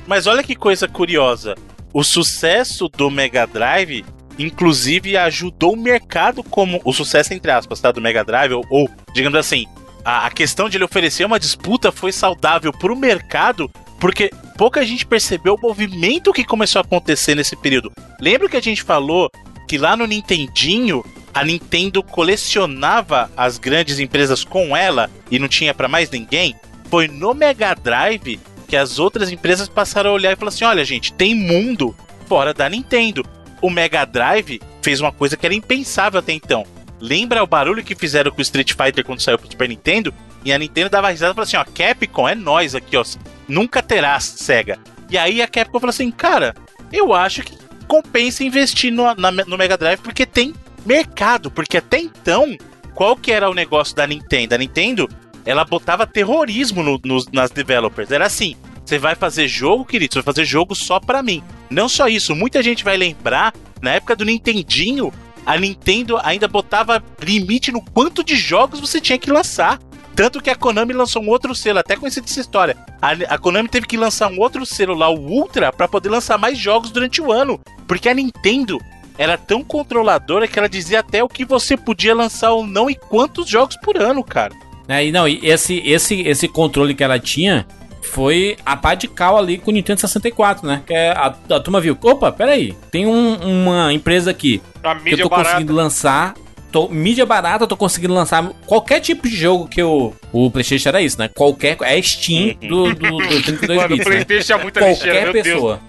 Mas 0.06 0.28
olha 0.28 0.42
que 0.44 0.54
coisa 0.54 0.86
curiosa. 0.86 1.56
O 1.92 2.04
sucesso 2.04 2.88
do 2.88 3.10
Mega 3.10 3.44
Drive, 3.44 4.04
inclusive, 4.38 5.16
ajudou 5.16 5.72
o 5.72 5.76
mercado 5.76 6.44
como. 6.44 6.80
O 6.84 6.92
sucesso, 6.92 7.34
entre 7.34 7.50
aspas, 7.50 7.80
tá? 7.80 7.90
Do 7.90 8.00
Mega 8.00 8.22
Drive, 8.22 8.52
ou, 8.52 8.64
ou, 8.70 8.88
digamos 9.12 9.38
assim, 9.38 9.66
a, 10.04 10.26
a 10.26 10.30
questão 10.30 10.68
de 10.68 10.76
ele 10.76 10.84
oferecer 10.84 11.24
uma 11.24 11.40
disputa 11.40 11.90
foi 11.90 12.12
saudável 12.12 12.72
pro 12.72 12.94
mercado, 12.94 13.68
porque 13.98 14.30
pouca 14.58 14.84
gente 14.84 15.06
percebeu 15.06 15.54
o 15.54 15.60
movimento 15.60 16.32
que 16.32 16.44
começou 16.44 16.80
a 16.80 16.84
acontecer 16.84 17.36
nesse 17.36 17.54
período. 17.54 17.92
Lembra 18.20 18.48
que 18.48 18.56
a 18.56 18.60
gente 18.60 18.82
falou 18.82 19.30
que 19.68 19.78
lá 19.78 19.96
no 19.96 20.04
Nintendinho 20.04 21.04
a 21.32 21.44
Nintendo 21.44 22.02
colecionava 22.02 23.30
as 23.36 23.56
grandes 23.56 24.00
empresas 24.00 24.42
com 24.42 24.76
ela 24.76 25.08
e 25.30 25.38
não 25.38 25.46
tinha 25.46 25.72
pra 25.72 25.86
mais 25.86 26.10
ninguém? 26.10 26.56
Foi 26.90 27.06
no 27.06 27.32
Mega 27.32 27.72
Drive 27.72 28.40
que 28.66 28.76
as 28.76 28.98
outras 28.98 29.30
empresas 29.30 29.68
passaram 29.68 30.10
a 30.10 30.14
olhar 30.14 30.32
e 30.32 30.36
falaram 30.36 30.54
assim: 30.54 30.64
olha, 30.64 30.84
gente, 30.84 31.12
tem 31.12 31.36
mundo 31.36 31.94
fora 32.26 32.52
da 32.52 32.68
Nintendo. 32.68 33.24
O 33.62 33.70
Mega 33.70 34.04
Drive 34.04 34.60
fez 34.82 35.00
uma 35.00 35.12
coisa 35.12 35.36
que 35.36 35.46
era 35.46 35.54
impensável 35.54 36.18
até 36.18 36.32
então. 36.32 36.66
Lembra 37.00 37.44
o 37.44 37.46
barulho 37.46 37.84
que 37.84 37.94
fizeram 37.94 38.32
com 38.32 38.38
o 38.38 38.42
Street 38.42 38.72
Fighter 38.72 39.04
quando 39.04 39.20
saiu 39.20 39.38
pro 39.38 39.48
Super 39.48 39.68
Nintendo? 39.68 40.12
E 40.44 40.52
a 40.52 40.58
Nintendo 40.58 40.90
dava 40.90 41.10
risada 41.10 41.30
e 41.30 41.34
falou 41.34 41.44
assim: 41.44 41.56
ó, 41.56 41.64
Capcom 41.64 42.28
é 42.28 42.34
nós 42.34 42.74
aqui, 42.74 42.96
ó. 42.96 43.04
Nunca 43.48 43.82
terá 43.82 44.20
Sega. 44.20 44.78
E 45.10 45.16
aí 45.16 45.40
a 45.42 45.48
Capcom 45.48 45.80
falou 45.80 45.90
assim: 45.90 46.10
cara, 46.10 46.54
eu 46.92 47.12
acho 47.14 47.42
que 47.42 47.56
compensa 47.86 48.44
investir 48.44 48.92
no, 48.92 49.14
na- 49.14 49.30
no 49.32 49.56
Mega 49.56 49.76
Drive 49.76 50.00
porque 50.00 50.26
tem 50.26 50.54
mercado. 50.84 51.50
Porque 51.50 51.78
até 51.78 51.98
então, 51.98 52.56
qual 52.94 53.16
que 53.16 53.32
era 53.32 53.48
o 53.50 53.54
negócio 53.54 53.96
da 53.96 54.06
Nintendo? 54.06 54.54
A 54.54 54.58
Nintendo, 54.58 55.08
ela 55.46 55.64
botava 55.64 56.06
terrorismo 56.06 56.82
no- 56.82 57.00
nos- 57.04 57.26
nas 57.32 57.50
developers. 57.50 58.10
Era 58.10 58.26
assim: 58.26 58.54
você 58.84 58.98
vai 58.98 59.14
fazer 59.14 59.48
jogo, 59.48 59.84
querido, 59.84 60.12
você 60.12 60.18
vai 60.20 60.34
fazer 60.34 60.44
jogo 60.44 60.74
só 60.74 61.00
pra 61.00 61.22
mim. 61.22 61.42
Não 61.70 61.88
só 61.88 62.08
isso, 62.08 62.34
muita 62.36 62.62
gente 62.62 62.84
vai 62.84 62.96
lembrar, 62.96 63.54
na 63.80 63.92
época 63.92 64.14
do 64.16 64.24
Nintendinho, 64.24 65.12
a 65.46 65.56
Nintendo 65.56 66.18
ainda 66.22 66.46
botava 66.48 67.02
limite 67.22 67.72
no 67.72 67.80
quanto 67.82 68.22
de 68.22 68.36
jogos 68.36 68.80
você 68.80 69.00
tinha 69.00 69.18
que 69.18 69.30
lançar. 69.30 69.78
Tanto 70.18 70.42
que 70.42 70.50
a 70.50 70.56
Konami 70.56 70.92
lançou 70.92 71.22
um 71.22 71.28
outro 71.28 71.54
selo, 71.54 71.78
até 71.78 71.94
conhecido 71.94 72.24
essa 72.28 72.40
história. 72.40 72.76
A, 73.00 73.12
a 73.34 73.38
Konami 73.38 73.68
teve 73.68 73.86
que 73.86 73.96
lançar 73.96 74.28
um 74.28 74.40
outro 74.40 74.66
selo 74.66 74.92
lá, 74.92 75.08
o 75.08 75.14
Ultra, 75.16 75.72
pra 75.72 75.86
poder 75.86 76.08
lançar 76.08 76.36
mais 76.36 76.58
jogos 76.58 76.90
durante 76.90 77.22
o 77.22 77.30
ano. 77.30 77.60
Porque 77.86 78.08
a 78.08 78.14
Nintendo 78.14 78.80
era 79.16 79.38
tão 79.38 79.62
controladora 79.62 80.48
que 80.48 80.58
ela 80.58 80.68
dizia 80.68 80.98
até 80.98 81.22
o 81.22 81.28
que 81.28 81.44
você 81.44 81.76
podia 81.76 82.16
lançar 82.16 82.50
ou 82.50 82.66
não 82.66 82.90
e 82.90 82.96
quantos 82.96 83.48
jogos 83.48 83.76
por 83.76 83.96
ano, 83.96 84.24
cara. 84.24 84.52
É, 84.88 85.06
e 85.06 85.12
não, 85.12 85.28
e 85.28 85.38
esse, 85.40 85.78
esse, 85.86 86.20
esse 86.22 86.48
controle 86.48 86.96
que 86.96 87.04
ela 87.04 87.20
tinha 87.20 87.64
foi 88.02 88.56
a 88.66 88.76
pá 88.76 88.96
de 88.96 89.06
cal 89.06 89.38
ali 89.38 89.56
com 89.56 89.70
o 89.70 89.74
Nintendo 89.74 90.00
64, 90.00 90.66
né? 90.66 90.82
Que 90.84 90.94
é 90.94 91.10
a, 91.12 91.26
a 91.50 91.60
turma 91.60 91.80
viu, 91.80 91.96
opa, 92.02 92.32
peraí, 92.32 92.74
tem 92.90 93.06
um- 93.06 93.36
uma 93.36 93.92
empresa 93.92 94.32
aqui 94.32 94.60
A 94.82 94.96
que 94.96 95.14
eu 95.14 95.18
tô 95.18 95.28
barata. 95.28 95.50
conseguindo 95.50 95.72
lançar. 95.74 96.34
Tô, 96.70 96.88
mídia 96.88 97.24
barata, 97.24 97.64
eu 97.64 97.68
tô 97.68 97.76
conseguindo 97.76 98.12
lançar 98.12 98.46
qualquer 98.66 99.00
tipo 99.00 99.26
de 99.28 99.34
jogo 99.34 99.66
que 99.66 99.80
eu. 99.80 100.14
O 100.32 100.50
PlayStation 100.50 100.90
era 100.90 101.00
isso, 101.00 101.18
né? 101.18 101.28
Qualquer. 101.28 101.76
É 101.80 102.00
Steam 102.02 102.54
do, 102.60 102.94
do, 102.94 103.16
do 103.18 103.42
32 103.42 103.80
Mano, 103.80 103.94
o 103.94 103.96
bits, 103.96 103.98
né? 103.98 104.04
Playstation 104.24 104.46
tinha 104.46 104.58
muita 104.58 104.80
lixeira, 104.88 105.20
Qualquer 105.22 105.32
Deus. 105.32 105.54
pessoa. 105.54 105.80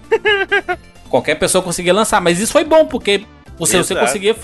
qualquer 1.10 1.34
pessoa 1.34 1.62
conseguia 1.62 1.92
lançar. 1.92 2.20
Mas 2.20 2.40
isso 2.40 2.52
foi 2.52 2.64
bom, 2.64 2.86
porque 2.86 3.22
você, 3.58 3.78
você 3.78 3.94
conseguia 3.94 4.34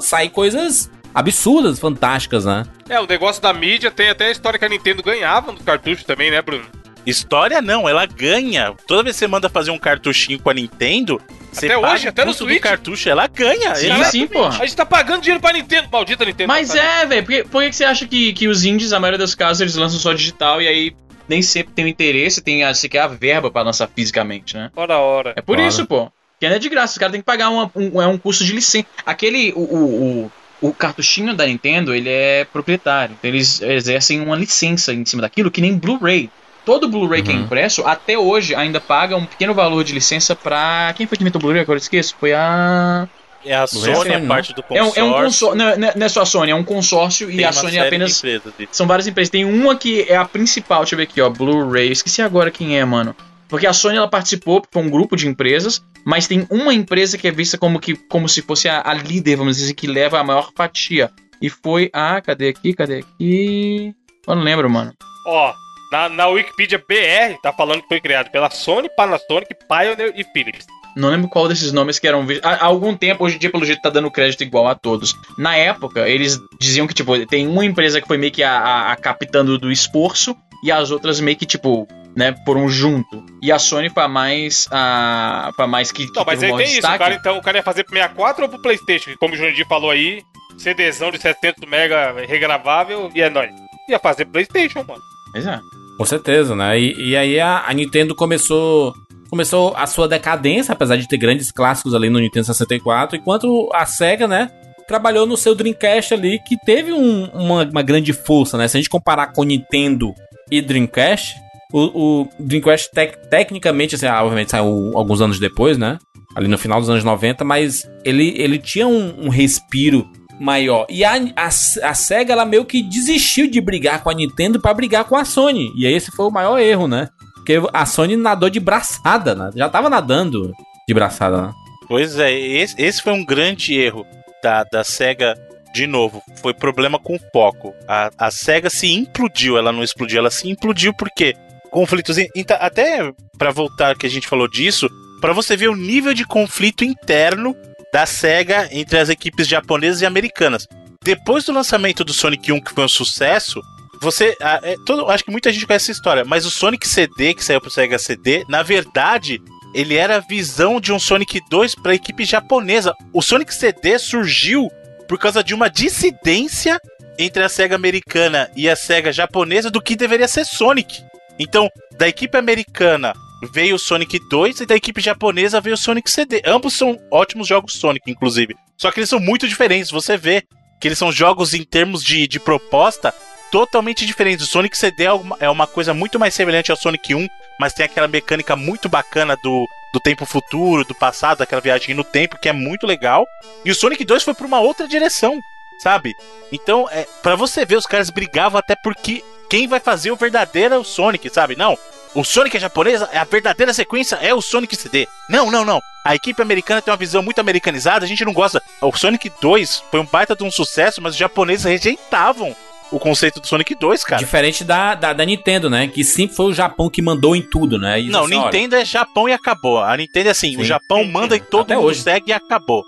sair 0.00 0.28
coisas 0.28 0.90
absurdas, 1.14 1.78
fantásticas, 1.78 2.44
né? 2.44 2.64
É, 2.88 3.00
o 3.00 3.06
negócio 3.06 3.40
da 3.40 3.52
mídia 3.52 3.90
tem 3.90 4.10
até 4.10 4.26
a 4.26 4.30
história 4.30 4.58
que 4.58 4.64
a 4.64 4.68
Nintendo 4.68 5.02
ganhava 5.02 5.52
nos 5.52 5.62
cartuchos 5.62 6.04
também, 6.04 6.30
né, 6.30 6.42
Bruno? 6.42 6.64
História 7.06 7.62
não, 7.62 7.88
ela 7.88 8.04
ganha. 8.04 8.74
Toda 8.86 9.02
vez 9.02 9.16
que 9.16 9.20
você 9.20 9.26
manda 9.26 9.48
fazer 9.48 9.70
um 9.70 9.78
cartuchinho 9.78 10.38
com 10.38 10.50
a 10.50 10.54
Nintendo, 10.54 11.18
Até 11.56 11.76
hoje, 11.78 12.08
até 12.08 12.24
no 12.24 12.32
Switch. 12.34 12.60
cartucho, 12.60 13.08
ela 13.08 13.26
ganha. 13.26 13.74
Sim, 13.74 13.90
Ela- 13.90 14.04
sim, 14.04 14.26
pô. 14.26 14.44
A 14.44 14.50
gente 14.52 14.76
tá 14.76 14.86
pagando 14.86 15.22
dinheiro 15.22 15.40
pra 15.40 15.52
Nintendo, 15.52 15.88
maldita 15.90 16.24
Nintendo. 16.24 16.48
Mas 16.48 16.68
tá 16.70 16.78
é, 16.82 17.06
velho, 17.06 17.22
por, 17.24 17.32
que- 17.32 17.44
por 17.44 17.62
que 17.64 17.72
você 17.72 17.84
acha 17.84 18.06
que, 18.06 18.32
que 18.32 18.46
os 18.48 18.64
indies, 18.64 18.92
a 18.92 19.00
maioria 19.00 19.18
dos 19.18 19.34
casos, 19.34 19.60
eles 19.60 19.74
lançam 19.74 19.98
só 19.98 20.12
digital 20.12 20.60
e 20.62 20.68
aí 20.68 20.96
nem 21.28 21.42
sempre 21.42 21.72
tem 21.74 21.84
o 21.84 21.88
interesse, 21.88 22.40
tem 22.40 22.64
a, 22.64 22.72
sequer 22.74 23.00
a 23.00 23.06
verba 23.06 23.50
pra 23.50 23.62
lançar 23.62 23.88
fisicamente, 23.94 24.56
né? 24.56 24.70
Ora, 24.76 24.98
ora. 24.98 25.32
É 25.36 25.42
por 25.42 25.56
Claro. 25.56 25.68
isso, 25.68 25.86
pô. 25.86 26.10
Que 26.40 26.48
não 26.48 26.54
é 26.56 26.58
de 26.58 26.68
graça, 26.68 26.92
os 26.92 26.98
caras 26.98 27.12
têm 27.12 27.20
que 27.20 27.26
pagar 27.26 27.50
uma- 27.50 27.70
um, 27.74 28.00
é 28.00 28.06
um 28.06 28.16
custo 28.16 28.44
de 28.44 28.52
licença. 28.52 28.86
Aquele, 29.04 29.52
o, 29.56 29.60
o, 29.60 30.30
o, 30.62 30.68
o 30.68 30.72
cartuchinho 30.74 31.34
da 31.34 31.44
Nintendo, 31.46 31.92
ele 31.94 32.08
é 32.08 32.44
proprietário. 32.44 33.16
Então 33.18 33.28
eles 33.28 33.60
exercem 33.60 34.20
uma 34.20 34.36
licença 34.36 34.92
em 34.94 35.04
cima 35.04 35.22
daquilo, 35.22 35.50
que 35.50 35.60
nem 35.60 35.74
Blu-ray. 35.76 36.30
Todo 36.68 36.86
Blu-ray 36.86 37.22
que 37.22 37.30
é 37.30 37.34
Uhum. 37.34 37.40
impresso, 37.44 37.82
até 37.86 38.18
hoje, 38.18 38.54
ainda 38.54 38.78
paga 38.78 39.16
um 39.16 39.24
pequeno 39.24 39.54
valor 39.54 39.82
de 39.82 39.94
licença 39.94 40.36
pra... 40.36 40.92
Quem 40.94 41.06
foi 41.06 41.16
que 41.16 41.22
inventou 41.24 41.38
o 41.38 41.42
Blu-ray? 41.42 41.62
Agora 41.62 41.78
eu 41.78 41.80
esqueço. 41.80 42.14
Foi 42.20 42.34
a... 42.34 43.08
É 43.42 43.54
a 43.56 43.66
Sony, 43.66 43.94
Sony, 43.94 44.10
é 44.10 44.18
não. 44.18 44.28
parte 44.28 44.52
do 44.52 44.62
É 44.68 44.82
um, 44.82 44.86
consórcio. 44.90 45.00
é 45.00 45.04
um 45.04 45.12
consórcio. 45.24 45.54
Não, 45.56 45.76
não 45.78 45.88
é- 45.88 45.94
é 46.06 46.08
só 46.10 46.20
a 46.20 46.26
Sony, 46.26 46.50
é 46.50 46.54
um 46.54 46.62
consórcio 46.62 47.30
e 47.30 47.36
tem 47.36 47.44
a 47.46 47.48
uma 47.48 47.52
Sony 47.54 47.78
é 47.78 47.86
apenas. 47.86 48.22
São 48.70 48.86
várias 48.86 49.06
empresas. 49.06 49.30
Tem 49.30 49.46
uma 49.46 49.74
que 49.76 50.02
é 50.08 50.16
a 50.16 50.26
principal, 50.26 50.80
deixa 50.80 50.94
eu 50.94 50.98
ver 50.98 51.04
aqui, 51.04 51.22
ó. 51.22 51.30
Blu-ray. 51.30 51.90
Esqueci 51.90 52.20
agora 52.20 52.50
quem 52.50 52.78
é, 52.78 52.84
mano. 52.84 53.16
Porque 53.48 53.66
a 53.66 53.72
Sony 53.72 53.96
ela 53.96 54.06
participou, 54.08 54.62
foi 54.70 54.82
um 54.82 54.90
grupo 54.90 55.16
de 55.16 55.26
empresas, 55.26 55.82
mas 56.04 56.26
tem 56.26 56.46
uma 56.50 56.74
empresa 56.74 57.16
que 57.16 57.26
é 57.26 57.30
vista 57.30 57.56
como, 57.56 57.80
que, 57.80 57.94
como 57.94 58.28
se 58.28 58.42
fosse 58.42 58.68
a, 58.68 58.82
a 58.84 58.92
líder, 58.92 59.36
vamos 59.36 59.56
dizer 59.56 59.68
assim, 59.68 59.74
que 59.74 59.86
leva 59.86 60.18
a 60.20 60.24
maior 60.24 60.50
fatia. 60.54 61.10
E 61.40 61.48
foi 61.48 61.88
a. 61.94 62.20
Cadê 62.20 62.48
aqui? 62.48 62.74
Cadê 62.74 62.98
aqui? 62.98 63.94
Eu 64.26 64.34
não 64.34 64.42
lembro, 64.42 64.68
mano. 64.68 64.92
Ó, 65.26 65.54
na, 65.90 66.08
na 66.08 66.26
Wikipedia 66.28 66.78
BR 66.78 67.38
tá 67.42 67.52
falando 67.52 67.82
que 67.82 67.88
foi 67.88 68.00
criado 68.00 68.30
pela 68.30 68.50
Sony, 68.50 68.88
Panasonic, 68.96 69.54
Pioneer 69.68 70.12
e 70.16 70.24
Philips. 70.24 70.66
Não 70.96 71.10
lembro 71.10 71.28
qual 71.28 71.46
desses 71.46 71.72
nomes 71.72 71.98
que 71.98 72.08
eram 72.08 72.26
vistos. 72.26 72.44
Há, 72.44 72.54
há 72.54 72.64
algum 72.64 72.94
tempo, 72.94 73.24
hoje 73.24 73.36
em 73.36 73.38
dia, 73.38 73.50
pelo 73.50 73.64
jeito, 73.64 73.80
tá 73.80 73.88
dando 73.88 74.10
crédito 74.10 74.42
igual 74.42 74.66
a 74.66 74.74
todos. 74.74 75.14
Na 75.38 75.56
época, 75.56 76.08
eles 76.08 76.40
diziam 76.58 76.86
que, 76.86 76.94
tipo, 76.94 77.24
tem 77.26 77.46
uma 77.46 77.64
empresa 77.64 78.00
que 78.00 78.08
foi 78.08 78.18
meio 78.18 78.32
que 78.32 78.42
a, 78.42 78.58
a, 78.58 78.92
a 78.92 78.96
capitando 78.96 79.56
do 79.58 79.70
esforço 79.70 80.36
e 80.64 80.72
as 80.72 80.90
outras 80.90 81.20
meio 81.20 81.36
que, 81.36 81.46
tipo, 81.46 81.86
né, 82.16 82.34
foram 82.44 82.68
junto. 82.68 83.24
E 83.40 83.52
a 83.52 83.58
Sony 83.60 83.88
foi 83.90 84.02
a 84.02 84.08
mais. 84.08 84.66
A, 84.72 85.52
foi 85.54 85.64
a 85.66 85.68
mais 85.68 85.92
que. 85.92 86.06
que 86.06 86.16
Não, 86.16 86.24
mas 86.24 86.40
teve 86.40 86.46
aí 86.46 86.48
tem 86.50 86.56
maior 86.56 86.64
isso, 86.64 86.72
o 86.72 86.80
destaque. 86.80 86.98
cara, 86.98 87.14
então, 87.14 87.38
o 87.38 87.42
cara 87.42 87.58
ia 87.58 87.62
fazer 87.62 87.84
pro 87.84 87.94
64 87.94 88.42
ou 88.42 88.48
pro 88.48 88.62
Playstation? 88.62 89.12
Como 89.20 89.34
o 89.34 89.36
Jurandir 89.36 89.66
falou 89.68 89.90
aí, 89.90 90.20
CDzão 90.58 91.12
de 91.12 91.20
700 91.20 91.68
mega 91.68 92.12
regravável 92.26 93.10
e 93.14 93.22
é 93.22 93.30
nóis. 93.30 93.52
Ia 93.88 94.00
fazer 94.00 94.24
Playstation, 94.24 94.82
mano. 94.82 95.02
É. 95.34 95.77
Com 95.98 96.04
certeza, 96.04 96.54
né? 96.54 96.78
E, 96.80 97.10
e 97.10 97.16
aí 97.16 97.38
a, 97.40 97.64
a 97.66 97.74
Nintendo 97.74 98.14
começou 98.14 98.94
começou 99.28 99.74
a 99.76 99.86
sua 99.86 100.08
decadência, 100.08 100.72
apesar 100.72 100.96
de 100.96 101.06
ter 101.06 101.18
grandes 101.18 101.50
clássicos 101.52 101.94
ali 101.94 102.08
no 102.08 102.18
Nintendo 102.18 102.46
64, 102.46 103.18
enquanto 103.18 103.68
a 103.74 103.84
Sega, 103.84 104.26
né, 104.26 104.50
trabalhou 104.86 105.26
no 105.26 105.36
seu 105.36 105.54
Dreamcast 105.54 106.14
ali, 106.14 106.38
que 106.48 106.56
teve 106.64 106.94
um- 106.94 107.24
uma, 107.34 107.64
uma 107.64 107.82
grande 107.82 108.14
força, 108.14 108.56
né? 108.56 108.66
Se 108.66 108.78
a 108.78 108.80
gente 108.80 108.88
comparar 108.88 109.26
com 109.34 109.42
Nintendo 109.44 110.14
e 110.50 110.62
Dreamcast, 110.62 111.34
o, 111.74 112.22
o 112.22 112.28
Dreamcast 112.40 112.90
tec- 112.90 113.18
tecnicamente, 113.28 113.96
assim, 113.96 114.06
ah, 114.06 114.22
obviamente 114.22 114.50
saiu 114.50 114.92
alguns 114.94 115.20
anos 115.20 115.38
depois, 115.38 115.76
né? 115.76 115.98
Ali 116.34 116.48
no 116.48 116.56
final 116.56 116.80
dos 116.80 116.88
anos 116.88 117.04
90, 117.04 117.44
mas 117.44 117.86
ele, 118.06 118.32
ele 118.38 118.58
tinha 118.58 118.86
um, 118.88 119.26
um 119.26 119.28
respiro 119.28 120.08
maior. 120.38 120.86
E 120.88 121.04
a, 121.04 121.14
a, 121.36 121.46
a 121.46 121.94
SEGA, 121.94 122.32
ela 122.32 122.44
meio 122.44 122.64
que 122.64 122.82
desistiu 122.82 123.50
de 123.50 123.60
brigar 123.60 124.02
com 124.02 124.10
a 124.10 124.14
Nintendo 124.14 124.60
pra 124.60 124.74
brigar 124.74 125.04
com 125.04 125.16
a 125.16 125.24
Sony. 125.24 125.72
E 125.76 125.86
esse 125.86 126.10
foi 126.10 126.26
o 126.26 126.30
maior 126.30 126.58
erro, 126.58 126.86
né? 126.86 127.08
Porque 127.34 127.60
a 127.72 127.86
Sony 127.86 128.16
nadou 128.16 128.50
de 128.50 128.60
braçada, 128.60 129.34
né? 129.34 129.50
Já 129.54 129.68
tava 129.68 129.90
nadando 129.90 130.52
de 130.86 130.94
braçada, 130.94 131.42
né? 131.42 131.52
Pois 131.88 132.18
é, 132.18 132.32
esse, 132.32 132.74
esse 132.80 133.02
foi 133.02 133.12
um 133.12 133.24
grande 133.24 133.74
erro 133.74 134.06
da, 134.42 134.64
da 134.64 134.84
SEGA. 134.84 135.34
De 135.74 135.86
novo, 135.86 136.22
foi 136.40 136.54
problema 136.54 136.98
com 136.98 137.18
foco. 137.32 137.74
A, 137.86 138.10
a 138.18 138.30
SEGA 138.30 138.70
se 138.70 138.90
implodiu, 138.92 139.58
ela 139.58 139.72
não 139.72 139.82
explodiu, 139.82 140.18
ela 140.18 140.30
se 140.30 140.48
implodiu 140.48 140.94
porque 140.94 141.34
conflitos. 141.70 142.16
Então, 142.34 142.56
até 142.60 143.12
para 143.36 143.50
voltar 143.50 143.96
que 143.96 144.06
a 144.06 144.10
gente 144.10 144.26
falou 144.26 144.48
disso, 144.48 144.88
para 145.20 145.32
você 145.32 145.56
ver 145.56 145.68
o 145.68 145.76
nível 145.76 146.14
de 146.14 146.26
conflito 146.26 146.84
interno 146.84 147.54
da 147.92 148.06
SEGA 148.06 148.68
entre 148.70 148.98
as 148.98 149.08
equipes 149.08 149.46
japonesas 149.46 150.02
e 150.02 150.06
americanas. 150.06 150.66
Depois 151.02 151.44
do 151.44 151.52
lançamento 151.52 152.04
do 152.04 152.12
Sonic 152.12 152.52
1, 152.52 152.60
que 152.60 152.72
foi 152.72 152.84
um 152.84 152.88
sucesso, 152.88 153.60
você. 154.00 154.36
é, 154.40 154.76
todo, 154.86 155.10
acho 155.10 155.24
que 155.24 155.30
muita 155.30 155.52
gente 155.52 155.66
conhece 155.66 155.90
essa 155.90 155.98
história, 155.98 156.24
mas 156.24 156.46
o 156.46 156.50
Sonic 156.50 156.86
CD, 156.86 157.34
que 157.34 157.44
saiu 157.44 157.60
pro 157.60 157.70
Sega 157.70 157.98
CD, 157.98 158.44
na 158.48 158.62
verdade, 158.62 159.40
ele 159.74 159.96
era 159.96 160.16
a 160.16 160.20
visão 160.20 160.80
de 160.80 160.92
um 160.92 160.98
Sonic 160.98 161.40
2 161.50 161.74
para 161.76 161.92
a 161.92 161.94
equipe 161.94 162.24
japonesa. 162.24 162.94
O 163.12 163.22
Sonic 163.22 163.54
CD 163.54 163.98
surgiu 163.98 164.70
por 165.08 165.18
causa 165.18 165.42
de 165.42 165.54
uma 165.54 165.68
dissidência 165.68 166.78
entre 167.18 167.42
a 167.42 167.48
SEGA 167.48 167.74
americana 167.74 168.50
e 168.54 168.68
a 168.68 168.76
SEGA 168.76 169.12
japonesa 169.12 169.70
do 169.70 169.82
que 169.82 169.96
deveria 169.96 170.28
ser 170.28 170.44
Sonic. 170.44 171.02
Então, 171.38 171.68
da 171.96 172.08
equipe 172.08 172.36
americana 172.36 173.12
veio 173.46 173.76
o 173.76 173.78
Sonic 173.78 174.18
2 174.28 174.60
e 174.60 174.66
da 174.66 174.76
equipe 174.76 175.00
japonesa 175.00 175.60
veio 175.60 175.74
o 175.74 175.78
Sonic 175.78 176.10
CD. 176.10 176.42
Ambos 176.44 176.74
são 176.74 176.98
ótimos 177.10 177.46
jogos 177.46 177.74
Sonic, 177.74 178.10
inclusive. 178.10 178.56
Só 178.76 178.90
que 178.90 179.00
eles 179.00 179.08
são 179.08 179.20
muito 179.20 179.46
diferentes. 179.46 179.90
Você 179.90 180.16
vê 180.16 180.42
que 180.80 180.88
eles 180.88 180.98
são 180.98 181.12
jogos 181.12 181.54
em 181.54 181.64
termos 181.64 182.02
de, 182.02 182.26
de 182.26 182.40
proposta 182.40 183.12
totalmente 183.50 184.04
diferentes. 184.04 184.46
O 184.46 184.50
Sonic 184.50 184.76
CD 184.76 185.04
é 185.04 185.12
uma, 185.12 185.36
é 185.40 185.50
uma 185.50 185.66
coisa 185.66 185.94
muito 185.94 186.18
mais 186.18 186.34
semelhante 186.34 186.70
ao 186.70 186.76
Sonic 186.76 187.14
1, 187.14 187.26
mas 187.58 187.72
tem 187.72 187.84
aquela 187.84 188.08
mecânica 188.08 188.54
muito 188.54 188.88
bacana 188.88 189.36
do, 189.42 189.66
do 189.92 190.00
tempo 190.00 190.26
futuro, 190.26 190.84
do 190.84 190.94
passado, 190.94 191.38
daquela 191.38 191.60
viagem 191.60 191.94
no 191.94 192.04
tempo, 192.04 192.38
que 192.40 192.48
é 192.48 192.52
muito 192.52 192.86
legal. 192.86 193.24
E 193.64 193.70
o 193.70 193.74
Sonic 193.74 194.04
2 194.04 194.22
foi 194.22 194.34
para 194.34 194.46
uma 194.46 194.60
outra 194.60 194.86
direção, 194.86 195.38
sabe? 195.82 196.14
Então, 196.52 196.88
é, 196.90 197.06
para 197.22 197.36
você 197.36 197.64
ver, 197.64 197.76
os 197.76 197.86
caras 197.86 198.10
brigavam 198.10 198.58
até 198.58 198.76
porque 198.76 199.24
quem 199.48 199.66
vai 199.66 199.80
fazer 199.80 200.10
o 200.10 200.16
verdadeiro 200.16 200.84
Sonic, 200.84 201.28
sabe? 201.30 201.56
Não. 201.56 201.76
O 202.18 202.24
Sonic 202.24 202.56
é 202.56 202.60
japonesa, 202.60 203.08
a 203.12 203.24
verdadeira 203.24 203.72
sequência 203.72 204.16
é 204.16 204.34
o 204.34 204.42
Sonic 204.42 204.74
CD. 204.74 205.06
Não, 205.28 205.50
não, 205.50 205.64
não. 205.64 205.80
A 206.04 206.14
equipe 206.14 206.40
americana 206.42 206.82
tem 206.82 206.90
uma 206.90 206.96
visão 206.98 207.22
muito 207.22 207.38
americanizada, 207.40 208.04
a 208.04 208.08
gente 208.08 208.24
não 208.24 208.32
gosta. 208.32 208.62
O 208.80 208.92
Sonic 208.96 209.30
2 209.40 209.84
foi 209.90 210.00
um 210.00 210.04
baita 210.06 210.34
de 210.34 210.42
um 210.42 210.50
sucesso, 210.50 211.00
mas 211.00 211.12
os 211.12 211.18
japoneses 211.18 211.64
rejeitavam 211.64 212.56
o 212.90 212.98
conceito 212.98 213.38
do 213.40 213.46
Sonic 213.46 213.74
2, 213.74 214.02
cara. 214.02 214.18
Diferente 214.18 214.64
da, 214.64 214.94
da, 214.94 215.12
da 215.12 215.24
Nintendo, 215.24 215.68
né? 215.70 215.86
Que 215.86 216.02
sempre 216.02 216.34
foi 216.34 216.46
o 216.46 216.54
Japão 216.54 216.88
que 216.88 217.02
mandou 217.02 217.36
em 217.36 217.42
tudo, 217.42 217.78
né? 217.78 218.00
E 218.00 218.08
Não, 218.08 218.24
assim, 218.24 218.34
olha, 218.34 218.44
Nintendo 218.46 218.76
é 218.76 218.84
Japão 218.84 219.28
e 219.28 219.32
acabou. 219.32 219.78
A 219.78 219.96
Nintendo 219.96 220.28
é 220.28 220.32
assim, 220.32 220.52
Sim. 220.52 220.60
o 220.62 220.64
Japão 220.64 221.04
manda 221.04 221.36
e 221.36 221.40
todo 221.40 221.62
Até 221.62 221.76
mundo 221.76 221.86
hoje. 221.88 222.00
segue 222.02 222.30
e 222.30 222.32
acabou. 222.32 222.84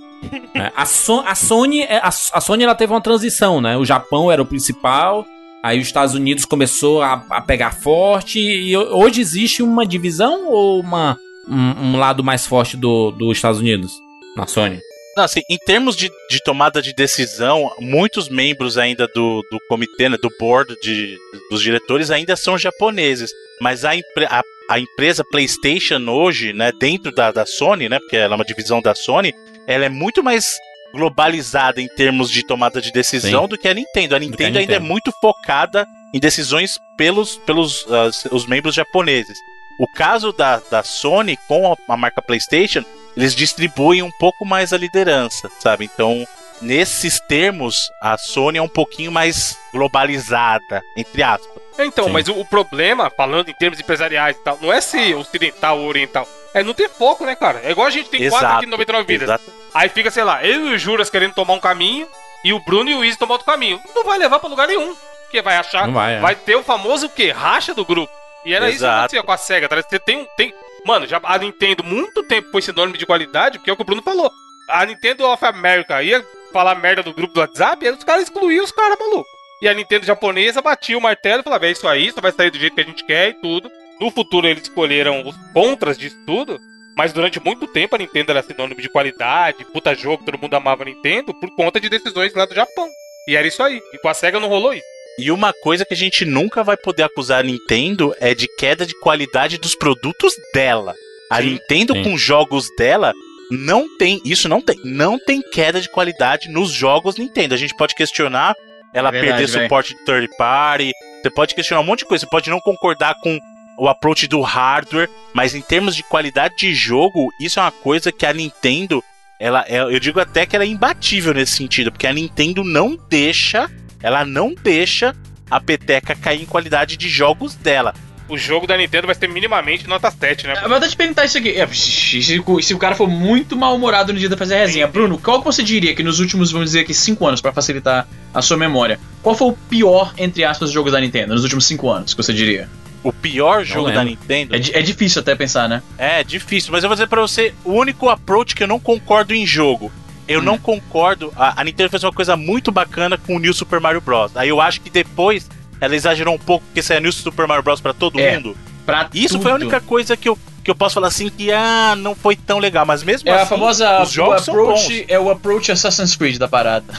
né? 0.54 0.72
A, 0.74 0.86
So- 0.86 1.22
a 1.26 1.34
Sony, 1.34 1.82
é- 1.82 1.98
a, 1.98 2.08
a 2.08 2.40
Sony 2.40 2.64
ela 2.64 2.74
teve 2.74 2.92
uma 2.92 3.00
transição, 3.02 3.60
né? 3.60 3.76
O 3.76 3.84
Japão 3.84 4.32
era 4.32 4.40
o 4.42 4.46
principal, 4.46 5.24
aí 5.62 5.78
os 5.78 5.86
Estados 5.86 6.14
Unidos 6.14 6.44
começou 6.44 7.02
a, 7.02 7.24
a 7.30 7.40
pegar 7.40 7.72
forte 7.72 8.38
e 8.38 8.76
ho- 8.76 8.96
hoje 8.96 9.20
existe 9.20 9.62
uma 9.62 9.86
divisão 9.86 10.48
ou 10.48 10.80
uma, 10.80 11.16
um, 11.48 11.90
um 11.92 11.96
lado 11.98 12.22
mais 12.24 12.46
forte 12.46 12.76
do, 12.76 13.10
dos 13.10 13.36
Estados 13.36 13.60
Unidos 13.60 13.92
na 14.36 14.46
Sony? 14.46 14.80
Não, 15.16 15.24
assim, 15.24 15.40
em 15.50 15.58
termos 15.58 15.96
de, 15.96 16.08
de 16.30 16.42
tomada 16.44 16.80
de 16.80 16.94
decisão, 16.94 17.70
muitos 17.80 18.28
membros 18.28 18.78
ainda 18.78 19.08
do, 19.08 19.42
do 19.50 19.58
comitê, 19.68 20.08
né, 20.08 20.16
do 20.16 20.30
board 20.38 20.74
de, 20.80 21.18
dos 21.50 21.60
diretores 21.60 22.10
ainda 22.10 22.36
são 22.36 22.56
japoneses. 22.56 23.30
Mas 23.60 23.84
a, 23.84 23.90
a, 23.92 24.42
a 24.70 24.78
empresa 24.80 25.24
PlayStation 25.24 25.98
hoje, 26.08 26.52
né, 26.52 26.70
dentro 26.78 27.12
da, 27.12 27.32
da 27.32 27.44
Sony, 27.44 27.88
né, 27.88 27.98
porque 27.98 28.16
ela 28.16 28.34
é 28.34 28.36
uma 28.36 28.44
divisão 28.44 28.80
da 28.80 28.94
Sony, 28.94 29.34
ela 29.66 29.84
é 29.84 29.88
muito 29.88 30.22
mais 30.22 30.54
globalizada 30.92 31.80
em 31.80 31.88
termos 31.88 32.30
de 32.30 32.44
tomada 32.44 32.80
de 32.80 32.92
decisão 32.92 33.42
Sim. 33.42 33.48
do 33.48 33.58
que 33.58 33.68
a 33.68 33.74
Nintendo. 33.74 34.16
A 34.16 34.18
Nintendo, 34.18 34.58
ainda 34.58 34.72
é 34.72 34.78
Nintendo. 34.78 34.86
muito 34.86 35.12
focada 35.20 35.86
em 36.12 36.18
decisões 36.18 36.78
pelos, 36.96 37.36
pelos 37.38 37.86
ah, 37.88 38.10
os 38.30 38.46
membros 38.46 38.74
japoneses. 38.74 39.38
O 39.78 39.86
caso 39.86 40.32
da, 40.32 40.60
da 40.70 40.82
Sony 40.82 41.38
com 41.48 41.72
a, 41.72 41.76
a 41.92 41.96
marca 41.96 42.20
PlayStation, 42.20 42.84
eles 43.16 43.34
distribuem 43.34 44.02
um 44.02 44.10
pouco 44.10 44.44
mais 44.44 44.72
a 44.72 44.76
liderança, 44.76 45.50
sabe? 45.58 45.84
Então, 45.84 46.26
nesses 46.60 47.18
termos, 47.20 47.90
a 48.00 48.18
Sony 48.18 48.58
é 48.58 48.62
um 48.62 48.68
pouquinho 48.68 49.10
mais 49.10 49.56
globalizada, 49.72 50.82
entre 50.96 51.22
aspas. 51.22 51.62
Então, 51.78 52.06
Sim. 52.06 52.12
mas 52.12 52.28
o, 52.28 52.34
o 52.34 52.44
problema, 52.44 53.10
falando 53.10 53.48
em 53.48 53.54
termos 53.54 53.80
empresariais 53.80 54.36
e 54.36 54.40
tal, 54.40 54.58
não 54.60 54.72
é 54.72 54.80
se 54.80 55.14
ocidental 55.14 55.78
ou 55.78 55.88
oriental. 55.88 56.28
É 56.52 56.62
não 56.62 56.74
ter 56.74 56.88
foco, 56.88 57.24
né, 57.24 57.34
cara? 57.34 57.60
É 57.64 57.70
igual 57.70 57.86
a 57.86 57.90
gente 57.90 58.10
tem 58.10 58.28
quatro 58.28 58.48
aqui 58.48 58.66
no 58.66 58.72
99 58.72 59.06
vidas. 59.06 59.28
exato. 59.28 59.59
Aí 59.74 59.88
fica, 59.88 60.10
sei 60.10 60.24
lá, 60.24 60.44
eu 60.44 60.68
e 60.68 60.74
o 60.74 60.78
Juras 60.78 61.10
querendo 61.10 61.34
tomar 61.34 61.54
um 61.54 61.60
caminho 61.60 62.06
e 62.44 62.52
o 62.52 62.60
Bruno 62.60 62.90
e 62.90 62.94
o 62.94 63.04
Izzy 63.04 63.18
tomar 63.18 63.34
outro 63.34 63.46
caminho. 63.46 63.80
Não 63.94 64.04
vai 64.04 64.18
levar 64.18 64.38
pra 64.38 64.48
lugar 64.48 64.66
nenhum. 64.66 64.94
Porque 65.22 65.42
vai 65.42 65.56
achar. 65.56 65.86
Não 65.86 65.94
vai, 65.94 66.16
é. 66.16 66.20
Vai 66.20 66.34
ter 66.34 66.56
o 66.56 66.62
famoso 66.62 67.06
o 67.06 67.10
quê? 67.10 67.30
Racha 67.30 67.72
do 67.74 67.84
grupo. 67.84 68.12
E 68.44 68.54
era 68.54 68.68
isso 68.68 68.78
que 68.78 68.84
Exato. 68.84 68.98
acontecia 68.98 69.22
com 69.22 69.32
a 69.32 69.36
SEGA. 69.36 69.68
Tá? 69.68 69.76
Você 69.76 69.98
tem 69.98 70.18
um. 70.18 70.26
Tem... 70.36 70.52
Mano, 70.84 71.06
já 71.06 71.20
a 71.22 71.38
Nintendo 71.38 71.84
muito 71.84 72.22
tempo 72.22 72.50
foi 72.50 72.62
sinônimo 72.62 72.96
de 72.96 73.06
qualidade, 73.06 73.58
porque 73.58 73.70
é 73.70 73.72
o 73.72 73.76
que 73.76 73.82
o 73.82 73.84
Bruno 73.84 74.02
falou. 74.02 74.30
A 74.68 74.84
Nintendo 74.86 75.26
of 75.26 75.44
America 75.44 76.02
ia 76.02 76.24
falar 76.52 76.74
merda 76.74 77.02
do 77.02 77.12
grupo 77.12 77.34
do 77.34 77.40
WhatsApp, 77.40 77.86
aí 77.86 77.92
os 77.92 78.02
caras 78.02 78.24
excluíam 78.24 78.64
os 78.64 78.72
caras, 78.72 78.98
maluco. 78.98 79.28
E 79.60 79.68
a 79.68 79.74
Nintendo 79.74 80.06
japonesa 80.06 80.62
batia 80.62 80.96
o 80.96 81.02
martelo 81.02 81.40
e 81.40 81.44
falava: 81.44 81.66
é 81.66 81.70
isso 81.70 81.86
aí, 81.86 82.10
só 82.10 82.20
vai 82.20 82.32
sair 82.32 82.50
do 82.50 82.58
jeito 82.58 82.74
que 82.74 82.80
a 82.80 82.84
gente 82.84 83.04
quer 83.04 83.28
e 83.28 83.34
tudo. 83.34 83.70
No 84.00 84.10
futuro 84.10 84.48
eles 84.48 84.62
escolheram 84.62 85.22
os 85.26 85.36
contras 85.52 85.98
disso 85.98 86.16
tudo. 86.26 86.58
Mas 86.96 87.12
durante 87.12 87.40
muito 87.40 87.66
tempo 87.66 87.94
a 87.94 87.98
Nintendo 87.98 88.32
era 88.32 88.42
sinônimo 88.42 88.80
de 88.80 88.88
qualidade, 88.88 89.64
puta 89.72 89.94
jogo, 89.94 90.24
todo 90.24 90.38
mundo 90.38 90.54
amava 90.54 90.82
a 90.82 90.86
Nintendo 90.86 91.32
por 91.34 91.54
conta 91.54 91.80
de 91.80 91.88
decisões 91.88 92.34
lá 92.34 92.44
do 92.44 92.54
Japão. 92.54 92.88
E 93.28 93.36
era 93.36 93.46
isso 93.46 93.62
aí. 93.62 93.80
E 93.92 93.98
com 93.98 94.08
a 94.08 94.14
SEGA 94.14 94.40
não 94.40 94.48
rolou 94.48 94.74
isso. 94.74 94.84
E 95.18 95.30
uma 95.30 95.52
coisa 95.52 95.84
que 95.84 95.94
a 95.94 95.96
gente 95.96 96.24
nunca 96.24 96.62
vai 96.62 96.76
poder 96.76 97.02
acusar 97.02 97.40
a 97.40 97.42
Nintendo 97.42 98.14
é 98.20 98.34
de 98.34 98.46
queda 98.56 98.86
de 98.86 98.98
qualidade 99.00 99.58
dos 99.58 99.74
produtos 99.74 100.32
dela. 100.54 100.94
A 101.30 101.40
Sim. 101.40 101.50
Nintendo 101.50 101.94
Sim. 101.94 102.02
com 102.02 102.16
jogos 102.16 102.66
dela 102.76 103.12
não 103.50 103.86
tem, 103.98 104.20
isso 104.24 104.48
não 104.48 104.60
tem, 104.60 104.76
não 104.84 105.18
tem 105.18 105.42
queda 105.42 105.80
de 105.80 105.90
qualidade 105.90 106.48
nos 106.48 106.70
jogos 106.70 107.16
Nintendo. 107.16 107.54
A 107.54 107.58
gente 107.58 107.74
pode 107.76 107.94
questionar 107.94 108.54
ela 108.94 109.10
Verdade, 109.10 109.36
perder 109.38 109.52
véi. 109.52 109.62
suporte 109.62 109.94
de 109.94 110.04
third 110.04 110.28
party, 110.36 110.90
você 111.22 111.30
pode 111.30 111.54
questionar 111.54 111.80
um 111.80 111.84
monte 111.84 112.00
de 112.00 112.06
coisa, 112.06 112.24
você 112.24 112.30
pode 112.30 112.50
não 112.50 112.60
concordar 112.60 113.14
com 113.22 113.38
o 113.82 113.88
approach 113.88 114.26
do 114.26 114.42
hardware, 114.42 115.08
mas 115.32 115.54
em 115.54 115.62
termos 115.62 115.96
de 115.96 116.02
qualidade 116.02 116.54
de 116.58 116.74
jogo, 116.74 117.32
isso 117.40 117.58
é 117.58 117.62
uma 117.62 117.70
coisa 117.72 118.12
que 118.12 118.26
a 118.26 118.32
Nintendo, 118.32 119.02
ela, 119.40 119.64
é- 119.66 119.80
eu 119.80 119.98
digo 119.98 120.20
até 120.20 120.44
que 120.44 120.54
ela 120.54 120.66
é 120.66 120.68
imbatível 120.68 121.32
nesse 121.32 121.56
sentido, 121.56 121.90
porque 121.90 122.06
a 122.06 122.12
Nintendo 122.12 122.62
não 122.62 122.98
deixa, 123.08 123.70
ela 124.02 124.22
não 124.22 124.54
deixa 124.54 125.16
a 125.50 125.58
peteca 125.58 126.14
cair 126.14 126.42
em 126.42 126.46
qualidade 126.46 126.96
de 126.98 127.08
jogos 127.08 127.54
dela. 127.54 127.94
O 128.28 128.36
jogo 128.36 128.66
da 128.66 128.76
Nintendo 128.76 129.06
vai 129.06 129.14
ser 129.16 129.28
minimamente 129.28 129.88
nota 129.88 130.10
7, 130.10 130.46
né? 130.46 130.54
Ah, 130.62 130.68
Mas 130.68 130.82
eu 130.82 130.88
te 130.90 130.96
perguntar 130.96 131.24
isso 131.24 131.38
aqui. 131.38 131.48
É, 131.58 131.66
Se, 131.66 132.38
o- 132.46 132.60
se 132.62 132.74
o 132.74 132.78
cara 132.78 132.94
for 132.94 133.08
muito 133.08 133.56
mal-humorado 133.56 134.12
no 134.12 134.18
dia 134.18 134.28
da 134.28 134.36
fazer 134.36 134.56
a 134.56 134.58
resenha, 134.58 134.86
Bruno, 134.86 135.18
qual 135.18 135.38
que 135.40 135.44
você 135.46 135.62
diria 135.64 135.94
que 135.94 136.02
nos 136.02 136.20
últimos, 136.20 136.52
vamos 136.52 136.66
dizer 136.66 136.80
aqui, 136.80 136.92
5 136.94 137.26
anos, 137.26 137.40
pra 137.40 137.50
facilitar 137.50 138.06
a 138.32 138.42
sua 138.42 138.56
memória, 138.58 139.00
qual 139.22 139.34
foi 139.34 139.48
o 139.48 139.52
pior, 139.70 140.12
entre 140.18 140.44
aspas, 140.44 140.70
jogo 140.70 140.90
da 140.90 141.00
Nintendo 141.00 141.32
nos 141.34 141.42
últimos 141.42 141.64
5 141.66 141.90
anos, 141.90 142.12
que 142.14 142.22
você 142.22 142.32
diria? 142.32 142.68
O 143.02 143.12
pior 143.12 143.64
jogo 143.64 143.90
da. 143.90 144.04
Nintendo 144.04 144.54
É, 144.54 144.58
é 144.58 144.82
difícil 144.82 145.20
até 145.22 145.34
pensar, 145.34 145.68
né? 145.68 145.82
É 145.96 146.22
difícil, 146.22 146.70
mas 146.72 146.82
eu 146.84 146.88
vou 146.88 146.94
dizer 146.94 147.06
pra 147.08 147.20
você 147.20 147.54
o 147.64 147.72
único 147.72 148.08
approach 148.08 148.54
que 148.54 148.62
eu 148.62 148.68
não 148.68 148.78
concordo 148.78 149.34
em 149.34 149.46
jogo. 149.46 149.90
Eu 150.28 150.40
Hum. 150.40 150.44
não 150.44 150.58
concordo. 150.58 151.32
A, 151.36 151.60
a 151.60 151.64
Nintendo 151.64 151.90
fez 151.90 152.04
uma 152.04 152.12
coisa 152.12 152.36
muito 152.36 152.70
bacana 152.70 153.16
com 153.18 153.36
o 153.36 153.38
New 153.38 153.52
Super 153.54 153.80
Mario 153.80 154.00
Bros. 154.00 154.36
Aí 154.36 154.48
eu 154.50 154.60
acho 154.60 154.80
que 154.80 154.90
depois 154.90 155.48
ela 155.80 155.96
exagerou 155.96 156.34
um 156.34 156.38
pouco 156.38 156.64
porque 156.66 156.82
saiu 156.82 157.00
New 157.00 157.10
Super 157.12 157.46
Mario 157.46 157.62
Bros 157.62 157.80
pra 157.80 157.92
todo 157.94 158.20
É, 158.20 158.34
mundo. 158.36 158.56
Pra 158.84 159.08
Isso 159.14 159.34
tudo. 159.34 159.42
foi 159.42 159.52
a 159.52 159.54
única 159.54 159.80
coisa 159.80 160.16
que 160.16 160.28
eu, 160.28 160.38
que 160.62 160.70
eu 160.70 160.74
posso 160.74 160.94
falar 160.94 161.08
assim 161.08 161.28
que 161.30 161.50
ah, 161.50 161.94
não 161.96 162.14
foi 162.14 162.36
tão 162.36 162.58
legal, 162.58 162.84
mas 162.84 163.02
mesmo 163.02 163.28
É 163.28 163.32
assim, 163.32 163.42
a 163.42 163.46
famosa 163.46 164.02
os 164.02 164.10
jogos 164.12 164.42
o 164.42 164.44
são 164.44 164.54
approach, 164.54 165.04
é 165.08 165.18
o 165.18 165.30
approach 165.30 165.72
Assassin's 165.72 166.14
Creed 166.16 166.36
da 166.38 166.46
parada. 166.48 166.92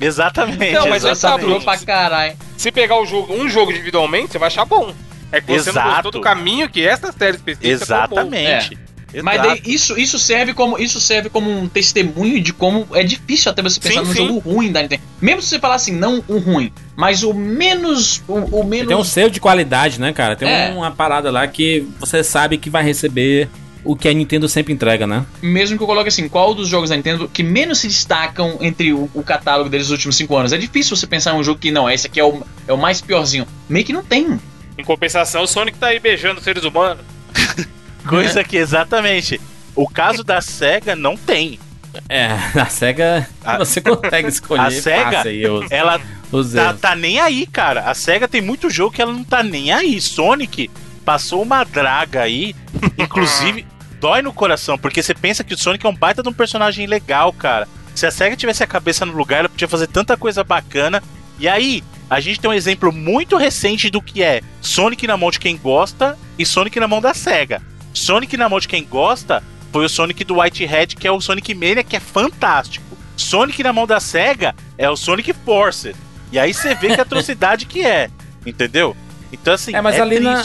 Exatamente. 0.00 0.72
Não, 0.72 0.88
mas 0.88 1.04
exatamente. 1.04 1.10
essa 1.12 1.28
Saturou 1.28 1.60
pra 1.60 1.78
caralho. 1.78 2.36
Se 2.56 2.72
pegar 2.72 3.00
o 3.00 3.06
jogo, 3.06 3.32
um 3.34 3.48
jogo 3.48 3.70
individualmente, 3.70 4.32
você 4.32 4.38
vai 4.38 4.48
achar 4.48 4.64
bom. 4.64 4.92
É 5.32 5.40
que 5.40 5.46
você 5.46 5.72
não 5.72 5.80
Exato. 5.80 5.90
gostou 5.90 6.12
do 6.12 6.20
caminho 6.20 6.68
que 6.68 6.86
essa 6.86 7.10
série 7.10 7.36
específica. 7.36 7.66
Exatamente. 7.68 8.78
Mas 9.22 9.34
Exato. 9.40 9.48
daí 9.48 9.62
isso, 9.66 9.98
isso 9.98 10.18
serve 10.18 10.54
como 10.54 10.78
isso 10.78 10.98
serve 10.98 11.28
como 11.28 11.50
um 11.50 11.68
testemunho 11.68 12.40
de 12.40 12.52
como 12.52 12.86
é 12.94 13.02
difícil 13.02 13.50
até 13.50 13.60
você 13.60 13.78
pensar 13.78 14.00
Sim, 14.00 14.06
num 14.06 14.12
sim. 14.14 14.26
jogo 14.26 14.38
ruim 14.38 14.72
da 14.72 14.80
Nintendo. 14.80 15.02
Mesmo 15.20 15.42
se 15.42 15.48
você 15.48 15.58
falar 15.58 15.74
assim, 15.74 15.92
não 15.92 16.24
um 16.28 16.38
ruim, 16.38 16.72
mas 16.96 17.22
o 17.22 17.34
menos 17.34 18.22
o, 18.26 18.34
o 18.60 18.64
menos 18.64 18.88
Tem 18.88 18.96
um 18.96 19.04
selo 19.04 19.30
de 19.30 19.38
qualidade, 19.40 20.00
né, 20.00 20.14
cara? 20.14 20.34
Tem 20.34 20.48
É. 20.48 20.70
uma 20.74 20.90
parada 20.90 21.30
lá 21.30 21.46
que 21.46 21.86
você 22.00 22.24
sabe 22.24 22.56
que 22.56 22.70
vai 22.70 22.82
receber 22.82 23.50
o 23.84 23.94
que 23.96 24.08
a 24.08 24.12
Nintendo 24.14 24.48
sempre 24.48 24.72
entrega, 24.72 25.06
né? 25.06 25.26
mesmo 25.42 25.76
que 25.76 25.82
eu 25.82 25.86
coloque 25.88 26.08
assim, 26.08 26.26
qual 26.28 26.54
dos 26.54 26.68
jogos 26.68 26.88
da 26.88 26.96
Nintendo 26.96 27.28
que 27.28 27.42
menos 27.42 27.80
se 27.80 27.88
destacam 27.88 28.56
entre 28.62 28.92
o, 28.94 29.10
o 29.12 29.22
catálogo 29.22 29.68
deles 29.68 29.88
nos 29.88 29.92
últimos 29.92 30.16
cinco 30.16 30.36
anos? 30.36 30.52
É 30.54 30.56
difícil 30.56 30.96
você 30.96 31.06
pensar 31.06 31.34
em 31.34 31.38
um 31.38 31.44
jogo 31.44 31.58
que 31.58 31.70
não, 31.70 31.90
esse 31.90 32.06
aqui 32.06 32.18
é 32.18 32.24
o, 32.24 32.42
é 32.66 32.72
o 32.72 32.78
mais 32.78 33.00
piorzinho. 33.02 33.46
Meio 33.68 33.84
que 33.84 33.92
não 33.92 34.02
tem. 34.04 34.40
Em 34.82 34.84
compensação, 34.84 35.44
o 35.44 35.46
Sonic 35.46 35.78
tá 35.78 35.86
aí 35.86 36.00
beijando 36.00 36.40
seres 36.40 36.64
humanos. 36.64 37.04
Coisa 38.04 38.42
que 38.42 38.56
exatamente. 38.56 39.40
O 39.76 39.88
caso 39.88 40.24
da 40.24 40.40
SEGA 40.40 40.96
não 40.96 41.16
tem. 41.16 41.60
É, 42.08 42.26
a 42.60 42.66
SEGA 42.66 43.28
A- 43.44 43.58
você 43.64 43.80
consegue 43.80 44.26
escolher 44.26 44.60
A 44.60 44.70
SEGA, 44.72 45.22
os, 45.52 45.70
Ela 45.70 46.00
os 46.32 46.52
tá, 46.52 46.74
tá 46.74 46.96
nem 46.96 47.20
aí, 47.20 47.46
cara. 47.46 47.82
A 47.88 47.94
SEGA 47.94 48.26
tem 48.26 48.40
muito 48.40 48.68
jogo 48.68 48.92
que 48.92 49.00
ela 49.00 49.12
não 49.12 49.22
tá 49.22 49.40
nem 49.40 49.72
aí. 49.72 50.00
Sonic 50.00 50.68
passou 51.04 51.42
uma 51.42 51.62
draga 51.62 52.22
aí. 52.22 52.52
Inclusive, 52.98 53.64
dói 54.00 54.20
no 54.20 54.32
coração, 54.32 54.76
porque 54.76 55.00
você 55.00 55.14
pensa 55.14 55.44
que 55.44 55.54
o 55.54 55.58
Sonic 55.58 55.86
é 55.86 55.88
um 55.88 55.94
baita 55.94 56.24
de 56.24 56.28
um 56.28 56.32
personagem 56.32 56.88
legal, 56.88 57.32
cara. 57.32 57.68
Se 57.94 58.04
a 58.04 58.10
SEGA 58.10 58.34
tivesse 58.34 58.64
a 58.64 58.66
cabeça 58.66 59.06
no 59.06 59.12
lugar, 59.12 59.38
ela 59.38 59.48
podia 59.48 59.68
fazer 59.68 59.86
tanta 59.86 60.16
coisa 60.16 60.42
bacana. 60.42 61.00
E 61.38 61.46
aí, 61.46 61.84
a 62.12 62.20
gente 62.20 62.38
tem 62.38 62.50
um 62.50 62.54
exemplo 62.54 62.92
muito 62.92 63.38
recente 63.38 63.88
do 63.88 64.02
que 64.02 64.22
é 64.22 64.42
Sonic 64.60 65.06
na 65.06 65.16
mão 65.16 65.30
de 65.30 65.38
quem 65.40 65.56
gosta 65.56 66.18
e 66.38 66.44
Sonic 66.44 66.78
na 66.78 66.86
mão 66.86 67.00
da 67.00 67.14
SEGA. 67.14 67.62
Sonic 67.94 68.36
na 68.36 68.48
mão 68.50 68.60
de 68.60 68.68
quem 68.68 68.84
gosta 68.84 69.42
foi 69.72 69.86
o 69.86 69.88
Sonic 69.88 70.22
do 70.24 70.38
Whitehead, 70.38 70.94
que 70.96 71.06
é 71.06 71.10
o 71.10 71.20
Sonic 71.22 71.54
Mania, 71.54 71.82
que 71.82 71.96
é 71.96 72.00
fantástico. 72.00 72.84
Sonic 73.16 73.62
na 73.62 73.72
mão 73.72 73.86
da 73.86 73.98
SEGA 73.98 74.54
é 74.76 74.90
o 74.90 74.96
Sonic 74.96 75.32
Force. 75.32 75.94
E 76.30 76.38
aí 76.38 76.52
você 76.52 76.74
vê 76.74 76.94
que 76.94 77.00
atrocidade 77.00 77.64
que 77.64 77.82
é, 77.82 78.10
entendeu? 78.44 78.94
Então 79.32 79.54
assim, 79.54 79.74
É, 79.74 79.80
mas 79.80 79.98
ali 79.98 80.20
na, 80.20 80.42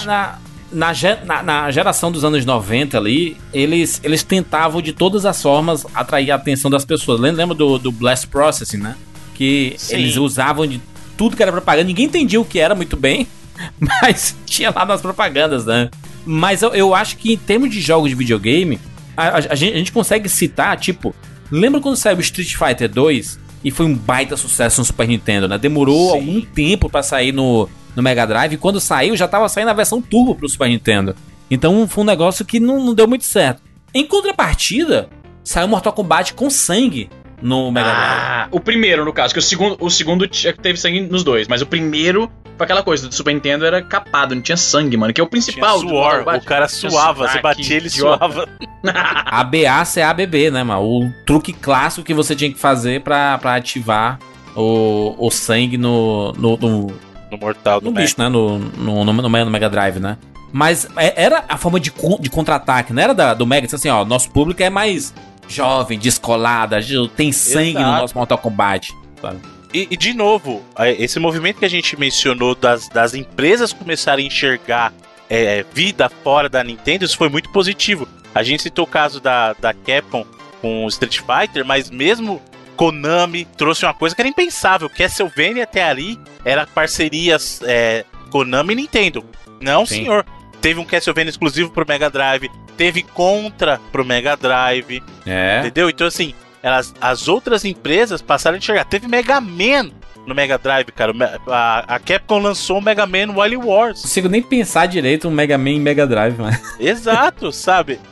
na, 0.71 0.93
na, 1.25 1.43
na- 1.43 1.71
geração 1.71 2.09
dos 2.11 2.23
anos 2.23 2.45
90 2.45 2.97
ali, 2.97 3.35
eles, 3.53 3.99
eles 4.05 4.23
tentavam 4.23 4.81
de 4.81 4.93
todas 4.93 5.25
as 5.25 5.41
formas 5.41 5.85
atrair 5.93 6.31
a 6.31 6.35
atenção 6.35 6.71
das 6.71 6.85
pessoas. 6.85 7.19
Lembra, 7.19 7.41
lembra 7.41 7.55
do, 7.57 7.77
do 7.77 7.91
Blast 7.91 8.27
Processing, 8.27 8.77
né? 8.77 8.95
Que 9.35 9.75
Sim. 9.77 9.95
eles 9.95 10.15
usavam 10.15 10.65
de 10.65 10.81
tudo 11.17 11.35
que 11.35 11.41
era 11.43 11.51
propaganda. 11.51 11.85
Ninguém 11.87 12.05
entendia 12.05 12.39
o 12.39 12.45
que 12.45 12.59
era 12.59 12.75
muito 12.75 12.95
bem, 12.95 13.27
mas 13.79 14.35
tinha 14.45 14.71
lá 14.73 14.85
nas 14.85 15.01
propagandas, 15.01 15.65
né? 15.65 15.89
Mas 16.25 16.61
eu, 16.61 16.73
eu 16.73 16.93
acho 16.93 17.17
que 17.17 17.33
em 17.33 17.37
termos 17.37 17.69
de 17.69 17.81
jogos 17.81 18.09
de 18.09 18.15
videogame, 18.15 18.79
a, 19.15 19.27
a- 19.29 19.35
a 19.51 19.55
gente, 19.55 19.73
a 19.73 19.77
gente 19.77 19.91
consegue 19.91 20.29
citar, 20.29 20.77
tipo, 20.77 21.15
lembra 21.51 21.79
quando 21.81 21.95
saiu 21.95 22.17
o 22.17 22.21
Street 22.21 22.55
Fighter 22.55 22.89
2 22.89 23.39
e 23.63 23.71
foi 23.71 23.85
um 23.85 23.95
baita 23.95 24.37
sucesso 24.37 24.79
no 24.81 24.85
Super 24.85 25.07
Nintendo, 25.07 25.47
né? 25.47 25.57
Demorou 25.57 26.11
Sim. 26.11 26.17
algum 26.17 26.41
tempo 26.41 26.89
pra 26.89 27.01
sair 27.01 27.31
no, 27.31 27.67
no 27.95 28.03
Mega 28.03 28.25
Drive 28.27 28.53
e 28.53 28.57
quando 28.57 28.79
saiu 28.79 29.15
já 29.17 29.27
tava 29.27 29.47
saindo 29.49 29.69
a 29.69 29.73
versão 29.73 30.01
Turbo 30.01 30.35
pro 30.35 30.47
Super 30.49 30.69
Nintendo. 30.69 31.15
Então 31.49 31.87
foi 31.87 32.03
um 32.03 32.07
negócio 32.07 32.43
que 32.45 32.59
não, 32.59 32.83
não 32.83 32.93
deu 32.93 33.07
muito 33.07 33.23
certo. 33.25 33.61
Em 33.93 34.05
contrapartida, 34.05 35.09
saiu 35.43 35.67
Mortal 35.67 35.93
Kombat 35.93 36.33
com 36.33 36.49
sangue 36.49 37.09
no 37.41 37.71
Mega 37.71 37.89
Drive. 37.89 38.21
Ah, 38.21 38.47
o 38.51 38.59
primeiro, 38.59 39.05
no 39.05 39.13
caso, 39.13 39.33
que 39.33 39.39
o 39.39 39.43
segundo, 39.43 39.77
o 39.79 39.89
segundo 39.89 40.27
tinha- 40.27 40.53
teve 40.53 40.77
sangue 40.79 41.01
nos 41.01 41.23
dois, 41.23 41.47
mas 41.47 41.61
o 41.61 41.65
primeiro 41.65 42.31
foi 42.57 42.63
aquela 42.65 42.81
coisa 42.81 43.07
do 43.07 43.13
Super 43.13 43.33
Nintendo 43.33 43.65
era 43.65 43.81
capado, 43.81 44.33
não 44.33 44.41
tinha 44.41 44.57
sangue, 44.57 44.97
mano, 44.97 45.13
que 45.13 45.21
é 45.21 45.23
o 45.23 45.27
Tinha 45.27 45.31
principal 45.31 45.79
do 45.79 45.87
suor, 45.89 45.93
Mortal 45.93 46.19
Kombat. 46.23 46.45
o 46.45 46.47
cara 46.47 46.67
Tinha 46.67 46.89
suava, 46.89 47.17
suor, 47.19 47.29
você 47.29 47.37
que 47.37 47.43
batia, 47.43 47.75
ele 47.77 47.87
idiota. 47.87 48.17
suava. 48.17 48.49
ABA 49.25 49.85
CABB, 49.93 50.51
né, 50.51 50.63
mano? 50.63 50.81
O 50.81 51.11
truque 51.25 51.53
clássico 51.53 52.05
que 52.05 52.13
você 52.13 52.35
tinha 52.35 52.51
que 52.51 52.59
fazer 52.59 53.01
pra, 53.01 53.37
pra 53.37 53.55
ativar 53.55 54.17
o, 54.55 55.15
o 55.19 55.29
sangue 55.29 55.77
no, 55.77 56.31
no, 56.33 56.57
no, 56.57 56.87
No 57.31 57.37
Mortal 57.39 57.79
do 57.79 57.85
no 57.85 57.91
bicho, 57.91 58.15
né? 58.17 58.27
No, 58.29 58.57
no, 58.57 59.03
no, 59.03 59.13
no 59.13 59.29
Mega 59.49 59.69
Drive, 59.69 59.99
né? 59.99 60.17
Mas 60.51 60.87
é- 60.97 61.13
era 61.23 61.43
a 61.47 61.57
forma 61.57 61.79
de, 61.79 61.91
de 62.19 62.29
contra-ataque, 62.29 62.93
não 62.93 63.03
era 63.03 63.13
da, 63.13 63.33
do 63.33 63.45
Mega, 63.45 63.67
disse 63.67 63.75
assim, 63.75 63.89
ó, 63.89 64.03
nosso 64.05 64.31
público 64.31 64.63
é 64.63 64.69
mais 64.69 65.13
jovem, 65.47 65.97
descolado, 65.97 66.75
a 66.75 66.81
gente 66.81 67.09
tem 67.09 67.31
sangue 67.31 67.73
no 67.73 67.79
Exato. 67.79 68.01
nosso 68.01 68.17
Mortal 68.17 68.37
Kombat. 68.37 68.93
sabe? 69.21 69.39
E, 69.73 69.87
e, 69.91 69.97
de 69.97 70.13
novo, 70.13 70.63
é, 70.77 70.91
esse 70.91 71.19
movimento 71.19 71.59
que 71.59 71.65
a 71.65 71.69
gente 71.69 71.97
mencionou 71.99 72.55
das, 72.55 72.87
das 72.89 73.13
empresas 73.13 73.73
começarem 73.73 74.25
a 74.25 74.27
enxergar 74.27 74.93
é, 75.29 75.65
vida 75.73 76.09
fora 76.23 76.47
da 76.47 76.63
Nintendo, 76.63 77.05
isso 77.05 77.17
foi 77.17 77.29
muito 77.29 77.49
positivo. 77.51 78.07
A 78.33 78.43
gente 78.43 78.63
citou 78.63 78.85
o 78.85 78.87
caso 78.87 79.19
da, 79.19 79.53
da 79.53 79.73
Capcom 79.73 80.25
com 80.61 80.85
o 80.85 80.87
Street 80.87 81.19
Fighter, 81.19 81.65
mas 81.65 81.89
mesmo 81.89 82.41
Konami 82.75 83.45
trouxe 83.57 83.85
uma 83.85 83.93
coisa 83.93 84.15
que 84.15 84.21
era 84.21 84.29
impensável. 84.29 84.89
Castlevania 84.89 85.63
até 85.63 85.83
ali 85.83 86.17
era 86.45 86.65
parcerias 86.65 87.61
é, 87.63 88.05
Konami 88.29 88.73
e 88.73 88.75
Nintendo. 88.77 89.25
Não, 89.59 89.85
Sim. 89.85 90.03
senhor. 90.03 90.25
Teve 90.61 90.79
um 90.79 90.85
Castlevania 90.85 91.29
exclusivo 91.29 91.69
pro 91.69 91.85
Mega 91.87 92.09
Drive, 92.09 92.49
teve 92.75 93.03
Contra 93.03 93.79
pro 93.91 94.03
Mega 94.05 94.35
Drive, 94.35 95.01
É. 95.25 95.59
Entendeu? 95.59 95.89
Então, 95.89 96.07
assim, 96.07 96.33
elas, 96.63 96.93
as 96.99 97.27
outras 97.27 97.63
empresas 97.63 98.21
passaram 98.21 98.55
a 98.55 98.57
enxergar. 98.57 98.85
Teve 98.85 99.07
Mega 99.07 99.39
Man 99.39 99.91
no 100.25 100.35
Mega 100.35 100.57
Drive, 100.57 100.87
cara. 100.91 101.13
A, 101.47 101.95
a 101.95 101.99
Capcom 101.99 102.39
lançou 102.39 102.79
o 102.79 102.81
Mega 102.81 103.05
Man 103.05 103.33
Wily 103.39 103.57
Não 103.57 103.67
Wars. 103.67 104.01
consigo 104.01 104.27
nem 104.27 104.41
pensar 104.41 104.85
direito 104.87 105.27
um 105.27 105.31
Mega 105.31 105.57
Man 105.57 105.69
e 105.71 105.79
Mega 105.79 106.05
Drive, 106.05 106.35
mas. 106.37 106.79
Exato, 106.79 107.51
sabe? 107.51 107.99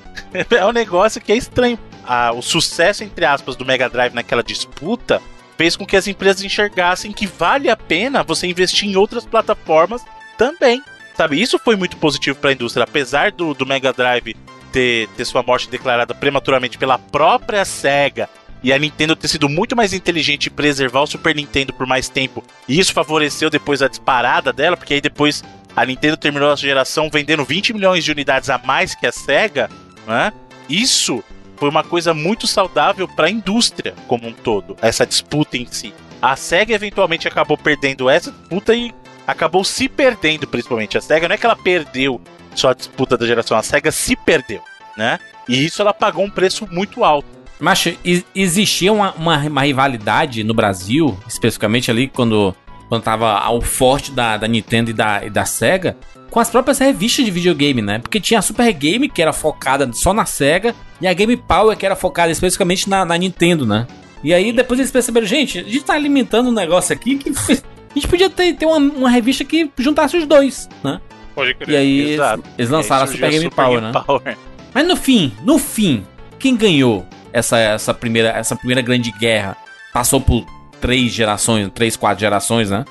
É 0.50 0.66
um 0.66 0.72
negócio 0.72 1.20
que 1.20 1.32
é 1.32 1.36
estranho. 1.36 1.78
Ah, 2.06 2.32
o 2.34 2.42
sucesso, 2.42 3.04
entre 3.04 3.26
aspas, 3.26 3.56
do 3.58 3.66
Mega 3.66 3.90
Drive 3.90 4.14
naquela 4.14 4.42
disputa 4.44 5.22
fez 5.58 5.76
com 5.76 5.86
que 5.86 5.96
as 5.98 6.08
empresas 6.08 6.42
enxergassem 6.44 7.12
que 7.12 7.26
vale 7.28 7.70
a 7.70 7.76
pena 7.76 8.24
você 8.24 8.48
investir 8.48 8.88
em 8.88 8.96
outras 8.96 9.26
plataformas 9.26 10.02
também. 10.38 10.82
Sabe? 11.16 11.42
Isso 11.42 11.58
foi 11.58 11.76
muito 11.76 11.98
positivo 11.98 12.38
para 12.38 12.50
a 12.50 12.54
indústria. 12.54 12.84
Apesar 12.84 13.32
do, 13.32 13.54
do 13.54 13.66
Mega 13.66 13.94
Drive 13.94 14.36
ter, 14.72 15.08
ter 15.10 15.26
sua 15.26 15.42
morte 15.42 15.70
declarada 15.70 16.14
prematuramente 16.14 16.78
pela 16.78 16.98
própria 16.98 17.64
SEGA 17.64 18.30
e 18.62 18.74
a 18.74 18.80
Nintendo 18.80 19.16
ter 19.16 19.28
sido 19.28 19.48
muito 19.48 19.76
mais 19.76 19.94
inteligente 19.94 20.48
em 20.48 20.52
preservar 20.52 21.02
o 21.02 21.08
Super 21.08 21.36
Nintendo 21.36 21.72
por 21.72 21.86
mais 21.86 22.10
tempo, 22.10 22.44
e 22.68 22.80
isso 22.80 22.94
favoreceu 22.94 23.48
depois 23.48 23.84
a 23.84 23.88
disparada 23.88 24.52
dela, 24.52 24.76
porque 24.76 24.96
aí 24.96 25.02
depois 25.02 25.44
a 25.76 25.86
Nintendo 25.86 26.18
terminou 26.18 26.52
a 26.52 26.56
geração 26.56 27.08
vendendo 27.12 27.46
20 27.46 27.74
milhões 27.74 28.04
de 28.04 28.12
unidades 28.12 28.50
a 28.50 28.58
mais 28.58 28.96
que 28.96 29.06
a 29.06 29.12
SEGA, 29.12 29.70
né? 30.08 30.34
Isso 30.68 31.24
foi 31.58 31.70
uma 31.70 31.84
coisa 31.84 32.14
muito 32.14 32.48
saudável 32.48 33.08
para 33.08 33.28
a 33.28 33.30
indústria 33.30 33.94
como 34.08 34.28
um 34.28 34.34
todo, 34.34 34.76
essa 34.82 35.06
disputa 35.06 35.58
em 35.58 35.68
si. 35.68 35.94
A 36.22 36.36
SEGA 36.36 36.74
eventualmente 36.74 37.28
acabou 37.28 37.58
perdendo 37.58 38.10
essa 38.10 38.32
disputa 38.32 38.74
e 38.74 38.92
acabou 39.26 39.64
se 39.64 39.88
perdendo, 39.90 40.48
principalmente. 40.48 40.98
A 40.98 41.02
SEGA 41.02 41.28
não 41.28 41.36
é 41.36 41.38
que 41.38 41.46
ela 41.46 41.56
perdeu 41.56 42.22
só 42.56 42.70
a 42.70 42.74
disputa 42.74 43.18
da 43.18 43.26
geração, 43.26 43.58
a 43.58 43.64
SEGA 43.64 43.92
se 43.92 44.16
perdeu, 44.16 44.62
né? 44.98 45.20
E 45.48 45.66
isso 45.66 45.82
ela 45.82 45.94
pagou 45.94 46.24
um 46.24 46.30
preço 46.30 46.68
muito 46.72 47.04
alto. 47.04 47.28
Mas 47.60 47.88
existia 48.34 48.92
uma, 48.92 49.14
uma, 49.14 49.38
uma 49.38 49.62
rivalidade 49.62 50.44
no 50.44 50.54
Brasil, 50.54 51.18
especificamente 51.28 51.90
ali 51.90 52.08
quando, 52.08 52.56
quando 52.90 53.04
tava 53.04 53.32
ao 53.32 53.62
forte 53.62 54.12
da, 54.12 54.38
da 54.38 54.48
Nintendo 54.48 54.90
e 54.90 54.94
da, 54.94 55.26
e 55.26 55.30
da 55.30 55.46
SEGA, 55.46 55.96
com 56.30 56.40
as 56.40 56.50
próprias 56.50 56.80
revistas 56.80 57.24
de 57.24 57.32
videogame, 57.32 57.82
né? 57.82 58.00
Porque 58.00 58.20
tinha 58.20 58.40
a 58.40 58.42
Super 58.42 58.72
Game, 58.74 59.08
que 59.08 59.22
era 59.22 59.32
focada 59.32 59.90
só 59.94 60.14
na 60.14 60.26
SEGA, 60.26 60.76
e 61.00 61.08
a 61.08 61.14
Game 61.14 61.38
Power, 61.38 61.78
que 61.78 61.86
era 61.86 61.96
focada 61.96 62.32
especificamente 62.32 62.90
na, 62.90 63.06
na 63.06 63.18
Nintendo, 63.18 63.66
né? 63.66 63.88
E 64.24 64.34
aí 64.34 64.52
depois 64.52 64.80
eles 64.80 64.92
perceberam, 64.92 65.26
gente, 65.26 65.60
a 65.60 65.64
gente 65.64 65.84
tá 65.84 65.94
alimentando 65.94 66.50
um 66.50 66.54
negócio 66.54 66.94
aqui 66.94 67.18
que 67.18 67.32
a 67.96 68.00
gente 68.00 68.08
podia 68.10 68.30
ter, 68.30 68.54
ter 68.54 68.66
uma, 68.66 68.78
uma 68.78 69.10
revista 69.10 69.46
que 69.46 69.72
juntasse 69.78 70.18
os 70.18 70.26
dois, 70.26 70.68
né? 70.84 71.00
Pode 71.34 71.54
crer. 71.56 71.70
E 71.70 71.76
aí 71.78 72.00
eles, 72.00 72.12
Exato. 72.14 72.44
eles 72.58 72.70
lançaram 72.70 73.02
a 73.02 73.06
Aí 73.06 73.12
Super 73.12 73.32
surgiu 73.32 73.50
Game 73.50 73.56
Power, 73.56 73.82
né? 73.82 73.92
Power. 74.06 74.38
Mas 74.74 74.88
no 74.88 74.96
fim, 74.96 75.34
no 75.44 75.58
fim, 75.58 76.06
quem 76.38 76.56
ganhou 76.56 77.06
essa, 77.32 77.58
essa, 77.58 77.94
primeira, 77.94 78.30
essa 78.30 78.56
primeira 78.56 78.82
grande 78.82 79.12
guerra? 79.12 79.56
Passou 79.94 80.20
por 80.20 80.46
três 80.82 81.12
gerações, 81.12 81.70
três, 81.74 81.96
quatro 81.96 82.20
gerações, 82.20 82.70
né? 82.70 82.84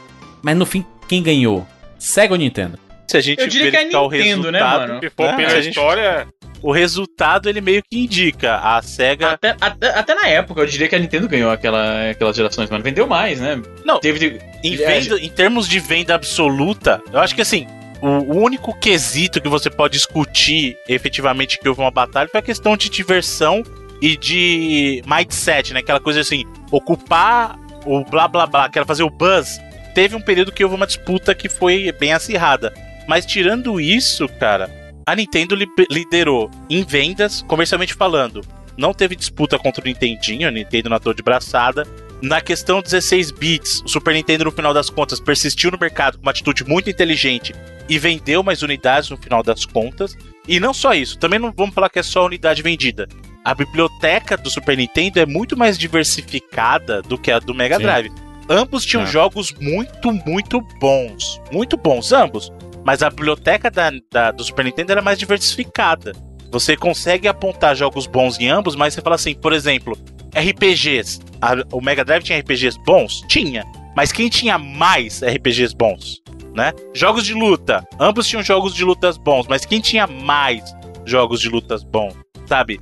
Mas 0.43 0.57
no 0.57 0.65
fim, 0.65 0.85
quem 1.07 1.23
ganhou? 1.23 1.67
Sega 1.99 2.33
ou 2.33 2.39
Nintendo? 2.39 2.79
Se 3.07 3.17
a 3.17 3.21
gente 3.21 3.41
Eu 3.41 3.49
diria 3.49 3.71
que 3.71 3.77
é 3.77 3.81
verificar 3.81 4.03
o 4.03 4.11
Nintendo, 4.11 4.53
né, 4.53 4.59
resultado, 4.59 4.89
mano? 4.89 5.01
Se 5.01 5.11
for 5.11 5.27
né, 5.27 5.37
pela 5.37 5.63
gente- 5.63 5.69
história, 5.69 6.29
o 6.63 6.73
resultado 6.73 7.49
ele 7.49 7.61
meio 7.61 7.83
que 7.83 7.99
indica 7.99 8.57
a 8.57 8.81
SEGA. 8.83 9.33
Até, 9.33 9.55
até, 9.61 9.89
até 9.91 10.15
na 10.15 10.27
época, 10.29 10.61
eu 10.63 10.67
diria 10.67 10.89
que 10.89 10.95
a 10.97 10.99
Nintendo 10.99 11.29
ganhou 11.29 11.51
aquela, 11.51 12.11
aquelas 12.11 12.35
gerações, 12.37 12.71
mano. 12.71 12.83
Vendeu 12.83 13.07
mais, 13.07 13.41
né? 13.41 13.61
Não, 13.85 14.01
Teve. 14.01 14.41
Em, 14.63 14.75
É, 14.75 15.01
venda- 15.01 15.21
em 15.21 15.29
termos 15.29 15.69
de 15.69 15.79
venda 15.79 16.15
absoluta, 16.15 17.03
eu 17.13 17.21
acho 17.21 17.35
que 17.35 17.43
assim, 17.43 17.67
o, 18.01 18.09
o 18.09 18.43
único 18.43 18.73
quesito 18.79 19.41
que 19.41 19.49
você 19.49 19.69
pode 19.69 19.93
discutir 19.93 20.75
efetivamente 20.89 21.59
que 21.59 21.69
houve 21.69 21.81
uma 21.83 21.91
batalha 21.91 22.29
foi 22.29 22.41
a 22.41 22.43
questão 22.43 22.77
de 22.77 22.89
diversão 22.89 23.63
e 24.01 24.17
de 24.17 25.03
mindset, 25.07 25.75
né? 25.75 25.81
Aquela 25.81 26.01
coisa 26.01 26.21
assim, 26.21 26.45
ocupar 26.71 27.59
o 27.85 28.03
blá 28.05 28.27
blá 28.27 28.47
blá, 28.47 28.69
que 28.71 28.79
era 28.79 28.87
fazer 28.87 29.03
o 29.03 29.11
buzz. 29.11 29.61
Teve 29.95 30.17
um 30.17 30.21
período 30.21 30.51
que 30.51 30.65
houve 30.65 30.75
uma 30.77 30.87
disputa 30.87 31.35
que 31.35 31.49
foi 31.49 31.93
bem 31.93 32.13
acirrada. 32.13 32.73
Mas 33.07 33.27
tirando 33.27 33.81
isso, 33.81 34.29
cara, 34.29 34.71
a 35.07 35.15
Nintendo 35.15 35.55
li- 35.55 35.67
liderou 35.91 36.51
em 36.71 36.85
vendas, 36.85 37.43
comercialmente 37.43 37.95
falando. 37.95 38.41
Não 38.77 38.93
teve 38.93 39.15
disputa 39.15 39.59
contra 39.59 39.83
o 39.83 39.87
Nintendinho, 39.87 40.49
a 40.49 40.51
Nintendo 40.51 40.89
não 40.91 40.97
atuou 40.97 41.15
de 41.15 41.23
braçada. 41.23 41.87
Na 42.23 42.41
questão 42.41 42.81
16 42.81 43.31
bits, 43.31 43.83
o 43.85 43.89
Super 43.89 44.15
Nintendo, 44.15 44.45
no 44.45 44.51
final 44.51 44.73
das 44.73 44.89
contas, 44.91 45.21
persistiu 45.21 45.71
no 45.71 45.79
mercado 45.79 46.17
com 46.17 46.23
uma 46.23 46.31
atitude 46.31 46.65
muito 46.65 46.89
inteligente 46.89 47.55
e 47.89 47.99
vendeu 47.99 48.43
mais 48.43 48.63
unidades 48.63 49.11
no 49.11 49.17
final 49.17 49.43
das 49.43 49.65
contas. 49.67 50.17
E 50.49 50.59
não 50.59 50.73
só 50.75 50.95
isso, 50.95 51.19
também 51.19 51.39
não 51.39 51.53
vamos 51.55 51.75
falar 51.75 51.89
que 51.91 51.99
é 51.99 52.03
só 52.03 52.23
a 52.23 52.27
unidade 52.27 52.63
vendida. 52.63 53.07
A 53.45 53.55
biblioteca 53.55 54.37
do 54.39 54.49
Super 54.49 54.77
Nintendo 54.77 55.21
é 55.21 55.27
muito 55.27 55.55
mais 55.57 55.77
diversificada 55.79 57.03
do 57.03 57.19
que 57.19 57.31
a 57.31 57.39
do 57.39 57.55
Mega 57.55 57.77
Sim. 57.77 57.83
Drive. 57.83 58.13
Ambos 58.49 58.85
tinham 58.85 59.05
É. 59.05 59.07
jogos 59.07 59.53
muito, 59.61 60.13
muito 60.27 60.61
bons. 60.81 61.41
Muito 61.53 61.77
bons, 61.77 62.13
ambos. 62.13 62.51
Mas 62.85 63.03
a 63.03 63.11
biblioteca 63.11 63.71
da, 63.71 63.91
da- 64.13 64.31
do 64.31 64.45
Super 64.45 64.65
Nintendo 64.65 64.93
era 64.93 65.03
mais 65.03 65.19
diversificada. 65.19 66.13
Você 66.51 66.77
consegue 66.77 67.27
apontar 67.27 67.75
jogos 67.75 68.07
bons 68.07 68.39
em 68.39 68.49
ambos, 68.49 68.77
mas 68.77 68.95
você 68.95 69.01
fala 69.01 69.17
assim, 69.17 69.35
por 69.35 69.53
exemplo, 69.53 69.99
RPGs. 70.35 71.21
A- 71.41 71.65
o 71.73 71.81
Mega 71.81 72.05
Drive 72.05 72.23
tinha 72.23 72.39
RPGs 72.39 72.79
bons? 72.85 73.23
Tinha. 73.29 73.65
Mas 73.97 74.13
quem 74.13 74.29
tinha 74.29 74.59
mais 74.59 75.23
RPGs 75.23 75.75
bons? 75.75 76.23
Né? 76.55 76.73
Jogos 76.95 77.25
de 77.25 77.35
luta. 77.35 77.85
Ambos 77.99 78.29
tinham 78.29 78.43
jogos 78.43 78.75
de 78.75 78.85
lutas 78.85 79.17
bons, 79.17 79.47
mas 79.49 79.65
quem 79.65 79.81
tinha 79.81 80.07
mais 80.07 80.63
jogos 81.05 81.41
de 81.41 81.49
lutas 81.49 81.83
bons? 81.83 82.15
Sabe? 82.47 82.81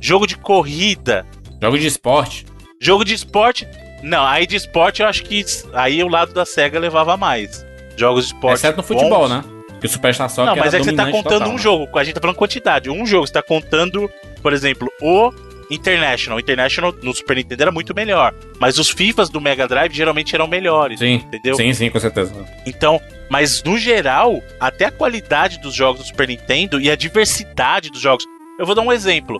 Jogo 0.00 0.26
de 0.26 0.36
corrida. 0.36 1.24
Jogo 1.62 1.78
de 1.78 1.86
esporte. 1.86 2.44
Jogo 2.80 3.04
de 3.04 3.14
esporte. 3.14 3.66
Não, 4.02 4.26
aí 4.26 4.46
de 4.46 4.56
esporte 4.56 5.00
eu 5.00 5.08
acho 5.08 5.22
que 5.24 5.42
aí 5.72 6.02
o 6.02 6.08
lado 6.08 6.34
da 6.34 6.44
SEGA 6.44 6.78
levava 6.78 7.16
mais. 7.16 7.64
Jogos 7.96 8.26
de 8.26 8.34
esporte. 8.34 8.54
Exceto 8.54 8.76
no 8.78 8.82
futebol, 8.82 9.28
bons. 9.28 9.30
né? 9.30 9.44
Que 9.80 9.86
o 9.86 9.90
Superstar 9.90 10.30
Soccer 10.30 10.54
Não, 10.54 10.56
mas 10.56 10.72
é 10.72 10.78
que 10.78 10.84
você 10.84 10.92
tá 10.92 11.10
contando 11.10 11.32
total, 11.40 11.48
um 11.48 11.52
né? 11.52 11.58
jogo. 11.58 11.98
A 11.98 12.04
gente 12.04 12.14
tá 12.14 12.20
falando 12.20 12.36
quantidade. 12.36 12.90
Um 12.90 13.06
jogo, 13.06 13.26
você 13.26 13.32
tá 13.32 13.42
contando, 13.42 14.10
por 14.42 14.52
exemplo, 14.52 14.88
o 15.00 15.30
International. 15.70 16.36
O 16.38 16.40
International 16.40 16.94
no 17.02 17.14
Super 17.14 17.36
Nintendo 17.36 17.62
era 17.62 17.72
muito 17.72 17.94
melhor. 17.94 18.34
Mas 18.58 18.78
os 18.78 18.90
FIFAs 18.90 19.28
do 19.28 19.40
Mega 19.40 19.66
Drive 19.66 19.92
geralmente 19.94 20.34
eram 20.34 20.46
melhores. 20.46 20.98
Sim, 20.98 21.14
Entendeu? 21.14 21.54
sim, 21.54 21.72
sim, 21.72 21.90
com 21.90 22.00
certeza. 22.00 22.32
Então, 22.66 23.00
mas 23.28 23.62
no 23.62 23.78
geral, 23.78 24.40
até 24.58 24.86
a 24.86 24.90
qualidade 24.90 25.58
dos 25.58 25.74
jogos 25.74 26.02
do 26.02 26.06
Super 26.06 26.28
Nintendo 26.28 26.80
e 26.80 26.90
a 26.90 26.96
diversidade 26.96 27.90
dos 27.90 28.00
jogos. 28.00 28.24
Eu 28.58 28.66
vou 28.66 28.74
dar 28.74 28.82
um 28.82 28.92
exemplo. 28.92 29.38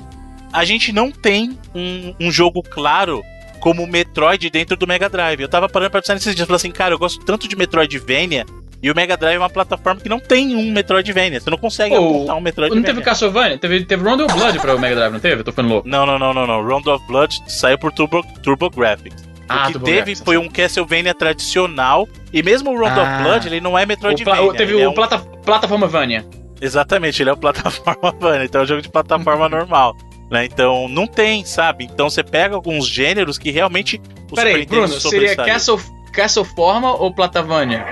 A 0.52 0.64
gente 0.64 0.92
não 0.92 1.10
tem 1.10 1.58
um, 1.74 2.14
um 2.20 2.30
jogo 2.30 2.62
claro 2.62 3.22
como 3.64 3.86
Metroid 3.86 4.50
dentro 4.50 4.76
do 4.76 4.86
Mega 4.86 5.08
Drive. 5.08 5.40
Eu 5.40 5.48
tava 5.48 5.70
parando 5.70 5.90
pra 5.90 6.02
pensar 6.02 6.12
nesses 6.12 6.34
dias. 6.34 6.46
Falei 6.46 6.56
assim, 6.56 6.70
cara, 6.70 6.92
eu 6.92 6.98
gosto 6.98 7.24
tanto 7.24 7.48
de 7.48 7.56
Metroidvania. 7.56 8.44
E 8.82 8.90
o 8.90 8.94
Mega 8.94 9.16
Drive 9.16 9.36
é 9.36 9.38
uma 9.38 9.48
plataforma 9.48 9.98
que 10.02 10.08
não 10.10 10.20
tem 10.20 10.54
um 10.54 10.70
Metroidvania. 10.70 11.40
Você 11.40 11.48
não 11.48 11.56
consegue 11.56 11.94
Pô, 11.96 12.02
apontar 12.02 12.34
um 12.34 12.38
Não 12.38 12.40
Metroidvania. 12.42 12.84
teve 12.84 13.00
Castlevania? 13.00 13.56
Teve, 13.56 13.82
teve 13.86 14.04
Round 14.04 14.22
of 14.24 14.34
Blood 14.34 14.58
pra 14.58 14.76
o 14.76 14.78
Mega 14.78 14.96
Drive, 14.96 15.12
não 15.14 15.20
teve? 15.20 15.40
Eu 15.40 15.44
tô 15.44 15.50
ficando 15.52 15.70
louco. 15.70 15.88
Não, 15.88 16.04
não, 16.04 16.18
não, 16.18 16.34
não, 16.34 16.46
não. 16.46 16.62
Round 16.62 16.86
of 16.90 17.06
Blood 17.06 17.34
saiu 17.48 17.78
por 17.78 17.90
Turbo, 17.90 18.22
Turbo 18.42 18.68
Graphics. 18.68 19.24
Ah, 19.48 19.68
o 19.68 19.72
que 19.72 19.78
teve 19.78 19.92
Graphics. 19.96 20.20
foi 20.22 20.36
um 20.36 20.46
Castlevania 20.46 21.14
tradicional. 21.14 22.06
E 22.34 22.42
mesmo 22.42 22.70
o 22.70 22.78
Round 22.78 23.00
Ah. 23.00 23.02
of 23.02 23.22
Blood, 23.22 23.46
ele 23.48 23.60
não 23.62 23.70
é 23.78 23.84
O 23.84 23.86
pla- 23.86 23.86
Metroidvania. 23.86 24.42
o- 24.42 24.52
teve 24.52 24.78
é 24.78 24.86
o 24.86 24.90
um- 24.90 24.94
plata, 24.94 25.18
Plataforma 25.18 25.86
Vania. 25.86 26.22
Exatamente, 26.60 27.22
ele 27.22 27.30
é 27.30 27.32
o 27.32 27.36
plataforma 27.38 28.14
Vania, 28.20 28.44
então 28.44 28.60
é 28.60 28.64
um 28.64 28.66
jogo 28.66 28.82
de 28.82 28.90
plataforma 28.90 29.48
normal. 29.48 29.96
Né? 30.30 30.46
Então 30.46 30.88
não 30.88 31.06
tem, 31.06 31.44
sabe? 31.44 31.84
Então 31.84 32.08
você 32.10 32.22
pega 32.22 32.54
alguns 32.54 32.86
gêneros 32.88 33.38
que 33.38 33.50
realmente 33.50 34.00
os 34.30 34.34
Peraí, 34.34 34.64
Bruno, 34.66 34.88
seria 34.88 35.00
sobressaem. 35.00 35.48
Castle, 35.52 35.80
Castleforma 36.12 36.94
ou 36.94 37.12
Platavania? 37.14 37.84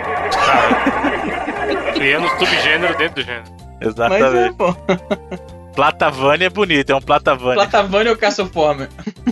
Criando 1.95 2.29
subgênero 2.39 2.97
dentro 2.97 3.23
do 3.23 3.27
gênero. 3.27 3.45
Mas 3.49 3.83
é, 3.83 3.89
Exatamente. 3.89 4.55
pô. 4.57 4.77
Platavania 5.75 6.47
é 6.49 6.51
bonito, 6.51 6.91
é 6.91 6.95
um 6.95 7.01
Platavania. 7.01 7.55
Platavania 7.55 8.11
ou 8.13 8.17
Castleforma? 8.19 8.89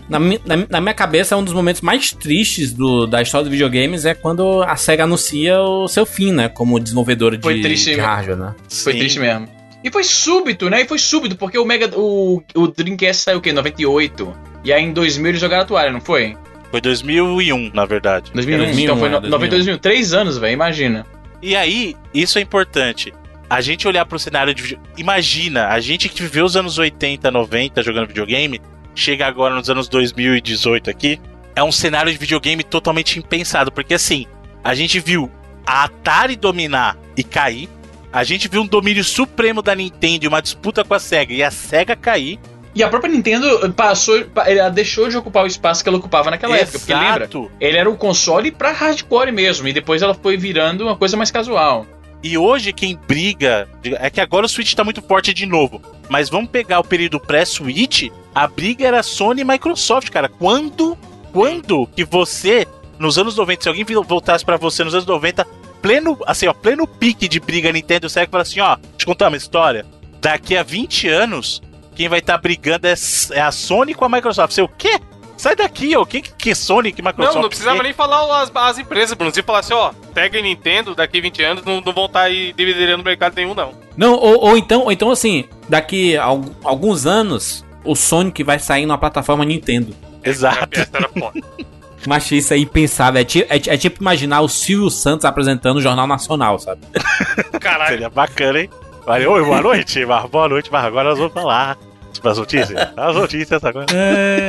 Na, 0.08 0.18
mi- 0.18 0.40
na, 0.46 0.56
na 0.68 0.80
minha 0.80 0.94
cabeça, 0.94 1.36
um 1.36 1.44
dos 1.44 1.52
momentos 1.52 1.82
mais 1.82 2.12
tristes 2.12 2.72
do- 2.72 3.06
da 3.06 3.20
história 3.20 3.44
dos 3.44 3.52
videogames 3.52 4.04
é 4.06 4.14
quando 4.14 4.62
a 4.62 4.74
SEGA 4.74 5.04
anuncia 5.04 5.60
o 5.60 5.86
seu 5.86 6.06
fim, 6.06 6.32
né? 6.32 6.48
Como 6.48 6.80
desenvolvedora 6.80 7.36
de, 7.36 7.42
Foi 7.42 7.60
triste, 7.60 7.94
de 7.94 8.00
hardware, 8.00 8.36
né? 8.38 8.54
Foi 8.82 8.92
Sim. 8.94 8.98
triste 9.00 9.20
mesmo. 9.20 9.48
E 9.82 9.90
foi 9.90 10.04
súbito, 10.04 10.68
né? 10.68 10.82
E 10.82 10.86
foi 10.86 10.98
súbito, 10.98 11.36
porque 11.36 11.58
o 11.58 11.64
Mega. 11.64 11.90
O, 11.98 12.42
o 12.54 12.66
Dreamcast 12.68 13.22
saiu 13.22 13.38
o 13.38 13.40
quê? 13.40 13.52
98. 13.52 14.34
E 14.62 14.72
aí 14.72 14.82
em 14.82 14.92
2000 14.92 15.30
eles 15.30 15.40
jogaram 15.40 15.62
a 15.62 15.66
toalha, 15.66 15.90
não 15.90 16.00
foi? 16.00 16.36
Foi 16.70 16.80
2001, 16.80 17.70
na 17.72 17.84
verdade. 17.84 18.30
2001. 18.32 18.58
2001, 18.64 18.84
então 18.84 18.96
foi 18.98 19.08
é, 19.08 19.10
no, 19.10 19.20
2001. 19.20 19.30
92 19.30 19.66
mil. 19.66 19.78
Três 19.78 20.12
anos, 20.12 20.38
velho, 20.38 20.52
imagina. 20.52 21.06
E 21.42 21.56
aí, 21.56 21.96
isso 22.12 22.38
é 22.38 22.42
importante. 22.42 23.12
A 23.48 23.60
gente 23.60 23.88
olhar 23.88 24.04
pro 24.04 24.18
cenário 24.18 24.54
de. 24.54 24.78
Imagina, 24.96 25.68
a 25.68 25.80
gente 25.80 26.08
que 26.08 26.22
viveu 26.22 26.44
os 26.44 26.56
anos 26.56 26.78
80, 26.78 27.30
90 27.30 27.82
jogando 27.82 28.06
videogame, 28.06 28.60
chega 28.94 29.26
agora 29.26 29.54
nos 29.54 29.68
anos 29.70 29.88
2018 29.88 30.90
aqui, 30.90 31.18
é 31.56 31.64
um 31.64 31.72
cenário 31.72 32.12
de 32.12 32.18
videogame 32.18 32.62
totalmente 32.62 33.18
impensado, 33.18 33.72
porque 33.72 33.94
assim, 33.94 34.26
a 34.62 34.74
gente 34.74 35.00
viu 35.00 35.30
a 35.66 35.84
Atari 35.84 36.36
dominar 36.36 36.96
e 37.16 37.24
cair, 37.24 37.68
a 38.12 38.24
gente 38.24 38.48
viu 38.48 38.62
um 38.62 38.66
domínio 38.66 39.04
supremo 39.04 39.62
da 39.62 39.74
Nintendo 39.74 40.24
e 40.24 40.28
uma 40.28 40.40
disputa 40.42 40.84
com 40.84 40.94
a 40.94 40.98
SEGA 40.98 41.32
e 41.34 41.42
a 41.42 41.50
SEGA 41.50 41.94
cair. 41.96 42.38
E 42.74 42.82
a 42.84 42.88
própria 42.88 43.12
Nintendo 43.12 43.72
passou. 43.72 44.24
pa- 44.26 44.48
Ela 44.48 44.68
deixou 44.68 45.08
de 45.08 45.16
ocupar 45.16 45.42
o 45.44 45.46
espaço 45.46 45.82
que 45.82 45.88
ela 45.88 45.98
ocupava 45.98 46.30
naquela 46.30 46.56
época. 46.56 46.78
Porque 46.78 46.94
lembra? 46.94 47.24
Exato. 47.24 47.50
Ele 47.60 47.76
era 47.76 47.90
o 47.90 47.96
console 47.96 48.52
pra 48.52 48.70
hardcore 48.72 49.32
mesmo. 49.32 49.66
E 49.66 49.72
depois 49.72 50.02
ela 50.02 50.14
foi 50.14 50.36
virando 50.36 50.84
uma 50.84 50.94
coisa 50.96 51.16
mais 51.16 51.30
casual. 51.32 51.84
E 52.22 52.38
hoje 52.38 52.72
quem 52.72 52.96
briga. 53.08 53.66
É 53.82 54.08
que 54.08 54.20
agora 54.20 54.46
o 54.46 54.48
Switch 54.48 54.72
tá 54.74 54.84
muito 54.84 55.02
forte 55.02 55.34
de 55.34 55.46
novo. 55.46 55.82
Mas 56.08 56.28
vamos 56.28 56.50
pegar 56.50 56.78
o 56.78 56.84
período 56.84 57.18
pré-Switch. 57.18 58.08
A 58.32 58.46
briga 58.46 58.86
era 58.86 59.02
Sony 59.02 59.40
e 59.40 59.44
Microsoft, 59.44 60.08
cara. 60.10 60.28
Quando. 60.28 60.96
Quando 61.32 61.86
que 61.88 62.04
você, 62.04 62.66
nos 62.98 63.16
anos 63.18 63.36
90, 63.36 63.62
se 63.62 63.68
alguém 63.68 63.84
voltasse 63.84 64.44
pra 64.44 64.56
você 64.56 64.84
nos 64.84 64.94
anos 64.94 65.06
90, 65.06 65.46
pleno, 65.82 66.18
assim, 66.26 66.46
ó, 66.46 66.52
pleno 66.52 66.86
pique 66.86 67.28
de 67.28 67.40
briga 67.40 67.72
Nintendo 67.72 68.06
e 68.06 68.10
Sega, 68.10 68.30
fala 68.30 68.42
assim, 68.42 68.60
ó, 68.60 68.76
deixa 68.76 68.88
eu 69.00 69.06
contar 69.06 69.28
uma 69.28 69.36
história. 69.36 69.84
Daqui 70.20 70.56
a 70.56 70.62
20 70.62 71.08
anos, 71.08 71.62
quem 71.94 72.08
vai 72.08 72.18
estar 72.18 72.36
brigando 72.38 72.86
é, 72.86 72.94
é 73.32 73.40
a 73.40 73.50
Sony 73.50 73.94
com 73.94 74.04
a 74.04 74.08
Microsoft. 74.08 74.52
Você 74.54 74.62
o 74.62 74.68
quê? 74.68 75.00
Sai 75.36 75.56
daqui, 75.56 75.96
ó. 75.96 76.04
Quem 76.04 76.20
que, 76.20 76.30
que 76.34 76.54
Sony, 76.54 76.92
que 76.92 77.00
Microsoft? 77.00 77.34
Não, 77.36 77.42
não 77.42 77.48
precisava 77.48 77.78
quê? 77.78 77.82
nem 77.84 77.92
falar 77.94 78.42
as, 78.42 78.52
as 78.54 78.78
empresas, 78.78 79.16
Bruno. 79.16 79.32
Se 79.32 79.42
falar 79.42 79.60
assim, 79.60 79.72
ó, 79.72 79.92
Sega 80.12 80.38
e 80.38 80.42
Nintendo, 80.42 80.94
daqui 80.94 81.18
20 81.18 81.42
anos, 81.42 81.64
não, 81.64 81.80
não 81.80 81.92
vão 81.94 82.04
estar 82.04 82.22
aí 82.22 82.52
dividindo 82.52 83.02
mercado 83.02 83.34
nenhum, 83.34 83.54
não. 83.54 83.72
Não, 83.96 84.14
ou, 84.16 84.38
ou 84.48 84.58
então, 84.58 84.82
ou 84.82 84.92
então 84.92 85.10
assim, 85.10 85.44
daqui 85.66 86.14
a 86.16 86.24
al- 86.24 86.44
alguns 86.62 87.06
anos, 87.06 87.64
o 87.84 87.94
Sonic 87.96 88.44
vai 88.44 88.58
sair 88.58 88.84
numa 88.84 88.98
plataforma 88.98 89.42
Nintendo. 89.44 89.96
Exato. 90.22 90.78
Mas 92.06 92.30
isso 92.32 92.54
é 92.54 92.58
impensável. 92.58 93.20
É, 93.20 93.24
ti- 93.24 93.46
é 93.48 93.56
é 93.56 93.76
tipo 93.76 94.00
imaginar 94.00 94.40
o 94.40 94.48
Silvio 94.48 94.90
Santos 94.90 95.24
apresentando 95.24 95.76
o 95.76 95.80
Jornal 95.82 96.06
Nacional, 96.06 96.58
sabe? 96.58 96.80
Caralho. 97.60 97.90
Seria 97.90 98.08
bacana, 98.10 98.60
hein? 98.60 98.70
Valeu, 99.04 99.32
oi, 99.32 99.44
boa 99.44 99.60
noite, 99.60 100.04
Mar. 100.06 100.26
Boa 100.28 100.48
noite, 100.48 100.70
Mar. 100.72 100.84
Agora 100.84 101.10
nós 101.10 101.18
vamos 101.18 101.32
falar 101.34 101.76
as 102.22 102.38
notícias. 102.38 102.78
As 102.96 103.14
notícias, 103.14 103.52
essa 103.52 103.72
coisa. 103.72 103.88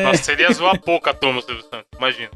Nossa, 0.03 0.23
seria 0.23 0.51
zoar 0.53 0.79
pouco 0.79 1.09
a 1.09 1.13
turma, 1.13 1.41
Silvio 1.41 1.63
Santos. 1.63 1.85
Imagina. 1.97 2.29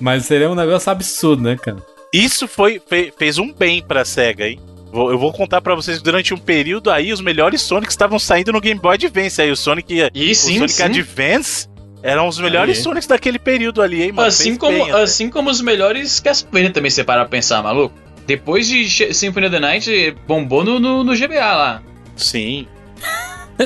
Mas 0.00 0.24
seria 0.26 0.50
um 0.50 0.54
negócio 0.54 0.90
absurdo, 0.90 1.42
né, 1.42 1.56
cara? 1.56 1.78
Isso 2.12 2.46
foi, 2.46 2.80
fe- 2.86 3.12
fez 3.16 3.38
um 3.38 3.52
bem 3.52 3.82
pra 3.82 4.04
SEGA, 4.04 4.48
hein? 4.48 4.60
Vou- 4.92 5.10
Eu 5.10 5.18
vou 5.18 5.32
contar 5.32 5.60
pra 5.60 5.74
vocês 5.74 5.98
que 5.98 6.04
durante 6.04 6.32
um 6.32 6.38
período 6.38 6.90
aí 6.90 7.12
os 7.12 7.20
melhores 7.20 7.60
Sonics 7.62 7.92
estavam 7.92 8.18
saindo 8.18 8.52
no 8.52 8.60
Game 8.60 8.80
Boy 8.80 8.94
Advance. 8.94 9.40
Aí 9.42 9.50
o 9.50 9.56
Sonic, 9.56 9.92
E 10.14 10.30
o 10.30 10.34
sim, 10.34 10.54
Sonic 10.58 10.72
sim. 10.72 10.82
Advance 10.82 11.68
eram 12.02 12.28
os 12.28 12.38
melhores 12.38 12.78
Aí. 12.78 12.82
Sonics 12.82 13.06
daquele 13.06 13.38
período 13.38 13.82
ali, 13.82 14.02
hein, 14.02 14.12
mano? 14.12 14.28
Assim 14.28 14.44
Fez 14.50 14.58
como, 14.58 14.84
bem, 14.84 14.90
assim 14.92 15.28
como 15.30 15.50
os 15.50 15.60
melhores 15.60 16.20
Castlevania 16.20 16.70
também, 16.70 16.90
você 16.90 17.02
para 17.04 17.22
pra 17.22 17.28
pensar, 17.30 17.62
maluco. 17.62 17.94
Depois 18.26 18.66
de 18.68 19.14
Symphony 19.14 19.46
of 19.46 19.54
the 19.54 19.60
Night, 19.60 20.16
bombou 20.26 20.64
no, 20.64 20.78
no, 20.80 21.04
no 21.04 21.14
GBA 21.16 21.52
lá. 21.54 21.82
Sim. 22.16 22.66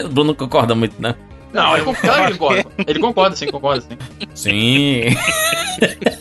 O 0.05 0.09
Bruno 0.12 0.35
concorda 0.35 0.74
muito, 0.74 1.01
né? 1.01 1.15
Não, 1.52 1.74
ele 1.77 1.85
concorda, 1.85 2.23
ele 2.28 2.39
concorda. 2.39 2.65
Ele 2.86 2.98
concorda, 3.01 3.36
sim, 3.36 3.47
concorda, 3.48 3.81
sim. 3.82 3.97
Sim. 4.35 5.02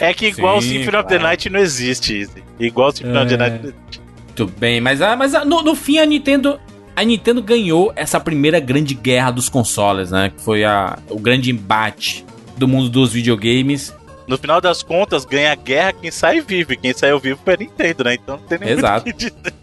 É 0.00 0.14
que 0.14 0.26
igual 0.26 0.58
o 0.58 0.62
Sim, 0.62 0.68
Symphony 0.68 0.96
of 0.96 1.08
the 1.08 1.14
claro. 1.16 1.22
Night 1.24 1.50
não 1.50 1.58
existe, 1.60 2.16
Izzy. 2.16 2.44
Igual 2.60 2.88
o 2.88 2.92
Symphony 2.92 3.18
of 3.18 3.26
the 3.28 3.34
É. 3.34 3.36
Night 3.36 3.52
não 3.62 3.70
existe. 3.70 4.00
Muito 4.38 4.46
bem, 4.58 4.80
mas, 4.80 5.02
a- 5.02 5.16
mas 5.16 5.34
a- 5.34 5.44
no, 5.44 5.62
no 5.62 5.74
fim 5.74 5.98
a 5.98 6.06
Nintendo. 6.06 6.60
A 6.98 7.04
Nintendo 7.04 7.40
ganhou 7.40 7.92
essa 7.94 8.18
primeira 8.18 8.58
grande 8.58 8.92
guerra 8.92 9.30
dos 9.30 9.48
consoles, 9.48 10.10
né? 10.10 10.32
Que 10.36 10.42
foi 10.42 10.64
a, 10.64 10.98
o 11.08 11.16
grande 11.16 11.48
embate 11.48 12.26
do 12.56 12.66
mundo 12.66 12.88
dos 12.88 13.12
videogames. 13.12 13.94
No 14.26 14.36
final 14.36 14.60
das 14.60 14.82
contas, 14.82 15.24
ganha 15.24 15.52
a 15.52 15.54
guerra 15.54 15.92
quem 15.92 16.10
sai 16.10 16.40
vivo. 16.40 16.72
E 16.72 16.76
quem 16.76 16.92
saiu 16.92 17.20
vivo 17.20 17.38
foi 17.44 17.54
a 17.54 17.56
Nintendo, 17.56 18.02
né? 18.02 18.14
Então 18.14 18.36
não 18.36 18.42
tem 18.42 18.58
nem 18.58 18.70
Exato. 18.70 19.02
o 19.02 19.04
que 19.04 19.16
dizer. 19.16 19.54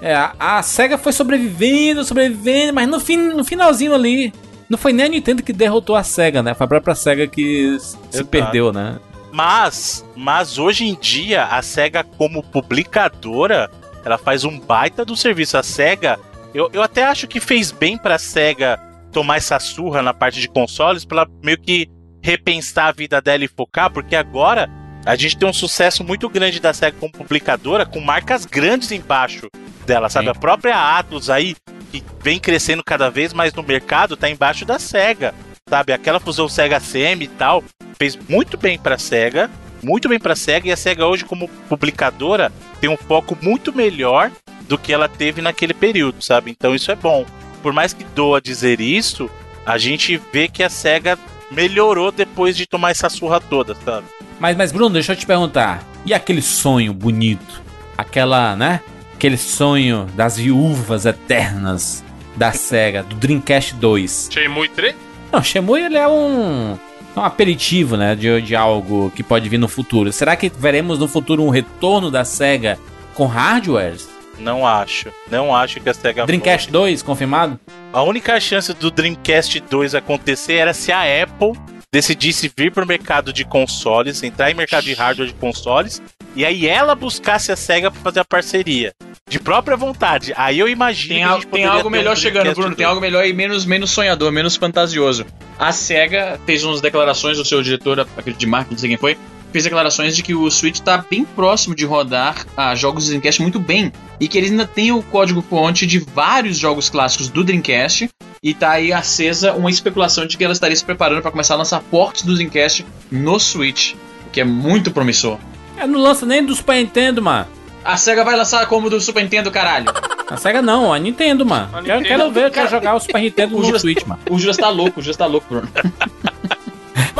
É, 0.00 0.14
a, 0.14 0.34
a 0.38 0.62
SEGA 0.62 0.96
foi 0.96 1.12
sobrevivendo, 1.12 2.02
sobrevivendo, 2.02 2.72
mas 2.72 2.88
no, 2.88 2.98
fim, 2.98 3.18
no 3.18 3.44
finalzinho 3.44 3.92
ali. 3.92 4.32
Não 4.66 4.78
foi 4.78 4.94
nem 4.94 5.04
a 5.04 5.08
Nintendo 5.10 5.42
que 5.42 5.52
derrotou 5.52 5.94
a 5.94 6.02
SEGA, 6.02 6.42
né? 6.42 6.54
Foi 6.54 6.64
a 6.64 6.68
própria 6.68 6.94
SEGA 6.94 7.26
que 7.26 7.76
se 7.78 7.98
Exato. 8.10 8.24
perdeu, 8.30 8.72
né? 8.72 8.98
Mas, 9.30 10.02
mas 10.16 10.56
hoje 10.56 10.86
em 10.86 10.96
dia, 10.98 11.44
a 11.44 11.60
SEGA 11.60 12.02
como 12.16 12.42
publicadora, 12.42 13.70
ela 14.02 14.16
faz 14.16 14.44
um 14.44 14.58
baita 14.58 15.04
do 15.04 15.14
serviço. 15.14 15.58
A 15.58 15.62
SEGA, 15.62 16.18
eu, 16.54 16.70
eu 16.72 16.82
até 16.82 17.04
acho 17.04 17.26
que 17.26 17.40
fez 17.40 17.72
bem 17.72 17.98
pra 17.98 18.18
SEGA 18.18 18.78
tomar 19.12 19.36
essa 19.36 19.58
surra 19.58 20.02
na 20.02 20.14
parte 20.14 20.40
de 20.40 20.48
consoles, 20.48 21.04
pra 21.04 21.22
ela 21.22 21.30
meio 21.42 21.58
que 21.60 21.88
repensar 22.22 22.88
a 22.88 22.92
vida 22.92 23.20
dela 23.20 23.44
e 23.44 23.48
focar, 23.48 23.90
porque 23.90 24.16
agora 24.16 24.70
a 25.04 25.16
gente 25.16 25.36
tem 25.36 25.48
um 25.48 25.52
sucesso 25.52 26.02
muito 26.02 26.28
grande 26.28 26.60
da 26.60 26.72
SEGA 26.72 26.96
como 26.98 27.12
publicadora, 27.12 27.84
com 27.84 28.00
marcas 28.00 28.46
grandes 28.46 28.90
embaixo 28.92 29.48
dela, 29.84 30.08
sabe? 30.08 30.26
Sim. 30.26 30.30
A 30.30 30.34
própria 30.34 30.98
Atlus 30.98 31.28
aí, 31.28 31.54
que 31.92 32.02
vem 32.22 32.38
crescendo 32.38 32.82
cada 32.82 33.10
vez 33.10 33.32
mais 33.32 33.52
no 33.52 33.62
mercado, 33.62 34.16
tá 34.16 34.30
embaixo 34.30 34.64
da 34.64 34.78
SEGA, 34.78 35.34
sabe? 35.68 35.92
Aquela 35.92 36.20
fusão 36.20 36.48
SEGA 36.48 36.80
CM 36.80 37.24
e 37.24 37.28
tal, 37.28 37.62
fez 37.98 38.16
muito 38.28 38.56
bem 38.56 38.78
pra 38.78 38.96
SEGA, 38.96 39.50
muito 39.82 40.08
bem 40.08 40.18
pra 40.18 40.34
SEGA, 40.34 40.68
e 40.68 40.72
a 40.72 40.76
SEGA 40.76 41.06
hoje 41.06 41.24
como 41.24 41.48
publicadora 41.68 42.50
tem 42.80 42.88
um 42.88 42.96
foco 42.96 43.36
muito 43.42 43.72
melhor 43.72 44.30
do 44.68 44.78
que 44.78 44.92
ela 44.92 45.08
teve 45.08 45.40
naquele 45.40 45.74
período, 45.74 46.22
sabe? 46.22 46.50
Então 46.50 46.74
isso 46.74 46.90
é 46.90 46.96
bom. 46.96 47.24
Por 47.62 47.72
mais 47.72 47.92
que 47.92 48.04
doa 48.04 48.40
dizer 48.40 48.80
isso, 48.80 49.30
a 49.64 49.78
gente 49.78 50.20
vê 50.32 50.48
que 50.48 50.62
a 50.62 50.68
SEGA 50.68 51.18
melhorou 51.50 52.10
depois 52.10 52.56
de 52.56 52.66
tomar 52.66 52.90
essa 52.90 53.08
surra 53.08 53.40
toda, 53.40 53.74
sabe? 53.84 54.06
Mas, 54.38 54.56
mas 54.56 54.72
Bruno, 54.72 54.94
deixa 54.94 55.12
eu 55.12 55.16
te 55.16 55.26
perguntar. 55.26 55.82
E 56.04 56.12
aquele 56.12 56.42
sonho 56.42 56.92
bonito? 56.92 57.62
Aquela, 57.96 58.56
né? 58.56 58.80
Aquele 59.14 59.36
sonho 59.36 60.06
das 60.14 60.36
viúvas 60.36 61.06
eternas 61.06 62.04
da 62.36 62.52
SEGA, 62.52 63.02
do 63.02 63.14
Dreamcast 63.14 63.74
2. 63.76 64.28
Shenmue 64.30 64.68
3? 64.68 64.94
Não, 65.32 65.42
Shenmue 65.42 65.80
ele 65.80 65.96
é 65.96 66.06
um, 66.06 66.76
um 67.16 67.20
aperitivo, 67.20 67.96
né? 67.96 68.14
De, 68.14 68.42
de 68.42 68.56
algo 68.56 69.10
que 69.14 69.22
pode 69.22 69.48
vir 69.48 69.58
no 69.58 69.68
futuro. 69.68 70.12
Será 70.12 70.36
que 70.36 70.50
veremos 70.50 70.98
no 70.98 71.08
futuro 71.08 71.42
um 71.42 71.50
retorno 71.50 72.10
da 72.10 72.24
SEGA 72.24 72.78
com 73.14 73.26
hardwares? 73.26 74.13
Não 74.38 74.66
acho. 74.66 75.10
Não 75.30 75.54
acho 75.54 75.80
que 75.80 75.88
a 75.88 75.94
SEGA 75.94 76.26
Dreamcast 76.26 76.70
2, 76.70 77.02
confirmado? 77.02 77.58
A 77.92 78.02
única 78.02 78.38
chance 78.40 78.72
do 78.74 78.90
Dreamcast 78.90 79.60
2 79.60 79.94
acontecer 79.94 80.54
era 80.54 80.74
se 80.74 80.90
a 80.92 81.02
Apple 81.22 81.52
decidisse 81.92 82.50
vir 82.56 82.72
para 82.72 82.84
o 82.84 82.88
mercado 82.88 83.32
de 83.32 83.44
consoles, 83.44 84.22
entrar 84.22 84.50
em 84.50 84.54
mercado 84.54 84.82
de 84.84 84.94
hardware 84.94 85.28
de 85.28 85.34
consoles, 85.34 86.02
e 86.34 86.44
aí 86.44 86.66
ela 86.66 86.96
buscasse 86.96 87.52
a 87.52 87.56
SEGA 87.56 87.88
para 87.88 88.00
fazer 88.00 88.18
a 88.20 88.24
parceria. 88.24 88.92
De 89.30 89.38
própria 89.38 89.76
vontade. 89.76 90.34
Aí 90.36 90.58
eu 90.58 90.68
imagino 90.68 91.14
Tem, 91.14 91.18
que 91.18 91.22
a 91.24 91.28
al- 91.30 91.40
gente 91.40 91.50
tem 91.50 91.64
algo 91.64 91.80
ter 91.82 91.86
um 91.86 91.90
melhor 91.90 92.16
chegando, 92.16 92.52
Bruno. 92.52 92.74
Tem 92.74 92.84
2. 92.84 92.88
algo 92.88 93.00
melhor 93.00 93.24
e 93.24 93.32
menos, 93.32 93.64
menos 93.64 93.90
sonhador, 93.92 94.32
menos 94.32 94.56
fantasioso. 94.56 95.24
A 95.56 95.70
SEGA 95.70 96.38
fez 96.44 96.64
umas 96.64 96.80
declarações, 96.80 97.38
o 97.38 97.44
seu 97.44 97.62
diretor, 97.62 98.00
acredito 98.00 98.40
de 98.40 98.46
marketing, 98.46 98.72
não 98.74 98.78
sei 98.80 98.88
quem 98.90 98.98
foi, 98.98 99.16
fez 99.54 99.62
declarações 99.62 100.16
de 100.16 100.22
que 100.24 100.34
o 100.34 100.50
Switch 100.50 100.74
está 100.80 100.98
bem 100.98 101.24
próximo 101.24 101.76
de 101.76 101.84
rodar 101.84 102.44
ah, 102.56 102.74
jogos 102.74 103.04
do 103.04 103.10
Dreamcast 103.10 103.40
muito 103.40 103.60
bem. 103.60 103.92
E 104.18 104.26
que 104.26 104.36
eles 104.36 104.50
ainda 104.50 104.66
têm 104.66 104.90
o 104.90 105.00
código-fonte 105.00 105.86
de 105.86 106.00
vários 106.00 106.58
jogos 106.58 106.90
clássicos 106.90 107.28
do 107.28 107.44
Dreamcast. 107.44 108.08
E 108.42 108.52
tá 108.52 108.72
aí 108.72 108.92
acesa 108.92 109.52
uma 109.52 109.70
especulação 109.70 110.26
de 110.26 110.36
que 110.36 110.42
ela 110.42 110.52
estaria 110.52 110.74
se 110.74 110.84
preparando 110.84 111.22
para 111.22 111.30
começar 111.30 111.54
a 111.54 111.58
lançar 111.58 111.80
ports 111.82 112.22
do 112.22 112.34
Dreamcast 112.34 112.84
no 113.12 113.38
Switch. 113.38 113.94
O 114.26 114.30
que 114.30 114.40
é 114.40 114.44
muito 114.44 114.90
promissor. 114.90 115.38
É, 115.76 115.86
não 115.86 116.00
lança 116.00 116.26
nem 116.26 116.44
do 116.44 116.52
Super 116.54 116.74
Nintendo, 116.76 117.22
mano. 117.22 117.46
A 117.84 117.96
SEGA 117.96 118.24
vai 118.24 118.34
lançar 118.34 118.66
como 118.66 118.90
do 118.90 119.00
Super 119.00 119.22
Nintendo, 119.22 119.52
caralho. 119.52 119.86
A 120.28 120.36
SEGA 120.36 120.60
não, 120.62 120.92
a 120.92 120.98
Nintendo, 120.98 121.46
mano. 121.46 121.68
A 121.76 121.82
Quero, 121.82 122.00
Nintendo. 122.00 122.18
quero 122.22 122.32
ver, 122.32 122.50
quero 122.50 122.70
jogar 122.70 122.94
o 122.96 123.00
Super 123.00 123.20
Nintendo 123.20 123.54
O 123.54 123.58
no 123.60 123.64
Juras- 123.66 123.82
Switch, 123.82 124.02
mano. 124.04 124.20
O 124.28 124.36
Juras 124.38 124.56
tá 124.56 124.68
louco, 124.68 124.98
o 124.98 125.02
Juras 125.02 125.16
tá 125.16 125.26
louco, 125.26 125.46
Bruno. 125.48 125.68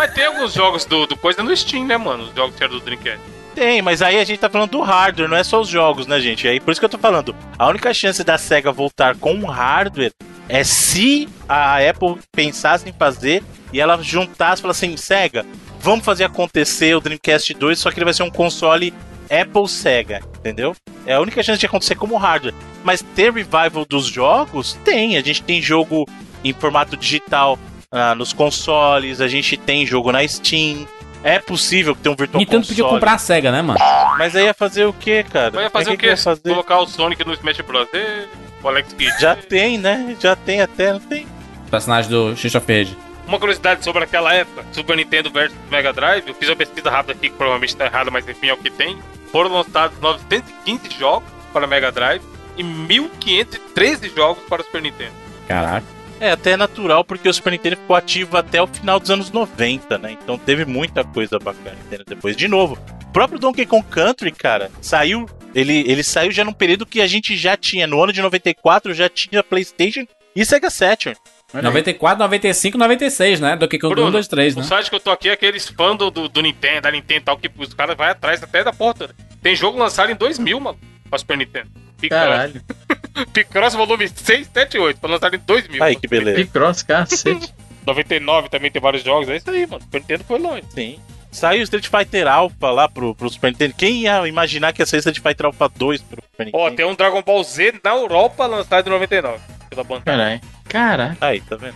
Mas 0.04 0.12
tem 0.12 0.26
alguns 0.26 0.52
jogos 0.52 0.84
do, 0.84 1.06
do 1.06 1.16
coisa 1.16 1.42
no 1.42 1.56
Steam, 1.56 1.86
né, 1.86 1.96
mano? 1.96 2.24
Os 2.24 2.34
jogos 2.34 2.54
que 2.54 2.62
eram 2.62 2.74
do 2.74 2.80
Dreamcast. 2.80 3.20
Tem, 3.54 3.80
mas 3.80 4.02
aí 4.02 4.18
a 4.18 4.24
gente 4.24 4.38
tá 4.38 4.50
falando 4.50 4.72
do 4.72 4.82
hardware, 4.82 5.30
não 5.30 5.36
é 5.36 5.42
só 5.42 5.62
os 5.62 5.68
jogos, 5.68 6.06
né, 6.06 6.20
gente? 6.20 6.46
Aí 6.46 6.60
por 6.60 6.72
isso 6.72 6.80
que 6.80 6.84
eu 6.84 6.90
tô 6.90 6.98
falando. 6.98 7.34
A 7.58 7.66
única 7.68 7.94
chance 7.94 8.22
da 8.22 8.36
SEGA 8.36 8.70
voltar 8.70 9.16
com 9.16 9.32
um 9.32 9.46
hardware 9.46 10.12
é 10.46 10.62
se 10.62 11.26
a 11.48 11.78
Apple 11.78 12.18
pensasse 12.32 12.86
em 12.86 12.92
fazer 12.92 13.42
e 13.72 13.80
ela 13.80 13.96
juntasse 14.02 14.60
e 14.60 14.62
falasse 14.62 14.84
assim, 14.84 14.94
SEGA, 14.94 15.46
vamos 15.80 16.04
fazer 16.04 16.24
acontecer 16.24 16.94
o 16.94 17.00
Dreamcast 17.00 17.54
2, 17.54 17.78
só 17.78 17.90
que 17.90 17.96
ele 17.96 18.04
vai 18.04 18.12
ser 18.12 18.24
um 18.24 18.30
console 18.30 18.92
Apple 19.30 19.66
Sega, 19.66 20.20
entendeu? 20.36 20.76
É 21.06 21.14
a 21.14 21.20
única 21.20 21.42
chance 21.42 21.58
de 21.58 21.64
acontecer 21.64 21.94
como 21.94 22.18
hardware. 22.18 22.54
Mas 22.82 23.02
ter 23.14 23.32
revival 23.32 23.86
dos 23.88 24.04
jogos, 24.04 24.74
tem. 24.84 25.16
A 25.16 25.22
gente 25.22 25.42
tem 25.42 25.62
jogo 25.62 26.06
em 26.44 26.52
formato 26.52 26.94
digital 26.94 27.58
ah, 27.94 28.14
nos 28.14 28.32
consoles, 28.32 29.20
a 29.20 29.28
gente 29.28 29.56
tem 29.56 29.86
jogo 29.86 30.10
na 30.12 30.26
Steam. 30.26 30.86
É 31.22 31.38
possível 31.38 31.94
que 31.96 32.02
tenha 32.02 32.12
um 32.12 32.16
Virtual 32.16 32.38
Nintendo 32.38 32.58
Console. 32.58 32.76
podia 32.82 32.94
comprar 32.94 33.14
a 33.14 33.18
SEGA, 33.18 33.50
né, 33.50 33.62
mano? 33.62 33.78
Mas 34.18 34.36
aí 34.36 34.44
ia 34.44 34.52
fazer 34.52 34.84
o 34.84 34.92
que, 34.92 35.22
cara? 35.22 35.50
Vai 35.52 35.70
fazer 35.70 35.84
Pra 35.86 35.94
o 35.94 35.96
quê? 35.96 36.06
que 36.06 36.06
ia 36.12 36.16
fazer? 36.18 36.50
Colocar 36.50 36.80
o 36.80 36.86
Sonic 36.86 37.24
no 37.24 37.32
Smash 37.32 37.60
Bros. 37.62 37.88
E... 37.94 38.26
O 38.62 38.68
Alex 38.68 38.92
Kidd. 38.92 39.20
Já 39.20 39.34
tem, 39.36 39.78
né? 39.78 40.16
Já 40.20 40.34
tem 40.36 40.60
até, 40.60 40.92
não 40.92 41.00
tem? 41.00 41.26
Personagem 41.70 42.10
do 42.10 42.32
Street 42.32 42.54
of 42.54 42.70
Rage. 42.70 42.96
Uma 43.26 43.38
curiosidade 43.38 43.82
sobre 43.84 44.04
aquela 44.04 44.34
época, 44.34 44.64
Super 44.72 44.96
Nintendo 44.98 45.30
versus 45.30 45.56
Mega 45.70 45.92
Drive, 45.94 46.28
eu 46.28 46.34
fiz 46.34 46.48
uma 46.50 46.56
pesquisa 46.56 46.90
rápida 46.90 47.12
aqui, 47.14 47.30
que 47.30 47.36
provavelmente 47.36 47.70
está 47.70 47.86
errada, 47.86 48.10
mas 48.10 48.28
enfim 48.28 48.48
é 48.48 48.52
o 48.52 48.58
que 48.58 48.70
tem. 48.70 48.98
Foram 49.32 49.50
lançados 49.50 49.98
915 49.98 50.90
jogos 50.98 51.26
para 51.52 51.66
Mega 51.66 51.90
Drive 51.90 52.22
e 52.56 52.62
1513 52.62 54.10
jogos 54.14 54.42
para 54.44 54.60
o 54.60 54.64
Super 54.64 54.82
Nintendo. 54.82 55.12
Caraca. 55.48 55.86
É, 56.20 56.30
até 56.30 56.52
é 56.52 56.56
natural 56.56 57.04
porque 57.04 57.28
o 57.28 57.34
Super 57.34 57.50
Nintendo 57.50 57.76
ficou 57.76 57.96
ativo 57.96 58.36
até 58.36 58.62
o 58.62 58.66
final 58.66 58.98
dos 59.00 59.10
anos 59.10 59.30
90, 59.30 59.98
né? 59.98 60.12
Então 60.12 60.38
teve 60.38 60.64
muita 60.64 61.04
coisa 61.04 61.38
bacana 61.38 61.76
entendeu? 61.86 62.04
depois. 62.06 62.36
De 62.36 62.48
novo, 62.48 62.78
o 63.02 63.12
próprio 63.12 63.38
Donkey 63.38 63.66
Kong 63.66 63.84
Country, 63.90 64.30
cara, 64.32 64.70
saiu. 64.80 65.26
Ele, 65.54 65.84
ele 65.86 66.02
saiu 66.02 66.32
já 66.32 66.44
num 66.44 66.52
período 66.52 66.86
que 66.86 67.00
a 67.00 67.06
gente 67.06 67.36
já 67.36 67.56
tinha. 67.56 67.86
No 67.86 68.02
ano 68.02 68.12
de 68.12 68.20
94 68.22 68.92
já 68.94 69.08
tinha 69.08 69.42
PlayStation 69.42 70.04
e 70.34 70.44
Sega 70.44 70.70
Saturn. 70.70 71.16
94, 71.52 72.18
95, 72.18 72.76
96, 72.76 73.40
né? 73.40 73.56
Do 73.56 73.68
que 73.68 73.78
com 73.78 73.86
1, 73.86 73.90
Bruno, 73.90 74.10
2, 74.10 74.26
3, 74.26 74.56
O 74.56 74.58
né? 74.58 74.64
site 74.64 74.90
que 74.90 74.96
eu 74.96 75.00
tô 75.00 75.10
aqui 75.12 75.28
é 75.28 75.32
aqueles 75.32 75.68
fãs 75.68 75.96
do, 75.96 76.10
do, 76.10 76.28
do 76.28 76.42
Nintendo, 76.42 76.80
da 76.80 76.90
Nintendo 76.90 77.20
e 77.20 77.24
tal, 77.24 77.38
que 77.38 77.48
os 77.56 77.72
caras 77.72 77.96
vão 77.96 78.06
atrás 78.06 78.42
até 78.42 78.64
da 78.64 78.72
porta. 78.72 79.06
né? 79.06 79.14
Tem 79.40 79.54
jogo 79.54 79.78
lançado 79.78 80.10
em 80.10 80.16
2000, 80.16 80.58
mano, 80.58 80.78
pra 81.08 81.16
Super 81.16 81.38
Nintendo. 81.38 81.70
Picross, 82.00 82.22
Caralho. 82.22 82.62
Picross 83.32 83.74
volume 83.74 84.08
678, 84.08 85.00
foi 85.00 85.10
lançado 85.10 85.36
em 85.36 85.38
2000. 85.38 85.82
Aí 85.82 85.92
mano. 85.92 86.00
que 86.00 86.08
beleza. 86.08 86.38
Picross, 86.38 86.82
cacete. 86.82 87.54
99 87.86 88.48
também 88.48 88.70
tem 88.70 88.80
vários 88.80 89.02
jogos, 89.02 89.28
é 89.28 89.36
isso 89.36 89.50
aí, 89.50 89.66
mano. 89.66 89.82
Super 89.82 90.00
Nintendo 90.00 90.24
foi 90.24 90.38
longe. 90.38 90.64
Sim. 90.70 90.98
Saiu 91.30 91.62
Street 91.64 91.88
Fighter 91.88 92.28
Alpha 92.28 92.70
lá 92.70 92.88
pro, 92.88 93.14
pro 93.14 93.28
Super 93.28 93.50
Nintendo. 93.50 93.74
Quem 93.76 94.02
ia 94.02 94.26
imaginar 94.26 94.72
que 94.72 94.80
ia 94.80 94.86
sair 94.86 95.00
Street 95.00 95.20
Fighter 95.20 95.46
Alpha 95.46 95.68
2 95.68 96.00
pro 96.00 96.22
Super 96.22 96.46
Nintendo? 96.46 96.64
Ó, 96.64 96.70
tem 96.70 96.86
um 96.86 96.94
Dragon 96.94 97.22
Ball 97.22 97.42
Z 97.42 97.80
na 97.82 97.90
Europa 97.90 98.46
lançado 98.46 98.86
em 98.86 98.90
99. 98.90 99.38
Pela 99.68 99.84
Bandai. 99.84 100.04
Caralho. 100.04 100.40
Caralho. 100.68 101.16
Aí, 101.20 101.40
tá 101.40 101.56
vendo? 101.56 101.74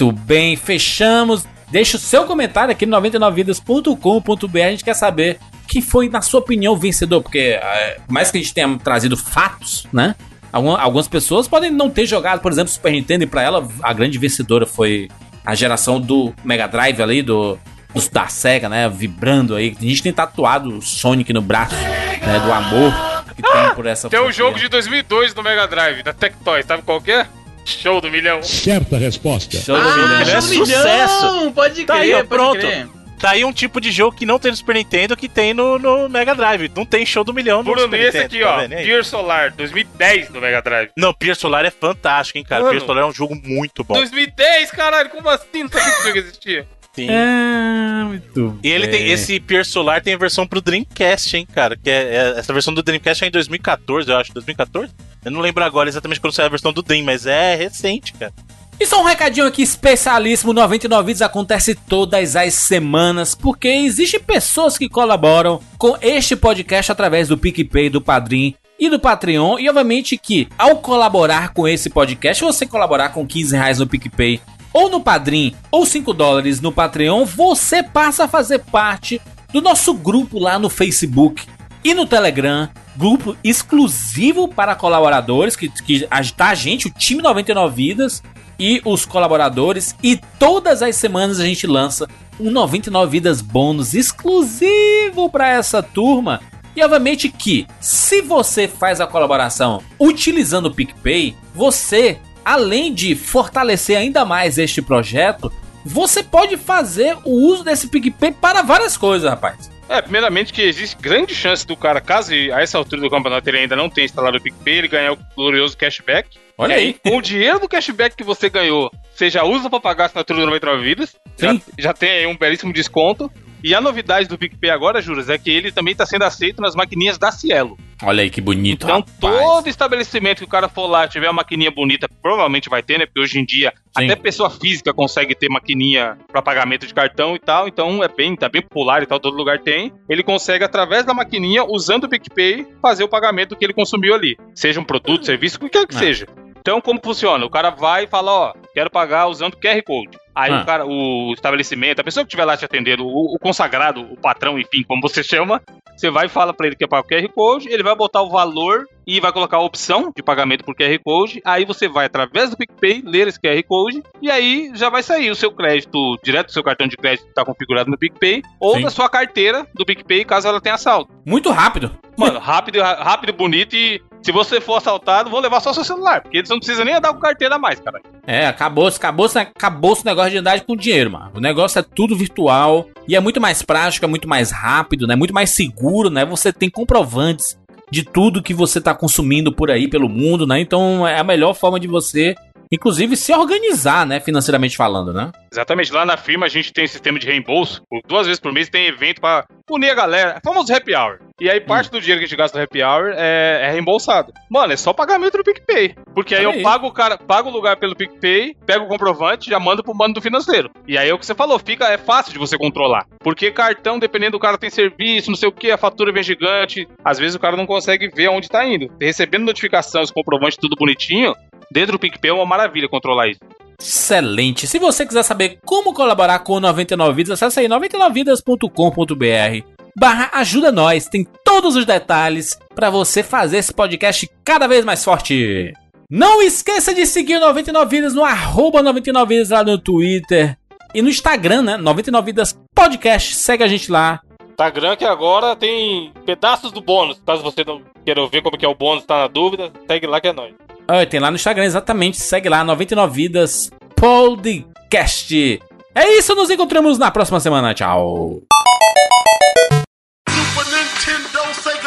Muito 0.00 0.12
bem, 0.12 0.56
fechamos. 0.56 1.46
Deixa 1.70 1.96
o 1.96 2.00
seu 2.00 2.24
comentário 2.24 2.72
aqui 2.72 2.86
no 2.86 2.96
99vidas.com.br. 3.00 4.58
A 4.58 4.70
gente 4.70 4.84
quer 4.84 4.94
saber 4.94 5.38
quem 5.68 5.82
foi, 5.82 6.08
na 6.08 6.20
sua 6.22 6.40
opinião, 6.40 6.72
o 6.72 6.76
vencedor. 6.76 7.22
Porque, 7.22 7.58
é, 7.60 7.98
por 8.06 8.12
mais 8.12 8.30
que 8.30 8.38
a 8.38 8.40
gente 8.40 8.54
tenha 8.54 8.78
trazido 8.78 9.16
fatos, 9.16 9.86
né? 9.92 10.14
Algum- 10.52 10.74
Algumas 10.76 11.06
pessoas 11.06 11.46
podem 11.46 11.70
não 11.70 11.90
ter 11.90 12.06
jogado, 12.06 12.40
por 12.40 12.50
exemplo, 12.50 12.70
Super 12.72 12.90
Nintendo, 12.92 13.24
e 13.24 13.26
pra 13.26 13.42
ela 13.42 13.68
a 13.82 13.92
grande 13.92 14.16
vencedora 14.18 14.64
foi 14.66 15.08
a 15.44 15.54
geração 15.54 16.00
do 16.00 16.32
Mega 16.42 16.66
Drive 16.66 17.02
ali, 17.02 17.22
do, 17.22 17.58
dos- 17.94 18.08
da 18.08 18.26
SEGA, 18.28 18.68
né? 18.68 18.88
Vibrando 18.88 19.54
aí. 19.54 19.76
A 19.78 19.84
gente 19.84 20.02
tem 20.02 20.12
tatuado 20.12 20.78
o 20.78 20.82
Sonic 20.82 21.32
no 21.32 21.42
braço, 21.42 21.74
né? 21.74 22.40
Do 22.44 22.52
amor 22.52 22.92
que 23.36 23.42
tem 23.42 23.74
por 23.74 23.86
essa 23.86 24.08
Tem 24.08 24.20
um 24.20 24.32
jogo 24.32 24.58
de 24.58 24.68
2002 24.68 25.34
no 25.34 25.42
Mega 25.42 25.66
Drive, 25.68 26.02
da 26.02 26.12
Tectoy, 26.12 26.62
sabe 26.64 26.82
qual 26.82 27.00
que 27.00 27.12
é? 27.12 27.26
Show 27.64 28.00
do 28.00 28.10
milhão. 28.10 28.42
Certa 28.42 28.96
resposta. 28.96 29.58
Show 29.60 29.76
do 29.78 29.84
milhão. 29.84 30.20
é 30.22 30.40
sucesso. 30.40 31.52
Pode 31.54 31.84
Tá 31.84 31.94
crer, 31.98 32.02
aí, 32.04 32.12
ó, 32.14 32.16
pode 32.18 32.28
pronto. 32.28 32.58
crer. 32.58 32.88
Tá 33.18 33.30
aí 33.30 33.44
um 33.44 33.52
tipo 33.52 33.80
de 33.80 33.90
jogo 33.90 34.16
que 34.16 34.24
não 34.24 34.38
tem 34.38 34.50
no 34.50 34.56
Super 34.56 34.76
Nintendo 34.76 35.16
que 35.16 35.28
tem 35.28 35.52
no, 35.52 35.78
no 35.78 36.08
Mega 36.08 36.34
Drive. 36.34 36.70
Não 36.74 36.84
tem 36.86 37.04
show 37.04 37.24
do 37.24 37.34
milhão 37.34 37.58
no 37.58 37.64
Bruno, 37.72 37.82
Super 37.82 38.00
e 38.00 38.04
esse 38.04 38.18
Nintendo. 38.22 38.48
aqui, 38.48 38.68
tá 38.70 38.76
ó? 38.78 38.82
Gear 38.84 39.04
Solar, 39.04 39.52
2010 39.52 40.30
no 40.30 40.40
Mega 40.40 40.62
Drive. 40.62 40.90
Não, 40.96 41.12
Pier 41.12 41.34
Solar 41.36 41.64
é 41.64 41.70
fantástico, 41.70 42.38
hein, 42.38 42.44
cara. 42.44 42.62
Mano. 42.62 42.76
Pier 42.76 42.86
Solar 42.86 43.02
é 43.04 43.06
um 43.06 43.12
jogo 43.12 43.34
muito 43.34 43.82
bom. 43.82 43.94
2010, 43.94 44.70
caralho, 44.70 45.10
como 45.10 45.28
assim? 45.28 45.64
Não 45.64 45.68
sabia 45.68 45.84
que 45.90 45.90
esse 45.98 46.06
jogo 46.06 46.18
existia. 46.18 46.66
Sim. 46.94 47.08
É, 47.10 48.04
muito 48.04 48.58
E 48.62 48.68
ele 48.70 48.88
tem 48.88 49.08
esse 49.10 49.38
Pier 49.38 49.64
Solar 49.64 50.00
tem 50.02 50.14
a 50.14 50.18
versão 50.18 50.46
pro 50.46 50.60
Dreamcast, 50.60 51.36
hein, 51.36 51.46
cara. 51.52 51.76
Que 51.76 51.90
é, 51.90 52.14
é- 52.14 52.38
essa 52.38 52.52
versão 52.52 52.72
do 52.74 52.82
Dreamcast 52.82 53.24
é 53.24 53.28
em 53.28 53.30
2014, 53.30 54.10
eu 54.10 54.16
acho. 54.16 54.32
2014? 54.32 54.92
Eu 55.24 55.30
não 55.30 55.40
lembro 55.40 55.62
agora 55.64 55.88
exatamente 55.88 56.20
quando 56.20 56.32
saiu 56.32 56.46
a 56.46 56.50
versão 56.50 56.72
do 56.72 56.82
Dream, 56.82 57.04
mas 57.04 57.26
é 57.26 57.54
recente, 57.54 58.12
cara. 58.14 58.32
E 58.80 58.86
só 58.86 59.00
um 59.00 59.04
recadinho 59.04 59.44
aqui 59.44 59.60
especialíssimo, 59.62 60.52
99 60.52 61.06
Vídeos 61.06 61.22
acontece 61.22 61.74
todas 61.74 62.36
as 62.36 62.54
semanas, 62.54 63.34
porque 63.34 63.66
existem 63.66 64.20
pessoas 64.20 64.78
que 64.78 64.88
colaboram 64.88 65.60
com 65.76 65.96
este 66.00 66.36
podcast 66.36 66.92
através 66.92 67.26
do 67.26 67.36
PicPay, 67.36 67.90
do 67.90 68.00
Padrim 68.00 68.54
e 68.78 68.88
do 68.88 69.00
Patreon. 69.00 69.58
E 69.58 69.68
obviamente 69.68 70.16
que 70.16 70.46
ao 70.56 70.76
colaborar 70.76 71.52
com 71.52 71.66
esse 71.66 71.90
podcast, 71.90 72.44
você 72.44 72.66
colaborar 72.66 73.08
com 73.08 73.26
15 73.26 73.56
reais 73.56 73.80
no 73.80 73.86
PicPay 73.86 74.40
ou 74.72 74.88
no 74.88 75.00
Padrim, 75.00 75.56
ou 75.72 75.84
5 75.84 76.12
dólares 76.12 76.60
no 76.60 76.70
Patreon, 76.70 77.24
você 77.24 77.82
passa 77.82 78.24
a 78.24 78.28
fazer 78.28 78.60
parte 78.60 79.20
do 79.52 79.60
nosso 79.60 79.92
grupo 79.92 80.38
lá 80.38 80.56
no 80.56 80.70
Facebook 80.70 81.44
e 81.82 81.94
no 81.94 82.06
Telegram, 82.06 82.68
grupo 82.96 83.36
exclusivo 83.42 84.46
para 84.46 84.76
colaboradores, 84.76 85.56
que, 85.56 85.68
que 85.68 86.06
tá 86.36 86.50
a 86.50 86.54
gente, 86.54 86.86
o 86.86 86.90
time 86.90 87.22
99 87.22 87.74
Vidas 87.74 88.22
e 88.58 88.80
os 88.84 89.06
colaboradores. 89.06 89.94
E 90.02 90.18
todas 90.38 90.82
as 90.82 90.96
semanas 90.96 91.38
a 91.38 91.44
gente 91.44 91.66
lança 91.66 92.08
um 92.38 92.50
99 92.50 93.10
Vidas 93.10 93.40
bônus 93.40 93.94
exclusivo 93.94 95.30
para 95.30 95.48
essa 95.48 95.82
turma. 95.82 96.40
E 96.74 96.82
obviamente 96.82 97.28
que, 97.28 97.66
se 97.80 98.22
você 98.22 98.68
faz 98.68 99.00
a 99.00 99.06
colaboração 99.06 99.82
utilizando 99.98 100.66
o 100.66 100.74
PicPay, 100.74 101.36
você, 101.54 102.18
além 102.44 102.94
de 102.94 103.14
fortalecer 103.14 103.98
ainda 103.98 104.24
mais 104.24 104.58
este 104.58 104.80
projeto, 104.80 105.52
você 105.84 106.22
pode 106.22 106.56
fazer 106.56 107.16
o 107.24 107.30
uso 107.30 107.64
desse 107.64 107.88
PicPay 107.88 108.32
para 108.32 108.62
várias 108.62 108.96
coisas, 108.96 109.28
rapaz. 109.28 109.70
É, 109.88 110.02
primeiramente 110.02 110.52
que 110.52 110.60
existe 110.62 110.96
grande 111.00 111.34
chance 111.34 111.66
do 111.66 111.76
cara, 111.76 112.00
caso 112.00 112.32
a 112.32 112.60
essa 112.60 112.76
altura 112.76 113.00
do 113.00 113.10
campeonato 113.10 113.48
ele 113.48 113.58
ainda 113.58 113.74
não 113.74 113.88
tenha 113.88 114.04
instalado 114.04 114.36
o 114.36 114.40
PicPay, 114.40 114.78
ele 114.78 114.88
ganhar 114.88 115.12
o 115.12 115.18
glorioso 115.34 115.76
cashback. 115.76 116.38
Olha 116.58 116.72
E 116.72 116.74
aí. 116.74 116.96
Com 117.02 117.16
o 117.16 117.22
dinheiro 117.22 117.58
do 117.58 117.68
cashback 117.68 118.14
que 118.14 118.24
você 118.24 118.50
ganhou, 118.50 118.90
você 119.14 119.30
já 119.30 119.44
usa 119.44 119.70
pra 119.70 119.80
pagar 119.80 120.04
a 120.04 120.06
assinatura 120.06 120.40
do 120.40 120.46
99 120.46 120.82
Vidas. 120.82 121.16
Já, 121.38 121.52
Sim. 121.52 121.62
já 121.78 121.94
tem 121.94 122.10
aí 122.10 122.26
um 122.26 122.36
belíssimo 122.36 122.72
desconto. 122.72 123.30
E 123.62 123.74
a 123.74 123.80
novidade 123.80 124.28
do 124.28 124.38
PicPay 124.38 124.70
agora, 124.70 125.02
Juras, 125.02 125.28
é 125.28 125.36
que 125.36 125.50
ele 125.50 125.72
também 125.72 125.94
tá 125.94 126.06
sendo 126.06 126.22
aceito 126.22 126.60
nas 126.62 126.74
maquininhas 126.76 127.18
da 127.18 127.32
Cielo. 127.32 127.76
Olha 128.04 128.22
aí 128.22 128.30
que 128.30 128.40
bonito, 128.40 128.84
Então, 128.84 129.00
rapaz. 129.00 129.40
todo 129.42 129.68
estabelecimento 129.68 130.38
que 130.38 130.44
o 130.44 130.48
cara 130.48 130.68
for 130.68 130.86
lá 130.86 131.08
tiver 131.08 131.26
uma 131.26 131.32
maquininha 131.34 131.70
bonita, 131.70 132.08
provavelmente 132.22 132.68
vai 132.68 132.80
ter, 132.82 132.96
né? 132.98 133.06
Porque 133.06 133.18
hoje 133.20 133.40
em 133.40 133.44
dia 133.44 133.72
Sim. 133.98 134.04
até 134.04 134.14
pessoa 134.14 134.48
física 134.48 134.94
consegue 134.94 135.34
ter 135.34 135.48
maquininha 135.48 136.16
para 136.30 136.40
pagamento 136.40 136.86
de 136.86 136.94
cartão 136.94 137.34
e 137.34 137.40
tal. 137.40 137.66
Então 137.66 138.02
é 138.04 138.06
bem, 138.08 138.36
tá 138.36 138.48
bem 138.48 138.62
popular 138.62 139.02
e 139.02 139.06
tal, 139.06 139.18
todo 139.18 139.36
lugar 139.36 139.58
tem. 139.58 139.92
Ele 140.08 140.22
consegue, 140.22 140.62
através 140.64 141.04
da 141.04 141.12
maquininha, 141.12 141.64
usando 141.64 142.04
o 142.04 142.08
PicPay, 142.08 142.64
fazer 142.80 143.02
o 143.02 143.08
pagamento 143.08 143.56
que 143.56 143.64
ele 143.64 143.72
consumiu 143.74 144.14
ali. 144.14 144.36
Seja 144.54 144.78
um 144.78 144.84
produto, 144.84 145.26
serviço, 145.26 145.56
o 145.56 145.60
que 145.60 145.68
quer 145.70 145.86
que 145.86 145.96
É. 145.96 145.98
seja. 145.98 146.26
Então, 146.60 146.80
como 146.80 147.00
funciona? 147.02 147.44
O 147.46 147.50
cara 147.50 147.70
vai 147.70 148.04
e 148.04 148.06
fala, 148.08 148.30
ó, 148.30 148.52
quero 148.74 148.90
pagar 148.90 149.26
usando 149.26 149.56
QR 149.56 149.82
Code. 149.82 150.16
Aí 150.38 150.52
Ah. 150.52 150.62
o 150.62 150.64
cara, 150.66 150.86
o 150.86 151.32
estabelecimento, 151.34 152.00
a 152.00 152.04
pessoa 152.04 152.24
que 152.24 152.28
estiver 152.28 152.44
lá 152.44 152.56
te 152.56 152.64
atendendo, 152.64 153.04
o, 153.04 153.34
o 153.34 153.38
consagrado, 153.40 154.00
o 154.02 154.16
patrão, 154.16 154.56
enfim, 154.58 154.84
como 154.86 155.02
você 155.02 155.20
chama, 155.24 155.60
você 155.96 156.10
vai 156.10 156.26
e 156.26 156.28
fala 156.28 156.54
pra 156.54 156.68
ele 156.68 156.76
que 156.76 156.84
é 156.84 156.86
pagar 156.86 157.02
o 157.04 157.08
QR 157.08 157.28
Code, 157.34 157.68
ele 157.68 157.82
vai 157.82 157.96
botar 157.96 158.22
o 158.22 158.30
valor 158.30 158.86
e 159.04 159.18
vai 159.20 159.32
colocar 159.32 159.56
a 159.56 159.62
opção 159.62 160.12
de 160.14 160.22
pagamento 160.22 160.62
por 160.64 160.76
QR 160.76 160.96
Code. 161.02 161.40
Aí 161.44 161.64
você 161.64 161.88
vai, 161.88 162.06
através 162.06 162.50
do 162.50 162.56
PicPay, 162.56 163.02
ler 163.04 163.26
esse 163.26 163.40
QR 163.40 163.60
Code 163.66 164.00
e 164.22 164.30
aí 164.30 164.70
já 164.74 164.88
vai 164.90 165.02
sair 165.02 165.30
o 165.30 165.34
seu 165.34 165.50
crédito 165.50 165.98
direto 166.22 166.46
do 166.46 166.52
seu 166.52 166.62
cartão 166.62 166.86
de 166.86 166.96
crédito 166.96 167.24
que 167.24 167.30
está 167.30 167.44
configurado 167.44 167.90
no 167.90 167.98
PicPay 167.98 168.42
ou 168.60 168.76
Sim. 168.76 168.82
da 168.82 168.90
sua 168.90 169.08
carteira 169.08 169.66
do 169.74 169.84
PicPay, 169.84 170.24
caso 170.24 170.46
ela 170.46 170.60
tenha 170.60 170.78
saldo. 170.78 171.10
Muito 171.26 171.50
rápido. 171.50 171.90
Mano, 172.16 172.38
rápido, 172.38 172.80
rápido, 172.80 173.32
bonito 173.32 173.74
e 173.74 174.00
se 174.22 174.32
você 174.32 174.60
for 174.60 174.76
assaltado, 174.76 175.30
vão 175.30 175.40
levar 175.40 175.60
só 175.60 175.72
seu 175.72 175.84
celular, 175.84 176.20
porque 176.20 176.38
eles 176.38 176.50
não 176.50 176.58
precisam 176.58 176.84
nem 176.84 176.94
andar 176.94 177.12
com 177.12 177.20
carteira 177.20 177.58
mais, 177.58 177.80
cara. 177.80 178.00
É, 178.26 178.46
acabou, 178.46 178.88
acabou, 178.88 179.26
acabou 179.34 179.92
esse 179.92 180.04
negócio 180.04 180.30
de 180.30 180.38
andar 180.38 180.60
com 180.62 180.76
dinheiro, 180.76 181.10
mano. 181.10 181.32
O 181.34 181.40
negócio 181.40 181.78
é 181.78 181.82
tudo 181.82 182.16
virtual 182.16 182.86
e 183.06 183.16
é 183.16 183.20
muito 183.20 183.40
mais 183.40 183.62
prático, 183.62 184.04
é 184.04 184.08
muito 184.08 184.28
mais 184.28 184.50
rápido, 184.50 185.06
né? 185.06 185.16
Muito 185.16 185.32
mais 185.32 185.50
seguro, 185.50 186.10
né? 186.10 186.24
Você 186.24 186.52
tem 186.52 186.68
comprovantes 186.68 187.58
de 187.90 188.04
tudo 188.04 188.42
que 188.42 188.52
você 188.52 188.80
tá 188.80 188.94
consumindo 188.94 189.52
por 189.52 189.70
aí 189.70 189.88
pelo 189.88 190.08
mundo, 190.08 190.46
né? 190.46 190.60
Então 190.60 191.06
é 191.06 191.18
a 191.18 191.24
melhor 191.24 191.54
forma 191.54 191.80
de 191.80 191.88
você, 191.88 192.34
inclusive, 192.70 193.16
se 193.16 193.32
organizar, 193.32 194.06
né? 194.06 194.20
Financeiramente 194.20 194.76
falando, 194.76 195.12
né? 195.12 195.30
Exatamente, 195.50 195.92
lá 195.92 196.04
na 196.04 196.16
firma 196.16 196.46
a 196.46 196.50
gente 196.50 196.72
tem 196.72 196.86
sistema 196.86 197.18
de 197.18 197.26
reembolso. 197.26 197.82
Duas 198.06 198.26
vezes 198.26 198.40
por 198.40 198.52
mês 198.52 198.68
tem 198.68 198.86
evento 198.86 199.20
pra 199.20 199.46
unir 199.70 199.90
a 199.90 199.94
galera. 199.94 200.34
É 200.36 200.40
famoso 200.44 200.74
happy 200.74 200.94
hour. 200.94 201.18
E 201.40 201.48
aí 201.48 201.60
parte 201.60 201.88
do 201.90 202.00
dinheiro 202.00 202.18
que 202.18 202.24
a 202.24 202.28
gente 202.28 202.36
gasta 202.36 202.58
no 202.58 202.64
happy 202.64 202.82
hour 202.82 203.12
é, 203.14 203.60
é 203.62 203.70
reembolsado. 203.70 204.32
Mano, 204.50 204.72
é 204.72 204.76
só 204.76 204.92
pagamento 204.92 205.38
do 205.38 205.44
PicPay. 205.44 205.94
Porque 206.12 206.34
aí 206.34 206.44
Olha 206.44 206.54
eu 206.54 206.58
aí. 206.58 206.62
pago 206.64 206.88
o 206.88 206.92
cara, 206.92 207.16
pago 207.16 207.48
o 207.48 207.52
lugar 207.52 207.76
pelo 207.76 207.94
PicPay, 207.94 208.56
pego 208.66 208.86
o 208.86 208.88
comprovante, 208.88 209.48
já 209.48 209.60
mando 209.60 209.84
pro 209.84 209.94
mano 209.94 210.14
do 210.14 210.20
financeiro. 210.20 210.68
E 210.86 210.98
aí 210.98 211.08
é 211.08 211.14
o 211.14 211.18
que 211.18 211.24
você 211.24 211.36
falou, 211.36 211.56
fica 211.60 211.86
é 211.86 211.96
fácil 211.96 212.32
de 212.32 212.40
você 212.40 212.58
controlar. 212.58 213.06
Porque 213.20 213.52
cartão, 213.52 214.00
dependendo 214.00 214.32
do 214.32 214.40
cara 214.40 214.58
tem 214.58 214.68
serviço, 214.68 215.30
não 215.30 215.36
sei 215.36 215.48
o 215.48 215.52
que, 215.52 215.70
a 215.70 215.78
fatura 215.78 216.12
vem 216.12 216.24
gigante. 216.24 216.88
Às 217.04 217.20
vezes 217.20 217.36
o 217.36 217.40
cara 217.40 217.56
não 217.56 217.66
consegue 217.66 218.08
ver 218.08 218.26
aonde 218.26 218.48
tá 218.48 218.66
indo. 218.66 218.90
Recebendo 219.00 219.44
notificação, 219.44 220.02
os 220.02 220.10
comprovantes 220.10 220.58
tudo 220.58 220.74
bonitinho, 220.76 221.36
dentro 221.70 221.92
do 221.92 222.00
PicPay 222.00 222.32
é 222.32 222.34
uma 222.34 222.46
maravilha 222.46 222.88
controlar 222.88 223.28
isso. 223.28 223.38
Excelente. 223.80 224.66
Se 224.66 224.80
você 224.80 225.06
quiser 225.06 225.22
saber 225.22 225.60
como 225.64 225.94
colaborar 225.94 226.40
com 226.40 226.54
o 226.54 226.60
99 226.60 227.14
Vidas, 227.14 227.40
acesse 227.40 227.60
aí 227.60 227.68
99vidas.com.br 227.68 229.77
barra 229.98 230.30
ajuda 230.32 230.70
nós. 230.70 231.08
Tem 231.08 231.26
todos 231.44 231.76
os 231.76 231.84
detalhes 231.84 232.58
para 232.74 232.88
você 232.88 233.22
fazer 233.22 233.58
esse 233.58 233.74
podcast 233.74 234.30
cada 234.44 234.66
vez 234.66 234.84
mais 234.84 235.04
forte. 235.04 235.72
Não 236.10 236.40
esqueça 236.40 236.94
de 236.94 237.04
seguir 237.04 237.36
o 237.36 237.40
99 237.40 237.96
Vidas 237.96 238.14
no 238.14 238.24
arroba 238.24 238.82
99 238.82 239.34
Vidas 239.34 239.50
lá 239.50 239.62
no 239.62 239.76
Twitter 239.76 240.56
e 240.94 241.02
no 241.02 241.08
Instagram, 241.08 241.62
né? 241.62 241.76
99 241.76 242.26
Vidas 242.26 242.58
Podcast. 242.74 243.34
Segue 243.34 243.64
a 243.64 243.68
gente 243.68 243.90
lá. 243.90 244.20
Instagram 244.50 244.96
que 244.96 245.04
agora 245.04 245.54
tem 245.54 246.12
pedaços 246.24 246.72
do 246.72 246.80
bônus. 246.80 247.20
Caso 247.26 247.42
você 247.42 247.64
não 247.64 247.82
queira 248.04 248.26
ver 248.26 248.42
como 248.42 248.56
que 248.56 248.64
é 248.64 248.68
o 248.68 248.74
bônus, 248.74 249.04
tá 249.04 249.18
na 249.18 249.28
dúvida, 249.28 249.70
segue 249.86 250.06
lá 250.06 250.20
que 250.20 250.28
é 250.28 250.32
nóis. 250.32 250.54
Ah, 250.86 251.04
tem 251.04 251.20
lá 251.20 251.30
no 251.30 251.36
Instagram, 251.36 251.64
exatamente. 251.64 252.16
Segue 252.16 252.48
lá, 252.48 252.64
99 252.64 253.14
Vidas 253.14 253.70
Podcast. 253.94 255.60
É 255.94 256.16
isso, 256.16 256.34
nos 256.34 256.48
encontramos 256.48 256.96
na 256.96 257.10
próxima 257.10 257.38
semana. 257.38 257.74
Tchau. 257.74 258.40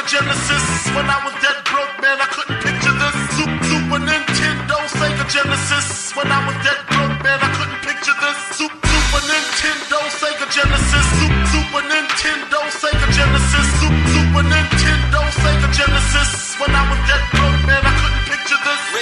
Super 0.01 0.09
Sega 0.09 0.09
Genesis. 0.09 0.95
When 0.95 1.05
I 1.09 1.17
was 1.25 1.33
dead 1.41 1.57
broke, 1.65 2.01
man, 2.01 2.17
I 2.19 2.25
couldn't 2.33 2.59
picture 2.61 2.95
this. 3.01 3.15
Su- 3.37 3.57
Super 3.69 3.99
Nintendo, 4.01 4.75
Sega 4.97 5.25
Genesis. 5.29 6.15
When 6.15 6.27
I 6.31 6.39
was 6.47 6.55
dead 6.65 6.79
broke, 6.89 7.17
man, 7.23 7.39
I 7.41 7.49
couldn't 7.55 7.81
picture 7.85 8.17
this. 8.21 8.37
Su- 8.57 8.69
Super 8.69 9.21
Nintendo, 9.29 9.97
Sega 10.19 10.45
Genesis. 10.49 11.05
Su- 11.19 11.35
Super 11.53 11.83
Nintendo, 11.91 12.59
Sega 12.81 13.07
Genesis. 13.13 13.67
Su- 13.79 13.97
Super 14.13 14.43
Nintendo, 14.49 15.19
Sega 15.41 15.67
Genesis. 15.77 16.29
When 16.59 16.71
I 16.73 16.83
was 16.89 16.99
dead 17.09 17.23
broke, 17.35 17.61
man, 17.69 17.83
I 17.85 17.90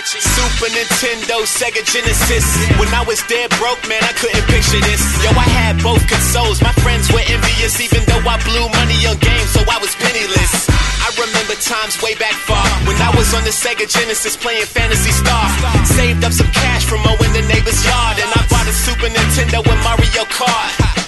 Super 0.08 0.72
Nintendo, 0.72 1.44
Sega 1.44 1.84
Genesis. 1.84 2.48
When 2.80 2.88
I 2.96 3.04
was 3.04 3.20
dead 3.28 3.52
broke, 3.60 3.84
man, 3.84 4.00
I 4.00 4.14
couldn't 4.16 4.48
picture 4.48 4.80
this. 4.80 5.04
Yo, 5.20 5.30
I 5.36 5.44
had 5.44 5.84
both 5.84 6.00
consoles. 6.08 6.62
My 6.64 6.72
friends 6.80 7.12
were 7.12 7.20
envious, 7.28 7.84
even 7.84 8.08
though 8.08 8.24
I 8.24 8.40
blew 8.48 8.64
money 8.80 8.96
on 9.12 9.20
games, 9.20 9.52
so 9.52 9.60
I 9.68 9.76
was 9.84 9.92
penniless. 10.00 10.72
I 11.04 11.12
remember 11.20 11.56
times 11.60 12.00
way 12.02 12.16
back 12.16 12.32
far 12.48 12.64
when 12.88 12.96
I 13.02 13.12
was 13.12 13.34
on 13.36 13.44
the 13.44 13.52
Sega 13.52 13.92
Genesis 13.92 14.38
playing 14.38 14.66
Fantasy 14.72 15.12
Star. 15.12 15.52
Saved 15.84 16.24
up 16.24 16.32
some 16.32 16.52
cash 16.56 16.86
from 16.86 17.04
mowing 17.04 17.34
the 17.36 17.44
neighbor's 17.52 17.84
yard, 17.84 18.24
and 18.24 18.30
I 18.32 18.40
bought 18.48 18.72
a 18.72 18.74
Super 18.74 19.12
Nintendo 19.12 19.60
with 19.68 19.80
Mario 19.84 20.24
Kart. 20.32 20.99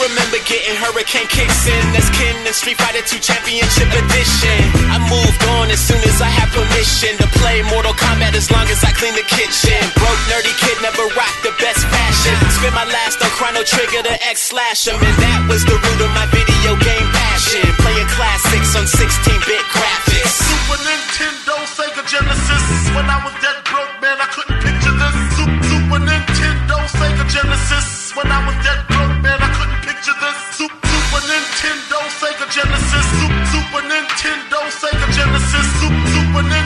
Remember 0.00 0.40
getting 0.48 0.74
Hurricane 0.80 1.28
kicks 1.28 1.68
in 1.68 1.84
as 1.92 2.08
Ken 2.16 2.32
and 2.48 2.56
Street 2.56 2.80
Fighter 2.80 3.04
2 3.04 3.20
Championship 3.20 3.84
Edition. 3.92 4.58
I 4.88 4.96
moved 5.12 5.42
on 5.60 5.68
as 5.68 5.76
soon 5.78 6.00
as 6.08 6.24
I 6.24 6.30
had 6.32 6.48
permission 6.56 7.20
to 7.20 7.28
play 7.36 7.60
Mortal 7.68 7.92
Kombat 7.92 8.32
as 8.32 8.48
long 8.48 8.64
as 8.72 8.80
I 8.80 8.96
cleaned 8.96 9.20
the 9.20 9.28
kitchen. 9.28 9.76
Broke 10.00 10.22
nerdy 10.32 10.56
kid 10.56 10.80
never 10.80 11.04
rocked 11.12 11.44
the 11.44 11.52
best 11.60 11.84
fashion. 11.92 12.32
Spent 12.56 12.72
my 12.72 12.88
last 12.88 13.20
on 13.20 13.28
Chrono 13.36 13.60
Trigger 13.60 14.00
to 14.08 14.14
X 14.24 14.48
Slash 14.48 14.88
'em, 14.88 14.96
and 14.96 15.16
that 15.20 15.40
was 15.52 15.62
the 15.68 15.76
root 15.76 16.00
of 16.00 16.10
my 16.16 16.24
video 16.32 16.80
game 16.80 17.08
passion. 17.12 17.60
Playing 17.84 18.08
classics 18.16 18.72
on 18.80 18.88
16-bit 18.88 19.64
graphics. 19.68 20.32
Super 20.48 20.80
Nintendo, 20.80 21.54
Sega 21.76 22.02
Genesis. 22.08 22.64
When 22.96 23.04
I 23.04 23.20
was 23.20 23.36
dead 23.44 23.58
broke, 23.68 23.94
man, 24.00 24.16
I 24.16 24.26
couldn't 24.32 24.58
picture 24.64 24.96
this. 24.96 25.14
Su- 25.36 25.60
Super 25.68 26.00
Nintendo, 26.08 26.76
Sega 26.88 27.24
Genesis. 27.28 28.16
When 28.16 28.26
I 28.32 28.40
was 28.48 28.56
dead 28.64 28.80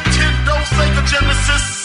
Nintendo, 0.05 0.53
Sega 0.67 1.07
Genesis. 1.07 1.84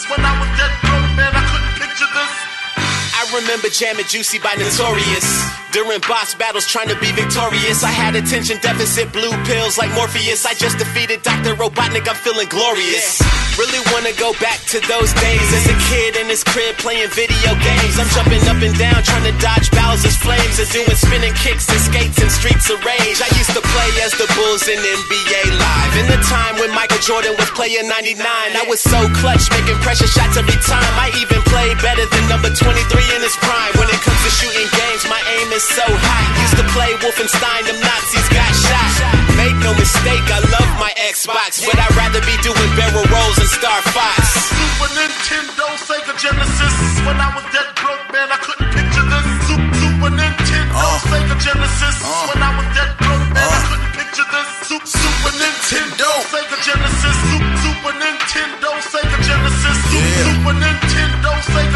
Remember 3.40 3.68
jamming 3.68 4.04
Juicy 4.06 4.38
by 4.38 4.54
Notorious. 4.54 5.28
During 5.72 6.02
boss 6.02 6.34
battles 6.34 6.66
trying 6.66 6.90
to 6.90 6.98
be 6.98 7.14
victorious. 7.14 7.86
I 7.86 7.94
had 7.94 8.18
attention 8.18 8.58
deficit, 8.58 9.12
blue 9.14 9.30
pills 9.46 9.78
like 9.78 9.88
Morpheus. 9.94 10.44
I 10.44 10.52
just 10.54 10.78
defeated 10.82 11.22
Dr. 11.22 11.54
Robotnik, 11.54 12.10
I'm 12.10 12.18
feeling 12.18 12.50
glorious. 12.50 13.22
Really 13.54 13.78
wanna 13.94 14.10
go 14.18 14.34
back 14.42 14.58
to 14.74 14.82
those 14.90 15.14
days 15.14 15.48
as 15.54 15.64
a 15.70 15.76
kid 15.86 16.18
in 16.18 16.26
his 16.26 16.42
crib 16.42 16.74
playing 16.82 17.08
video 17.14 17.54
games. 17.62 18.02
I'm 18.02 18.10
jumping 18.10 18.42
up 18.50 18.58
and 18.58 18.74
down 18.74 18.98
trying 19.06 19.24
to 19.30 19.34
dodge 19.38 19.70
Bowser's 19.70 20.18
flames 20.18 20.58
and 20.58 20.68
doing 20.74 20.96
spinning 20.98 21.34
kicks 21.38 21.70
and 21.70 21.78
skates 21.78 22.18
and 22.18 22.30
streets 22.34 22.66
of 22.68 22.82
rage. 22.82 23.22
I 23.22 23.30
used 23.38 23.54
to 23.54 23.62
play 23.62 23.90
as 24.02 24.10
the 24.18 24.26
Bulls 24.34 24.66
in 24.66 24.74
NBA 24.74 25.42
Live. 25.54 25.92
In 26.02 26.06
the 26.10 26.20
time 26.26 26.58
when 26.58 26.74
Michael 26.74 26.98
Jordan 26.98 27.38
was 27.38 27.50
playing 27.54 27.86
99, 27.86 28.18
I 28.18 28.64
was 28.66 28.82
so 28.82 28.98
clutch, 29.22 29.46
making 29.54 29.78
pressure 29.86 30.10
shots 30.10 30.34
every 30.34 30.58
time. 30.66 30.92
I 30.98 31.14
even 31.22 31.38
played 31.46 31.78
better 31.78 32.06
than 32.10 32.26
number 32.26 32.50
23 32.50 32.74
in 33.14 33.22
his 33.30 33.38
prime. 33.46 33.72
When 33.78 33.86
it 33.86 34.00
comes 34.02 34.18
to 34.26 34.30
shooting 34.34 34.66
games, 34.74 35.06
my 35.06 35.22
aim 35.38 35.48
is 35.54 35.62
so 35.62 35.86
high. 35.86 36.26
Used 36.42 36.58
to 36.58 36.66
play 36.74 36.90
Wolfenstein, 36.98 37.62
them 37.70 37.78
Nazis 37.78 38.26
got 38.34 38.50
shot. 38.58 38.90
Make 39.38 39.54
no 39.62 39.70
mistake, 39.78 40.26
I 40.34 40.42
love 40.50 40.70
my 40.82 40.90
Xbox, 40.98 41.62
but 41.62 41.78
I'd 41.78 41.94
rather 41.94 42.18
be 42.26 42.34
doing 42.42 42.70
barrel 42.74 43.06
rolls 43.06 43.38
and 43.38 43.50
Star 43.54 43.78
Fox. 43.94 44.18
Super 44.50 44.90
Nintendo, 44.98 45.66
Sega 45.78 46.14
Genesis. 46.18 46.74
When 47.06 47.16
I 47.22 47.30
was 47.38 47.46
dead 47.54 47.70
broke, 47.78 48.02
man, 48.10 48.28
I 48.34 48.38
couldn't 48.42 48.70
picture 48.74 49.06
this. 49.06 49.26
Su- 49.46 49.68
Super 49.78 50.10
Nintendo, 50.10 50.74
uh. 50.74 50.98
Sega 51.06 51.36
Genesis. 51.38 51.96
Uh. 52.02 52.34
When 52.34 52.40
I 52.42 52.50
was 52.58 52.68
dead 52.74 52.90
broke, 52.98 53.28
man, 53.30 53.46
I 53.46 53.54
uh. 53.54 53.68
couldn't 53.70 53.92
picture 53.94 54.26
this. 54.34 54.48
Su- 54.66 54.86
Super 54.90 55.32
Nintendo, 55.38 56.08
Sega 56.34 56.56
Genesis. 56.66 57.16
Su- 57.30 57.46
Super 57.62 57.94
Nintendo, 57.94 58.70
Sega 58.90 59.18
Genesis. 59.22 59.76
Su- 59.86 60.02
Super 60.26 60.54
Nintendo, 60.58 60.89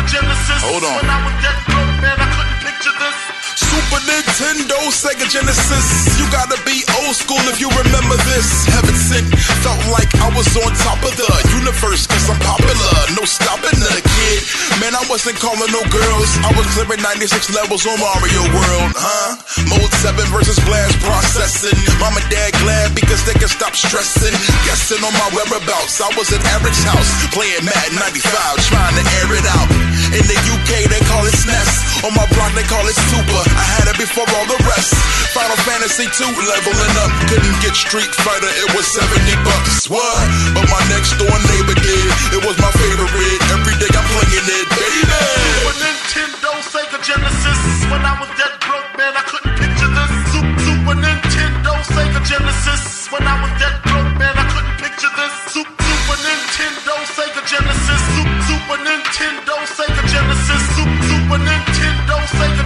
Genesis. 0.09 0.61
Hold 0.65 0.85
on. 0.85 0.97
When 1.01 1.11
I 1.11 1.19
was 1.25 1.35
dead 1.41 1.59
broke, 1.69 1.97
man, 2.03 2.17
I 2.21 2.29
couldn't 2.29 2.59
picture 2.61 2.97
this. 2.99 3.17
Super 3.55 4.01
Nintendo, 4.07 4.79
Sega 4.91 5.27
Genesis. 5.31 5.87
You 6.19 6.27
gotta 6.31 6.59
be 6.67 6.85
Old 7.03 7.17
school, 7.17 7.43
if 7.51 7.59
you 7.59 7.67
remember 7.75 8.17
this. 8.31 8.47
Heaven 8.71 8.95
sent, 8.95 9.27
felt 9.63 9.83
like 9.91 10.09
I 10.23 10.31
was 10.35 10.47
on 10.57 10.71
top 10.87 11.03
of 11.03 11.15
the 11.19 11.31
universe, 11.59 12.07
cause 12.07 12.31
I'm 12.31 12.39
popular. 12.39 12.95
No 13.19 13.27
stopping 13.27 13.75
the 13.77 13.99
kid. 13.99 14.41
Man, 14.79 14.95
I 14.95 15.03
wasn't 15.11 15.37
calling 15.43 15.71
no 15.75 15.83
girls. 15.91 16.31
I 16.47 16.51
was 16.55 16.67
clearing 16.75 17.03
96 17.03 17.51
levels 17.55 17.83
on 17.87 17.99
Mario 17.99 18.43
World, 18.55 18.91
huh? 18.95 19.37
Mode 19.67 19.95
7 20.07 20.17
versus 20.31 20.59
blast 20.65 20.97
processing. 21.03 21.77
Mom 21.99 22.15
and 22.15 22.27
dad 22.31 22.55
glad 22.63 22.95
because 22.95 23.21
they 23.27 23.35
can 23.35 23.51
stop 23.51 23.75
stressing. 23.75 24.35
Guessing 24.67 25.03
on 25.03 25.13
my 25.19 25.29
whereabouts. 25.35 25.99
I 26.01 26.11
was 26.15 26.31
at 26.31 26.43
Eric's 26.59 26.83
house 26.87 27.11
playing 27.35 27.67
Madden 27.67 27.99
95, 27.99 28.23
trying 28.71 28.95
to 28.97 29.05
air 29.23 29.31
it 29.35 29.47
out. 29.51 29.69
In 30.15 30.23
the 30.31 30.39
UK, 30.39 30.87
they 30.87 31.03
call 31.11 31.27
it 31.27 31.35
SNES. 31.35 32.07
On 32.07 32.15
my 32.15 32.23
block, 32.31 32.55
they 32.55 32.63
call 32.71 32.87
it 32.87 32.95
Super. 33.11 33.43
I 33.51 33.65
had 33.75 33.91
it 33.91 33.99
before 33.99 34.23
all 34.39 34.47
the 34.47 34.61
rest. 34.63 34.95
Final 35.35 35.59
Fantasy 35.67 36.07
2, 36.07 36.23
leveling 36.23 36.95
up. 37.03 37.11
Couldn't 37.27 37.59
get 37.59 37.75
Street 37.75 38.15
Fighter, 38.23 38.47
it 38.47 38.71
was 38.79 38.87
70 38.95 39.11
bucks. 39.43 39.91
What? 39.91 40.23
But 40.55 40.71
my 40.71 40.79
next 40.95 41.19
door 41.19 41.35
neighbor 41.51 41.75
did. 41.75 42.07
It 42.31 42.43
was 42.47 42.55
my 42.63 42.71
favorite. 42.79 43.43
Every 43.59 43.75
day 43.83 43.91
I'm 43.91 44.07
playing 44.15 44.47
it, 44.55 44.67
baby. 44.71 45.03
Super 45.03 45.75
Nintendo, 45.83 46.51
Sega 46.63 46.99
Genesis. 47.03 47.61
When 47.91 48.03
I 48.07 48.15
was 48.23 48.31
dead 48.39 48.55
broke, 48.63 48.91
man, 48.95 49.19
I 49.19 49.23
couldn't 49.27 49.55
picture 49.59 49.91
this. 49.99 50.13
Super, 50.31 50.95
Nintendo, 50.95 51.73
Sega 51.91 52.21
Genesis. 52.23 53.11
When 53.11 53.27
I 53.27 53.35
was 53.43 53.51
dead 53.59 53.77
broke, 53.83 54.15
man, 54.15 54.35
I 54.39 54.47
couldn't 54.47 54.79
picture 54.79 55.11
this. 55.11 55.35
Super, 55.59 56.17
Nintendo, 56.23 56.95
Sega 57.19 57.43
Genesis. 57.51 58.03
Super 58.47 58.79
Nintendo, 58.79 59.54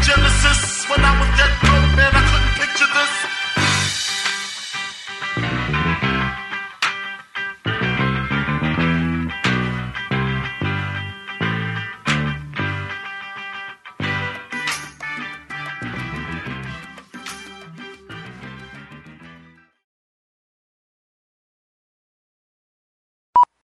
Genesis. 0.02 0.68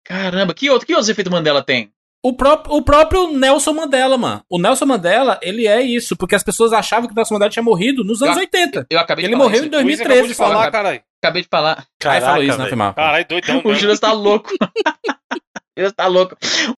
Caramba, 0.09 0.53
que, 0.55 0.69
outro, 0.69 0.87
que 0.87 0.93
outros 0.93 1.07
efeitos 1.09 1.31
Mandela 1.31 1.63
tem? 1.63 1.93
O, 2.23 2.33
pró 2.33 2.61
o 2.67 2.81
próprio 2.81 3.31
Nelson 3.31 3.71
Mandela, 3.73 4.17
mano. 4.17 4.41
O 4.49 4.59
Nelson 4.59 4.85
Mandela, 4.85 5.39
ele 5.41 5.65
é 5.67 5.81
isso, 5.81 6.17
porque 6.17 6.35
as 6.35 6.43
pessoas 6.43 6.73
achavam 6.73 7.07
que 7.07 7.13
o 7.13 7.15
Nelson 7.15 7.35
Mandela 7.35 7.49
tinha 7.49 7.63
morrido 7.63 8.03
nos 8.03 8.21
anos 8.21 8.35
Eu- 8.35 8.41
80. 8.41 8.85
Eu 8.89 8.99
acabei 8.99 9.23
de 9.23 9.29
Ele 9.29 9.37
falar 9.37 9.45
morreu 9.49 9.63
isso. 9.65 9.67
em 9.75 9.83
Luiz 9.83 9.99
acabou 10.01 10.17
2013, 10.17 10.27
de 10.27 10.33
falar, 10.35 10.71
caralho. 10.71 11.01
Acabei 11.23 11.41
de 11.43 11.47
falar. 11.49 11.85
Aí 12.05 12.21
falou 12.21 12.43
isso, 12.43 12.57
né? 12.57 12.93
Caralho, 12.93 13.25
doidão. 13.27 13.61
O 13.63 13.69
né? 13.71 13.75
Juras 13.75 13.99
tá 13.99 14.11
louco. 14.11 14.49
O 15.77 15.81
Juras 15.81 15.93
tá 15.93 16.07
louco. 16.07 16.35